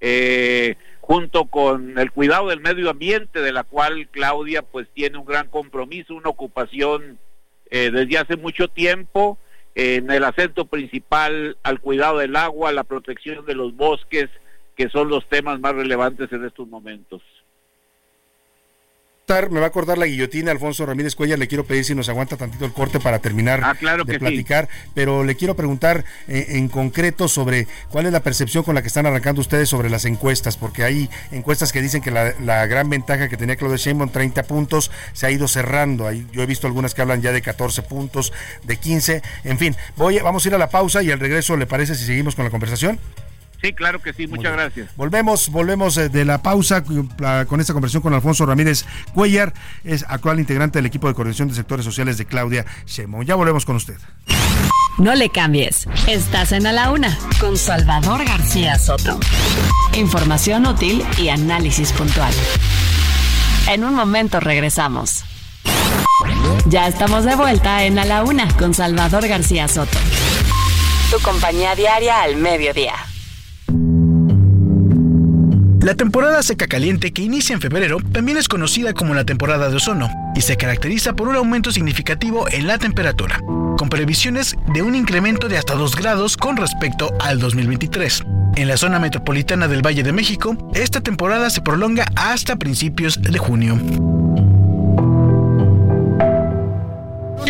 eh, 0.00 0.76
junto 1.02 1.46
con 1.46 1.98
el 1.98 2.12
cuidado 2.12 2.48
del 2.48 2.60
medio 2.60 2.88
ambiente, 2.88 3.40
de 3.40 3.52
la 3.52 3.64
cual 3.64 4.08
Claudia 4.08 4.62
pues 4.62 4.88
tiene 4.94 5.18
un 5.18 5.26
gran 5.26 5.48
compromiso, 5.48 6.14
una 6.14 6.30
ocupación 6.30 7.18
eh, 7.70 7.90
desde 7.90 8.18
hace 8.18 8.36
mucho 8.36 8.68
tiempo, 8.68 9.36
en 9.74 10.10
el 10.10 10.22
acento 10.22 10.64
principal 10.66 11.58
al 11.64 11.80
cuidado 11.80 12.18
del 12.18 12.36
agua, 12.36 12.72
la 12.72 12.84
protección 12.84 13.44
de 13.44 13.54
los 13.54 13.74
bosques, 13.74 14.30
que 14.76 14.88
son 14.90 15.08
los 15.08 15.28
temas 15.28 15.58
más 15.60 15.74
relevantes 15.74 16.32
en 16.32 16.44
estos 16.44 16.68
momentos 16.68 17.20
me 19.50 19.60
va 19.60 19.66
a 19.66 19.68
acordar 19.68 19.96
la 19.96 20.04
guillotina 20.04 20.50
Alfonso 20.50 20.84
Ramírez 20.84 21.14
Cuellar, 21.14 21.38
le 21.38 21.48
quiero 21.48 21.64
pedir 21.64 21.86
si 21.86 21.94
nos 21.94 22.08
aguanta 22.10 22.36
tantito 22.36 22.66
el 22.66 22.72
corte 22.72 23.00
para 23.00 23.18
terminar 23.18 23.62
ah, 23.64 23.74
claro 23.74 24.04
de 24.04 24.18
platicar, 24.18 24.68
pero 24.94 25.24
le 25.24 25.36
quiero 25.36 25.56
preguntar 25.56 26.04
eh, 26.28 26.46
en 26.50 26.68
concreto 26.68 27.28
sobre 27.28 27.66
cuál 27.88 28.04
es 28.04 28.12
la 28.12 28.20
percepción 28.20 28.62
con 28.62 28.74
la 28.74 28.82
que 28.82 28.88
están 28.88 29.06
arrancando 29.06 29.40
ustedes 29.40 29.70
sobre 29.70 29.88
las 29.88 30.04
encuestas, 30.04 30.58
porque 30.58 30.84
hay 30.84 31.08
encuestas 31.30 31.72
que 31.72 31.80
dicen 31.80 32.02
que 32.02 32.10
la, 32.10 32.66
gran 32.66 32.90
ventaja 32.90 33.28
que 33.28 33.38
tenía 33.38 33.56
Claudia 33.56 33.78
Sheinbaum, 33.78 34.10
30 34.10 34.42
puntos, 34.42 34.90
se 35.14 35.26
ha 35.26 35.30
ido 35.30 35.48
cerrando, 35.48 36.10
yo 36.12 36.42
he 36.42 36.46
visto 36.46 36.66
algunas 36.66 36.92
que 36.94 37.00
hablan 37.00 37.22
ya 37.22 37.32
de 37.32 37.40
14 37.40 37.82
puntos, 37.82 38.34
de 38.64 38.76
15, 38.76 39.22
en 39.44 39.58
fin, 39.58 39.76
voy, 39.96 40.18
vamos 40.18 40.44
a 40.44 40.48
ir 40.48 40.54
a 40.54 40.58
la 40.58 40.68
pausa 40.68 41.02
y 41.02 41.10
al 41.10 41.20
regreso, 41.20 41.56
¿le 41.56 41.66
parece 41.66 41.94
si 41.94 42.04
seguimos 42.04 42.36
con 42.36 42.44
la 42.44 42.50
conversación? 42.50 42.98
Sí, 43.62 43.72
claro 43.72 44.02
que 44.02 44.12
sí, 44.12 44.26
muchas 44.26 44.52
gracias. 44.52 44.90
Volvemos, 44.96 45.48
volvemos 45.48 45.96
eh, 45.96 46.08
de 46.08 46.24
la 46.24 46.42
pausa 46.42 46.82
con 46.82 47.60
esta 47.60 47.72
conversación 47.72 48.02
con 48.02 48.12
Alfonso 48.12 48.44
Ramírez 48.44 48.84
Cuellar, 49.14 49.54
es 49.84 50.04
actual 50.08 50.40
integrante 50.40 50.78
del 50.78 50.86
equipo 50.86 51.06
de 51.06 51.14
coordinación 51.14 51.48
de 51.48 51.54
sectores 51.54 51.84
sociales 51.84 52.18
de 52.18 52.24
Claudia 52.24 52.66
Sheinbaum. 52.86 53.24
Ya 53.24 53.36
volvemos 53.36 53.64
con 53.64 53.76
usted. 53.76 53.96
No 54.98 55.14
le 55.14 55.30
cambies. 55.30 55.86
Estás 56.08 56.50
en 56.50 56.66
A 56.66 56.72
la 56.72 56.90
Una 56.90 57.16
con 57.40 57.56
Salvador 57.56 58.24
García 58.24 58.78
Soto. 58.78 59.18
Información 59.94 60.66
útil 60.66 61.04
y 61.16 61.28
análisis 61.28 61.92
puntual. 61.92 62.34
En 63.68 63.84
un 63.84 63.94
momento 63.94 64.40
regresamos. 64.40 65.24
Ya 66.66 66.88
estamos 66.88 67.24
de 67.24 67.36
vuelta 67.36 67.84
en 67.84 67.98
A 67.98 68.04
la 68.04 68.24
Una 68.24 68.48
con 68.56 68.74
Salvador 68.74 69.28
García 69.28 69.68
Soto. 69.68 69.98
Tu 71.12 71.20
compañía 71.20 71.76
diaria 71.76 72.22
al 72.22 72.36
mediodía. 72.36 72.94
La 75.82 75.96
temporada 75.96 76.44
seca 76.44 76.68
caliente 76.68 77.12
que 77.12 77.22
inicia 77.22 77.54
en 77.54 77.60
febrero 77.60 77.98
también 78.12 78.38
es 78.38 78.46
conocida 78.46 78.92
como 78.92 79.14
la 79.14 79.24
temporada 79.24 79.68
de 79.68 79.74
ozono 79.74 80.08
y 80.36 80.40
se 80.42 80.56
caracteriza 80.56 81.14
por 81.14 81.26
un 81.26 81.34
aumento 81.34 81.72
significativo 81.72 82.48
en 82.48 82.68
la 82.68 82.78
temperatura, 82.78 83.40
con 83.76 83.88
previsiones 83.88 84.54
de 84.72 84.82
un 84.82 84.94
incremento 84.94 85.48
de 85.48 85.58
hasta 85.58 85.74
2 85.74 85.96
grados 85.96 86.36
con 86.36 86.56
respecto 86.56 87.12
al 87.18 87.40
2023. 87.40 88.22
En 88.54 88.68
la 88.68 88.76
zona 88.76 89.00
metropolitana 89.00 89.66
del 89.66 89.84
Valle 89.84 90.04
de 90.04 90.12
México, 90.12 90.56
esta 90.72 91.00
temporada 91.00 91.50
se 91.50 91.62
prolonga 91.62 92.06
hasta 92.14 92.54
principios 92.54 93.20
de 93.20 93.38
junio. 93.38 93.76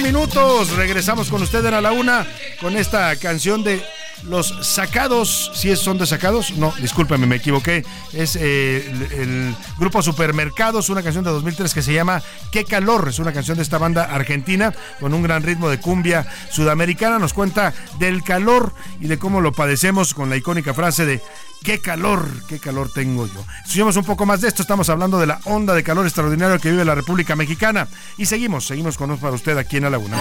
minutos, 0.03 0.75
regresamos 0.77 1.29
con 1.29 1.43
usted 1.43 1.65
a 1.67 1.81
la 1.81 1.93
una 1.93 2.27
con 2.61 2.77
esta 2.77 3.15
canción 3.17 3.63
de 3.63 3.83
los 4.25 4.55
sacados, 4.63 5.51
si 5.55 5.71
es 5.71 5.79
son 5.79 5.99
de 5.99 6.07
sacados, 6.07 6.53
no, 6.57 6.73
discúlpeme, 6.81 7.27
me 7.27 7.37
equivoqué. 7.37 7.85
Es 8.13 8.37
eh, 8.37 8.91
el, 9.19 9.55
grupo 9.79 10.03
Supermercados, 10.03 10.89
una 10.89 11.03
canción 11.03 11.25
de 11.25 11.31
2003 11.31 11.75
que 11.75 11.83
se 11.83 11.93
llama 11.93 12.23
Qué 12.51 12.65
calor. 12.65 13.09
Es 13.09 13.19
una 13.19 13.33
canción 13.33 13.57
de 13.57 13.63
esta 13.63 13.79
banda 13.79 14.05
argentina 14.05 14.73
con 15.01 15.15
un 15.15 15.23
gran 15.23 15.43
ritmo 15.43 15.69
de 15.69 15.81
cumbia 15.81 16.27
sudamericana. 16.51 17.19
Nos 17.19 17.33
cuenta 17.33 17.75
del 17.99 18.23
calor 18.23 18.75
y 19.01 19.07
de 19.07 19.19
cómo 19.19 19.41
lo 19.41 19.53
padecemos 19.53 20.15
con 20.15 20.31
la 20.31 20.37
icónica 20.37 20.75
frase 20.75 21.05
de 21.05 21.23
qué 21.63 21.79
calor, 21.79 22.27
qué 22.49 22.59
calor 22.59 22.91
tengo 22.93 23.27
yo. 23.27 23.45
Estudiamos 23.65 23.97
un 23.97 24.05
poco 24.05 24.27
más 24.27 24.41
de 24.41 24.49
esto, 24.49 24.63
estamos 24.63 24.89
hablando 24.89 25.19
de 25.19 25.27
la 25.27 25.41
onda 25.45 25.75
de 25.75 25.83
calor 25.83 26.07
extraordinario 26.07 26.59
que 26.59 26.71
vive 26.71 26.85
la 26.85 26.95
República 26.95 27.37
Mexicana. 27.37 27.89
Y 28.19 28.27
seguimos, 28.27 28.67
seguimos 28.67 28.97
con 28.97 29.13
para 29.19 29.35
usted 29.35 29.59
aquí 29.59 29.77
en 29.77 29.91
la 29.91 29.99
Una. 29.99 30.19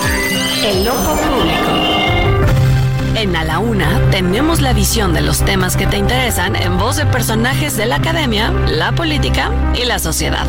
El 0.63 0.85
loco 0.85 1.15
público. 1.15 2.20
En 3.15 3.35
A 3.35 3.43
la 3.43 3.59
Una 3.59 3.99
tenemos 4.09 4.61
la 4.61 4.73
visión 4.73 5.13
de 5.13 5.21
los 5.21 5.43
temas 5.43 5.75
que 5.75 5.85
te 5.85 5.97
interesan 5.97 6.55
en 6.55 6.77
voz 6.77 6.97
de 6.97 7.05
personajes 7.05 7.75
de 7.75 7.85
la 7.85 7.97
academia, 7.97 8.51
la 8.51 8.93
política 8.93 9.51
y 9.75 9.85
la 9.85 9.99
sociedad. 9.99 10.47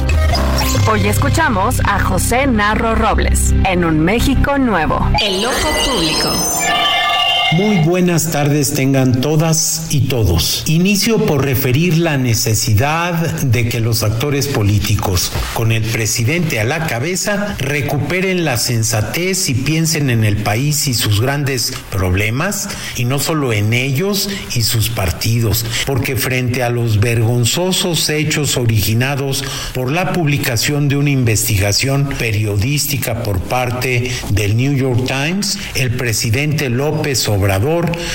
Hoy 0.91 1.07
escuchamos 1.07 1.81
a 1.85 1.99
José 1.99 2.47
Narro 2.47 2.95
Robles 2.95 3.53
en 3.65 3.85
Un 3.85 4.01
México 4.01 4.59
Nuevo. 4.59 5.07
El 5.21 5.45
Ojo 5.45 5.69
Público. 5.85 6.31
Muy 7.55 7.81
buenas 7.81 8.31
tardes 8.31 8.73
tengan 8.73 9.21
todas 9.21 9.89
y 9.91 10.09
todos. 10.09 10.63
Inicio 10.69 11.27
por 11.27 11.45
referir 11.45 11.99
la 11.99 12.17
necesidad 12.17 13.13
de 13.43 13.69
que 13.69 13.79
los 13.79 14.03
actores 14.03 14.49
políticos, 14.49 15.31
con 15.53 15.71
el 15.71 15.83
presidente 15.83 16.61
a 16.61 16.65
la 16.65 16.87
cabeza, 16.87 17.55
recuperen 17.59 18.47
la 18.47 18.57
sensatez 18.57 19.51
y 19.51 19.55
piensen 19.55 20.09
en 20.09 20.25
el 20.25 20.39
país 20.39 20.89
y 20.89 20.95
sus 20.95 21.21
grandes 21.21 21.75
problemas, 21.91 22.71
y 22.97 23.05
no 23.05 23.19
solo 23.19 23.53
en 23.53 23.75
ellos 23.75 24.31
y 24.57 24.63
sus 24.63 24.89
partidos, 24.89 25.67
porque 25.85 26.17
frente 26.17 26.63
a 26.63 26.71
los 26.71 27.01
vergonzosos 27.01 28.09
hechos 28.09 28.57
originados 28.57 29.45
por 29.75 29.93
la 29.93 30.15
publicación 30.15 30.89
de 30.89 30.97
una 30.97 31.11
investigación 31.11 32.09
periodística 32.19 33.23
por 33.23 33.41
parte 33.41 34.11
del 34.31 34.57
New 34.57 34.73
York 34.73 35.07
Times, 35.07 35.59
el 35.75 35.91
presidente 35.91 36.71
López 36.71 37.29
Obrador 37.29 37.42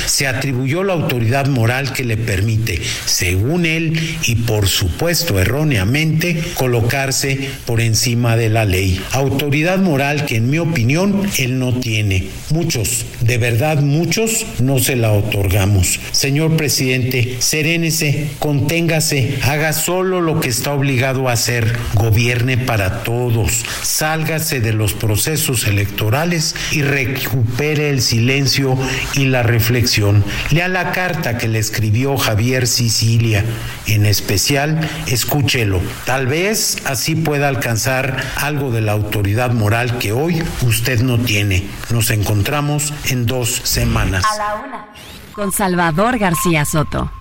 Se 0.05 0.25
atribuyó 0.25 0.83
la 0.83 0.93
autoridad 0.93 1.47
moral 1.47 1.93
que 1.93 2.03
le 2.03 2.17
permite, 2.17 2.81
según 3.05 3.65
él 3.65 4.17
y 4.23 4.35
por 4.35 4.67
supuesto 4.67 5.39
erróneamente, 5.39 6.41
colocarse 6.55 7.49
por 7.65 7.81
encima 7.81 8.37
de 8.37 8.49
la 8.49 8.65
ley. 8.65 9.01
Autoridad 9.11 9.79
moral 9.79 10.25
que 10.25 10.37
en 10.37 10.49
mi 10.49 10.59
opinión 10.59 11.21
él 11.37 11.59
no 11.59 11.79
tiene. 11.79 12.27
Muchos, 12.49 13.05
de 13.21 13.37
verdad 13.37 13.81
muchos, 13.81 14.45
no 14.59 14.79
se 14.79 14.95
la 14.95 15.11
otorgamos. 15.11 15.99
Señor 16.11 16.55
presidente, 16.55 17.37
serénese, 17.39 18.29
conténgase, 18.39 19.39
haga 19.43 19.73
solo 19.73 20.21
lo 20.21 20.39
que 20.39 20.49
está 20.49 20.73
obligado 20.73 21.27
a 21.27 21.33
hacer, 21.33 21.77
gobierne 21.95 22.57
para 22.57 23.03
todos, 23.03 23.65
sálgase 23.83 24.61
de 24.61 24.73
los 24.73 24.93
procesos 24.93 25.67
electorales 25.67 26.55
y 26.71 26.81
recupere 26.81 27.89
el 27.89 28.01
silencio 28.01 28.77
y 29.17 29.25
la 29.25 29.43
reflexión. 29.43 30.23
Lea 30.51 30.67
la 30.67 30.91
carta 30.91 31.37
que 31.37 31.47
le 31.47 31.59
escribió 31.59 32.17
Javier 32.17 32.67
Sicilia. 32.67 33.43
En 33.85 34.05
especial, 34.05 34.79
escúchelo. 35.07 35.81
Tal 36.05 36.27
vez 36.27 36.77
así 36.85 37.15
pueda 37.15 37.47
alcanzar 37.47 38.17
algo 38.37 38.71
de 38.71 38.81
la 38.81 38.93
autoridad 38.93 39.51
moral 39.51 39.97
que 39.97 40.13
hoy 40.13 40.43
usted 40.61 41.01
no 41.01 41.17
tiene. 41.17 41.67
Nos 41.89 42.11
encontramos 42.11 42.93
en 43.05 43.25
dos 43.25 43.49
semanas. 43.63 44.23
A 44.31 44.37
la 44.37 44.55
una. 44.55 44.85
Con 45.33 45.51
Salvador 45.51 46.17
García 46.17 46.65
Soto. 46.65 47.11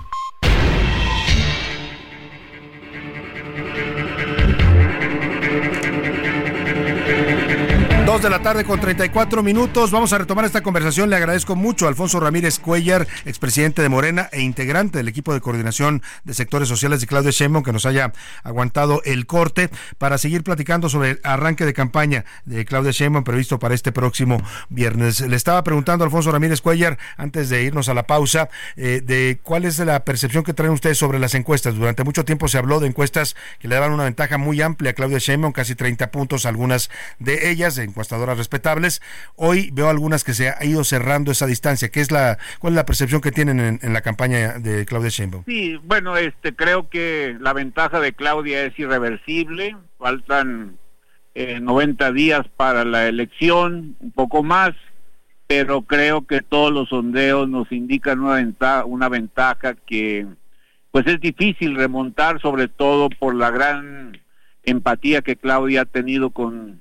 De 8.07 8.31
la 8.31 8.41
tarde 8.41 8.65
con 8.65 8.81
34 8.81 9.43
minutos. 9.43 9.91
Vamos 9.91 10.13
a 10.15 10.19
retomar 10.19 10.47
esta 10.47 10.63
conversación. 10.63 11.11
Le 11.11 11.17
agradezco 11.17 11.55
mucho 11.55 11.85
a 11.85 11.89
Alfonso 11.89 12.19
Ramírez 12.19 12.59
Cuellar, 12.59 13.07
expresidente 13.27 13.83
de 13.83 13.91
Morena 13.91 14.31
e 14.33 14.41
integrante 14.41 14.97
del 14.97 15.09
equipo 15.09 15.35
de 15.35 15.43
coordinación 15.43 16.03
de 16.25 16.33
sectores 16.33 16.67
sociales 16.67 17.03
de 17.03 17.09
Claudia 17.09 17.31
Sheinbaum, 17.31 17.63
que 17.63 17.73
nos 17.73 17.85
haya 17.85 18.13
aguantado 18.43 19.03
el 19.05 19.27
corte 19.27 19.69
para 19.99 20.17
seguir 20.17 20.45
platicando 20.45 20.89
sobre 20.89 21.11
el 21.11 21.21
arranque 21.25 21.67
de 21.67 21.75
campaña 21.75 22.25
de 22.47 22.65
Claudia 22.65 22.91
Sheinbaum 22.91 23.23
previsto 23.23 23.59
para 23.59 23.75
este 23.75 23.93
próximo 23.93 24.41
viernes. 24.71 25.21
Le 25.21 25.37
estaba 25.37 25.63
preguntando 25.63 26.05
a 26.05 26.07
Alfonso 26.07 26.33
Ramírez 26.33 26.63
Cuellar, 26.63 26.99
antes 27.19 27.51
de 27.51 27.65
irnos 27.65 27.91
a 27.91 27.95
la 27.95 28.07
pausa, 28.07 28.49
eh, 28.77 29.03
de 29.05 29.41
cuál 29.43 29.67
es 29.67 29.79
la 29.81 30.05
percepción 30.05 30.43
que 30.43 30.55
traen 30.55 30.73
ustedes 30.73 30.97
sobre 30.97 31.19
las 31.19 31.35
encuestas. 31.35 31.75
Durante 31.75 32.03
mucho 32.03 32.25
tiempo 32.25 32.49
se 32.49 32.57
habló 32.57 32.81
de 32.81 32.87
encuestas 32.87 33.37
que 33.59 33.69
le 33.69 33.75
daban 33.75 33.93
una 33.93 34.05
ventaja 34.05 34.39
muy 34.39 34.63
amplia 34.63 34.93
a 34.93 34.95
Claudia 34.95 35.19
Sheinbaum, 35.19 35.53
casi 35.53 35.75
30 35.75 36.11
puntos, 36.11 36.47
algunas 36.47 36.89
de 37.19 37.51
ellas, 37.51 37.77
respetables. 37.97 39.03
Hoy 39.37 39.71
veo 39.73 39.89
algunas 39.89 40.25
que 40.25 40.35
se 40.35 40.51
ha 40.51 40.65
ido 40.65 40.85
cerrando 40.85 41.33
esa 41.33 41.47
distancia. 41.47 41.89
¿Qué 41.89 42.01
es 42.01 42.11
la, 42.11 42.39
¿Cuál 42.59 42.75
es 42.75 42.77
la 42.77 42.87
percepción 42.87 43.21
que 43.21 43.33
tienen 43.33 43.81
en, 43.83 43.93
la 43.93 44.01
campaña 44.01 44.59
de 44.59 44.87
Claudia 44.87 45.11
Sheinbaum? 45.11 45.45
Sí, 45.45 45.79
bueno, 45.85 46.17
este, 46.17 46.55
creo 46.55 46.89
que 46.89 47.37
la 47.41 47.53
ventaja 47.53 48.01
de 48.01 48.13
Claudia 48.13 48.65
es 48.65 48.79
irreversible. 48.79 49.77
Faltan 49.99 50.77
eh, 51.35 51.61
90 51.61 52.13
días 52.13 52.47
para 52.57 52.85
la 52.85 53.07
elección, 53.09 53.97
un 54.01 54.13
poco 54.13 54.43
más, 54.43 54.73
pero 55.47 55.83
creo 55.83 56.27
que 56.27 56.41
todos 56.41 56.73
los 56.73 56.89
sondeos 56.89 57.49
nos 57.49 57.71
indican 57.73 58.21
una 58.21 58.37
ventaja, 58.37 58.85
una 58.85 59.09
ventaja 59.09 59.75
que 59.75 60.27
pues 60.91 61.07
es 61.07 61.21
difícil 61.21 61.77
remontar, 61.77 62.41
sobre 62.41 62.69
todo 62.69 63.11
por 63.11 63.35
la 63.35 63.51
gran 63.51 64.19
empatía 64.65 65.21
que 65.21 65.37
Claudia 65.37 65.83
ha 65.83 65.85
tenido 65.85 66.31
con 66.31 66.81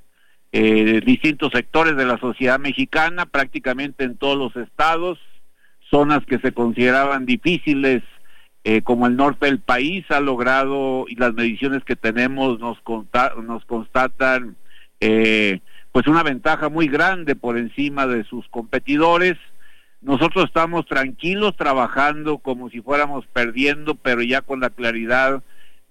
eh, 0.58 1.02
distintos 1.06 1.52
sectores 1.52 1.98
de 1.98 2.06
la 2.06 2.18
sociedad 2.18 2.58
mexicana, 2.60 3.26
prácticamente 3.26 4.06
en 4.06 4.16
todos 4.16 4.38
los 4.38 4.56
estados, 4.56 5.20
zonas 5.92 6.26
que 6.26 6.40
se 6.40 6.54
consideraban 6.54 7.26
difíciles 7.26 8.04
eh, 8.64 8.82
como 8.82 9.06
el 9.06 9.18
norte 9.18 9.48
del 9.48 9.60
país 9.60 10.06
ha 10.12 10.22
logrado 10.22 11.08
y 11.10 11.16
las 11.16 11.34
mediciones 11.34 11.84
que 11.84 11.98
tenemos 11.98 12.58
nos, 12.62 12.78
nos 13.44 13.66
constatan 13.66 14.56
eh, 15.02 15.60
pues 15.92 16.08
una 16.08 16.24
ventaja 16.24 16.70
muy 16.70 16.88
grande 16.88 17.36
por 17.36 17.58
encima 17.58 18.08
de 18.08 18.24
sus 18.24 18.48
competidores. 18.48 19.36
Nosotros 20.00 20.46
estamos 20.46 20.86
tranquilos 20.86 21.58
trabajando 21.58 22.38
como 22.38 22.70
si 22.70 22.80
fuéramos 22.80 23.26
perdiendo, 23.28 23.96
pero 23.96 24.22
ya 24.22 24.40
con 24.40 24.62
la 24.62 24.70
claridad 24.70 25.44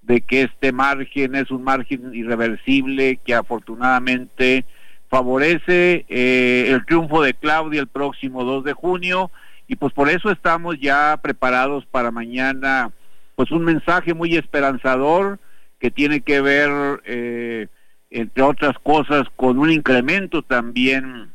de 0.07 0.21
que 0.21 0.43
este 0.43 0.73
margen 0.73 1.35
es 1.35 1.51
un 1.51 1.63
margen 1.63 2.15
irreversible 2.15 3.19
que 3.25 3.35
afortunadamente 3.35 4.65
favorece 5.09 6.05
eh, 6.09 6.67
el 6.69 6.85
triunfo 6.85 7.23
de 7.23 7.35
Claudia 7.35 7.81
el 7.81 7.87
próximo 7.87 8.45
2 8.45 8.65
de 8.65 8.73
junio. 8.73 9.31
Y 9.67 9.77
pues 9.77 9.93
por 9.95 10.11
eso 10.11 10.31
estamos 10.31 10.79
ya 10.79 11.19
preparados 11.23 11.87
para 11.87 12.11
mañana 12.11 12.91
pues 13.35 13.51
un 13.51 13.65
mensaje 13.65 14.15
muy 14.15 14.37
esperanzador 14.37 15.39
que 15.81 15.91
tiene 15.91 16.21
que 16.21 16.41
ver 16.41 17.03
eh, 17.05 17.69
entre 18.11 18.43
otras 18.43 18.79
cosas 18.79 19.27
con 19.37 19.59
un 19.59 19.71
incremento 19.71 20.43
también 20.43 21.33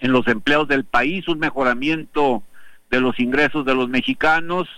en 0.00 0.12
los 0.12 0.26
empleos 0.26 0.68
del 0.68 0.84
país, 0.84 1.26
un 1.28 1.38
mejoramiento 1.38 2.42
de 2.90 3.00
los 3.00 3.18
ingresos 3.18 3.64
de 3.64 3.74
los 3.74 3.88
mexicanos, 3.88 4.68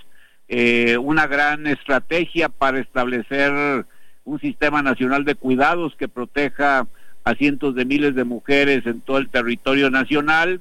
eh, 0.56 0.98
una 0.98 1.26
gran 1.26 1.66
estrategia 1.66 2.48
para 2.48 2.78
establecer 2.78 3.84
un 4.22 4.38
sistema 4.38 4.82
nacional 4.82 5.24
de 5.24 5.34
cuidados 5.34 5.96
que 5.96 6.06
proteja 6.06 6.86
a 7.24 7.34
cientos 7.34 7.74
de 7.74 7.84
miles 7.84 8.14
de 8.14 8.22
mujeres 8.22 8.86
en 8.86 9.00
todo 9.00 9.18
el 9.18 9.30
territorio 9.30 9.90
nacional 9.90 10.60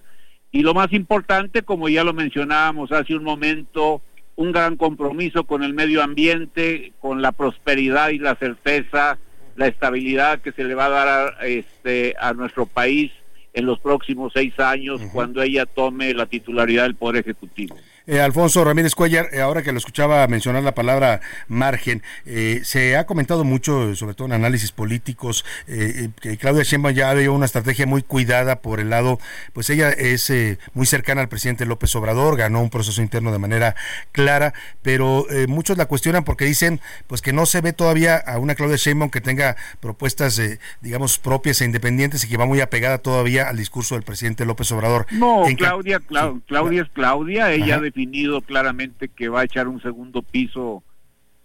y 0.51 0.63
lo 0.63 0.73
más 0.73 0.91
importante, 0.93 1.61
como 1.61 1.89
ya 1.89 2.03
lo 2.03 2.11
mencionábamos 2.11 2.91
hace 2.91 3.13
un 3.13 3.23
momento, 3.23 4.01
un 4.35 4.51
gran 4.51 4.77
compromiso 4.77 5.43
con 5.43 5.61
el 5.61 5.75
medio 5.75 6.01
ambiente, 6.01 6.93
con 6.99 7.21
la 7.21 7.31
prosperidad 7.31 8.09
y 8.09 8.17
la 8.17 8.33
certeza, 8.33 9.19
la 9.55 9.67
estabilidad 9.67 10.41
que 10.41 10.53
se 10.53 10.63
le 10.63 10.73
va 10.73 10.85
a 10.85 10.89
dar 10.89 11.07
a, 11.39 11.45
este, 11.45 12.15
a 12.19 12.33
nuestro 12.33 12.65
país 12.65 13.11
en 13.53 13.67
los 13.67 13.77
próximos 13.77 14.33
seis 14.33 14.59
años 14.59 14.99
cuando 15.13 15.43
ella 15.43 15.67
tome 15.67 16.15
la 16.15 16.25
titularidad 16.25 16.83
del 16.83 16.95
Poder 16.95 17.17
Ejecutivo. 17.17 17.77
Eh, 18.05 18.19
Alfonso 18.19 18.65
Ramírez 18.65 18.95
Cuellar, 18.95 19.29
eh, 19.31 19.39
ahora 19.39 19.61
que 19.61 19.71
lo 19.71 19.77
escuchaba 19.77 20.27
mencionar 20.27 20.61
la 20.61 20.75
palabra 20.75 21.21
margen, 21.47 22.03
eh, 22.25 22.59
se 22.63 22.97
ha 22.97 23.05
comentado 23.05 23.45
mucho, 23.45 23.95
sobre 23.95 24.13
todo 24.13 24.25
en 24.27 24.33
análisis 24.33 24.73
políticos, 24.73 25.45
que 25.65 26.37
Claudia 26.37 26.63
Sheinbaum 26.63 26.93
ya 26.93 27.09
había 27.09 27.31
una 27.31 27.45
estrategia 27.45 27.85
muy 27.85 28.03
cuidada 28.03 28.61
por 28.61 28.81
el 28.81 28.89
lado, 28.89 29.19
pues 29.53 29.69
ella 29.69 29.89
es 29.91 30.31
muy 30.73 30.85
cercana 30.85 31.21
al 31.21 31.29
presidente 31.29 31.65
López 31.65 31.95
Obrador, 31.95 32.35
ganó 32.35 32.61
un 32.61 32.69
proceso 32.69 33.01
interno 33.01 33.31
de 33.31 33.39
manera 33.39 33.75
clara, 34.11 34.53
pero 34.81 35.25
muchos 35.47 35.77
la 35.77 35.85
cuestionan 35.85 36.23
porque 36.23 36.45
dicen, 36.45 36.81
pues 37.07 37.21
que 37.21 37.33
no 37.33 37.45
se 37.45 37.61
ve 37.61 37.73
todavía 37.73 38.17
a 38.17 38.37
una 38.37 38.55
Claudia 38.55 38.77
Sheinbaum 38.77 39.09
que 39.09 39.21
tenga 39.21 39.55
propuestas, 39.79 40.41
digamos, 40.81 41.19
propias 41.19 41.61
e 41.61 41.65
independientes 41.65 42.23
y 42.23 42.29
que 42.29 42.37
va 42.37 42.45
muy 42.45 42.59
apegada 42.61 42.97
todavía 42.97 43.49
al 43.49 43.57
discurso 43.57 43.95
del 43.95 44.03
presidente 44.03 44.45
López 44.45 44.71
Obrador. 44.71 45.05
No, 45.11 45.43
Claudia, 45.57 45.99
Claudia 46.45 46.81
es 46.81 46.89
Claudia, 46.89 47.51
ella 47.51 47.79
definido 47.93 48.41
claramente 48.41 49.07
que 49.07 49.29
va 49.29 49.41
a 49.41 49.43
echar 49.43 49.67
un 49.67 49.81
segundo 49.81 50.23
piso 50.23 50.83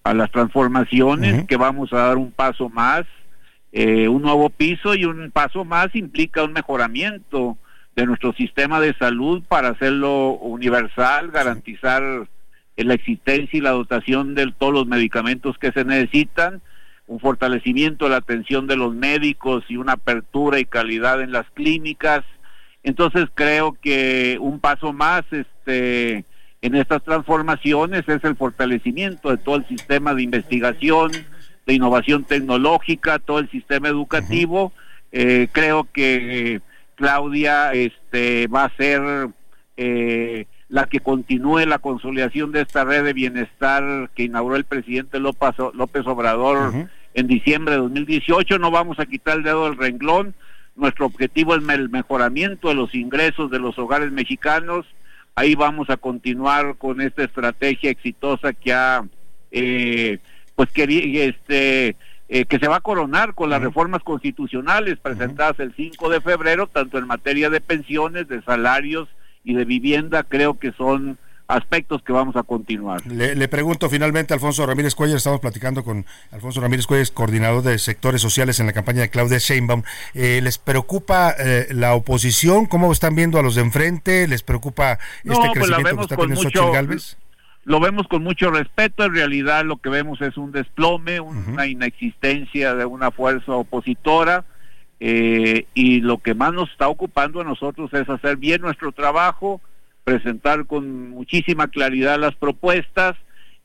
a 0.03 0.15
las 0.15 0.31
transformaciones, 0.31 1.47
que 1.47 1.57
vamos 1.59 1.93
a 1.93 1.99
dar 1.99 2.17
un 2.17 2.33
paso 2.33 2.71
más, 2.71 3.05
eh, 3.73 4.09
un 4.09 4.23
nuevo 4.23 4.49
piso 4.49 4.95
y 4.95 5.05
un 5.05 5.31
paso 5.31 5.67
más 5.67 5.95
implica 5.95 6.43
un 6.43 6.55
mejoramiento 6.55 7.59
de 7.95 8.07
nuestro 8.07 8.33
sistema 8.33 8.81
de 8.81 8.95
salud 8.95 9.43
para 9.47 9.69
hacerlo 9.69 10.31
universal, 10.31 11.31
garantizar 11.31 12.03
la 12.77 12.95
existencia 12.95 13.59
y 13.59 13.61
la 13.61 13.73
dotación 13.73 14.35
de 14.35 14.51
todos 14.57 14.73
los 14.73 14.87
medicamentos 14.87 15.59
que 15.59 15.73
se 15.73 15.85
necesitan, 15.85 16.63
un 17.07 17.21
fortalecimiento 17.21 18.07
de 18.07 18.13
la 18.13 18.19
atención 18.19 18.67
de 18.67 18.77
los 18.77 18.95
médicos 18.95 19.65
y 19.69 19.77
una 19.77 19.95
apertura 19.95 20.59
y 20.61 20.65
calidad 20.65 21.21
en 21.21 21.33
las 21.33 21.51
clínicas. 21.51 22.25
Entonces 22.83 23.27
creo 23.35 23.77
que 23.83 24.39
un 24.41 24.61
paso 24.61 24.93
más 24.93 25.25
este 25.33 26.25
en 26.61 26.75
estas 26.75 27.03
transformaciones 27.03 28.09
es 28.09 28.25
el 28.25 28.37
fortalecimiento 28.37 29.31
de 29.31 29.37
todo 29.37 29.57
el 29.57 29.69
sistema 29.69 30.15
de 30.15 30.23
investigación, 30.23 31.13
de 31.67 31.75
innovación 31.75 32.25
tecnológica, 32.25 33.19
todo 33.19 33.39
el 33.39 33.51
sistema 33.51 33.89
educativo. 33.89 34.73
Eh, 35.13 35.49
creo 35.53 35.87
que 35.93 36.61
Claudia 36.97 37.73
este, 37.73 38.49
va 38.49 38.65
a 38.65 38.77
ser 38.77 39.29
eh, 39.77 40.47
la 40.69 40.87
que 40.87 41.01
continúe 41.01 41.61
la 41.61 41.79
consolidación 41.79 42.53
de 42.53 42.63
esta 42.63 42.85
red 42.85 43.05
de 43.05 43.13
bienestar 43.13 44.11
que 44.15 44.25
inauguró 44.25 44.57
el 44.57 44.65
presidente 44.65 45.21
López, 45.21 45.55
López 45.75 46.07
Obrador 46.07 46.89
en 47.15 47.27
diciembre 47.27 47.75
de 47.75 47.81
2018. 47.81 48.59
No 48.59 48.71
vamos 48.71 48.99
a 48.99 49.07
quitar 49.07 49.39
el 49.39 49.45
dedo 49.45 49.65
del 49.65 49.79
renglón. 49.79 50.35
Nuestro 50.77 51.07
objetivo 51.07 51.55
es 51.55 51.63
el 51.69 51.89
mejoramiento 51.89 52.69
de 52.69 52.75
los 52.75 52.95
ingresos 52.95 53.51
de 53.51 53.59
los 53.59 53.79
hogares 53.79 54.13
mexicanos. 54.13 54.87
Ahí 55.39 55.55
vamos 55.55 55.89
a 55.89 55.97
continuar 55.97 56.75
con 56.79 57.01
esta 57.01 57.23
estrategia 57.23 57.93
exitosa 57.93 58.53
que 58.53 58.73
ha, 58.73 59.05
eh, 59.53 60.19
pues 60.57 60.69
que, 60.73 60.83
este, 61.29 61.95
eh, 62.29 62.45
que 62.45 62.59
se 62.59 62.67
va 62.67 62.79
a 62.79 62.81
coronar 62.81 63.35
con 63.35 63.49
las 63.49 63.63
reformas 63.63 64.03
constitucionales 64.03 64.99
presentadas 64.99 65.61
el 65.61 65.73
5 65.77 66.09
de 66.09 66.21
febrero, 66.21 66.67
tanto 66.67 66.99
en 66.99 67.07
materia 67.07 67.51
de 67.51 67.61
pensiones, 67.61 68.27
de 68.27 68.43
salarios 68.43 69.09
y 69.45 69.55
de 69.55 69.65
vivienda. 69.65 70.25
Creo 70.25 70.59
que 70.59 70.73
son 70.73 71.19
aspectos 71.49 72.03
que 72.03 72.13
vamos 72.13 72.37
a 72.37 72.43
continuar. 72.43 73.05
Le, 73.07 73.49
pregunto 73.49 73.89
finalmente, 73.89 74.35
Alfonso 74.35 74.67
Ramírez 74.67 74.95
Cuellar, 74.95 75.17
estamos 75.17 75.41
platicando 75.41 75.83
con 75.83 76.05
Alfonso 76.31 76.61
Ramírez 76.61 76.87
Cuellar, 76.87 77.11
coordinador 77.13 77.63
de 77.63 77.79
sectores 77.79 78.21
sociales 78.21 78.61
en 78.61 78.67
la 78.67 78.75
campaña 78.75 79.01
de 79.01 79.09
Claudia 79.09 79.39
Sheinbaum. 79.39 79.83
Eh, 80.15 80.41
¿Les 80.43 80.59
preocupa 80.59 81.35
eh, 81.39 81.69
la 81.71 81.95
oposición? 81.95 82.67
¿Cómo 82.67 82.93
están 82.93 83.17
viendo 83.17 83.39
a 83.39 83.43
los 83.43 83.55
de 83.55 83.63
enfrente? 83.63 84.29
¿Les 84.29 84.43
preocupa 84.43 84.99
este 85.25 85.35
pues 85.35 85.53
crecimiento 85.53 85.97
que 85.97 86.03
está 86.03 86.17
teniendo 86.17 86.43
Xochitl 86.43 86.71
Galvez? 86.71 87.17
Lo 87.65 87.81
vemos 87.81 88.07
con 88.09 88.23
mucho 88.23 88.51
respeto, 88.51 89.05
en 89.05 89.15
realidad 89.15 89.65
lo 89.65 89.79
que 89.79 89.91
vemos 89.91 90.21
es 90.21 90.37
un 90.37 90.53
desplome, 90.53 91.21
una 91.21 91.67
inexistencia 91.67 92.75
de 92.75 92.85
una 92.85 93.11
fuerza 93.11 93.53
opositora. 93.53 94.45
Eh, 95.01 95.67
y 95.75 96.01
lo 96.01 96.19
que 96.19 96.35
más 96.35 96.53
nos 96.53 96.71
está 96.71 96.89
ocupando 96.89 97.41
a 97.41 97.45
nosotros 97.45 97.93
es 97.95 98.09
hacer 98.09 98.37
bien 98.37 98.61
nuestro 98.63 98.91
trabajo, 98.93 99.61
presentar 100.09 100.65
con 100.65 101.11
muchísima 101.11 101.69
claridad 101.69 102.19
las 102.19 102.35
propuestas 102.35 103.15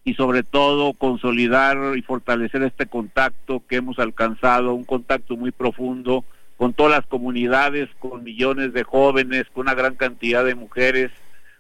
y 0.04 0.16
sobre 0.16 0.44
todo 0.44 0.92
consolidar 0.92 1.98
y 1.98 2.02
fortalecer 2.02 2.64
este 2.64 2.86
contacto 2.86 3.64
que 3.66 3.78
hemos 3.78 3.98
alcanzado, 3.98 4.74
un 4.74 4.84
contacto 4.84 5.38
muy 5.38 5.52
profundo 5.52 6.26
con 6.58 6.74
todas 6.74 6.92
las 6.92 7.08
comunidades, 7.08 7.88
con 7.98 8.26
millones 8.26 8.74
de 8.74 8.84
jóvenes, 8.84 9.46
con 9.54 9.68
una 9.68 9.74
gran 9.74 9.96
cantidad 9.96 10.44
de 10.44 10.56
mujeres, 10.56 11.12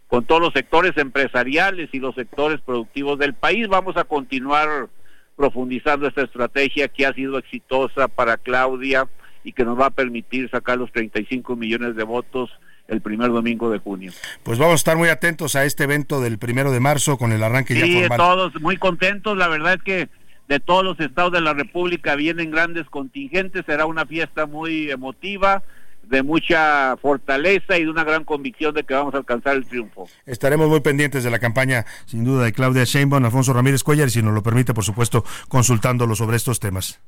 con 0.09 0.25
todos 0.25 0.41
los 0.41 0.53
sectores 0.53 0.91
empresariales 0.97 1.87
y 1.93 1.99
los 1.99 2.13
sectores 2.15 2.59
productivos 2.59 3.17
del 3.17 3.33
país. 3.33 3.69
Vamos 3.69 3.95
a 3.95 4.03
continuar 4.03 4.89
profundizando 5.37 6.07
esta 6.07 6.23
estrategia 6.23 6.89
que 6.89 7.05
ha 7.05 7.13
sido 7.13 7.37
exitosa 7.37 8.09
para 8.09 8.35
Claudia 8.35 9.07
y 9.45 9.53
que 9.53 9.63
nos 9.63 9.79
va 9.79 9.85
a 9.85 9.91
permitir 9.91 10.49
sacar 10.49 10.77
los 10.77 10.91
35 10.91 11.55
millones 11.55 11.95
de 11.95 12.03
votos 12.03 12.49
el 12.93 13.01
primer 13.01 13.31
domingo 13.31 13.69
de 13.69 13.79
junio. 13.79 14.11
Pues 14.43 14.57
vamos 14.57 14.73
a 14.73 14.75
estar 14.75 14.97
muy 14.97 15.09
atentos 15.09 15.55
a 15.55 15.65
este 15.65 15.83
evento 15.83 16.21
del 16.21 16.37
primero 16.37 16.71
de 16.71 16.79
marzo 16.79 17.17
con 17.17 17.31
el 17.31 17.43
arranque 17.43 17.75
ya 17.75 17.85
formal. 17.85 18.17
todos 18.17 18.61
muy 18.61 18.77
contentos. 18.77 19.37
La 19.37 19.47
verdad 19.47 19.73
es 19.73 19.83
que 19.83 20.09
de 20.47 20.59
todos 20.59 20.83
los 20.83 20.99
estados 20.99 21.31
de 21.31 21.41
la 21.41 21.53
República 21.53 22.15
vienen 22.15 22.51
grandes 22.51 22.87
contingentes. 22.89 23.65
Será 23.65 23.85
una 23.85 24.05
fiesta 24.05 24.45
muy 24.45 24.89
emotiva 24.89 25.63
de 26.03 26.21
mucha 26.21 26.97
fortaleza 26.97 27.77
y 27.77 27.85
de 27.85 27.89
una 27.89 28.03
gran 28.03 28.23
convicción 28.23 28.73
de 28.73 28.83
que 28.83 28.93
vamos 28.93 29.13
a 29.13 29.17
alcanzar 29.17 29.55
el 29.55 29.65
triunfo. 29.65 30.07
Estaremos 30.25 30.67
muy 30.67 30.81
pendientes 30.81 31.23
de 31.23 31.31
la 31.31 31.39
campaña, 31.39 31.85
sin 32.05 32.23
duda, 32.23 32.43
de 32.43 32.53
Claudia 32.53 32.83
Sheinbaum, 32.83 33.23
Alfonso 33.23 33.53
Ramírez 33.53 33.83
Cuellar, 33.83 34.07
y 34.09 34.11
si 34.11 34.21
nos 34.21 34.33
lo 34.33 34.43
permite, 34.43 34.73
por 34.73 34.83
supuesto, 34.83 35.23
consultándolo 35.47 36.15
sobre 36.15 36.37
estos 36.37 36.59
temas. 36.59 36.99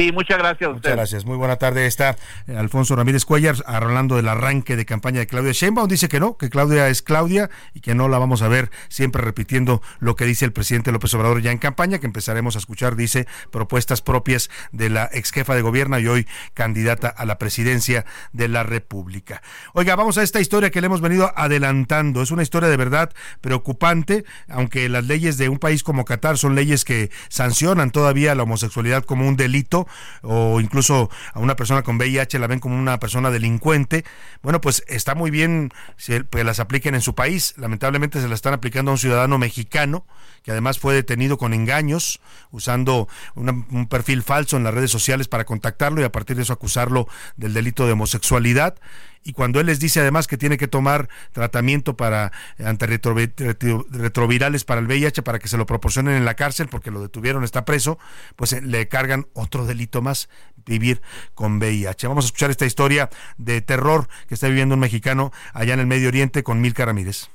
Sí, 0.00 0.12
muchas 0.12 0.38
gracias 0.38 0.70
a 0.70 0.72
Muchas 0.72 0.92
gracias. 0.92 1.24
Muy 1.26 1.36
buena 1.36 1.56
tarde. 1.56 1.84
Está 1.84 2.16
eh, 2.46 2.56
Alfonso 2.56 2.96
Ramírez 2.96 3.26
Cuellar 3.26 3.56
hablando 3.66 4.16
del 4.16 4.28
arranque 4.28 4.74
de 4.74 4.86
campaña 4.86 5.20
de 5.20 5.26
Claudia 5.26 5.52
Sheinbaum. 5.52 5.88
Dice 5.88 6.08
que 6.08 6.20
no, 6.20 6.38
que 6.38 6.48
Claudia 6.48 6.88
es 6.88 7.02
Claudia 7.02 7.50
y 7.74 7.80
que 7.80 7.94
no 7.94 8.08
la 8.08 8.16
vamos 8.16 8.40
a 8.40 8.48
ver 8.48 8.70
siempre 8.88 9.20
repitiendo 9.20 9.82
lo 9.98 10.16
que 10.16 10.24
dice 10.24 10.46
el 10.46 10.54
presidente 10.54 10.90
López 10.90 11.12
Obrador 11.12 11.42
ya 11.42 11.52
en 11.52 11.58
campaña, 11.58 11.98
que 11.98 12.06
empezaremos 12.06 12.56
a 12.56 12.60
escuchar, 12.60 12.96
dice, 12.96 13.26
propuestas 13.50 14.00
propias 14.00 14.48
de 14.72 14.88
la 14.88 15.10
ex 15.12 15.32
jefa 15.32 15.54
de 15.54 15.60
gobierno 15.60 15.98
y 15.98 16.08
hoy 16.08 16.26
candidata 16.54 17.08
a 17.08 17.26
la 17.26 17.36
presidencia 17.36 18.06
de 18.32 18.48
la 18.48 18.62
República. 18.62 19.42
Oiga, 19.74 19.96
vamos 19.96 20.16
a 20.16 20.22
esta 20.22 20.40
historia 20.40 20.70
que 20.70 20.80
le 20.80 20.86
hemos 20.86 21.02
venido 21.02 21.30
adelantando. 21.36 22.22
Es 22.22 22.30
una 22.30 22.42
historia 22.42 22.70
de 22.70 22.78
verdad 22.78 23.12
preocupante, 23.42 24.24
aunque 24.48 24.88
las 24.88 25.04
leyes 25.04 25.36
de 25.36 25.50
un 25.50 25.58
país 25.58 25.82
como 25.82 26.06
Qatar 26.06 26.38
son 26.38 26.54
leyes 26.54 26.86
que 26.86 27.10
sancionan 27.28 27.90
todavía 27.90 28.34
la 28.34 28.44
homosexualidad 28.44 29.04
como 29.04 29.28
un 29.28 29.36
delito 29.36 29.88
o 30.22 30.60
incluso 30.60 31.10
a 31.32 31.40
una 31.40 31.56
persona 31.56 31.82
con 31.82 31.96
VIH 31.96 32.38
la 32.38 32.46
ven 32.46 32.60
como 32.60 32.78
una 32.78 32.98
persona 32.98 33.30
delincuente, 33.30 34.04
bueno, 34.42 34.60
pues 34.60 34.84
está 34.88 35.14
muy 35.14 35.30
bien 35.30 35.70
que 36.30 36.44
las 36.44 36.60
apliquen 36.60 36.94
en 36.94 37.00
su 37.00 37.14
país. 37.14 37.54
Lamentablemente 37.56 38.20
se 38.20 38.28
la 38.28 38.34
están 38.34 38.54
aplicando 38.54 38.90
a 38.90 38.94
un 38.94 38.98
ciudadano 38.98 39.38
mexicano 39.38 40.04
que 40.42 40.52
además 40.52 40.78
fue 40.78 40.94
detenido 40.94 41.36
con 41.36 41.52
engaños, 41.52 42.20
usando 42.50 43.08
un 43.34 43.86
perfil 43.88 44.22
falso 44.22 44.56
en 44.56 44.64
las 44.64 44.74
redes 44.74 44.90
sociales 44.90 45.28
para 45.28 45.44
contactarlo 45.44 46.00
y 46.00 46.04
a 46.04 46.12
partir 46.12 46.36
de 46.36 46.42
eso 46.42 46.52
acusarlo 46.52 47.08
del 47.36 47.52
delito 47.52 47.86
de 47.86 47.92
homosexualidad 47.92 48.76
y 49.22 49.32
cuando 49.32 49.60
él 49.60 49.66
les 49.66 49.78
dice 49.80 50.00
además 50.00 50.26
que 50.26 50.38
tiene 50.38 50.56
que 50.56 50.68
tomar 50.68 51.10
tratamiento 51.32 51.96
para 51.96 52.32
antirretrovirales 52.58 54.64
para 54.64 54.80
el 54.80 54.86
VIH 54.86 55.22
para 55.22 55.38
que 55.38 55.48
se 55.48 55.58
lo 55.58 55.66
proporcionen 55.66 56.16
en 56.16 56.24
la 56.24 56.34
cárcel 56.34 56.68
porque 56.68 56.90
lo 56.90 57.02
detuvieron, 57.02 57.44
está 57.44 57.64
preso, 57.64 57.98
pues 58.36 58.52
eh, 58.52 58.62
le 58.62 58.88
cargan 58.88 59.26
otro 59.34 59.66
delito 59.66 60.02
más, 60.02 60.28
vivir 60.64 61.02
con 61.34 61.58
VIH. 61.58 62.08
Vamos 62.08 62.24
a 62.24 62.28
escuchar 62.28 62.50
esta 62.50 62.66
historia 62.66 63.10
de 63.36 63.60
terror 63.60 64.08
que 64.26 64.34
está 64.34 64.48
viviendo 64.48 64.74
un 64.74 64.80
mexicano 64.80 65.32
allá 65.52 65.74
en 65.74 65.80
el 65.80 65.86
Medio 65.86 66.08
Oriente 66.08 66.42
con 66.42 66.60
Milka 66.60 66.84
Ramírez. 66.84 67.30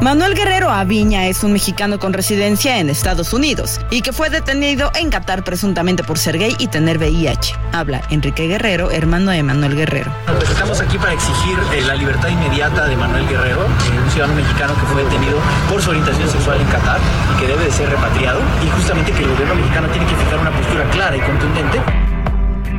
Manuel 0.00 0.34
Guerrero 0.34 0.70
Aviña 0.70 1.26
es 1.26 1.44
un 1.44 1.52
mexicano 1.52 1.98
con 1.98 2.14
residencia 2.14 2.78
en 2.78 2.88
Estados 2.88 3.34
Unidos 3.34 3.78
y 3.90 4.00
que 4.00 4.14
fue 4.14 4.30
detenido 4.30 4.90
en 4.94 5.10
Qatar 5.10 5.44
presuntamente 5.44 6.02
por 6.02 6.18
ser 6.18 6.38
gay 6.38 6.56
y 6.58 6.68
tener 6.68 6.96
VIH. 6.96 7.54
Habla 7.72 8.00
Enrique 8.08 8.48
Guerrero, 8.48 8.90
hermano 8.90 9.30
de 9.30 9.42
Manuel 9.42 9.76
Guerrero. 9.76 10.10
estamos 10.42 10.80
aquí 10.80 10.96
para 10.96 11.12
exigir 11.12 11.58
eh, 11.74 11.82
la 11.82 11.94
libertad 11.96 12.28
inmediata 12.28 12.86
de 12.86 12.96
Manuel 12.96 13.28
Guerrero, 13.28 13.66
eh, 13.66 14.00
un 14.02 14.10
ciudadano 14.10 14.40
mexicano 14.40 14.74
que 14.74 14.86
fue 14.86 15.04
detenido 15.04 15.38
por 15.68 15.82
su 15.82 15.90
orientación 15.90 16.30
sexual 16.30 16.58
en 16.62 16.66
Qatar 16.68 16.98
y 17.34 17.40
que 17.40 17.48
debe 17.48 17.64
de 17.64 17.70
ser 17.70 17.90
repatriado 17.90 18.40
y 18.64 18.70
justamente 18.70 19.12
que 19.12 19.22
el 19.22 19.28
gobierno 19.28 19.54
mexicano 19.54 19.88
tiene 19.88 20.06
que 20.06 20.16
fijar 20.16 20.38
una 20.38 20.50
postura 20.50 20.88
clara 20.92 21.14
y 21.14 21.20
contundente 21.20 21.78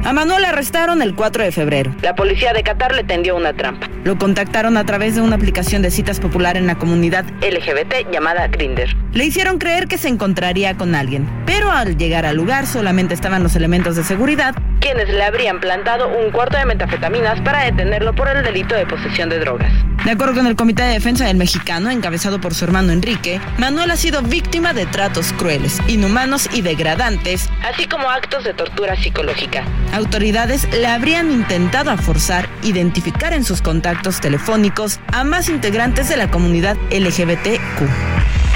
a 0.04 0.14
Manuel 0.14 0.46
arrestaron 0.46 1.02
el 1.02 1.16
4 1.16 1.44
de 1.44 1.52
febrero. 1.52 1.96
La 2.02 2.16
policía 2.16 2.54
de 2.54 2.64
Qatar 2.64 2.94
le 2.94 3.04
tendió 3.04 3.36
una 3.36 3.54
trampa. 3.54 3.88
Lo 4.04 4.18
contactaron 4.18 4.78
a 4.78 4.86
través 4.86 5.16
de 5.16 5.22
una 5.22 5.36
aplicación 5.36 5.82
de 5.82 5.92
citas 5.92 6.20
popular 6.20 6.58
en 6.58 6.68
la 6.68 6.76
comunidad 6.76 7.26
LGBT 7.42 8.12
llamada 8.12 8.48
Grinder. 8.48 8.96
Le 9.14 9.26
hicieron 9.26 9.58
creer 9.58 9.88
que 9.88 9.98
se 9.98 10.08
encontraría 10.08 10.76
con 10.76 10.96
alguien, 10.96 11.28
pero 11.46 11.72
al 11.72 11.98
llegar 11.98 12.26
al 12.26 12.36
lugar 12.36 12.66
solamente 12.66 13.14
estaban 13.14 13.44
los 13.44 13.56
elementos 13.56 13.96
de 13.96 14.04
seguridad, 14.04 14.56
quienes 14.82 15.08
le 15.08 15.24
habrían 15.24 15.62
plantado 15.62 16.10
un 16.10 16.32
cuarto 16.32 16.58
de 16.58 16.66
metafetaminas 16.66 17.40
para 17.42 17.64
detenerlo 17.64 18.14
por 18.14 18.28
el 18.28 18.44
delito 18.44 18.76
de 18.76 18.86
posesión 18.86 19.30
de 19.30 19.40
drogas. 19.40 19.72
De 20.04 20.12
acuerdo 20.12 20.34
con 20.34 20.48
el 20.48 20.56
Comité 20.56 20.84
de 20.84 20.94
Defensa 20.94 21.26
del 21.26 21.38
Mexicano, 21.38 21.92
encabezado 21.92 22.42
por 22.42 22.56
su 22.56 22.66
hermano 22.66 22.92
Enrique, 22.92 23.40
Manuel 23.60 23.92
ha 23.92 23.96
sido 23.96 24.24
víctima 24.24 24.74
de 24.74 24.88
tratos 24.88 25.32
crueles, 25.34 25.80
inhumanos 25.88 26.50
y 26.52 26.62
degradantes, 26.62 27.48
así 27.64 27.88
como 27.88 28.10
actos 28.10 28.44
de 28.44 28.56
tortura 28.56 28.96
psicológica. 28.96 29.64
Autoridades 29.94 30.68
le 30.74 30.88
habrían 30.88 31.32
intentado 31.32 31.96
forzar 31.98 32.50
identificar 32.64 33.34
en 33.34 33.44
sus 33.44 33.62
contactos 33.62 34.20
telefónicos 34.20 35.00
a 35.14 35.24
más 35.24 35.50
integrantes 35.50 36.10
de 36.10 36.18
la 36.18 36.32
comunidad 36.32 36.76
LGBTQ. 36.90 38.51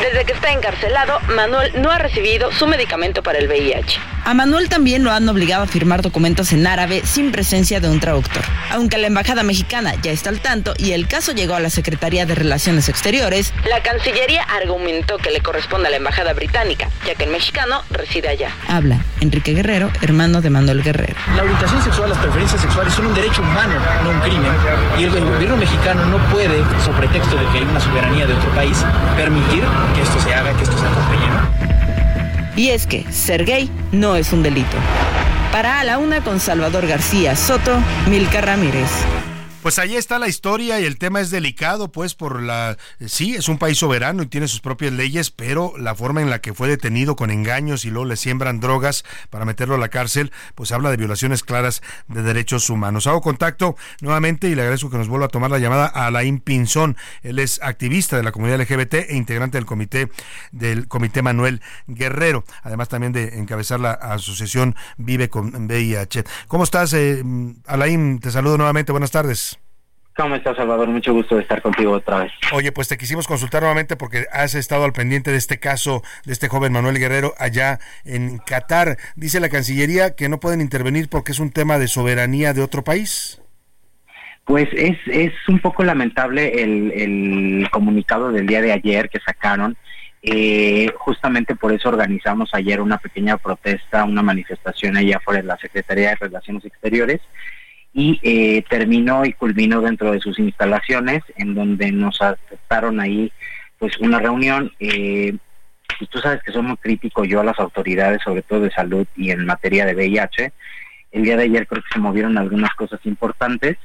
Desde 0.00 0.24
que 0.24 0.32
está 0.32 0.50
encarcelado, 0.50 1.20
Manuel 1.34 1.72
no 1.82 1.90
ha 1.90 1.98
recibido 1.98 2.50
su 2.52 2.66
medicamento 2.66 3.22
para 3.22 3.38
el 3.38 3.48
VIH. 3.48 4.00
A 4.24 4.34
Manuel 4.34 4.68
también 4.68 5.02
lo 5.02 5.10
han 5.10 5.28
obligado 5.28 5.64
a 5.64 5.66
firmar 5.66 6.02
documentos 6.02 6.52
en 6.52 6.66
árabe 6.66 7.02
sin 7.04 7.32
presencia 7.32 7.80
de 7.80 7.88
un 7.88 8.00
traductor. 8.00 8.42
Aunque 8.70 8.98
la 8.98 9.06
embajada 9.06 9.42
mexicana 9.42 9.94
ya 10.02 10.10
está 10.10 10.30
al 10.30 10.40
tanto 10.40 10.74
y 10.76 10.92
el 10.92 11.08
caso 11.08 11.32
llegó 11.32 11.54
a 11.54 11.60
la 11.60 11.70
Secretaría 11.70 12.26
de 12.26 12.34
Relaciones 12.34 12.88
Exteriores, 12.88 13.52
la 13.68 13.82
Cancillería 13.82 14.42
argumentó 14.42 15.16
que 15.18 15.30
le 15.30 15.40
corresponde 15.40 15.88
a 15.88 15.90
la 15.90 15.96
embajada 15.96 16.32
británica, 16.32 16.88
ya 17.06 17.14
que 17.14 17.24
el 17.24 17.30
mexicano 17.30 17.82
reside 17.90 18.28
allá. 18.28 18.50
Habla 18.68 19.04
Enrique 19.20 19.52
Guerrero, 19.52 19.90
hermano 20.00 20.40
de 20.40 20.50
Manuel 20.50 20.82
Guerrero. 20.82 21.16
La 21.36 21.42
orientación 21.42 21.82
sexual, 21.82 22.10
las 22.10 22.18
preferencias 22.18 22.60
sexuales 22.60 22.94
son 22.94 23.06
un 23.06 23.14
derecho 23.14 23.42
humano, 23.42 23.74
no 24.02 24.10
un 24.10 24.20
crimen, 24.20 24.52
y 24.98 25.04
el, 25.04 25.10
gobierno 25.10 25.56
mexicano 25.56 26.04
no 26.06 26.18
puede, 26.30 26.58
sobre 26.84 27.08
pretexto 27.08 27.36
de 27.36 27.46
que 27.46 27.58
hay 27.58 27.64
una 27.64 27.80
soberanía 27.80 28.26
de 28.26 28.34
otro 28.34 28.50
país, 28.50 28.84
permitir 29.16 29.64
que 29.94 30.02
esto 30.02 30.20
se 30.20 30.34
haga, 30.34 30.52
que 30.56 30.62
esto 30.62 30.76
se 30.76 30.86
acompañe. 30.86 31.30
Y 32.56 32.70
es 32.70 32.86
que 32.86 33.10
ser 33.10 33.44
gay 33.44 33.70
no 33.92 34.16
es 34.16 34.32
un 34.32 34.42
delito. 34.42 34.76
Para 35.52 35.80
A 35.80 35.84
la 35.84 35.98
Una 35.98 36.22
con 36.22 36.40
Salvador 36.40 36.86
García 36.86 37.34
Soto, 37.36 37.78
Milka 38.08 38.40
Ramírez. 38.40 38.90
Pues 39.62 39.78
ahí 39.78 39.94
está 39.94 40.18
la 40.18 40.26
historia 40.26 40.80
y 40.80 40.86
el 40.86 40.96
tema 40.96 41.20
es 41.20 41.28
delicado, 41.28 41.92
pues 41.92 42.14
por 42.14 42.40
la 42.40 42.78
sí, 43.06 43.34
es 43.34 43.46
un 43.46 43.58
país 43.58 43.76
soberano 43.76 44.22
y 44.22 44.26
tiene 44.26 44.48
sus 44.48 44.62
propias 44.62 44.90
leyes, 44.90 45.30
pero 45.30 45.74
la 45.76 45.94
forma 45.94 46.22
en 46.22 46.30
la 46.30 46.38
que 46.40 46.54
fue 46.54 46.66
detenido 46.66 47.14
con 47.14 47.30
engaños 47.30 47.84
y 47.84 47.90
luego 47.90 48.06
le 48.06 48.16
siembran 48.16 48.60
drogas 48.60 49.04
para 49.28 49.44
meterlo 49.44 49.74
a 49.74 49.78
la 49.78 49.90
cárcel, 49.90 50.32
pues 50.54 50.72
habla 50.72 50.90
de 50.90 50.96
violaciones 50.96 51.42
claras 51.42 51.82
de 52.08 52.22
derechos 52.22 52.70
humanos. 52.70 53.06
Hago 53.06 53.20
contacto 53.20 53.76
nuevamente 54.00 54.48
y 54.48 54.54
le 54.54 54.62
agradezco 54.62 54.88
que 54.88 54.96
nos 54.96 55.08
vuelva 55.08 55.26
a 55.26 55.28
tomar 55.28 55.50
la 55.50 55.58
llamada 55.58 55.92
a 55.94 56.06
Alain 56.06 56.40
Pinzón. 56.40 56.96
Él 57.22 57.38
es 57.38 57.60
activista 57.62 58.16
de 58.16 58.22
la 58.22 58.32
comunidad 58.32 58.62
LGBT 58.62 58.94
e 59.10 59.16
integrante 59.16 59.58
del 59.58 59.66
comité 59.66 60.10
del 60.52 60.88
comité 60.88 61.20
Manuel 61.20 61.60
Guerrero, 61.86 62.44
además 62.62 62.88
también 62.88 63.12
de 63.12 63.38
encabezar 63.38 63.78
la 63.78 63.92
asociación 63.92 64.74
Vive 64.96 65.28
con 65.28 65.66
VIH. 65.66 66.24
¿Cómo 66.48 66.64
estás, 66.64 66.94
eh, 66.94 67.22
Alain? 67.66 68.20
Te 68.20 68.30
saludo 68.30 68.56
nuevamente. 68.56 68.90
Buenas 68.90 69.10
tardes. 69.10 69.59
¿Cómo 70.20 70.34
estás, 70.34 70.54
Salvador? 70.54 70.86
Mucho 70.88 71.14
gusto 71.14 71.36
de 71.36 71.42
estar 71.42 71.62
contigo 71.62 71.92
otra 71.92 72.18
vez. 72.18 72.32
Oye, 72.52 72.72
pues 72.72 72.88
te 72.88 72.98
quisimos 72.98 73.26
consultar 73.26 73.62
nuevamente 73.62 73.96
porque 73.96 74.26
has 74.32 74.54
estado 74.54 74.84
al 74.84 74.92
pendiente 74.92 75.30
de 75.30 75.38
este 75.38 75.58
caso 75.58 76.02
de 76.26 76.34
este 76.34 76.48
joven 76.48 76.74
Manuel 76.74 76.98
Guerrero 76.98 77.32
allá 77.38 77.78
en 78.04 78.36
Qatar. 78.36 78.98
Dice 79.16 79.40
la 79.40 79.48
Cancillería 79.48 80.14
que 80.16 80.28
no 80.28 80.38
pueden 80.38 80.60
intervenir 80.60 81.08
porque 81.08 81.32
es 81.32 81.38
un 81.38 81.52
tema 81.52 81.78
de 81.78 81.88
soberanía 81.88 82.52
de 82.52 82.60
otro 82.60 82.84
país. 82.84 83.40
Pues 84.44 84.68
es, 84.74 84.98
es 85.06 85.32
un 85.48 85.58
poco 85.58 85.84
lamentable 85.84 86.62
el, 86.62 86.92
el 86.92 87.70
comunicado 87.70 88.30
del 88.30 88.46
día 88.46 88.60
de 88.60 88.72
ayer 88.72 89.08
que 89.08 89.20
sacaron. 89.20 89.74
Eh, 90.22 90.92
justamente 90.98 91.56
por 91.56 91.72
eso 91.72 91.88
organizamos 91.88 92.50
ayer 92.52 92.82
una 92.82 92.98
pequeña 92.98 93.38
protesta, 93.38 94.04
una 94.04 94.20
manifestación 94.20 94.98
allá 94.98 95.18
fuera 95.24 95.40
de 95.40 95.46
la 95.46 95.56
Secretaría 95.56 96.10
de 96.10 96.16
Relaciones 96.16 96.62
Exteriores 96.66 97.22
y 97.92 98.18
eh, 98.22 98.62
terminó 98.68 99.24
y 99.24 99.32
culminó 99.32 99.80
dentro 99.80 100.12
de 100.12 100.20
sus 100.20 100.38
instalaciones 100.38 101.22
en 101.36 101.54
donde 101.54 101.90
nos 101.90 102.20
aceptaron 102.22 103.00
ahí 103.00 103.32
pues 103.78 103.98
una 103.98 104.20
reunión 104.20 104.70
eh, 104.78 105.34
y 105.98 106.06
tú 106.06 106.18
sabes 106.18 106.42
que 106.42 106.52
soy 106.52 106.62
muy 106.62 106.76
crítico 106.76 107.24
yo 107.24 107.40
a 107.40 107.44
las 107.44 107.58
autoridades 107.58 108.22
sobre 108.22 108.42
todo 108.42 108.60
de 108.60 108.70
salud 108.70 109.06
y 109.16 109.30
en 109.30 109.44
materia 109.44 109.84
de 109.86 109.94
VIH 109.94 110.52
el 111.12 111.24
día 111.24 111.36
de 111.36 111.44
ayer 111.44 111.66
creo 111.66 111.82
que 111.82 111.92
se 111.92 111.98
movieron 111.98 112.38
algunas 112.38 112.74
cosas 112.74 113.00
importantes 113.04 113.76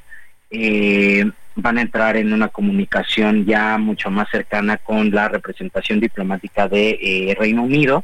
eh, 0.51 1.25
van 1.55 1.77
a 1.77 1.81
entrar 1.81 2.17
en 2.17 2.33
una 2.33 2.49
comunicación 2.49 3.45
ya 3.45 3.77
mucho 3.77 4.11
más 4.11 4.29
cercana 4.29 4.77
con 4.77 5.09
la 5.11 5.29
representación 5.29 5.99
diplomática 5.99 6.67
de 6.67 6.99
eh, 7.01 7.35
Reino 7.39 7.63
Unido 7.63 8.03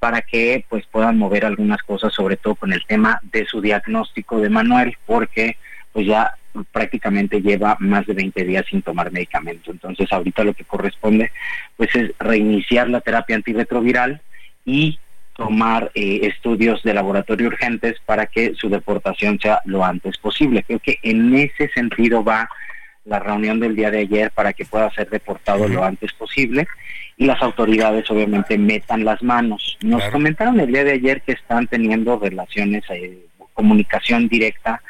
para 0.00 0.22
que 0.22 0.64
pues 0.68 0.84
puedan 0.90 1.18
mover 1.18 1.44
algunas 1.44 1.82
cosas, 1.82 2.12
sobre 2.12 2.36
todo 2.36 2.56
con 2.56 2.72
el 2.72 2.84
tema 2.86 3.20
de 3.22 3.44
su 3.44 3.60
diagnóstico 3.60 4.40
de 4.40 4.48
Manuel, 4.48 4.96
porque 5.06 5.58
pues 5.92 6.06
ya 6.06 6.34
prácticamente 6.72 7.42
lleva 7.42 7.76
más 7.78 8.06
de 8.06 8.14
20 8.14 8.44
días 8.44 8.64
sin 8.68 8.82
tomar 8.82 9.12
medicamento. 9.12 9.70
Entonces 9.70 10.10
ahorita 10.10 10.42
lo 10.42 10.54
que 10.54 10.64
corresponde 10.64 11.30
pues 11.76 11.94
es 11.94 12.12
reiniciar 12.18 12.88
la 12.88 13.02
terapia 13.02 13.36
antirretroviral 13.36 14.20
y 14.64 14.98
tomar 15.36 15.90
eh, 15.94 16.20
estudios 16.22 16.82
de 16.82 16.94
laboratorio 16.94 17.48
urgentes 17.48 17.96
para 18.04 18.26
que 18.26 18.54
su 18.54 18.68
deportación 18.68 19.38
sea 19.38 19.60
lo 19.66 19.84
antes 19.84 20.16
posible. 20.16 20.62
Creo 20.62 20.80
que 20.80 20.98
en 21.02 21.34
ese 21.34 21.68
sentido 21.68 22.24
va 22.24 22.48
la 23.10 23.18
reunión 23.18 23.58
del 23.58 23.74
día 23.74 23.90
de 23.90 23.98
ayer 23.98 24.30
para 24.30 24.52
que 24.52 24.64
pueda 24.64 24.88
ser 24.92 25.10
deportado 25.10 25.66
lo 25.66 25.82
antes 25.82 26.12
posible 26.12 26.68
y 27.16 27.26
las 27.26 27.42
autoridades 27.42 28.08
obviamente 28.08 28.56
metan 28.56 29.04
las 29.04 29.20
manos. 29.20 29.76
Nos 29.82 30.04
comentaron 30.10 30.60
el 30.60 30.68
día 30.68 30.84
de 30.84 30.92
ayer 30.92 31.20
que 31.22 31.32
están 31.32 31.66
teniendo 31.66 32.20
relaciones, 32.20 32.84
eh, 32.88 33.26
comunicación 33.52 34.28
directa 34.28 34.80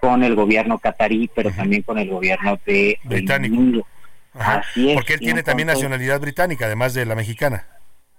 con 0.00 0.24
el 0.24 0.34
gobierno 0.34 0.78
catarí, 0.78 1.30
pero 1.34 1.50
también 1.50 1.82
con 1.82 1.98
el 1.98 2.08
gobierno 2.08 2.58
de 2.64 2.98
británico. 3.04 3.86
Así 4.32 4.90
es. 4.90 4.94
Porque 4.94 5.14
él 5.14 5.20
tiene 5.20 5.42
también 5.42 5.66
nacionalidad 5.66 6.20
británica, 6.20 6.64
además 6.64 6.94
de 6.94 7.04
la 7.04 7.14
mexicana. 7.14 7.66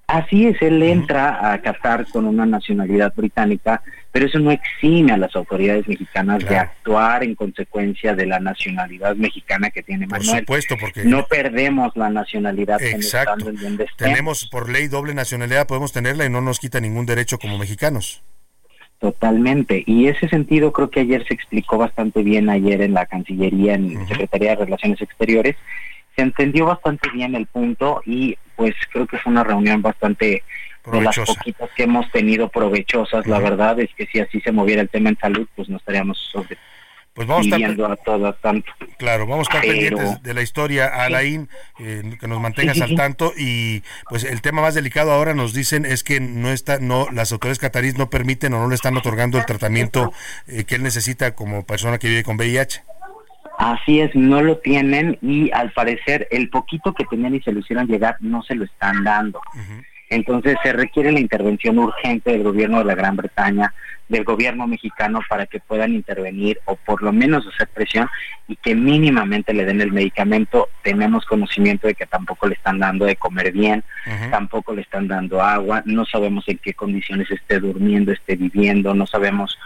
Así 0.09 0.47
es, 0.47 0.59
él 0.63 0.81
entra 0.81 1.53
a 1.53 1.61
Qatar 1.61 2.07
con 2.07 2.25
una 2.25 2.43
nacionalidad 2.43 3.13
británica, 3.15 3.83
pero 4.11 4.25
eso 4.25 4.39
no 4.39 4.49
exime 4.49 5.11
a 5.11 5.17
las 5.17 5.35
autoridades 5.35 5.87
mexicanas 5.87 6.43
de 6.43 6.57
actuar 6.57 7.23
en 7.23 7.35
consecuencia 7.35 8.15
de 8.15 8.25
la 8.25 8.39
nacionalidad 8.39 9.15
mexicana 9.15 9.69
que 9.69 9.83
tiene 9.83 10.07
Manuel. 10.07 10.27
Por 10.27 10.39
supuesto, 10.39 10.75
porque 10.79 11.05
no 11.05 11.27
perdemos 11.27 11.95
la 11.95 12.09
nacionalidad 12.09 12.81
Exacto. 12.81 13.49
En 13.49 13.57
donde 13.57 13.85
Tenemos 13.97 14.47
por 14.47 14.71
ley 14.71 14.87
doble 14.87 15.13
nacionalidad, 15.13 15.67
podemos 15.67 15.91
tenerla 15.91 16.25
y 16.25 16.29
no 16.31 16.41
nos 16.41 16.59
quita 16.59 16.79
ningún 16.79 17.05
derecho 17.05 17.37
como 17.37 17.59
mexicanos. 17.59 18.23
Totalmente. 18.97 19.83
Y 19.85 20.07
ese 20.07 20.27
sentido 20.27 20.73
creo 20.73 20.89
que 20.89 21.01
ayer 21.01 21.23
se 21.27 21.35
explicó 21.35 21.77
bastante 21.77 22.23
bien 22.23 22.49
ayer 22.49 22.81
en 22.81 22.95
la 22.95 23.05
Cancillería, 23.05 23.75
en 23.75 23.93
la 23.93 24.07
Secretaría 24.07 24.55
de 24.55 24.65
Relaciones 24.65 24.99
Exteriores, 25.03 25.55
se 26.15 26.23
entendió 26.23 26.65
bastante 26.65 27.11
bien 27.11 27.35
el 27.35 27.45
punto 27.45 28.01
y 28.07 28.39
pues 28.59 28.75
creo 28.91 29.07
que 29.07 29.17
fue 29.17 29.31
una 29.31 29.45
reunión 29.45 29.81
bastante 29.81 30.43
de 30.91 31.01
las 31.01 31.17
poquitas 31.17 31.69
que 31.77 31.83
hemos 31.83 32.11
tenido 32.11 32.49
provechosas. 32.49 33.25
La 33.25 33.39
verdad 33.39 33.79
es 33.79 33.89
que 33.95 34.05
si 34.07 34.19
así 34.19 34.41
se 34.41 34.51
moviera 34.51 34.81
el 34.81 34.89
tema 34.89 35.07
en 35.07 35.17
salud, 35.17 35.47
pues 35.55 35.69
no 35.69 35.77
estaríamos 35.77 36.17
sobre 36.29 36.57
pues 37.13 37.25
vamos 37.25 37.47
a, 37.51 37.55
estar, 37.55 37.91
a 37.91 37.95
todas 37.95 38.35
tanto. 38.41 38.69
Claro, 38.97 39.27
vamos 39.27 39.47
a 39.47 39.51
estar 39.53 39.61
pendientes 39.61 40.21
de 40.21 40.33
la 40.33 40.41
historia, 40.41 40.87
Alain, 40.87 41.47
eh, 41.79 42.17
que 42.19 42.27
nos 42.27 42.41
mantengas 42.41 42.81
al 42.81 42.95
tanto 42.95 43.31
y 43.37 43.81
pues 44.09 44.25
el 44.25 44.41
tema 44.41 44.61
más 44.61 44.75
delicado 44.75 45.13
ahora 45.13 45.33
nos 45.33 45.53
dicen 45.53 45.85
es 45.85 46.03
que 46.03 46.19
no 46.19 46.49
está, 46.49 46.79
no, 46.79 47.07
las 47.13 47.31
autoridades 47.31 47.59
cataríes 47.59 47.97
no 47.97 48.09
permiten 48.09 48.53
o 48.53 48.59
no 48.59 48.67
le 48.67 48.75
están 48.75 48.97
otorgando 48.97 49.37
el 49.37 49.45
tratamiento 49.45 50.11
eh, 50.47 50.65
que 50.65 50.75
él 50.75 50.83
necesita 50.83 51.33
como 51.33 51.65
persona 51.65 51.97
que 51.97 52.09
vive 52.09 52.23
con 52.23 52.35
VIH. 52.35 52.83
Así 53.59 53.99
es, 53.99 54.15
no 54.15 54.41
lo 54.41 54.59
tienen 54.59 55.17
y 55.21 55.51
al 55.51 55.73
parecer 55.73 56.29
el 56.31 56.49
poquito 56.49 56.93
que 56.93 57.03
tenían 57.03 57.35
y 57.35 57.41
se 57.41 57.51
lo 57.51 57.59
hicieron 57.59 57.87
llegar 57.87 58.15
no 58.21 58.41
se 58.41 58.55
lo 58.55 58.63
están 58.63 59.03
dando. 59.03 59.41
Entonces 60.09 60.55
se 60.63 60.71
requiere 60.71 61.11
la 61.11 61.19
intervención 61.19 61.77
urgente 61.77 62.31
del 62.31 62.43
gobierno 62.43 62.79
de 62.79 62.85
la 62.85 62.95
Gran 62.95 63.17
Bretaña, 63.17 63.73
del 64.07 64.23
gobierno 64.23 64.65
mexicano 64.65 65.19
para 65.27 65.45
que 65.45 65.59
puedan 65.59 65.93
intervenir 65.93 66.57
o 66.65 66.77
por 66.77 67.03
lo 67.03 67.11
menos 67.11 67.45
hacer 67.47 67.67
presión 67.67 68.07
y 68.47 68.55
que 68.55 68.75
mínimamente 68.75 69.53
le 69.53 69.65
den 69.65 69.81
el 69.81 69.91
medicamento. 69.91 70.69
Tenemos 70.81 71.25
conocimiento 71.25 71.85
de 71.85 71.95
que 71.95 72.05
tampoco 72.05 72.47
le 72.47 72.55
están 72.55 72.79
dando 72.79 73.03
de 73.03 73.17
comer 73.17 73.51
bien, 73.51 73.83
tampoco 74.31 74.73
le 74.73 74.83
están 74.83 75.09
dando 75.09 75.41
agua, 75.41 75.83
no 75.85 76.05
sabemos 76.05 76.47
en 76.47 76.59
qué 76.59 76.73
condiciones 76.73 77.29
esté 77.29 77.59
durmiendo, 77.59 78.13
esté 78.13 78.37
viviendo, 78.37 78.93
no 78.93 79.05
sabemos 79.05 79.59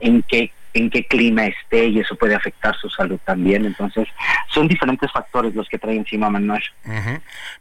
en 0.00 0.22
qué 0.28 0.52
en 0.74 0.90
qué 0.90 1.06
clima 1.06 1.46
esté 1.46 1.86
y 1.86 2.00
eso 2.00 2.16
puede 2.16 2.34
afectar 2.34 2.74
su 2.76 2.88
salud 2.90 3.18
también. 3.24 3.64
Entonces, 3.64 4.08
son 4.52 4.68
diferentes 4.68 5.10
factores 5.12 5.54
los 5.54 5.68
que 5.68 5.78
trae 5.78 5.96
encima 5.96 6.30
Manuel. 6.30 6.62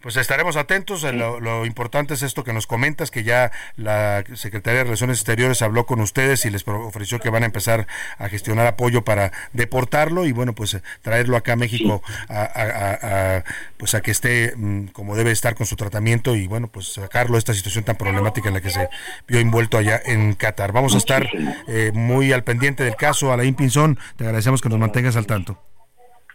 Pues 0.02 0.18
estaremos 0.18 0.58
atentos. 0.58 1.04
Lo, 1.04 1.66
importante 1.66 2.14
es 2.14 2.24
esto 2.24 2.44
que 2.44 2.54
nos 2.54 2.68
comentas, 2.68 3.12
que 3.12 3.24
ya 3.24 3.52
la 3.76 4.24
Secretaría 4.34 4.80
de 4.80 4.84
Relaciones 4.86 5.18
Exteriores 5.18 5.62
habló 5.62 5.86
con 5.86 6.00
ustedes 6.02 6.46
y 6.46 6.50
les 6.50 6.68
ofreció 6.68 7.20
que 7.20 7.30
van 7.30 7.44
a 7.44 7.46
empezar 7.46 7.88
a 8.18 8.30
gestionar 8.30 8.68
apoyo 8.68 9.04
para 9.04 9.32
deportarlo 9.54 10.26
y 10.26 10.32
bueno, 10.32 10.54
pues 10.54 10.82
traerlo 11.02 11.38
acá 11.38 11.54
a 11.54 11.56
México 11.56 12.02
a, 12.30 13.44
pues 13.78 13.96
a 13.96 14.02
que 14.02 14.12
esté 14.12 14.54
mm, 14.56 14.88
como 14.88 15.16
debe 15.16 15.32
estar 15.32 15.56
con 15.56 15.66
su 15.66 15.76
tratamiento 15.76 16.36
y 16.36 16.48
bueno, 16.48 16.68
pues 16.68 16.94
sacarlo 16.94 17.34
de 17.34 17.40
esta 17.40 17.54
situación 17.54 17.84
tan 17.84 17.96
problemática 17.96 18.50
en 18.50 18.56
la 18.56 18.62
que 18.62 18.70
se 18.70 18.90
vio 19.28 19.40
envuelto 19.40 19.78
allá 19.78 20.02
en 20.06 20.34
Qatar. 20.34 20.72
Vamos 20.72 20.96
a 20.96 20.98
estar 20.98 21.28
eh, 21.68 21.92
muy 21.94 22.34
al 22.34 22.44
pendiente 22.44 22.84
del 22.84 22.96
caso, 22.98 23.32
Alain 23.32 23.56
Pinzón. 23.56 23.98
Te 24.16 24.26
agradecemos 24.26 24.62
que 24.62 24.70
nos 24.70 24.80
mantengas 24.80 25.16
al 25.16 25.26
tanto. 25.26 25.58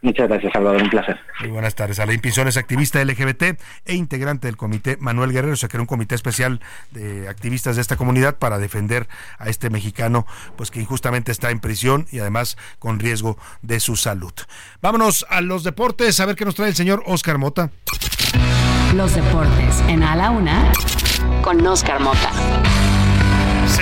Muchas 0.03 0.29
gracias, 0.29 0.53
Salvador. 0.53 0.83
Un 0.83 0.91
placer. 0.91 1.17
Muy 1.41 1.51
buenas 1.51 1.77
tardes. 1.77 2.01
Alain 2.01 2.21
Pinzón 2.21 2.49
es 2.49 2.57
activista 2.57 3.03
LGBT 3.05 3.57
e 3.85 3.95
integrante 3.95 4.49
del 4.49 4.57
comité 4.57 4.97
Manuel 4.99 5.33
Guerrero. 5.33 5.55
Se 5.55 5.69
creó 5.69 5.83
un 5.83 5.87
comité 5.87 6.17
especial 6.17 6.61
de 6.91 7.29
activistas 7.29 7.77
de 7.77 7.83
esta 7.83 7.97
comunidad 7.97 8.37
para 8.37 8.59
defender 8.59 9.07
a 9.39 9.49
este 9.49 9.71
mexicano, 9.71 10.27
pues 10.57 10.73
que 10.73 10.81
injustamente 10.81 11.31
está 11.31 11.51
en 11.51 11.61
prisión 11.61 12.09
y 12.11 12.19
además 12.19 12.59
con 12.81 12.99
riesgo 12.99 13.39
de 13.63 13.79
su 13.79 13.95
salud. 13.95 14.33
Vámonos 14.81 15.25
a 15.31 15.41
los 15.41 15.63
deportes, 15.63 16.19
a 16.19 16.27
ver 16.27 16.35
qué 16.35 16.45
nos 16.45 16.57
trae 16.57 16.71
el 16.71 16.75
señor 16.75 17.05
Oscar 17.07 17.39
Mota. 17.39 17.71
Los 18.97 19.15
deportes 19.15 19.81
en 19.87 20.03
A 20.03 20.17
la 20.17 20.31
Una 20.31 20.73
con 21.43 21.65
Oscar 21.65 22.01
Mota. 22.01 22.31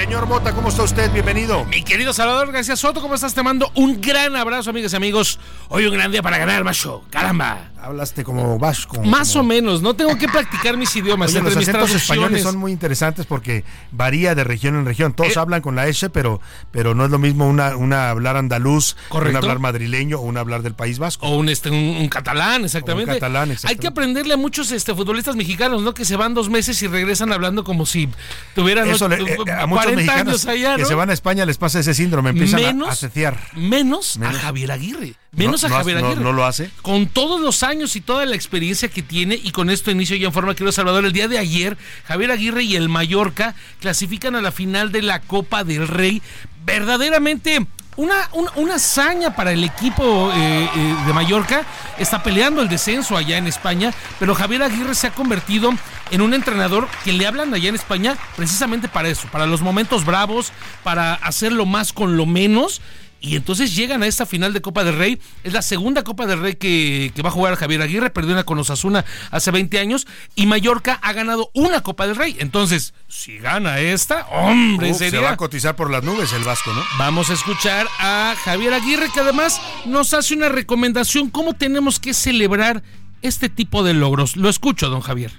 Señor 0.01 0.27
Mota, 0.27 0.55
¿cómo 0.55 0.71
está 0.71 0.83
usted? 0.83 1.13
Bienvenido. 1.13 1.67
Mi 1.67 1.83
querido 1.83 2.15
Salvador 2.15 2.51
García 2.53 2.75
Soto, 2.75 3.03
¿cómo 3.03 3.17
estás? 3.17 3.35
Te 3.35 3.43
mando 3.43 3.71
un 3.75 4.01
gran 4.01 4.35
abrazo, 4.35 4.71
amigas 4.71 4.95
y 4.95 4.97
amigos. 4.97 5.39
Hoy 5.69 5.85
un 5.85 5.93
gran 5.93 6.11
día 6.11 6.23
para 6.23 6.39
ganar, 6.39 6.65
macho. 6.65 7.05
Caramba. 7.11 7.69
Hablaste 7.83 8.25
como 8.25 8.59
vasco. 8.59 9.03
Más 9.03 9.35
o 9.37 9.43
menos, 9.43 9.81
no 9.83 9.95
tengo 9.95 10.17
que 10.19 10.29
practicar 10.29 10.77
mis 10.77 10.95
idiomas. 10.97 11.31
Oye, 11.31 11.41
los 11.43 11.57
acentos 11.57 11.91
españoles 11.91 12.43
son 12.43 12.57
muy 12.59 12.73
interesantes 12.73 13.27
porque 13.27 13.65
varía 13.91 14.35
de 14.35 14.45
región 14.45 14.77
en 14.77 14.85
región. 14.85 15.13
Todos 15.15 15.37
Eh, 15.37 15.39
hablan 15.41 15.63
con 15.63 15.75
la 15.77 15.87
S, 15.89 16.11
pero, 16.11 16.41
pero 16.71 16.95
no 16.95 17.05
es 17.07 17.11
lo 17.11 17.19
mismo 17.19 17.49
una, 17.49 17.77
una 17.77 18.11
hablar 18.11 18.37
andaluz, 18.37 18.97
Correcto. 19.09 19.31
una 19.31 19.39
hablar 19.39 19.59
madrileño 19.61 20.19
o 20.19 20.23
una 20.23 20.41
hablar 20.41 20.63
del 20.63 20.75
País 20.75 20.99
Vasco. 20.99 21.27
O 21.27 21.37
un, 21.37 21.49
este, 21.49 21.71
un, 21.71 21.77
un 21.77 22.09
catalán, 22.09 22.65
exactamente. 22.65 23.13
Un 23.13 23.17
catalán, 23.17 23.49
Hay 23.49 23.53
exactamente. 23.55 23.81
que 23.81 23.87
aprenderle 23.89 24.35
a 24.35 24.37
muchos 24.37 24.71
este, 24.73 24.95
futbolistas 24.95 25.37
mexicanos, 25.37 25.83
¿no? 25.83 25.95
Que 25.95 26.05
se 26.05 26.17
van 26.17 26.35
dos 26.35 26.51
meses 26.51 26.81
y 26.83 26.87
regresan 26.87 27.33
hablando 27.33 27.65
como 27.65 27.87
si 27.87 28.09
tuvieran 28.55 28.89
Eso 28.91 29.09
¿no? 29.09 29.17
le- 29.17 29.23
eh, 29.33 29.37
a 29.53 29.67
40 29.67 29.67
muchos 29.67 29.93
mexicanos 29.95 30.29
años 30.29 30.47
allá, 30.47 30.77
que 30.77 30.85
se 30.85 30.95
van 30.95 31.11
a 31.11 31.13
España 31.13 31.47
les 31.47 31.57
pasa 31.59 31.81
ese 31.81 31.95
síndrome, 31.95 32.31
empiezan 32.31 32.61
a- 32.61 32.67
Menos- 32.67 32.89
a 32.91 32.95
cecear. 32.97 33.39
Menos, 33.57 34.19
Menos. 34.19 34.37
a 34.37 34.39
Javier 34.41 34.73
Aguirre. 34.73 35.15
Menos 35.33 35.63
No, 35.63 35.69
a 35.69 35.79
Javier 35.79 36.01
no- 36.01 36.07
Aguirre. 36.09 36.23
no 36.25 36.33
lo 36.33 36.45
hace. 36.45 36.71
Con 36.83 37.07
todos 37.07 37.41
los 37.41 37.63
años 37.63 37.70
y 37.73 38.01
toda 38.01 38.27
la 38.27 38.35
experiencia 38.35 38.89
que 38.89 39.03
tiene, 39.03 39.37
y 39.37 39.53
con 39.53 39.71
esto 39.71 39.91
inicio 39.91 40.17
ya 40.17 40.27
en 40.27 40.33
forma, 40.33 40.55
querido 40.55 40.73
Salvador, 40.73 41.05
el 41.05 41.13
día 41.13 41.29
de 41.29 41.39
ayer, 41.39 41.79
Javier 42.05 42.33
Aguirre 42.33 42.65
y 42.65 42.75
el 42.75 42.89
Mallorca 42.89 43.55
clasifican 43.81 44.35
a 44.35 44.41
la 44.41 44.51
final 44.51 44.91
de 44.91 45.03
la 45.03 45.21
Copa 45.21 45.63
del 45.63 45.87
Rey. 45.87 46.21
Verdaderamente 46.65 47.65
una, 47.97 48.29
una, 48.33 48.51
una 48.57 48.75
hazaña 48.75 49.37
para 49.37 49.53
el 49.53 49.63
equipo 49.63 50.33
eh, 50.35 50.69
eh, 50.75 50.97
de 51.07 51.13
Mallorca. 51.13 51.65
Está 51.97 52.23
peleando 52.23 52.61
el 52.61 52.69
descenso 52.69 53.17
allá 53.17 53.39
en 53.39 53.47
España, 53.47 53.95
pero 54.19 54.35
Javier 54.35 54.65
Aguirre 54.65 54.95
se 54.95 55.07
ha 55.07 55.15
convertido 55.15 55.73
en 56.11 56.21
un 56.23 56.35
entrenador 56.35 56.89
que 57.05 57.13
le 57.13 57.27
hablan 57.27 57.55
allá 57.55 57.69
en 57.69 57.77
España 57.77 58.17
precisamente 58.37 58.89
para 58.89 59.09
eso, 59.09 59.29
para 59.31 59.47
los 59.47 59.61
momentos 59.61 60.05
bravos, 60.05 60.53
para 60.83 61.15
hacerlo 61.15 61.67
más 61.67 61.93
con 61.93 62.17
lo 62.17 62.27
menos. 62.27 62.81
Y 63.21 63.37
entonces 63.37 63.77
llegan 63.77 64.03
a 64.03 64.07
esta 64.07 64.25
final 64.25 64.53
de 64.53 64.63
Copa 64.63 64.83
del 64.83 64.97
Rey. 64.97 65.21
Es 65.45 65.53
la 65.53 65.63
segunda 65.63 66.03
Copa 66.05 66.27
del 66.27 66.41
Rey 66.41 66.55
que, 66.55 67.13
que 67.15 67.23
va 67.23 67.29
a 67.29 67.33
jugar 67.33 67.57
Javier 67.57 67.83
Aguirre. 67.83 68.11
Perdió 68.11 68.33
una 68.33 68.45
con 68.45 68.59
Osasuna 68.59 69.05
hace 69.31 69.51
20 69.51 69.79
años. 69.79 70.07
Y 70.35 70.47
Mallorca 70.47 70.99
ha 71.03 71.13
ganado 71.13 71.51
una 71.55 71.83
Copa 71.83 72.07
del 72.07 72.17
Rey. 72.17 72.37
Entonces, 72.41 72.95
si 73.09 73.39
gana 73.39 73.79
esta, 73.79 74.27
hombre, 74.29 74.93
Uf, 74.93 74.99
se 74.99 75.19
va 75.19 75.33
a 75.33 75.37
cotizar 75.37 75.77
por 75.77 75.91
las 75.91 76.03
nubes 76.03 76.33
el 76.33 76.45
Vasco, 76.45 76.73
¿no? 76.73 76.83
Vamos 76.99 77.31
a 77.31 77.35
escuchar 77.35 77.87
a 77.99 78.35
Javier 78.45 78.73
Aguirre, 78.75 79.11
que 79.13 79.21
además 79.21 79.61
nos 79.85 80.15
hace 80.15 80.35
una 80.35 80.49
recomendación. 80.49 81.29
¿Cómo 81.31 81.55
tenemos 81.55 82.01
que 82.01 82.15
celebrar 82.15 82.83
este 83.23 83.49
tipo 83.49 83.83
de 83.83 83.95
logros? 83.95 84.37
Lo 84.37 84.49
escucho, 84.49 84.89
don 84.89 85.01
Javier. 85.01 85.33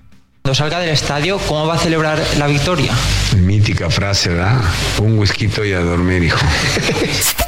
Cuando 0.43 0.55
salga 0.55 0.79
del 0.79 0.89
estadio, 0.89 1.37
¿cómo 1.47 1.67
va 1.67 1.75
a 1.75 1.77
celebrar 1.77 2.19
la 2.37 2.47
victoria? 2.47 2.91
Mítica 3.37 3.89
frase, 3.91 4.29
¿verdad? 4.29 4.59
Un 4.97 5.19
whisky 5.19 5.47
y 5.47 5.73
a 5.73 5.81
dormir, 5.81 6.23
hijo. 6.23 6.39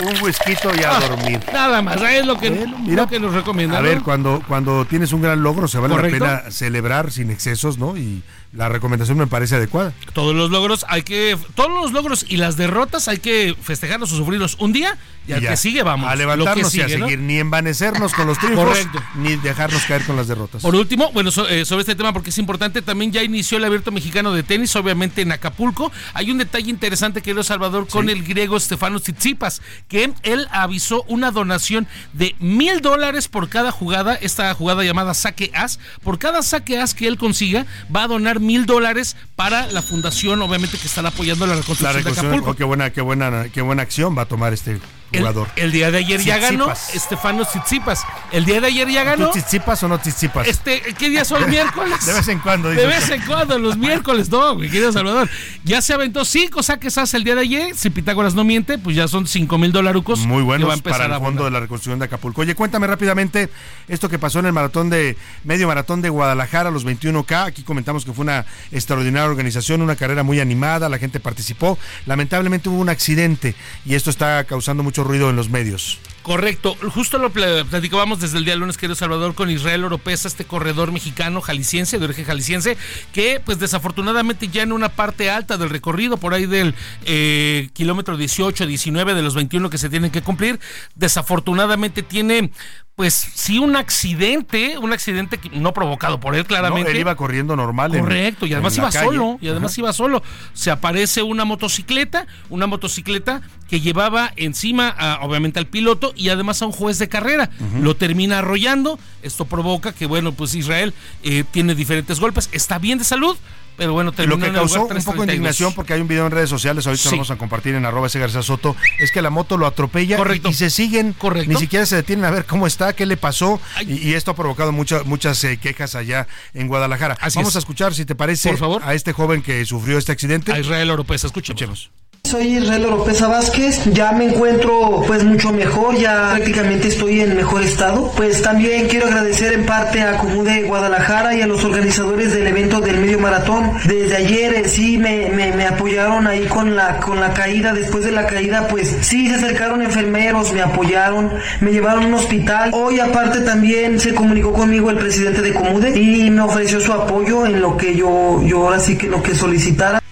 Un 0.00 0.22
whisky 0.22 0.52
y 0.52 0.84
a 0.84 1.00
dormir. 1.00 1.40
Nada 1.52 1.82
más, 1.82 2.00
es 2.02 2.26
lo 2.26 2.36
que, 2.38 2.50
mira. 2.50 3.02
lo 3.02 3.08
que 3.08 3.20
nos 3.20 3.34
recomienda. 3.34 3.78
A 3.78 3.80
ver, 3.80 4.02
cuando, 4.02 4.42
cuando 4.46 4.84
tienes 4.84 5.12
un 5.12 5.22
gran 5.22 5.42
logro, 5.42 5.68
se 5.68 5.78
vale 5.78 5.94
Correcto. 5.94 6.24
la 6.24 6.40
pena 6.42 6.50
celebrar 6.50 7.10
sin 7.10 7.30
excesos, 7.30 7.78
¿no? 7.78 7.96
Y 7.96 8.22
la 8.56 8.68
recomendación 8.68 9.18
me 9.18 9.26
parece 9.26 9.56
adecuada. 9.56 9.92
Todos 10.12 10.34
los 10.34 10.50
logros 10.50 10.84
hay 10.88 11.02
que. 11.02 11.36
Todos 11.54 11.70
los 11.70 11.92
logros 11.92 12.24
y 12.28 12.36
las 12.38 12.56
derrotas 12.56 13.08
hay 13.08 13.18
que 13.18 13.54
festejarlos 13.60 14.12
o 14.12 14.16
sufrirlos 14.16 14.56
un 14.60 14.72
día 14.72 14.96
y, 15.28 15.32
al 15.32 15.40
ya. 15.42 15.50
que 15.50 15.56
sigue 15.56 15.82
vamos. 15.82 16.08
A 16.08 16.12
lo 16.14 16.18
que 16.20 16.22
levantarnos 16.26 16.74
y 16.74 16.80
a 16.80 16.88
seguir, 16.88 17.18
ni 17.18 17.38
envanecernos 17.38 18.14
con 18.14 18.26
los 18.26 18.38
triunfos, 18.38 18.64
Correcto. 18.64 19.02
ni 19.16 19.36
dejarnos 19.36 19.82
caer 19.84 20.04
con 20.04 20.16
las 20.16 20.28
derrotas. 20.28 20.62
Por 20.62 20.74
último, 20.74 21.10
bueno, 21.12 21.30
so- 21.30 21.48
eh, 21.48 21.64
sobre 21.64 21.80
este 21.82 21.94
tema, 21.94 22.12
porque 22.12 22.30
es 22.30 22.38
importante, 22.38 22.80
también 22.82 23.12
ya 23.12 23.22
inició 23.22 23.58
el 23.58 23.64
abierto 23.64 23.90
mexicano 23.92 24.32
de 24.32 24.42
tenis, 24.42 24.74
obviamente 24.76 25.22
en 25.22 25.32
Acapulco. 25.32 25.90
Hay 26.14 26.30
un 26.30 26.38
detalle 26.38 26.70
interesante, 26.70 27.22
querido 27.22 27.42
Salvador, 27.42 27.88
con 27.88 28.08
el 28.08 28.22
griego 28.24 28.58
Stefano 28.60 29.00
Tsitsipas, 29.00 29.60
que 29.88 30.12
él 30.22 30.48
avisó 30.50 31.02
una 31.08 31.30
donación 31.30 31.86
de 32.12 32.34
mil 32.38 32.80
dólares 32.80 33.28
por 33.28 33.48
cada 33.48 33.70
jugada, 33.72 34.14
esta 34.14 34.52
jugada 34.54 34.84
llamada 34.84 35.12
saque 35.14 35.50
as. 35.54 35.78
Por 36.02 36.18
cada 36.18 36.42
saque 36.42 36.78
as 36.78 36.94
que 36.94 37.06
él 37.08 37.18
consiga, 37.18 37.66
va 37.94 38.04
a 38.04 38.08
donar 38.08 38.38
mil 38.46 38.66
dólares 38.66 39.16
para 39.34 39.66
la 39.72 39.82
fundación, 39.82 40.40
obviamente, 40.42 40.78
que 40.78 40.86
estará 40.86 41.08
apoyando 41.08 41.46
la 41.46 41.54
la 41.54 41.60
reconstrucción 41.60 41.92
de 41.92 41.98
reconstrucción, 41.98 42.32
Acapulco. 42.32 42.50
oh, 42.52 42.56
qué 42.56 42.64
buena, 42.64 42.90
qué 42.90 43.00
buena, 43.00 43.48
qué 43.52 43.62
buena 43.62 43.82
acción 43.82 44.16
va 44.16 44.22
a 44.22 44.26
tomar 44.26 44.52
este 44.52 44.78
jugador. 45.12 45.48
El 45.56 45.72
día 45.72 45.90
de 45.90 45.98
ayer 45.98 46.20
ya 46.20 46.38
ganó. 46.38 46.72
Estefano 46.94 47.44
Tsitsipas. 47.44 48.04
El 48.32 48.44
día 48.44 48.60
de 48.60 48.68
ayer 48.68 48.88
ya 48.88 49.04
ganó. 49.04 49.26
¿Tú 49.26 49.32
tsitsipas 49.32 49.82
o 49.82 49.88
no 49.88 49.98
tsitsipas? 49.98 50.48
Este, 50.48 50.80
¿qué 50.98 51.10
día 51.10 51.24
son? 51.24 51.48
Miércoles. 51.50 52.04
De 52.04 52.12
vez 52.12 52.28
en 52.28 52.38
cuando. 52.40 52.68
De 52.70 52.74
dices. 52.74 52.88
vez 52.88 53.10
en 53.10 53.26
cuando, 53.26 53.58
los 53.58 53.76
miércoles, 53.86 54.28
no, 54.30 54.54
mi 54.54 54.68
querido 54.68 54.92
Salvador. 54.92 55.28
Ya 55.64 55.80
se 55.80 55.94
aventó 55.94 56.24
cinco 56.24 56.62
saques 56.62 56.98
hace 56.98 57.16
el 57.16 57.24
día 57.24 57.34
de 57.34 57.42
ayer. 57.42 57.76
Si 57.76 57.90
Pitágoras 57.90 58.34
no 58.34 58.44
miente, 58.44 58.78
pues 58.78 58.96
ya 58.96 59.08
son 59.08 59.26
cinco 59.26 59.58
mil 59.58 59.72
dolarucos. 59.72 60.20
Muy 60.20 60.42
buenos 60.42 60.72
empezar 60.72 60.98
para 60.98 61.06
el 61.06 61.12
a 61.12 61.20
fondo 61.20 61.44
de 61.44 61.50
la 61.50 61.60
reconstrucción 61.60 61.98
de 61.98 62.06
Acapulco. 62.06 62.40
Oye, 62.42 62.54
cuéntame 62.54 62.86
rápidamente 62.86 63.48
esto 63.88 64.08
que 64.08 64.18
pasó 64.18 64.40
en 64.40 64.46
el 64.46 64.52
maratón 64.52 64.90
de 64.90 65.16
medio 65.44 65.66
maratón 65.66 66.02
de 66.02 66.08
Guadalajara, 66.08 66.70
los 66.70 66.86
21K. 66.86 67.46
Aquí 67.46 67.62
comentamos 67.62 68.04
que 68.04 68.12
fue 68.12 68.24
una 68.24 68.44
extraordinaria 68.72 69.28
organización, 69.28 69.82
una 69.82 69.96
carrera 69.96 70.22
muy 70.22 70.40
animada, 70.40 70.88
la 70.88 70.98
gente 70.98 71.20
participó. 71.20 71.78
Lamentablemente 72.06 72.68
hubo 72.68 72.80
un 72.80 72.88
accidente 72.88 73.54
y 73.84 73.94
esto 73.94 74.10
está 74.10 74.44
causando 74.44 74.82
mucho 74.82 74.95
ruido 75.04 75.30
en 75.30 75.36
los 75.36 75.50
medios. 75.50 75.98
Correcto, 76.26 76.76
justo 76.92 77.18
lo 77.18 77.30
pla- 77.30 77.64
platicábamos 77.70 78.18
desde 78.18 78.38
el 78.38 78.44
día 78.44 78.56
lunes, 78.56 78.76
querido 78.76 78.96
Salvador, 78.96 79.36
con 79.36 79.48
Israel 79.48 79.84
Oropesa, 79.84 80.26
este 80.26 80.44
corredor 80.44 80.90
mexicano 80.90 81.40
jalisciense, 81.40 82.00
de 82.00 82.04
origen 82.04 82.24
jalisciense, 82.24 82.76
que 83.12 83.40
pues 83.44 83.60
desafortunadamente 83.60 84.48
ya 84.48 84.62
en 84.64 84.72
una 84.72 84.88
parte 84.88 85.30
alta 85.30 85.56
del 85.56 85.70
recorrido, 85.70 86.16
por 86.16 86.34
ahí 86.34 86.46
del 86.46 86.74
eh, 87.04 87.68
kilómetro 87.74 88.16
18, 88.16 88.66
19 88.66 89.14
de 89.14 89.22
los 89.22 89.36
21 89.36 89.70
que 89.70 89.78
se 89.78 89.88
tienen 89.88 90.10
que 90.10 90.20
cumplir, 90.22 90.58
desafortunadamente 90.96 92.02
tiene 92.02 92.50
pues 92.96 93.12
sí 93.12 93.58
un 93.58 93.76
accidente, 93.76 94.78
un 94.78 94.94
accidente 94.94 95.38
no 95.52 95.74
provocado 95.74 96.18
por 96.18 96.34
él 96.34 96.46
claramente. 96.46 96.84
No, 96.88 96.94
él 96.94 97.00
iba 97.00 97.14
corriendo 97.14 97.54
normal. 97.54 97.94
en- 97.94 98.00
Correcto, 98.00 98.46
y 98.46 98.54
además 98.54 98.74
iba 98.78 98.88
calle. 98.90 99.04
solo, 99.04 99.38
y 99.42 99.48
además 99.48 99.72
Ajá. 99.72 99.80
iba 99.82 99.92
solo. 99.92 100.22
Se 100.54 100.70
aparece 100.70 101.22
una 101.22 101.44
motocicleta, 101.44 102.26
una 102.48 102.66
motocicleta 102.66 103.42
que 103.68 103.82
llevaba 103.82 104.32
encima, 104.36 104.88
a- 104.88 105.18
obviamente, 105.20 105.58
al 105.58 105.66
piloto 105.66 106.14
y 106.16 106.28
además 106.30 106.62
a 106.62 106.66
un 106.66 106.72
juez 106.72 106.98
de 106.98 107.08
carrera. 107.08 107.50
Lo 107.80 107.96
termina 107.96 108.38
arrollando. 108.40 108.98
Esto 109.22 109.44
provoca 109.44 109.92
que, 109.92 110.06
bueno, 110.06 110.32
pues 110.32 110.54
Israel 110.54 110.94
eh, 111.22 111.44
tiene 111.50 111.74
diferentes 111.74 112.20
golpes. 112.20 112.48
Está 112.52 112.78
bien 112.78 112.98
de 112.98 113.04
salud, 113.04 113.36
pero 113.76 113.92
bueno, 113.92 114.12
lo 114.16 114.38
que 114.38 114.50
causó 114.52 114.78
lugar 114.78 114.96
un 114.96 115.04
poco 115.04 115.20
de 115.20 115.26
332. 115.26 115.28
indignación, 115.34 115.74
porque 115.74 115.92
hay 115.92 116.00
un 116.00 116.08
video 116.08 116.24
en 116.24 116.32
redes 116.32 116.48
sociales, 116.48 116.86
ahorita 116.86 117.02
Sí. 117.02 117.08
lo 117.10 117.16
vamos 117.16 117.30
a 117.30 117.36
compartir 117.36 117.74
en 117.74 117.84
arroba 117.84 118.06
ese 118.06 118.18
García 118.18 118.42
Soto, 118.42 118.74
es 118.98 119.12
que 119.12 119.20
la 119.20 119.28
moto 119.28 119.58
lo 119.58 119.66
atropella 119.66 120.16
y, 120.42 120.48
y 120.48 120.52
se 120.54 120.70
siguen, 120.70 121.12
Correcto. 121.12 121.50
ni 121.52 121.56
siquiera 121.56 121.84
se 121.84 121.96
detienen 121.96 122.24
a 122.24 122.30
ver 122.30 122.46
cómo 122.46 122.66
está, 122.66 122.94
qué 122.94 123.04
le 123.04 123.18
pasó, 123.18 123.60
y, 123.86 124.08
y 124.08 124.14
esto 124.14 124.30
ha 124.30 124.34
provocado 124.34 124.72
mucha- 124.72 125.02
muchas 125.04 125.44
eh, 125.44 125.58
quejas 125.58 125.94
allá 125.94 126.26
en 126.54 126.68
Guadalajara. 126.68 127.18
Así 127.20 127.38
vamos 127.38 127.52
es. 127.52 127.56
a 127.56 127.58
escuchar, 127.58 127.92
si 127.94 128.06
te 128.06 128.14
parece, 128.14 128.48
Por 128.48 128.58
favor. 128.58 128.82
a 128.82 128.94
este 128.94 129.12
joven 129.12 129.42
que 129.42 129.62
sufrió 129.66 129.98
este 129.98 130.12
accidente. 130.12 130.52
A 130.52 130.58
Israel 130.58 130.88
Oropesa, 130.90 131.26
escuchemos. 131.26 131.90
Soy 132.26 132.56
Israel 132.56 132.86
Oropesa 132.86 133.28
Vázquez, 133.28 133.84
ya 133.92 134.10
me 134.10 134.24
encuentro 134.24 135.02
pues 135.06 135.22
mucho 135.22 135.52
mejor, 135.52 135.94
ya 135.96 136.32
prácticamente 136.34 136.88
estoy 136.88 137.20
en 137.20 137.36
mejor 137.36 137.62
estado. 137.62 138.10
Pues 138.16 138.42
también 138.42 138.88
quiero 138.88 139.06
agradecer 139.06 139.52
en 139.52 139.64
parte 139.64 140.02
a 140.02 140.18
Comude 140.18 140.64
Guadalajara 140.64 141.36
y 141.36 141.42
a 141.42 141.46
los 141.46 141.64
organizadores 141.64 142.34
del 142.34 142.48
evento 142.48 142.80
del 142.80 142.98
medio 142.98 143.20
maratón. 143.20 143.70
Desde 143.84 144.16
ayer 144.16 144.54
eh, 144.54 144.68
sí 144.68 144.98
me, 144.98 145.28
me- 145.30 145.52
me 145.52 145.66
apoyaron 145.66 146.26
ahí 146.26 146.46
con 146.46 146.74
la, 146.74 146.96
con 146.98 147.20
la 147.20 147.32
caída, 147.32 147.72
después 147.72 148.04
de 148.04 148.10
la 148.10 148.26
caída 148.26 148.66
pues 148.66 148.96
sí 149.02 149.28
se 149.28 149.36
acercaron 149.36 149.80
enfermeros, 149.82 150.52
me 150.52 150.62
apoyaron, 150.62 151.30
me 151.60 151.70
llevaron 151.70 152.04
a 152.04 152.06
un 152.08 152.14
hospital. 152.14 152.70
Hoy 152.74 152.98
aparte 152.98 153.40
también 153.42 154.00
se 154.00 154.14
comunicó 154.14 154.52
conmigo 154.52 154.90
el 154.90 154.98
presidente 154.98 155.42
de 155.42 155.54
Comude 155.54 155.96
y 155.96 156.28
me 156.30 156.40
ofreció 156.42 156.80
su 156.80 156.92
apoyo 156.92 157.46
en 157.46 157.60
lo 157.60 157.76
que 157.76 157.94
yo, 157.94 158.42
yo 158.42 158.64
ahora 158.64 158.80
sí 158.80 158.98
que 158.98 159.06
lo 159.06 159.22
que 159.22 159.32
solicitara. 159.36 160.02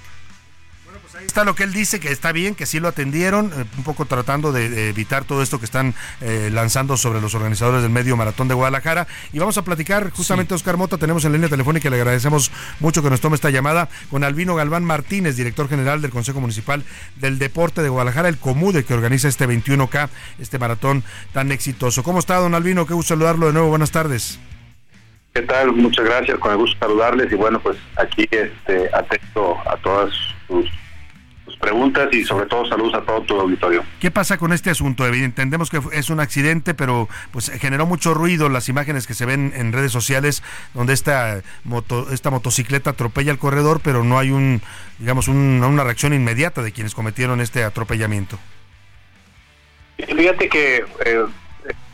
Está 1.34 1.42
lo 1.42 1.56
que 1.56 1.64
él 1.64 1.72
dice, 1.72 1.98
que 1.98 2.12
está 2.12 2.30
bien, 2.30 2.54
que 2.54 2.64
sí 2.64 2.78
lo 2.78 2.86
atendieron, 2.86 3.46
eh, 3.46 3.64
un 3.76 3.82
poco 3.82 4.04
tratando 4.04 4.52
de, 4.52 4.68
de 4.68 4.88
evitar 4.88 5.24
todo 5.24 5.42
esto 5.42 5.58
que 5.58 5.64
están 5.64 5.92
eh, 6.20 6.48
lanzando 6.52 6.96
sobre 6.96 7.20
los 7.20 7.34
organizadores 7.34 7.82
del 7.82 7.90
medio 7.90 8.16
maratón 8.16 8.46
de 8.46 8.54
Guadalajara. 8.54 9.08
Y 9.32 9.40
vamos 9.40 9.58
a 9.58 9.64
platicar 9.64 10.10
justamente, 10.10 10.54
Oscar 10.54 10.76
Mota, 10.76 10.96
tenemos 10.96 11.24
en 11.24 11.32
línea 11.32 11.48
telefónica 11.48 11.88
y 11.88 11.90
le 11.90 11.96
agradecemos 11.96 12.52
mucho 12.78 13.02
que 13.02 13.10
nos 13.10 13.20
tome 13.20 13.34
esta 13.34 13.50
llamada 13.50 13.88
con 14.12 14.22
Albino 14.22 14.54
Galván 14.54 14.84
Martínez, 14.84 15.34
director 15.34 15.68
general 15.68 16.00
del 16.00 16.12
Consejo 16.12 16.40
Municipal 16.40 16.84
del 17.16 17.40
Deporte 17.40 17.82
de 17.82 17.88
Guadalajara, 17.88 18.28
el 18.28 18.38
Comude, 18.38 18.84
que 18.84 18.94
organiza 18.94 19.26
este 19.26 19.48
21K, 19.48 20.10
este 20.38 20.60
maratón 20.60 21.02
tan 21.32 21.50
exitoso. 21.50 22.04
¿Cómo 22.04 22.20
está, 22.20 22.36
don 22.36 22.54
Albino? 22.54 22.86
Qué 22.86 22.94
gusto 22.94 23.14
saludarlo 23.14 23.48
de 23.48 23.54
nuevo. 23.54 23.70
Buenas 23.70 23.90
tardes. 23.90 24.38
¿Qué 25.32 25.42
tal? 25.42 25.72
Muchas 25.72 26.04
gracias, 26.04 26.38
con 26.38 26.52
el 26.52 26.58
gusto 26.58 26.78
saludarles 26.78 27.32
y 27.32 27.34
bueno, 27.34 27.58
pues 27.58 27.76
aquí 27.96 28.24
este, 28.30 28.88
atento 28.94 29.56
a 29.68 29.76
todas 29.78 30.14
sus 30.46 30.70
preguntas 31.64 32.08
y 32.12 32.24
sobre 32.24 32.44
todo 32.46 32.66
saludos 32.68 32.94
a 32.94 33.00
todo 33.00 33.22
tu 33.22 33.40
auditorio. 33.40 33.82
¿Qué 33.98 34.10
pasa 34.10 34.36
con 34.36 34.52
este 34.52 34.68
asunto? 34.68 35.06
Entendemos 35.06 35.70
que 35.70 35.80
es 35.92 36.10
un 36.10 36.20
accidente, 36.20 36.74
pero 36.74 37.08
pues 37.32 37.50
generó 37.58 37.86
mucho 37.86 38.12
ruido 38.12 38.50
las 38.50 38.68
imágenes 38.68 39.06
que 39.06 39.14
se 39.14 39.24
ven 39.24 39.52
en 39.56 39.72
redes 39.72 39.90
sociales 39.90 40.42
donde 40.74 40.92
esta 40.92 41.40
moto, 41.64 42.10
esta 42.12 42.30
motocicleta 42.30 42.90
atropella 42.90 43.32
al 43.32 43.38
corredor, 43.38 43.80
pero 43.82 44.04
no 44.04 44.18
hay 44.18 44.30
un, 44.30 44.60
digamos, 44.98 45.26
un- 45.28 45.62
una 45.64 45.84
reacción 45.84 46.12
inmediata 46.12 46.62
de 46.62 46.72
quienes 46.72 46.94
cometieron 46.94 47.40
este 47.40 47.64
atropellamiento. 47.64 48.38
Fíjate 49.96 50.48
que 50.48 50.84
eh, 51.06 51.24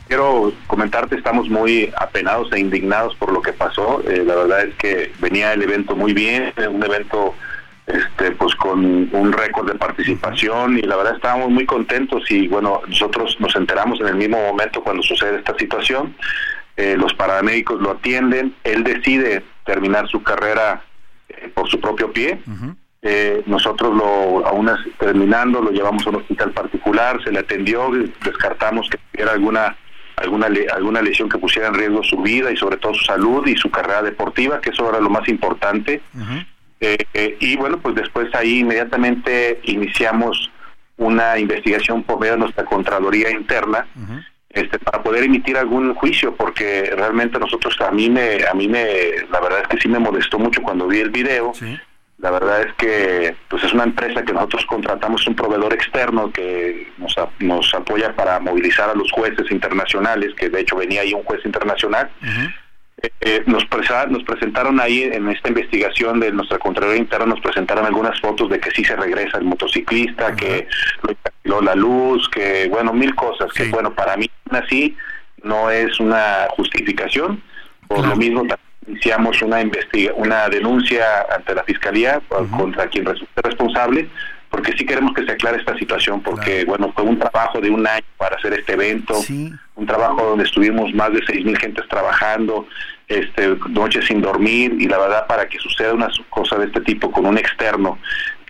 quiero 0.07 0.51
comentar 0.67 0.67
comentarte, 0.67 1.15
estamos 1.15 1.47
muy 1.49 1.91
apenados 1.97 2.51
e 2.51 2.59
indignados 2.59 3.15
por 3.15 3.31
lo 3.31 3.41
que 3.41 3.53
pasó. 3.53 4.03
Eh, 4.09 4.23
la 4.25 4.35
verdad 4.35 4.63
es 4.65 4.75
que 4.75 5.13
venía 5.21 5.53
el 5.53 5.61
evento 5.61 5.95
muy 5.95 6.11
bien, 6.13 6.51
un 6.69 6.83
evento 6.83 7.35
este 7.87 8.31
pues 8.31 8.55
con 8.55 9.09
un 9.11 9.33
récord 9.33 9.67
de 9.67 9.77
participación 9.77 10.77
y 10.77 10.81
la 10.81 10.95
verdad 10.95 11.15
estábamos 11.15 11.49
muy 11.49 11.65
contentos 11.65 12.29
y 12.29 12.47
bueno, 12.47 12.81
nosotros 12.87 13.37
nos 13.39 13.55
enteramos 13.55 13.99
en 14.01 14.07
el 14.07 14.15
mismo 14.15 14.37
momento 14.37 14.83
cuando 14.83 15.03
sucede 15.03 15.37
esta 15.37 15.57
situación. 15.57 16.15
Eh, 16.77 16.95
los 16.97 17.13
paramédicos 17.13 17.81
lo 17.81 17.91
atienden, 17.91 18.55
él 18.63 18.83
decide 18.83 19.43
terminar 19.65 20.07
su 20.07 20.23
carrera 20.23 20.83
eh, 21.29 21.51
por 21.53 21.69
su 21.69 21.79
propio 21.79 22.11
pie. 22.11 22.39
Eh, 23.03 23.41
nosotros 23.47 23.95
lo, 23.95 24.45
aún 24.45 24.69
terminando, 24.99 25.59
lo 25.59 25.71
llevamos 25.71 26.05
a 26.05 26.11
un 26.11 26.17
hospital 26.17 26.51
particular, 26.51 27.21
se 27.23 27.31
le 27.31 27.39
atendió, 27.39 27.89
descartamos 28.23 28.87
que 28.89 28.99
tuviera 29.11 29.31
alguna 29.31 29.75
alguna 30.17 30.47
alguna 30.73 31.01
lesión 31.01 31.27
que 31.27 31.39
pusiera 31.39 31.69
en 31.69 31.73
riesgo 31.73 32.03
su 32.03 32.21
vida 32.21 32.51
y 32.51 32.57
sobre 32.57 32.77
todo 32.77 32.93
su 32.93 33.03
salud 33.05 33.47
y 33.47 33.57
su 33.57 33.71
carrera 33.71 34.03
deportiva, 34.03 34.61
que 34.61 34.69
eso 34.69 34.87
era 34.87 34.99
lo 34.99 35.09
más 35.09 35.27
importante. 35.27 36.01
Eh, 36.81 36.97
eh, 37.13 37.37
y 37.39 37.55
bueno, 37.57 37.79
pues 37.79 37.93
después 37.93 38.33
ahí 38.33 38.59
inmediatamente 38.59 39.61
iniciamos 39.65 40.51
una 40.97 41.37
investigación 41.37 42.01
por 42.01 42.19
medio 42.19 42.33
de 42.33 42.39
nuestra 42.39 42.65
Contraloría 42.65 43.29
Interna 43.29 43.87
este, 44.49 44.79
para 44.79 45.01
poder 45.03 45.23
emitir 45.23 45.57
algún 45.57 45.93
juicio, 45.93 46.35
porque 46.35 46.91
realmente 46.95 47.39
nosotros, 47.39 47.79
a 47.81 47.91
mí 47.91 48.09
me, 48.09 48.43
a 48.45 48.53
mí 48.55 48.67
me, 48.67 48.85
la 49.31 49.39
verdad 49.39 49.61
es 49.61 49.67
que 49.67 49.77
sí 49.77 49.87
me 49.87 49.99
molestó 49.99 50.39
mucho 50.39 50.61
cuando 50.63 50.87
vi 50.87 50.99
el 50.99 51.11
video. 51.11 51.53
La 52.17 52.29
verdad 52.29 52.61
es 52.61 52.73
que 52.75 53.35
pues 53.47 53.63
es 53.63 53.73
una 53.73 53.83
empresa 53.83 54.23
que 54.23 54.33
nosotros 54.33 54.65
contratamos 54.67 55.25
un 55.25 55.35
proveedor 55.35 55.73
externo 55.73 56.31
que 56.31 56.87
nos, 56.97 57.15
nos 57.39 57.73
apoya 57.73 58.15
para 58.15 58.39
movilizar 58.39 58.89
a 58.89 58.95
los 58.95 59.11
jueces 59.11 59.49
internacionales, 59.51 60.33
que 60.35 60.49
de 60.49 60.61
hecho 60.61 60.75
venía 60.75 61.01
ahí 61.01 61.13
un 61.13 61.23
juez 61.23 61.43
internacional. 61.45 62.11
Eh, 63.21 63.43
nos, 63.45 63.65
nos 64.09 64.23
presentaron 64.23 64.79
ahí 64.79 65.03
en 65.03 65.29
esta 65.29 65.49
investigación 65.49 66.19
de 66.19 66.31
nuestra 66.31 66.59
Contraloría 66.59 66.99
Interna, 66.99 67.25
nos 67.25 67.41
presentaron 67.41 67.85
algunas 67.85 68.19
fotos 68.19 68.49
de 68.49 68.59
que 68.59 68.71
sí 68.71 68.83
se 68.83 68.95
regresa 68.95 69.37
el 69.37 69.45
motociclista, 69.45 70.35
que 70.35 70.67
lo 71.43 71.61
la 71.61 71.75
luz, 71.75 72.29
que 72.29 72.67
bueno, 72.69 72.93
mil 72.93 73.13
cosas, 73.15 73.51
que 73.53 73.65
bueno, 73.69 73.93
para 73.93 74.15
mí 74.17 74.29
así 74.51 74.95
no 75.43 75.69
es 75.69 75.99
una 75.99 76.47
justificación. 76.51 77.41
Por 77.87 78.07
lo 78.07 78.15
mismo 78.15 78.45
iniciamos 78.87 79.41
una 79.41 79.61
investiga 79.61 80.13
una 80.15 80.49
denuncia 80.49 81.05
ante 81.35 81.53
la 81.53 81.63
fiscalía 81.63 82.21
contra 82.57 82.87
quien 82.87 83.05
resulte 83.05 83.41
responsable 83.41 84.09
porque 84.51 84.73
sí 84.77 84.85
queremos 84.85 85.13
que 85.13 85.25
se 85.25 85.31
aclare 85.31 85.57
esta 85.57 85.75
situación 85.77 86.21
porque 86.21 86.65
bueno 86.65 86.91
fue 86.93 87.03
un 87.05 87.17
trabajo 87.17 87.59
de 87.59 87.71
un 87.71 87.87
año 87.87 88.05
para 88.17 88.35
hacer 88.35 88.53
este 88.53 88.73
evento 88.73 89.15
un 89.75 89.85
trabajo 89.87 90.23
donde 90.23 90.43
estuvimos 90.43 90.93
más 90.93 91.11
de 91.13 91.21
seis 91.25 91.43
mil 91.43 91.57
gentes 91.57 91.87
trabajando 91.87 92.67
este 93.07 93.55
noches 93.69 94.05
sin 94.05 94.21
dormir 94.21 94.75
y 94.77 94.87
la 94.87 94.99
verdad 94.99 95.25
para 95.25 95.47
que 95.47 95.57
suceda 95.57 95.93
una 95.93 96.09
cosa 96.29 96.57
de 96.57 96.65
este 96.65 96.81
tipo 96.81 97.09
con 97.11 97.25
un 97.25 97.37
externo 97.37 97.97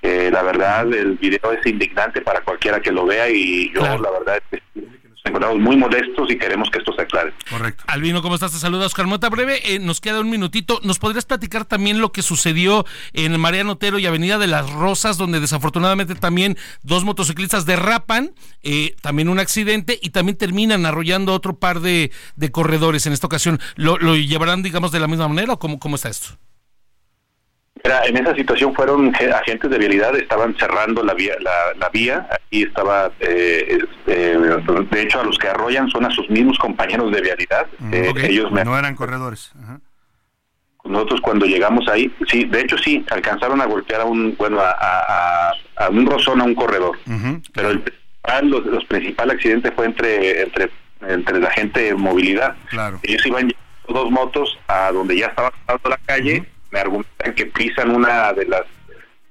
la 0.02 0.42
verdad 0.42 0.92
el 0.92 1.14
video 1.14 1.54
es 1.54 1.66
indignante 1.66 2.22
para 2.22 2.42
cualquiera 2.42 2.82
que 2.82 2.92
lo 2.92 3.06
vea 3.06 3.30
y 3.30 3.72
yo 3.74 3.82
la 3.82 4.12
verdad 4.12 4.42
es 4.52 4.62
que 4.64 5.01
encontramos 5.30 5.60
muy 5.60 5.78
modestos 5.78 6.32
y 6.32 6.38
queremos 6.38 6.70
que 6.70 6.80
esto 6.80 6.94
se 6.94 7.04
aclare. 7.04 7.34
Correcto. 7.50 7.84
Albino, 7.88 8.22
¿cómo 8.22 8.36
estás? 8.36 8.52
Te 8.52 8.58
saluda 8.58 8.86
Oscar 8.86 9.08
Mota. 9.08 9.30
Breve, 9.30 9.74
eh, 9.74 9.80
nos 9.80 10.02
queda 10.02 10.20
un 10.20 10.30
minutito. 10.30 10.80
¿Nos 10.84 11.00
podrías 11.00 11.26
platicar 11.26 11.66
también 11.66 12.00
lo 12.00 12.12
que 12.12 12.22
sucedió 12.22 12.86
en 13.14 13.40
Mariano 13.40 13.74
Otero 13.74 14.00
y 14.00 14.06
Avenida 14.06 14.38
de 14.38 14.48
las 14.48 14.72
Rosas, 14.72 15.18
donde 15.18 15.40
desafortunadamente 15.40 16.16
también 16.16 16.58
dos 16.84 17.04
motociclistas 17.04 17.66
derrapan, 17.66 18.32
eh, 18.64 18.96
también 19.02 19.30
un 19.30 19.40
accidente 19.40 20.00
y 20.02 20.10
también 20.10 20.38
terminan 20.38 20.86
arrollando 20.86 21.34
otro 21.34 21.56
par 21.58 21.80
de, 21.82 22.12
corredores 22.52 23.06
en 23.06 23.14
esta 23.14 23.28
ocasión? 23.28 23.60
¿Lo, 23.76 23.98
llevarán, 24.16 24.64
digamos, 24.64 24.92
de 24.92 25.00
la 25.00 25.08
misma 25.08 25.28
manera 25.28 25.54
o 25.54 25.60
cómo, 25.60 25.80
cómo 25.80 25.96
está 25.96 26.10
esto? 26.10 26.38
En 27.84 28.18
esa 28.18 28.36
situación 28.36 28.74
fueron 28.74 29.14
agentes 29.16 29.70
de 29.70 29.78
vialidad, 29.78 30.16
estaban 30.16 30.56
cerrando 30.58 31.04
la 31.04 31.14
vía, 31.14 31.34
la, 31.40 31.90
vía, 31.90 32.28
aquí 32.32 32.64
estaba, 32.64 33.12
eh, 33.20 33.80
este, 33.82 34.38
de 34.38 35.02
hecho 35.02 35.22
a 35.22 35.24
los 35.24 35.38
que 35.38 35.48
arrollan 35.48 35.90
son 35.90 36.06
a 36.06 36.12
sus 36.12 36.30
mismos 36.30 36.58
compañeros 36.60 37.12
de 37.12 37.22
vialidad. 37.22 37.68
Mm, 37.80 37.94
eh, 37.94 38.14
ellos 38.24 38.52
no 38.52 38.78
eran 38.78 38.96
corredores. 38.96 39.52
Nosotros 40.84 41.22
cuando 41.22 41.46
llegamos 41.46 41.88
ahí, 41.88 42.12
sí, 42.28 42.46
de 42.46 42.62
hecho 42.62 42.78
sí, 42.78 43.06
alcanzaron 43.10 43.62
a 43.62 43.66
golpear 43.66 44.02
a 44.02 44.06
un, 44.06 44.36
bueno, 44.38 44.60
a, 44.62 45.54
un 45.90 46.06
rozón 46.06 46.42
a 46.42 46.44
un 46.44 46.56
corredor, 46.56 46.98
pero 47.54 47.72
el 47.72 47.84
los, 48.44 48.66
los 48.66 48.86
principal 48.86 49.32
accidente 49.32 49.72
fue 49.72 49.86
entre, 49.86 50.44
entre, 50.44 50.70
entre 51.08 51.40
la 51.40 51.52
gente 51.52 51.82
de 51.82 51.96
movilidad. 51.96 52.56
Claro. 52.70 53.00
Ellos 53.04 53.26
iban 53.26 53.52
dos 53.88 54.12
motos 54.12 54.58
a 54.68 54.92
donde 54.92 55.18
ya 55.18 55.28
estaba 55.28 55.52
pasando 55.66 55.90
la 55.90 55.98
calle 55.98 56.51
me 56.72 56.80
argumentan 56.80 57.34
que 57.36 57.46
pisan 57.46 57.92
una 57.92 58.34
de 58.34 58.46
las 58.46 58.64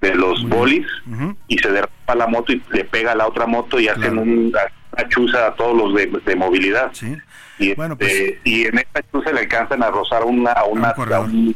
de 0.00 0.14
los 0.14 0.48
bolis 0.48 0.86
y 1.46 1.58
se 1.58 1.70
derrapa 1.70 2.14
la 2.14 2.26
moto 2.26 2.52
y 2.52 2.62
le 2.70 2.84
pega 2.84 3.12
a 3.12 3.14
la 3.14 3.26
otra 3.26 3.46
moto 3.46 3.78
y 3.78 3.88
hacen 3.88 4.16
una, 4.16 4.60
chuza 5.08 5.46
a 5.46 5.54
todos 5.54 5.76
los 5.76 6.24
de, 6.24 6.36
movilidad. 6.36 6.90
Y, 7.58 7.74
bueno, 7.74 7.96
pues, 7.96 8.10
este, 8.10 8.40
y 8.44 8.64
en 8.64 8.78
esta 8.78 9.02
chuza 9.10 9.32
le 9.32 9.40
alcanzan 9.40 9.82
a 9.82 9.90
rozar 9.90 10.24
una, 10.24 10.52
a, 10.52 10.64
una, 10.64 10.94
un 10.96 11.54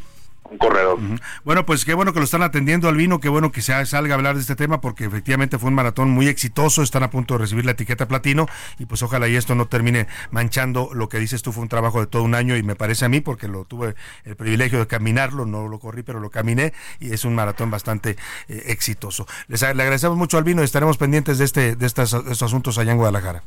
corredor. 0.59 0.99
Bueno, 1.45 1.67
pues 1.67 1.85
qué 1.85 1.95
bueno 1.95 2.13
que 2.13 2.19
lo 2.19 2.25
están 2.25 2.43
atendiendo 2.43 2.89
al 2.89 2.97
vino, 2.97 3.21
qué 3.21 3.29
bueno 3.29 3.53
que 3.53 3.63
se 3.63 3.85
salga 3.87 4.15
a 4.15 4.17
hablar 4.17 4.35
de 4.35 4.41
este 4.41 4.57
tema 4.57 4.81
porque 4.81 5.05
efectivamente 5.05 5.59
fue 5.59 5.69
un 5.69 5.75
maratón 5.75 6.11
muy 6.11 6.29
exitoso, 6.29 6.83
están 6.83 7.03
a 7.03 7.11
punto 7.11 7.35
de 7.35 7.39
recibir 7.39 7.65
la 7.65 7.73
etiqueta 7.73 8.09
platino 8.09 8.47
y 8.79 8.87
pues 8.87 9.03
ojalá 9.03 9.29
y 9.29 9.37
esto 9.37 9.55
no 9.55 9.67
termine 9.67 10.07
manchando 10.31 10.91
lo 10.93 11.09
que 11.09 11.19
dices 11.19 11.43
tú 11.43 11.53
fue 11.53 11.63
un 11.63 11.69
trabajo 11.69 12.01
de 12.01 12.07
todo 12.07 12.23
un 12.23 12.35
año 12.35 12.57
y 12.57 12.63
me 12.63 12.77
parece 12.77 13.05
a 13.05 13.09
mí 13.09 13.21
porque 13.21 13.49
lo 13.49 13.65
tuve 13.65 13.95
el 14.25 14.37
privilegio 14.37 14.79
de 14.79 14.87
caminarlo, 14.87 15.47
no 15.47 15.69
lo 15.69 15.79
corrí 15.79 16.03
pero 16.03 16.21
lo 16.21 16.31
caminé 16.31 16.73
y 17.01 17.13
es 17.13 17.25
un 17.25 17.35
maratón 17.35 17.71
bastante 17.71 18.17
eh, 18.49 18.65
exitoso. 18.67 19.27
Les 19.49 19.63
le 19.63 19.69
agradecemos 19.69 20.17
mucho 20.17 20.39
al 20.39 20.45
vino 20.45 20.63
y 20.63 20.65
estaremos 20.65 20.99
pendientes 20.99 21.39
de 21.39 21.45
este 21.45 21.77
de 21.77 21.87
estos, 21.87 22.13
de 22.13 22.33
estos 22.33 22.43
asuntos 22.43 22.79
allá 22.79 22.93
en 22.93 22.99
Guadalajara. 22.99 23.43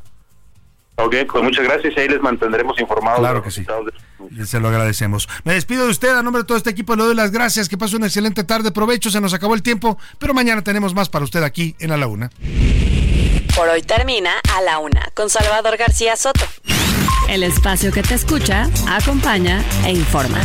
Ok, 0.99 1.15
pues 1.31 1.43
muchas 1.43 1.63
gracias 1.63 1.93
y 1.95 1.99
ahí 1.99 2.09
les 2.09 2.21
mantendremos 2.21 2.79
informados. 2.79 3.19
Claro 3.19 3.43
que 3.43 3.51
sí. 3.51 3.63
Se 4.45 4.59
lo 4.59 4.67
agradecemos. 4.67 5.29
Me 5.43 5.53
despido 5.53 5.85
de 5.85 5.91
usted 5.91 6.09
a 6.09 6.23
nombre 6.23 6.41
de 6.41 6.47
todo 6.47 6.57
este 6.57 6.71
equipo, 6.71 6.95
le 6.95 7.03
doy 7.03 7.15
las 7.15 7.31
gracias, 7.31 7.69
que 7.69 7.77
pase 7.77 7.95
una 7.95 8.07
excelente 8.07 8.43
tarde, 8.43 8.71
provecho, 8.71 9.11
se 9.11 9.21
nos 9.21 9.33
acabó 9.33 9.53
el 9.53 9.61
tiempo, 9.61 9.99
pero 10.17 10.33
mañana 10.33 10.63
tenemos 10.63 10.95
más 10.95 11.09
para 11.09 11.23
usted 11.23 11.43
aquí 11.43 11.75
en 11.79 11.91
A 11.91 11.97
la 11.97 12.07
Una. 12.07 12.31
Por 13.55 13.69
hoy 13.69 13.83
termina 13.83 14.31
A 14.55 14.61
la 14.61 14.79
Una 14.79 15.09
con 15.13 15.29
Salvador 15.29 15.77
García 15.77 16.15
Soto. 16.15 16.45
El 17.29 17.43
espacio 17.43 17.91
que 17.91 18.01
te 18.01 18.15
escucha, 18.15 18.67
acompaña 18.89 19.63
e 19.85 19.91
informa. 19.91 20.39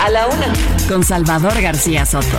A 0.00 0.10
la 0.10 0.28
Una 0.28 0.52
con 0.88 1.04
Salvador 1.04 1.60
García 1.60 2.06
Soto. 2.06 2.38